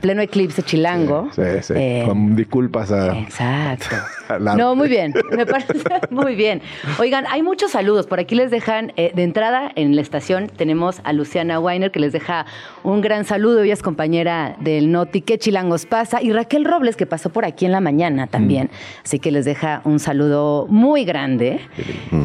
Pleno 0.00 0.22
eclipse 0.22 0.62
chilango. 0.62 1.28
Sí, 1.34 1.42
sí. 1.62 1.74
Eh, 1.76 2.02
Con 2.06 2.36
disculpas 2.36 2.90
a. 2.92 3.16
Exacto. 3.18 3.96
a 4.28 4.38
la- 4.38 4.54
No, 4.56 4.74
muy 4.74 4.88
bien, 4.88 5.14
me 5.36 5.46
parece 5.46 5.74
muy 6.10 6.34
bien. 6.34 6.60
Oigan, 6.98 7.24
hay 7.30 7.42
muchos 7.42 7.70
saludos. 7.72 8.06
Por 8.06 8.20
aquí 8.20 8.34
les 8.34 8.50
dejan, 8.50 8.92
eh, 8.96 9.12
de 9.14 9.22
entrada 9.24 9.70
en 9.74 9.94
la 9.96 10.02
estación 10.02 10.48
tenemos 10.48 11.00
a 11.04 11.12
Luciana 11.12 11.58
Weiner 11.60 11.90
que 11.90 12.00
les 12.00 12.12
deja 12.12 12.46
un 12.82 13.00
gran 13.00 13.24
saludo. 13.24 13.62
Ella 13.62 13.72
es 13.74 13.82
compañera 13.82 14.56
del 14.60 14.90
Noti, 14.92 15.20
¿qué 15.22 15.38
chilangos 15.38 15.86
pasa? 15.86 16.22
Y 16.22 16.32
Raquel 16.32 16.64
Robles 16.64 16.96
que 16.96 17.06
pasó 17.06 17.30
por 17.30 17.44
aquí 17.44 17.64
en 17.66 17.72
la 17.72 17.80
mañana 17.80 18.26
también. 18.26 18.66
Mm. 18.66 19.04
Así 19.04 19.18
que 19.18 19.30
les 19.30 19.44
deja 19.44 19.80
un 19.84 19.98
saludo 19.98 20.66
muy 20.68 21.04
grande. 21.04 21.47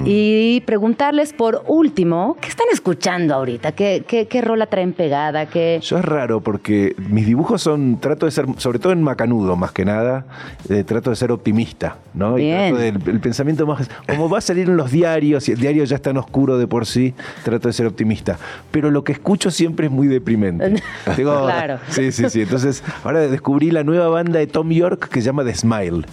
Y 0.06 0.62
preguntarles 0.62 1.34
por 1.34 1.64
último, 1.68 2.38
¿qué 2.42 2.50
están 2.50 2.68
escuchando 2.72 3.34
ahorita? 3.36 3.74
¿Qué, 3.74 4.04
qué, 4.08 4.28
qué 4.28 4.42
rola 4.42 4.68
traen 4.68 4.94
pegada? 4.94 5.46
¿Qué... 5.46 5.80
Yo 5.82 5.98
es 5.98 6.06
raro 6.06 6.42
porque 6.42 6.96
mis 6.98 7.26
dibujos 7.26 7.62
son, 7.62 8.00
trato 8.00 8.26
de 8.26 8.32
ser, 8.32 8.46
sobre 8.58 8.80
todo 8.80 8.94
en 8.94 9.02
Macanudo 9.02 9.56
más 9.56 9.72
que 9.72 9.86
nada, 9.86 10.26
eh, 10.70 10.84
trato 10.84 11.10
de 11.10 11.16
ser 11.16 11.32
optimista, 11.32 11.98
¿no? 12.14 12.38
Y 12.38 12.50
trato 12.52 12.78
del 12.78 13.00
el 13.08 13.20
pensamiento 13.20 13.66
más, 13.66 13.90
como 14.08 14.30
va 14.30 14.40
a 14.40 14.42
salir 14.42 14.70
en 14.70 14.78
los 14.78 14.92
diarios 14.92 15.48
y 15.50 15.54
el 15.54 15.60
diario 15.60 15.84
ya 15.84 15.96
está 15.96 16.10
en 16.10 16.18
oscuro 16.18 16.58
de 16.58 16.68
por 16.68 16.86
sí, 16.86 17.14
trato 17.44 17.68
de 17.68 17.74
ser 17.74 17.86
optimista. 17.86 18.38
Pero 18.72 18.92
lo 18.92 19.04
que 19.04 19.12
escucho 19.14 19.52
siempre 19.52 19.88
es 19.88 19.92
muy 19.92 20.08
deprimente. 20.08 20.82
Digo, 21.18 21.44
Claro. 21.46 21.80
Sí, 21.90 22.12
sí, 22.12 22.30
sí. 22.30 22.42
Entonces, 22.42 22.84
ahora 23.04 23.20
descubrí 23.22 23.72
la 23.72 23.84
nueva 23.84 24.08
banda 24.10 24.40
de 24.40 24.48
Tom 24.48 24.70
York 24.72 25.10
que 25.10 25.22
se 25.22 25.28
llama 25.28 25.44
The 25.44 25.56
Smile. 25.56 26.06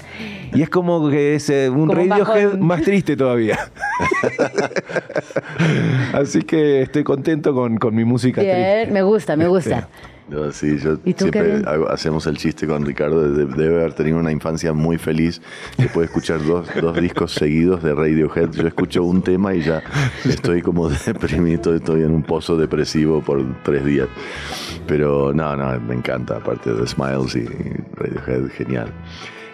Y 0.53 0.63
es 0.63 0.69
como 0.69 1.09
que 1.11 1.37
es 1.37 1.49
eh, 1.49 1.71
un 1.71 1.89
Radiohead 1.89 2.59
más 2.59 2.83
triste 2.83 3.00
todavía. 3.03 3.59
Así 6.13 6.43
que 6.43 6.83
estoy 6.83 7.05
contento 7.05 7.55
con, 7.55 7.77
con 7.79 7.95
mi 7.95 8.05
música 8.05 8.41
triste. 8.41 8.57
Bien, 8.57 8.93
me 8.93 9.03
gusta, 9.03 9.37
me 9.37 9.49
gusta. 9.49 9.89
Yo, 10.31 10.53
sí, 10.53 10.79
yo 10.79 10.97
¿Y 11.05 11.13
tú, 11.15 11.25
siempre 11.25 11.63
hago- 11.67 11.89
hacemos 11.91 12.25
el 12.29 12.37
chiste 12.37 12.65
con 12.65 12.87
Ricardo, 12.87 13.29
de- 13.33 13.47
debe 13.47 13.81
haber 13.81 13.95
tenido 13.95 14.17
una 14.19 14.31
infancia 14.31 14.73
muy 14.73 14.97
feliz, 14.97 15.43
que 15.77 15.89
puede 15.89 16.07
escuchar 16.07 16.45
dos, 16.45 16.69
dos 16.81 16.97
discos 17.01 17.33
seguidos 17.33 17.83
de 17.83 17.93
Radiohead. 17.95 18.51
Yo 18.53 18.69
escucho 18.69 19.03
un 19.03 19.23
tema 19.23 19.55
y 19.55 19.63
ya 19.63 19.83
estoy 20.25 20.63
como 20.63 20.89
deprimido, 21.07 21.75
estoy 21.75 22.03
en 22.03 22.13
un 22.13 22.23
pozo 22.23 22.57
depresivo 22.57 23.21
por 23.23 23.43
tres 23.65 23.85
días. 23.85 24.07
Pero 24.87 25.33
no, 25.35 25.57
no, 25.57 25.81
me 25.81 25.95
encanta, 25.97 26.37
aparte 26.37 26.73
de 26.75 26.87
Smiles 26.87 27.35
y 27.35 27.47
Radiohead, 27.97 28.51
genial. 28.53 28.93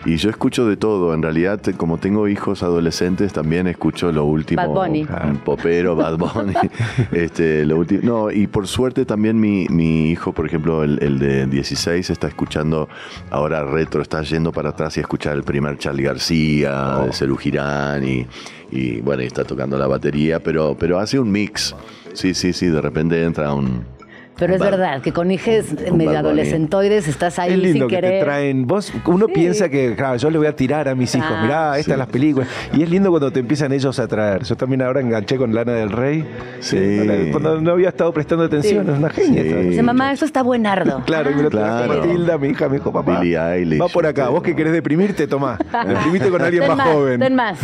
Y 0.07 0.19
yo 0.19 0.31
escucho 0.31 0.69
de 0.69 0.77
todo, 0.77 1.15
en 1.15 1.23
realidad, 1.23 1.61
como 1.77 1.99
tengo 1.99 2.29
hijos 2.29 2.63
adolescentes, 2.63 3.33
también 3.33 3.67
escucho 3.67 4.13
lo 4.13 4.25
último. 4.25 4.63
Bad 4.63 4.87
Bunny. 4.87 5.07
Popero, 5.45 5.97
Bad 5.97 6.17
Bunny. 6.17 6.55
este, 7.13 7.67
lo 7.67 7.79
último. 7.79 8.03
No, 8.05 8.31
y 8.31 8.47
por 8.47 8.69
suerte 8.69 9.05
también 9.05 9.41
mi, 9.41 9.67
mi 9.69 10.13
hijo, 10.13 10.33
por 10.33 10.47
ejemplo, 10.47 10.85
el, 10.85 11.03
el 11.03 11.19
de 11.19 11.47
16, 11.47 12.09
está 12.09 12.29
escuchando 12.29 12.89
ahora 13.31 13.65
retro, 13.65 14.01
está 14.01 14.23
yendo 14.23 14.53
para 14.53 14.71
atrás 14.71 14.97
y 14.97 15.01
escuchar 15.01 15.35
el 15.35 15.43
primer 15.43 15.77
Charlie 15.77 16.05
García, 16.05 17.01
de 17.05 17.13
Cerú 17.13 17.37
Girán, 17.37 18.07
y, 18.07 18.29
y 18.71 19.01
bueno, 19.01 19.25
y 19.25 19.27
está 19.27 19.43
tocando 19.43 19.77
la 19.77 19.89
batería, 19.89 20.39
pero, 20.41 20.77
pero 20.79 21.01
hace 21.01 21.19
un 21.19 21.33
mix. 21.33 21.75
Sí, 22.13 22.33
sí, 22.33 22.53
sí, 22.53 22.69
de 22.69 22.81
repente 22.81 23.25
entra 23.25 23.53
un. 23.53 23.96
Pero 24.39 24.55
es 24.55 24.61
verdad 24.61 25.01
que 25.03 25.13
con 25.13 25.31
hijes 25.31 25.75
Con 25.89 25.97
medio 25.97 26.19
adolescentoides 26.19 27.09
estás 27.09 27.39
ahí 27.39 27.53
Es 27.55 27.59
lindo 27.59 27.73
sin 27.81 27.89
que 27.89 27.95
querer. 27.97 28.19
te 28.21 28.25
traen. 28.25 28.67
Vos, 28.67 28.93
uno 29.07 29.29
piensa 29.29 29.69
que, 29.69 29.95
claro, 29.97 30.17
yo 30.17 30.31
le 30.31 30.39
voy 30.39 30.47
a 30.47 30.55
tirar 30.55 30.89
a 30.89 30.95
mis 30.95 31.15
hijos. 31.15 31.29
Ah. 31.31 31.43
Mirá, 31.43 31.79
estas 31.79 31.97
las 31.99 32.09
películas. 32.09 32.49
Y 32.73 32.83
es 32.83 32.91
lindo 32.91 33.11
cuando 33.11 33.31
te 33.31 33.41
empiezan 33.41 33.73
ellos 33.73 33.99
a 33.99 34.07
traer. 34.07 34.43
Yo 34.45 34.57
también 34.57 34.83
ahora 34.83 35.01
enganché 35.01 35.37
con 35.37 35.55
Lana 35.55 35.73
del 35.73 35.91
Rey. 35.91 36.25
Sí. 36.61 36.77
Eh, 36.79 37.29
Cuando 37.33 37.61
no 37.61 37.73
había 37.73 37.89
estado 37.89 38.13
prestando 38.13 38.45
atención, 38.45 38.85
Sí. 38.87 38.93
es 38.93 38.99
una 38.99 39.11
genia. 39.11 39.43
Sí. 39.43 39.49
Dice, 39.71 39.83
mamá, 39.83 40.13
esto 40.13 40.25
está 40.25 40.43
buenardo. 40.43 41.03
Claro, 41.07 41.31
y 41.31 41.35
me 41.35 41.43
lo 41.45 41.51
trajo 41.51 41.85
Claro. 41.87 42.01
Matilda, 42.03 42.39
mi 42.39 42.49
hija, 42.49 42.69
me 42.69 42.77
dijo, 42.77 42.93
papá. 42.93 43.23
Eilish, 43.23 43.81
Va 43.81 43.89
por 43.89 44.07
acá. 44.07 44.23
este. 44.23 44.33
Vos 44.35 44.43
que 44.43 44.55
querés 44.55 44.73
deprimirte, 44.73 45.27
tomá. 45.27 45.59
Deprimite 45.87 46.29
con 46.29 46.43
alguien 46.43 46.63
Ten 46.65 46.77
más, 46.77 46.89
joven. 46.89 47.21
Ten 47.21 47.35
más. 47.35 47.59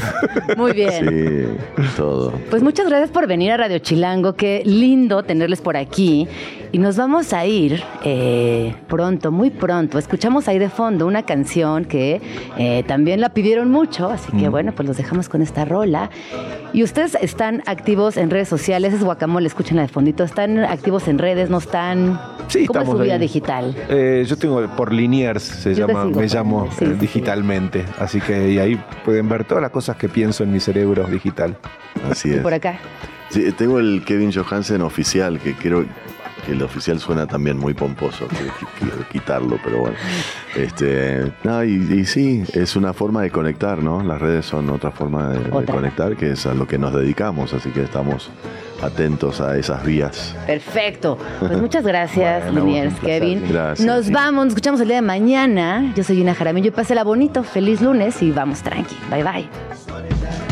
Muy 0.56 0.72
bien. 0.72 1.08
Sí, 1.08 1.84
todo. 1.96 2.32
Pues 2.50 2.62
muchas 2.62 2.88
gracias 2.88 3.10
por 3.10 3.26
venir 3.26 3.52
a 3.52 3.56
Radio 3.58 3.78
Chilango. 3.78 4.34
Qué 4.34 4.62
lindo 4.64 5.22
tenerles 5.22 5.60
por 5.60 5.76
aquí. 5.76 6.28
Y 6.74 6.78
nos 6.78 6.96
vamos 6.96 7.34
a 7.34 7.44
ir 7.44 7.82
eh, 8.02 8.74
pronto, 8.88 9.30
muy 9.30 9.50
pronto. 9.50 9.98
Escuchamos 9.98 10.48
ahí 10.48 10.58
de 10.58 10.70
fondo 10.70 11.06
una 11.06 11.22
canción 11.22 11.84
que 11.84 12.22
eh, 12.56 12.82
también 12.86 13.20
la 13.20 13.28
pidieron 13.34 13.70
mucho. 13.70 14.08
Así 14.08 14.32
que 14.32 14.48
Mm. 14.48 14.50
bueno, 14.50 14.72
pues 14.72 14.88
los 14.88 14.96
dejamos 14.96 15.28
con 15.28 15.42
esta 15.42 15.66
rola. 15.66 16.08
Y 16.72 16.82
ustedes 16.82 17.14
están 17.20 17.62
activos 17.66 18.16
en 18.16 18.30
redes 18.30 18.48
sociales. 18.48 18.94
Es 18.94 19.04
guacamole, 19.04 19.46
escúchenla 19.48 19.82
de 19.82 19.88
fondito. 19.88 20.24
¿Están 20.24 20.60
activos 20.60 21.08
en 21.08 21.18
redes? 21.18 21.50
¿No 21.50 21.58
están? 21.58 22.18
Sí, 22.48 22.64
¿Cómo 22.64 22.80
es 22.80 22.88
su 22.88 22.96
vida 22.98 23.14
ahí. 23.14 23.18
digital? 23.20 23.76
Eh, 23.90 24.24
yo 24.26 24.36
tengo 24.38 24.66
por 24.74 24.94
Liniers, 24.94 25.42
se 25.42 25.74
Yo 25.74 25.86
llama, 25.86 26.06
me 26.06 26.26
llamo 26.26 26.68
sí, 26.70 26.84
eh, 26.84 26.88
sí, 26.88 26.92
sí. 26.94 26.98
digitalmente. 27.00 27.84
Así 27.98 28.18
que 28.22 28.48
y 28.50 28.58
ahí 28.58 28.82
pueden 29.04 29.28
ver 29.28 29.44
todas 29.44 29.60
las 29.60 29.72
cosas 29.72 29.96
que 29.96 30.08
pienso 30.08 30.42
en 30.42 30.50
mi 30.50 30.58
cerebro 30.58 31.04
digital. 31.04 31.54
Así 32.10 32.30
Y 32.30 32.34
es. 32.34 32.40
por 32.40 32.54
acá. 32.54 32.78
Sí, 33.28 33.52
tengo 33.52 33.78
el 33.78 34.02
Kevin 34.06 34.32
Johansen 34.32 34.80
oficial, 34.80 35.38
que 35.38 35.52
quiero 35.54 35.84
que 36.44 36.52
el 36.52 36.62
oficial 36.62 36.98
suena 37.00 37.26
también 37.26 37.58
muy 37.58 37.74
pomposo, 37.74 38.26
quiero 38.78 39.08
quitarlo, 39.10 39.58
pero 39.62 39.78
bueno. 39.78 39.96
Este, 40.56 41.32
no, 41.44 41.64
y, 41.64 41.74
y 41.92 42.04
sí, 42.04 42.44
es 42.52 42.76
una 42.76 42.92
forma 42.92 43.22
de 43.22 43.30
conectar, 43.30 43.82
¿no? 43.82 44.02
Las 44.02 44.20
redes 44.20 44.46
son 44.46 44.68
otra 44.70 44.90
forma 44.90 45.30
de, 45.30 45.64
conectar, 45.66 46.16
que 46.16 46.32
es 46.32 46.46
a 46.46 46.54
lo 46.54 46.66
que 46.66 46.78
nos 46.78 46.92
dedicamos, 46.94 47.54
así 47.54 47.70
que 47.70 47.82
estamos 47.82 48.30
atentos 48.82 49.40
a 49.40 49.56
esas 49.56 49.84
vías. 49.84 50.36
Perfecto. 50.46 51.16
Pues 51.38 51.56
muchas 51.58 51.84
gracias, 51.84 52.44
Bueno, 52.44 52.64
Liniers. 52.64 52.98
Kevin. 53.00 53.44
Gracias. 53.48 53.86
Nos 53.86 54.10
vamos, 54.10 54.44
nos 54.44 54.52
escuchamos 54.52 54.80
el 54.80 54.88
día 54.88 54.96
de 54.96 55.02
mañana. 55.02 55.92
Yo 55.94 56.02
soy 56.02 56.16
Gina 56.16 56.34
Jaramillo. 56.34 56.72
Pásela 56.72 57.04
bonito. 57.04 57.44
Feliz 57.44 57.80
lunes 57.80 58.20
y 58.22 58.32
vamos 58.32 58.62
tranqui. 58.62 58.96
Bye 59.10 59.22
bye. 59.22 60.51